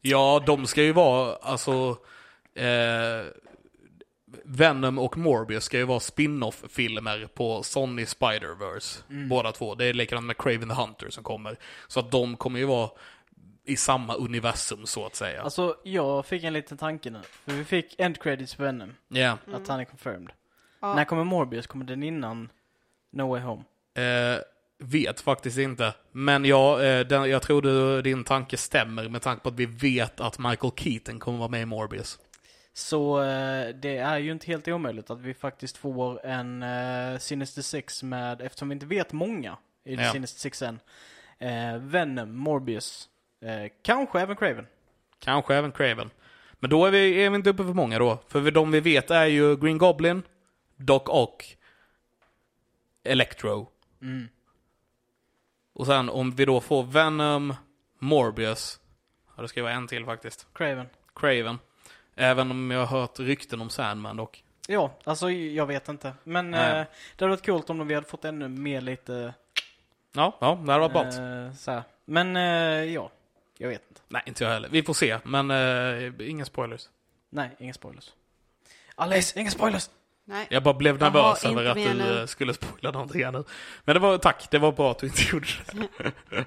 Ja, 0.00 0.42
de 0.46 0.66
ska 0.66 0.82
ju 0.82 0.92
vara, 0.92 1.36
alltså... 1.36 1.96
Eh, 2.54 3.26
Venom 4.44 4.98
och 4.98 5.18
Morbius 5.18 5.64
ska 5.64 5.78
ju 5.78 5.84
vara 5.84 6.00
spin-off-filmer 6.00 7.28
på 7.34 7.62
Sony 7.62 8.04
Spider-Verse. 8.04 9.02
Båda 9.28 9.52
två. 9.52 9.74
Det 9.74 9.84
är 9.84 9.94
likadant 9.94 10.26
med 10.26 10.36
Craven 10.36 10.68
the 10.68 10.74
Hunter 10.74 11.10
som 11.10 11.24
kommer. 11.24 11.56
Så 11.88 12.00
att 12.00 12.10
de 12.10 12.36
kommer 12.36 12.58
ju 12.58 12.64
vara 12.64 12.90
i 13.64 13.76
samma 13.76 14.14
universum 14.14 14.86
så 14.86 15.06
att 15.06 15.14
säga. 15.14 15.42
Alltså, 15.42 15.76
jag 15.82 16.26
fick 16.26 16.44
en 16.44 16.52
liten 16.52 16.78
tanke 16.78 17.10
nu. 17.10 17.20
För 17.44 17.52
vi 17.52 17.64
fick 17.64 18.00
end 18.00 18.22
credits 18.22 18.54
för 18.54 18.64
Venom. 18.64 18.94
Ja. 19.08 19.38
Att 19.52 19.68
han 19.68 19.80
är 19.80 19.84
confirmed. 19.84 20.32
Ja. 20.80 20.94
När 20.94 21.04
kommer 21.04 21.24
Morbius? 21.24 21.66
Kommer 21.66 21.84
den 21.84 22.02
innan 22.02 22.48
No 23.10 23.22
Way 23.22 23.40
Home? 23.40 23.64
Eh, 23.94 24.40
vet 24.78 25.20
faktiskt 25.20 25.58
inte. 25.58 25.94
Men 26.12 26.44
jag, 26.44 26.98
eh, 26.98 27.06
den, 27.06 27.30
jag 27.30 27.42
tror 27.42 27.62
du, 27.62 28.02
din 28.02 28.24
tanke 28.24 28.56
stämmer 28.56 29.08
med 29.08 29.22
tanke 29.22 29.42
på 29.42 29.48
att 29.48 29.54
vi 29.54 29.66
vet 29.66 30.20
att 30.20 30.38
Michael 30.38 30.72
Keaton 30.76 31.18
kommer 31.18 31.38
vara 31.38 31.48
med 31.48 31.62
i 31.62 31.66
Morbius. 31.66 32.18
Så 32.76 33.22
eh, 33.22 33.74
det 33.74 33.96
är 33.96 34.18
ju 34.18 34.32
inte 34.32 34.46
helt 34.46 34.68
omöjligt 34.68 35.10
att 35.10 35.20
vi 35.20 35.34
faktiskt 35.34 35.76
får 35.76 36.26
en 36.26 36.62
uh, 36.62 37.18
Sinister 37.18 37.62
Six 37.62 38.02
med, 38.02 38.40
eftersom 38.40 38.68
vi 38.68 38.72
inte 38.72 38.86
vet 38.86 39.12
många 39.12 39.56
i 39.84 39.94
Ja. 39.94 40.12
Sinister 40.12 40.40
Six 40.40 40.62
än. 40.62 40.80
Eh, 41.38 41.78
Venom, 41.78 42.36
Morbius, 42.36 43.08
eh, 43.40 43.72
kanske 43.82 44.20
även 44.20 44.36
Craven. 44.36 44.66
Kanske 45.18 45.54
även 45.54 45.72
Craven. 45.72 46.10
Men 46.52 46.70
då 46.70 46.86
är 46.86 46.90
vi, 46.90 47.24
är 47.24 47.30
vi 47.30 47.36
inte 47.36 47.50
uppe 47.50 47.64
för 47.64 47.72
många 47.72 47.98
då. 47.98 48.18
För 48.28 48.50
de 48.50 48.70
vi 48.70 48.80
vet 48.80 49.10
är 49.10 49.26
ju 49.26 49.56
Green 49.56 49.78
Goblin, 49.78 50.22
Doc 50.76 51.02
Ock, 51.06 51.56
Electro. 53.04 53.68
Mm. 54.02 54.28
Och 55.72 55.86
sen 55.86 56.08
om 56.08 56.30
vi 56.30 56.44
då 56.44 56.60
får 56.60 56.82
Venom, 56.82 57.54
Morbius. 57.98 58.80
Ja, 59.36 59.42
det 59.42 59.48
ska 59.48 59.62
vara 59.62 59.72
en 59.72 59.88
till 59.88 60.04
faktiskt. 60.04 60.46
Craven. 60.54 60.86
Craven. 61.14 61.58
Även 62.16 62.50
om 62.50 62.70
jag 62.70 62.86
har 62.86 63.00
hört 63.00 63.18
rykten 63.20 63.60
om 63.60 63.70
Sandman 63.70 64.16
dock. 64.16 64.44
Ja, 64.68 64.90
alltså 65.04 65.30
jag 65.30 65.66
vet 65.66 65.88
inte. 65.88 66.12
Men 66.24 66.54
eh, 66.54 66.60
det 66.60 66.86
hade 67.24 67.30
varit 67.30 67.46
coolt 67.46 67.70
om 67.70 67.88
vi 67.88 67.94
hade 67.94 68.06
fått 68.06 68.24
ännu 68.24 68.48
mer 68.48 68.80
lite... 68.80 69.34
Ja, 70.12 70.36
ja, 70.40 70.58
det 70.66 70.72
hade 70.72 70.88
varit 70.88 70.92
bra. 70.92 71.24
eh, 71.24 71.52
så 71.52 71.70
här. 71.70 71.82
Men 72.04 72.36
eh, 72.36 72.92
ja, 72.94 73.10
jag 73.58 73.68
vet 73.68 73.82
inte. 73.88 74.00
Nej, 74.08 74.22
inte 74.26 74.44
jag 74.44 74.50
heller. 74.50 74.68
Vi 74.68 74.82
får 74.82 74.94
se, 74.94 75.18
men 75.24 75.50
eh, 75.50 76.28
inga 76.30 76.44
spoilers. 76.44 76.88
Nej, 77.30 77.50
inga 77.58 77.74
spoilers. 77.74 78.12
Alice, 78.94 79.40
inga 79.40 79.50
spoilers! 79.50 79.90
Nej. 80.26 80.46
Jag 80.50 80.62
bara 80.62 80.74
blev 80.74 80.98
nervös 80.98 81.44
över 81.44 81.64
att 81.64 81.76
du 81.76 81.94
nu. 81.94 82.20
eh, 82.20 82.26
skulle 82.26 82.54
spoila 82.54 82.90
någonting 82.90 83.24
här 83.24 83.32
nu. 83.32 83.44
Men 83.84 83.94
det 83.94 84.00
var, 84.00 84.18
tack, 84.18 84.48
det 84.50 84.58
var 84.58 84.72
bra 84.72 84.90
att 84.90 84.98
du 84.98 85.06
inte 85.06 85.22
gjorde 85.32 85.46
det. 86.30 86.44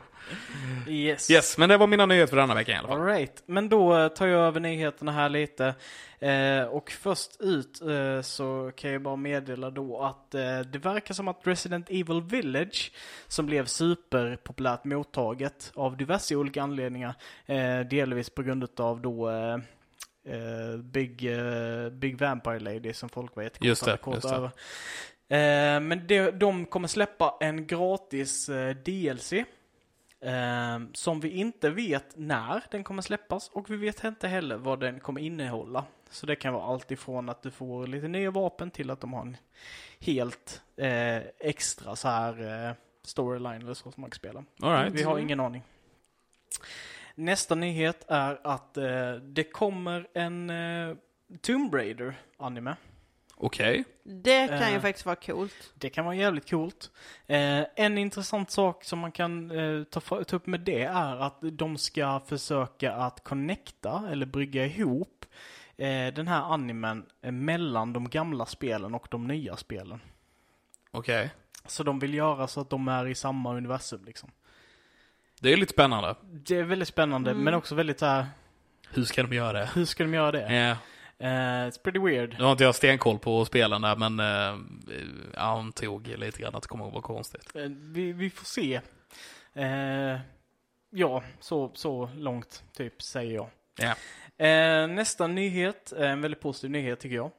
Yes. 0.92 1.32
Yes, 1.32 1.58
men 1.58 1.70
det 1.70 1.78
var 1.78 1.88
mina 1.88 2.06
nyheter 2.06 2.30
för 2.30 2.38
denna 2.38 2.56
vecka 2.56 2.72
i 2.72 2.76
alla 2.76 2.88
fall. 2.88 2.98
Alright, 3.00 3.44
men 3.46 3.70
då 3.70 3.98
eh, 3.98 4.08
tar 4.08 4.28
jag 4.28 4.42
över 4.42 4.60
nyheterna 4.60 5.12
här 5.12 5.30
lite. 5.30 5.76
Eh, 6.20 6.64
och 6.64 6.92
först 6.92 7.32
ut 7.40 7.82
eh, 7.82 8.22
så 8.22 8.72
kan 8.76 8.92
jag 8.92 9.02
bara 9.02 9.16
meddela 9.16 9.70
då 9.70 10.02
att 10.02 10.36
eh, 10.36 10.60
det 10.60 10.80
verkar 10.80 11.14
som 11.14 11.28
att 11.28 11.40
Resident 11.44 11.90
Evil 11.90 12.22
Village, 12.22 12.92
som 13.28 13.46
blev 13.46 13.66
superpopulärt 13.66 14.84
mottaget 14.84 15.72
av 15.76 15.98
diverse 15.98 16.36
olika 16.36 16.64
anledningar, 16.64 17.16
eh, 17.46 17.80
delvis 17.80 18.30
på 18.30 18.44
grund 18.44 18.80
av 18.80 19.02
då 19.02 19.30
eh, 20.28 20.78
Big, 20.78 21.26
eh, 21.26 21.90
Big 21.90 22.18
Vampire 22.18 22.60
Lady 22.60 22.94
som 22.94 23.10
folk 23.10 23.36
var 23.36 23.44
det. 23.44 23.62
över. 24.36 24.52
Eh, 25.30 25.80
men 25.80 26.08
det, 26.08 26.32
de 26.32 26.66
kommer 26.66 26.88
släppa 26.88 27.38
en 27.40 27.68
gratis 27.68 28.50
DLC 28.86 29.34
som 30.94 31.20
vi 31.20 31.30
inte 31.30 31.70
vet 31.70 32.18
när 32.18 32.64
den 32.72 32.84
kommer 32.84 33.02
släppas 33.02 33.50
och 33.50 33.70
vi 33.70 33.78
vet 33.78 34.04
inte 34.04 34.28
heller 34.28 34.58
vad 34.58 34.80
den 34.80 35.00
kommer 35.00 35.22
innehålla. 35.22 35.86
Så 36.10 36.26
det 36.26 36.36
kan 36.36 36.54
vara 36.54 36.64
allt 36.64 36.92
ifrån 36.92 37.30
att 37.30 37.42
du 37.42 37.52
får 37.52 37.88
lite 37.88 38.08
nya 38.08 38.32
vapen 38.32 38.72
till 38.72 38.92
att 38.92 39.02
de 39.02 39.14
har 39.14 39.22
en 39.22 39.38
helt 40.00 40.62
extra 41.40 41.96
så 41.96 42.08
här 42.08 42.76
storyline 43.04 43.62
eller 43.62 43.74
så 43.74 43.92
som 43.92 44.02
man 44.02 44.10
kan 44.10 44.16
spela. 44.16 44.44
Right. 44.62 44.94
Vi 44.94 45.04
har 45.04 45.20
ingen 45.20 45.40
aning. 45.40 45.64
Nästa 47.20 47.56
nyhet 47.56 48.06
är 48.08 48.40
att 48.44 48.78
eh, 48.78 49.12
det 49.12 49.44
kommer 49.44 50.08
en 50.14 50.50
eh, 50.50 50.96
Tomb 51.42 51.74
Raider 51.74 52.16
anime. 52.38 52.76
Okej. 53.36 53.84
Det 54.04 54.48
kan 54.48 54.70
ju 54.70 54.76
Eh. 54.76 54.82
faktiskt 54.82 55.06
vara 55.06 55.16
coolt. 55.16 55.74
Det 55.76 55.90
kan 55.90 56.06
vara 56.06 56.16
jävligt 56.16 56.50
coolt. 56.50 56.92
Eh, 57.28 57.64
en 57.76 57.98
intressant 57.98 58.52
sak 58.52 58.84
som 58.84 59.00
man 59.00 59.12
kan 59.12 59.52
eh, 59.52 59.84
ta, 59.84 60.00
ta 60.24 60.36
upp 60.36 60.48
med 60.48 60.60
det 60.60 60.84
är 60.84 61.16
att 61.22 61.38
de 61.42 61.78
ska 61.78 62.20
försöka 62.20 62.94
att 62.94 63.24
connecta 63.24 64.04
eller 64.12 64.26
brygga 64.26 64.66
ihop 64.66 65.26
eh, 65.78 66.14
den 66.14 66.28
här 66.28 66.42
animen 66.54 67.06
eh, 67.22 67.32
mellan 67.32 67.94
de 67.94 68.10
gamla 68.10 68.46
spelen 68.46 68.96
och 68.96 69.08
de 69.12 69.28
nya 69.28 69.56
spelen. 69.58 70.00
Okej. 70.92 71.30
Så 71.66 71.84
de 71.84 72.00
vill 72.00 72.14
göra 72.14 72.48
så 72.48 72.62
att 72.62 72.70
de 72.70 72.88
är 72.88 73.08
i 73.08 73.16
samma 73.16 73.54
universum 73.56 74.06
liksom. 74.06 74.32
Det 75.42 75.54
är 75.54 75.58
lite 75.58 75.74
spännande. 75.74 76.16
Det 76.32 76.56
är 76.56 76.64
väldigt 76.64 76.88
spännande 76.88 77.32
Mm. 77.32 77.44
men 77.44 77.54
också 77.54 77.76
väldigt 77.76 78.00
så 78.00 78.06
här, 78.06 78.26
Hur 78.90 79.04
ska 79.04 79.24
de 79.24 79.36
göra 79.36 79.54
det? 79.60 79.70
hur 79.76 79.86
ska 79.86 80.04
de 80.04 80.14
göra 80.14 80.32
det? 80.32 80.54
Ja. 80.56 80.78
Eh, 81.20 81.68
it's 81.68 81.82
pretty 81.84 82.00
weird. 82.00 82.36
Nu 82.38 82.44
har 82.44 82.52
inte 82.52 82.64
jag 82.64 82.76
stenkoll 82.76 83.20
på 83.20 83.46
spelen 83.46 83.82
där, 83.82 83.96
men 83.96 84.20
jag 85.34 85.42
antog 85.44 86.08
lite 86.08 86.42
grann 86.42 86.56
att 86.56 86.62
det 86.62 86.68
kommer 86.68 86.88
att 86.88 86.94
vara 86.94 87.02
konstigt. 87.02 87.56
Eh, 87.56 87.62
vi, 87.70 88.12
vi 88.14 88.30
får 88.30 88.46
se. 88.46 88.82
Eh, 89.54 90.20
ja, 90.90 91.24
så, 91.40 91.72
så 91.74 92.10
långt 92.18 92.64
typ 92.78 93.02
säger 93.02 93.36
jag. 93.36 93.50
Ja. 93.80 93.96
Eh, 94.46 94.88
nästa 94.88 95.28
nyhet, 95.28 95.92
en 95.92 96.22
väldigt 96.22 96.42
positiv 96.42 96.70
nyhet 96.70 97.00
tycker 97.00 97.16
jag. 97.16 97.32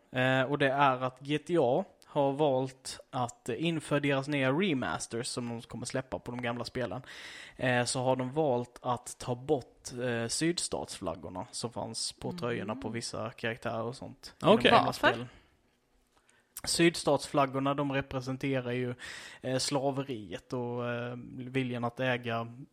Och 0.50 0.58
det 0.58 0.68
är 0.68 1.02
att 1.04 1.20
GTA 1.20 1.84
har 2.18 2.32
valt 2.32 3.00
att 3.10 3.48
eh, 3.48 3.64
inför 3.64 4.00
deras 4.00 4.28
nya 4.28 4.52
remasters 4.52 5.26
som 5.26 5.48
de 5.48 5.62
kommer 5.62 5.86
släppa 5.86 6.18
på 6.18 6.30
de 6.30 6.42
gamla 6.42 6.64
spelen. 6.64 7.02
Eh, 7.56 7.84
så 7.84 8.02
har 8.02 8.16
de 8.16 8.32
valt 8.32 8.78
att 8.82 9.18
ta 9.18 9.34
bort 9.34 9.92
eh, 10.02 10.28
sydstatsflaggorna 10.28 11.46
som 11.50 11.72
fanns 11.72 12.12
på 12.12 12.32
tröjorna 12.32 12.76
på 12.76 12.88
vissa 12.88 13.30
karaktärer 13.30 13.82
och 13.82 13.96
sånt. 13.96 14.34
Okej. 14.42 14.70
gamla 14.70 14.92
Varför? 15.02 15.28
Sydstatsflaggorna 16.64 17.74
de 17.74 17.92
representerar 17.92 18.72
ju 18.72 18.94
slaveriet 19.58 20.52
och 20.52 20.82
viljan 21.34 21.84
att 21.84 22.00
äga 22.00 22.36
mm, 22.36 22.66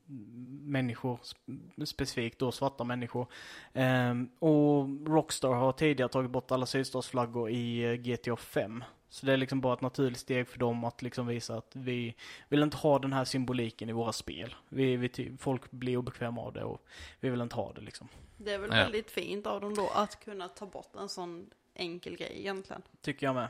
människor, 0.62 1.20
sp- 1.24 1.86
specifikt 1.86 2.40
då 2.40 2.52
svarta 2.52 2.84
människor. 2.84 3.28
Ehm, 3.74 4.30
och 4.40 4.88
Rockstar 5.08 5.54
har 5.54 5.72
tidigare 5.72 6.10
tagit 6.10 6.32
bort 6.32 6.52
alla 6.52 6.66
sydstatsflaggor 6.66 7.50
i 7.50 7.98
GTA 7.98 8.36
5. 8.36 8.84
Så 9.16 9.26
det 9.26 9.34
är 9.34 9.38
liksom 9.38 9.62
bara 9.62 9.74
ett 9.74 9.82
naturligt 9.82 10.20
steg 10.20 10.48
för 10.48 10.60
dem 10.60 10.84
att 10.84 11.02
liksom 11.02 11.28
visa 11.28 11.56
att 11.58 11.72
vi 11.74 12.16
vill 12.50 12.64
inte 12.64 12.78
ha 12.78 13.00
den 13.00 13.14
här 13.14 13.26
symboliken 13.26 13.90
i 13.90 13.94
våra 13.94 14.12
spel. 14.14 14.56
Vi, 14.70 14.96
vi, 14.98 15.32
folk 15.40 15.72
blir 15.72 15.98
obekväma 15.98 16.42
av 16.42 16.54
det 16.54 16.64
och 16.64 16.86
vi 17.20 17.30
vill 17.30 17.42
inte 17.42 17.56
ha 17.56 17.74
det 17.74 17.82
liksom. 17.82 18.08
Det 18.38 18.54
är 18.54 18.58
väl 18.58 18.70
Ja. 18.70 18.76
väldigt 18.76 19.12
fint 19.12 19.48
av 19.48 19.62
dem 19.62 19.76
då 19.76 19.90
att 19.96 20.24
kunna 20.26 20.48
ta 20.48 20.66
bort 20.66 20.96
en 21.00 21.10
sån 21.10 21.50
enkel 21.76 22.16
grej 22.18 22.34
egentligen. 22.40 22.82
Tycker 23.02 23.26
jag 23.28 23.36
med. 23.36 23.48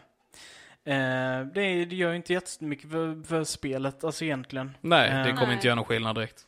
Eh, 0.83 1.47
det, 1.47 1.85
det 1.85 1.95
gör 1.95 2.09
ju 2.09 2.15
inte 2.15 2.33
jättemycket 2.33 2.91
för, 2.91 3.23
för 3.23 3.43
spelet, 3.43 4.03
alltså 4.03 4.25
egentligen. 4.25 4.77
Nej, 4.81 5.09
det 5.09 5.17
Eh, 5.17 5.25
kommer 5.25 5.45
Nej. 5.45 5.53
inte 5.55 5.67
göra 5.67 5.75
någon 5.75 5.85
skillnad 5.85 6.15
direkt. 6.15 6.45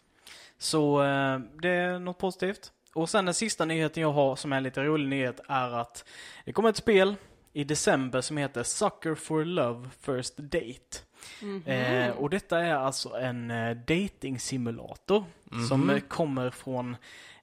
Så 0.57 1.03
eh, 1.03 1.39
det 1.61 1.69
är 1.69 1.99
något 1.99 2.17
positivt. 2.17 2.71
Och 2.93 3.09
sen 3.09 3.25
den 3.25 3.33
sista 3.33 3.65
nyheten 3.65 4.03
jag 4.03 4.11
har 4.11 4.35
som 4.35 4.53
är 4.53 4.57
en 4.57 4.63
lite 4.63 4.83
rolig 4.83 5.07
nyhet 5.07 5.39
är 5.47 5.71
att 5.79 6.05
det 6.45 6.51
kommer 6.53 6.69
ett 6.69 6.75
spel 6.77 7.15
i 7.57 7.63
december 7.63 8.21
som 8.21 8.37
heter 8.37 8.63
Sucker 8.63 9.15
for 9.15 9.45
Love 9.45 9.89
First 10.01 10.37
Date. 10.37 10.97
Mhm. 11.41 11.63
Eh, 11.65 12.09
och 12.09 12.29
detta 12.29 12.59
är 12.59 12.73
alltså 12.73 13.09
en 13.09 13.51
eh, 13.51 13.75
dating 13.77 14.39
simulator 14.39 15.25
som 15.69 15.81
Mhm. 15.81 15.89
eh, 15.89 15.99
kommer 15.99 16.49
från 16.49 16.95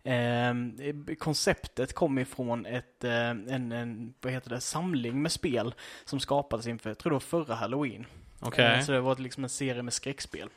eh, 0.03 0.55
konceptet 1.19 1.93
kom 1.93 2.19
ifrån 2.19 2.67
ett, 2.67 3.05
eh, 3.05 3.29
en, 3.31 3.73
en 3.73 4.15
vad 4.21 4.33
heter 4.33 4.51
det, 4.51 4.61
samling 4.61 5.23
med 5.23 5.33
spel 5.33 5.75
som 6.05 6.21
skapades 6.21 6.67
inför, 6.67 6.91
jag 6.91 6.99
tror 6.99 7.11
det 7.11 7.15
var 7.15 7.21
förra 7.21 7.55
halloween. 7.55 8.07
Okej. 8.41 8.65
Eh, 8.79 8.85
så 8.85 8.93
det 8.93 9.01
var 9.01 9.17
liksom 9.17 9.45
en 9.45 9.51
serie 9.51 9.83
med 9.83 9.93
skräckspel. 9.93 10.49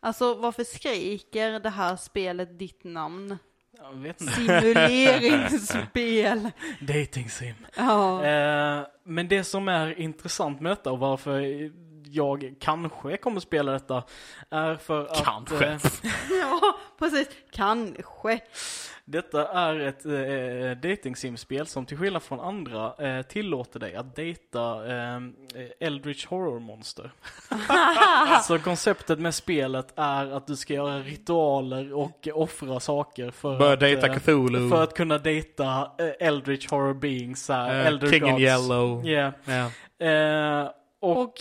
Alltså 0.00 0.34
varför 0.34 0.64
skriker 0.64 1.60
det 1.60 1.70
här 1.70 1.96
spelet 1.96 2.58
ditt 2.58 2.84
namn? 2.84 3.38
Jag 3.78 3.92
vet 3.94 4.20
inte. 4.20 4.32
Simuleringsspel. 4.32 6.50
Dating 6.80 7.30
sim. 7.30 7.54
Ja. 7.76 8.24
Eh, 8.24 8.82
men 9.04 9.28
det 9.28 9.44
som 9.44 9.68
är 9.68 10.00
intressant 10.00 10.60
med 10.60 10.72
detta 10.72 10.92
och 10.92 10.98
varför 10.98 11.70
jag 12.06 12.54
kanske 12.60 13.16
kommer 13.16 13.40
spela 13.40 13.72
detta 13.72 14.02
är 14.50 14.76
för 14.76 15.06
att 15.06 15.24
Kanske. 15.24 15.66
eh, 15.66 15.78
ja, 16.40 16.60
precis. 16.98 17.28
Kanske. 17.52 18.40
Detta 19.06 19.48
är 19.48 19.80
ett 19.80 20.06
eh, 20.06 20.90
dating 20.90 21.16
sim-spel 21.16 21.66
som 21.66 21.86
till 21.86 21.96
skillnad 21.98 22.22
från 22.22 22.40
andra 22.40 22.94
eh, 22.98 23.22
tillåter 23.22 23.80
dig 23.80 23.94
att 23.94 24.16
dejta 24.16 24.86
eh, 24.96 25.20
Eldritch 25.80 26.26
Horror-monster. 26.26 27.10
Så 28.42 28.58
konceptet 28.58 29.18
med 29.18 29.34
spelet 29.34 29.92
är 29.96 30.26
att 30.36 30.46
du 30.46 30.56
ska 30.56 30.74
göra 30.74 30.98
ritualer 30.98 31.92
och 31.92 32.28
offra 32.34 32.80
saker 32.80 33.30
för 33.30 33.58
Börja 33.58 33.72
att, 33.72 33.80
dejta 33.80 34.06
eh, 34.06 34.14
Cthulhu. 34.18 34.70
för 34.70 34.82
att 34.82 34.94
kunna 34.94 35.18
dejta 35.18 35.90
eh, 35.98 36.26
Eldritch 36.28 36.70
Horror 36.70 36.94
Beings, 36.94 37.50
uh, 37.50 37.56
Eh, 37.56 37.86
Elder 37.86 38.06
King 38.10 38.24
in 38.24 38.30
Gods. 38.30 38.42
Yellow. 38.42 39.06
Yeah. 39.06 39.32
Ja. 39.44 39.70
Eh, 40.06 40.70
och, 41.00 41.18
Och- 41.22 41.40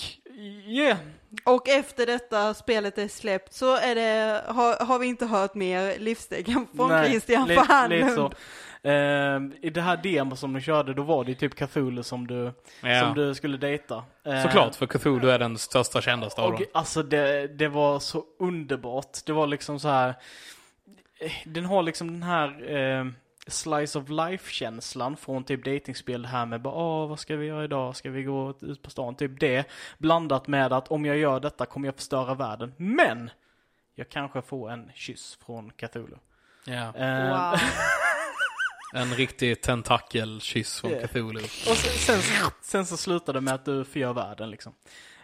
yeah. 0.68 0.98
Och 1.43 1.69
efter 1.69 2.05
detta 2.05 2.53
spelet 2.53 2.97
är 2.97 3.07
släppt 3.07 3.53
så 3.53 3.76
är 3.77 3.95
det, 3.95 4.41
har, 4.47 4.85
har 4.85 4.99
vi 4.99 5.07
inte 5.07 5.26
hört 5.26 5.53
mer 5.55 5.99
livstecken 5.99 6.68
från 6.76 6.89
Nej, 6.89 7.10
Christian 7.10 7.47
lite 7.47 8.10
så. 8.15 8.31
Eh, 8.89 9.39
I 9.61 9.69
det 9.73 9.81
här 9.81 9.97
demo 10.03 10.35
som 10.35 10.53
de 10.53 10.60
körde, 10.61 10.93
då 10.93 11.03
var 11.03 11.23
det 11.23 11.31
ju 11.31 11.35
typ 11.35 11.55
Cthulhu 11.55 12.03
som 12.03 12.27
du, 12.27 12.51
Ja. 12.81 12.99
som 13.01 13.14
du 13.15 13.35
skulle 13.35 13.57
dejta. 13.57 14.03
Eh, 14.26 14.41
Såklart, 14.43 14.76
för 14.76 14.85
Cthulhu 14.88 15.30
är 15.30 15.39
den 15.39 15.57
största 15.57 16.01
kändaste 16.01 16.41
av 16.41 16.47
Och 16.53 16.60
dem. 16.60 16.68
alltså 16.73 17.03
det, 17.03 17.47
det 17.47 17.68
var 17.68 17.99
så 17.99 18.23
underbart. 18.39 19.26
Det 19.26 19.34
var 19.34 19.47
liksom 19.47 19.80
så 19.80 19.88
här. 19.88 20.10
eh, 21.19 21.31
Den 21.45 21.65
har 21.65 21.84
liksom 21.84 22.07
den 22.14 22.23
här 22.23 22.72
eh, 22.76 23.05
slice 23.48 23.99
of 23.99 24.10
life-känslan 24.10 25.18
från 25.18 25.44
typ 25.44 25.65
datingspel 25.65 26.26
här 26.26 26.45
med 26.45 26.61
bara 26.61 26.74
åh, 26.76 27.10
vad 27.10 27.20
ska 27.20 27.36
vi 27.36 27.45
göra 27.45 27.64
idag? 27.64 27.95
Ska 27.95 28.10
vi 28.10 28.24
gå 28.24 28.53
ut 28.61 28.82
på 28.82 28.90
stan? 28.90 29.15
Typ 29.15 29.40
det. 29.40 29.65
Blandat 29.98 30.48
med 30.48 30.74
att 30.74 30.88
om 30.88 31.06
jag 31.06 31.18
gör 31.18 31.40
detta 31.40 31.65
kommer 31.65 31.88
jag 31.88 31.95
förstöra 31.95 32.34
världen. 32.36 32.74
Men! 32.78 33.30
Jag 33.95 34.10
kanske 34.10 34.41
får 34.41 34.72
en 34.72 34.91
kyss 34.95 35.38
från 35.45 35.72
Cthulhu. 35.72 36.18
Ja. 36.65 36.95
Eh, 36.95 37.30
Wow. 37.52 37.60
En 38.95 39.14
riktig 39.15 39.61
tentakelkyss 39.61 40.82
från 40.82 40.91
Ja. 40.91 41.07
Cthulhu. 41.07 41.44
Och 41.44 41.78
sen, 41.78 42.22
sen, 42.22 42.52
sen 42.61 42.86
så 42.86 42.98
slutar 42.98 43.34
det 43.34 43.41
med 43.41 43.53
att 43.53 43.65
du 43.65 43.86
förgör 43.86 44.14
världen 44.14 44.49
liksom. 44.52 44.74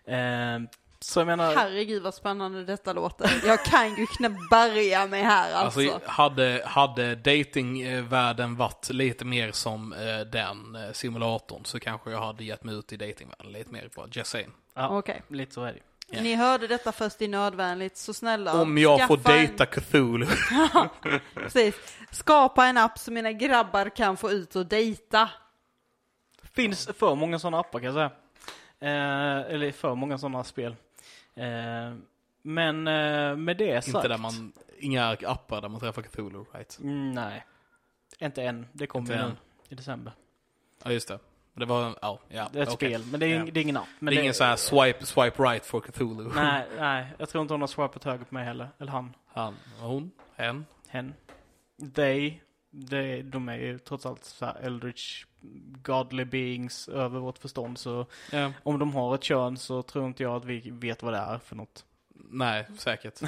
Eh, 0.06 0.60
så 1.02 1.20
jag 1.20 1.28
menar, 1.28 1.56
Herregud 1.56 2.04
vad 2.04 2.14
spännande 2.14 2.64
detta 2.64 2.94
låter. 2.94 3.42
Jag 3.46 3.66
kan 3.66 3.96
ju 3.96 4.06
knappt 4.08 4.50
bärga 4.50 5.08
mig 5.08 5.22
här 5.24 5.54
alltså. 5.54 5.80
Alltså, 5.82 6.00
hade, 6.10 6.62
hade 6.66 7.16
datingvärlden 7.16 8.56
varit 8.56 8.90
lite 8.90 9.26
mer 9.26 9.52
som 9.52 9.94
eh, 9.94 10.20
den 10.20 10.76
eh, 10.76 10.92
simulatorn 10.92 11.66
så 11.66 11.80
kanske 11.80 12.12
jag 12.12 12.20
hade 12.22 12.44
gett 12.44 12.64
mig 12.64 12.76
ut 12.76 12.94
i 12.94 12.98
datingvärlden 12.98 13.52
lite 13.52 13.72
mer 13.72 13.88
på 13.96 14.06
Just 14.12 14.32
saying. 14.32 14.52
ja, 14.74 14.98
Okej. 14.98 15.22
lite 15.28 15.54
så 15.54 15.64
är 15.64 15.74
det 15.74 15.80
Ja. 16.12 16.22
Ni 16.22 16.36
hörde 16.36 16.68
detta 16.68 16.92
först 16.92 17.22
i 17.22 17.28
Nödvändigt, 17.28 17.98
så 17.98 18.14
snälla. 18.14 18.62
Om 18.62 18.78
jag 18.78 19.08
får 19.08 19.18
skaffa 19.18 19.32
en- 19.34 19.38
dejta 19.48 19.66
Cthulhu. 19.66 20.28
Precis. 21.34 21.76
Skapa 22.12 22.66
en 22.66 22.78
app 22.78 23.00
så 23.00 23.12
mina 23.12 23.32
grabbar 23.32 23.90
kan 23.96 24.18
få 24.18 24.32
ut 24.32 24.56
och 24.56 24.66
dejta. 24.66 25.30
Finns 26.54 26.90
för 26.98 27.16
många 27.16 27.40
sådana 27.40 27.60
appar 27.60 27.80
kan 27.80 27.86
jag 27.86 27.94
säga. 27.94 28.12
Eh, 28.82 29.54
eller 29.54 29.72
för 29.72 29.96
många 29.96 30.18
sådana 30.18 30.44
spel. 30.44 30.76
Eh, 31.40 31.94
men 32.42 32.88
eh, 32.88 33.36
med 33.36 33.58
det 33.58 33.82
sagt. 33.82 33.96
Inte 33.96 34.08
där 34.08 34.18
man, 34.18 34.52
inga 34.80 35.18
appar 35.26 35.62
där 35.62 35.70
man 35.70 35.80
träffar 35.80 36.02
Cthulhu, 36.02 36.46
right? 36.54 36.80
Mm, 36.80 37.12
nej. 37.12 37.46
Inte 38.20 38.44
än. 38.44 38.68
Det 38.74 38.88
kommer 38.88 39.14
ju 39.16 39.22
nu 39.22 39.36
i 39.70 39.76
december. 39.76 40.14
Ja, 40.84 40.92
just 40.92 41.08
det. 41.08 41.20
Det 41.54 41.66
var, 41.66 41.96
ja, 42.02 42.20
ja. 42.28 42.50
Det 42.52 42.60
är 42.60 42.64
ett 42.64 42.70
okej. 42.70 42.90
spel, 42.90 43.06
men 43.12 43.20
det 43.20 43.26
är, 43.26 43.40
Ja. 43.40 43.46
det 43.52 43.60
är 43.60 43.62
ingen 43.62 43.78
app. 43.78 43.88
Men 44.00 44.14
det 44.14 44.20
är 44.20 44.22
ingen 44.22 44.34
så 44.34 44.44
här 44.44 44.56
swipe, 44.56 45.06
swipe 45.06 45.44
right 45.44 45.66
for 45.66 45.82
Cthulhu. 45.82 46.32
Nej, 46.36 46.66
nej. 46.78 47.08
Jag 47.18 47.30
tror 47.30 47.42
inte 47.42 47.54
hon 47.54 47.62
har 47.62 47.68
swipat 47.68 48.04
höger 48.04 48.26
på 48.26 48.34
mig 48.34 48.46
heller. 48.46 48.70
Eller 48.80 48.92
han. 48.92 49.16
Han, 49.28 49.56
hon, 49.80 50.12
hen. 50.36 50.66
Hen. 50.88 51.14
They. 51.96 52.40
they 52.90 53.22
de 53.22 53.50
är 53.50 53.56
ju 53.56 53.80
trots 53.80 54.06
allt 54.06 54.24
så 54.24 54.46
här 54.46 54.56
eldritch 54.62 55.26
godly 55.84 56.26
beings 56.26 56.88
över 56.88 57.20
vårt 57.20 57.38
förstånd. 57.38 57.78
Så 57.78 58.06
Ja. 58.32 58.52
om 58.64 58.80
de 58.80 58.94
har 58.94 59.16
ett 59.16 59.24
kön 59.24 59.58
så 59.58 59.82
tror 59.82 60.06
inte 60.08 60.24
jag 60.24 60.36
att 60.36 60.46
vi 60.46 60.70
vet 60.70 61.04
vad 61.04 61.14
det 61.14 61.18
är 61.20 61.38
för 61.38 61.56
något. 61.56 61.86
Nej, 62.30 62.66
säkert. 62.78 63.20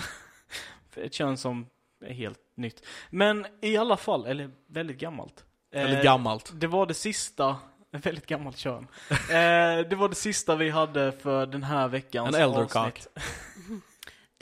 Ett 0.95 1.13
kön 1.13 1.37
som 1.37 1.65
är 2.05 2.13
helt 2.13 2.39
nytt. 2.55 2.85
Men 3.09 3.45
i 3.61 3.77
alla 3.77 3.97
fall, 3.97 4.25
eller 4.25 4.51
väldigt 4.67 4.97
gammalt. 4.97 5.45
Väldigt 5.71 5.97
Eh, 5.97 6.03
gammalt. 6.03 6.51
Det 6.55 6.67
var 6.67 6.85
det 6.85 6.93
sista, 6.93 7.57
väldigt 7.91 8.25
gammalt 8.25 8.57
kön. 8.57 8.87
eh, 9.09 9.87
det 9.89 9.95
var 9.95 10.09
det 10.09 10.15
sista 10.15 10.55
vi 10.55 10.69
hade 10.69 11.11
för 11.11 11.45
den 11.45 11.63
här 11.63 11.87
veckans 11.87 12.35
En 12.35 12.41
elder 12.41 12.59
avsnitt. 12.61 13.07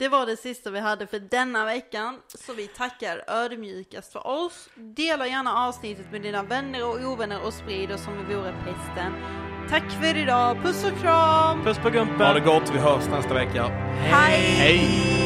Det 0.00 0.08
var 0.08 0.26
det 0.26 0.36
sista 0.36 0.70
vi 0.70 0.80
hade 0.80 1.06
för 1.06 1.18
denna 1.18 1.64
veckan, 1.64 2.18
så 2.28 2.52
vi 2.52 2.66
tackar 2.66 3.24
ödmjukast 3.26 4.12
för 4.12 4.26
oss. 4.26 4.68
Dela 4.74 5.26
gärna 5.26 5.54
avsnittet 5.54 6.12
med 6.12 6.22
dina 6.22 6.42
vänner 6.42 6.84
och 6.84 7.12
ovänner 7.12 7.46
och 7.46 7.54
sprid 7.54 7.92
oss 7.92 8.04
som 8.04 8.18
om 8.18 8.28
vi 8.28 8.34
vore 8.34 8.54
pesten. 8.64 9.12
Tack 9.70 9.90
för 9.90 10.16
idag, 10.16 10.62
puss 10.62 10.84
och 10.84 11.00
kram! 11.00 11.64
Puss 11.64 11.78
på 11.78 11.90
gumpen! 11.90 12.20
Ha 12.20 12.32
det 12.32 12.40
gott, 12.40 12.70
vi 12.74 12.78
hörs 12.78 13.08
nästa 13.08 13.34
vecka. 13.34 13.64
Hej! 13.64 14.40
Hej! 14.40 15.19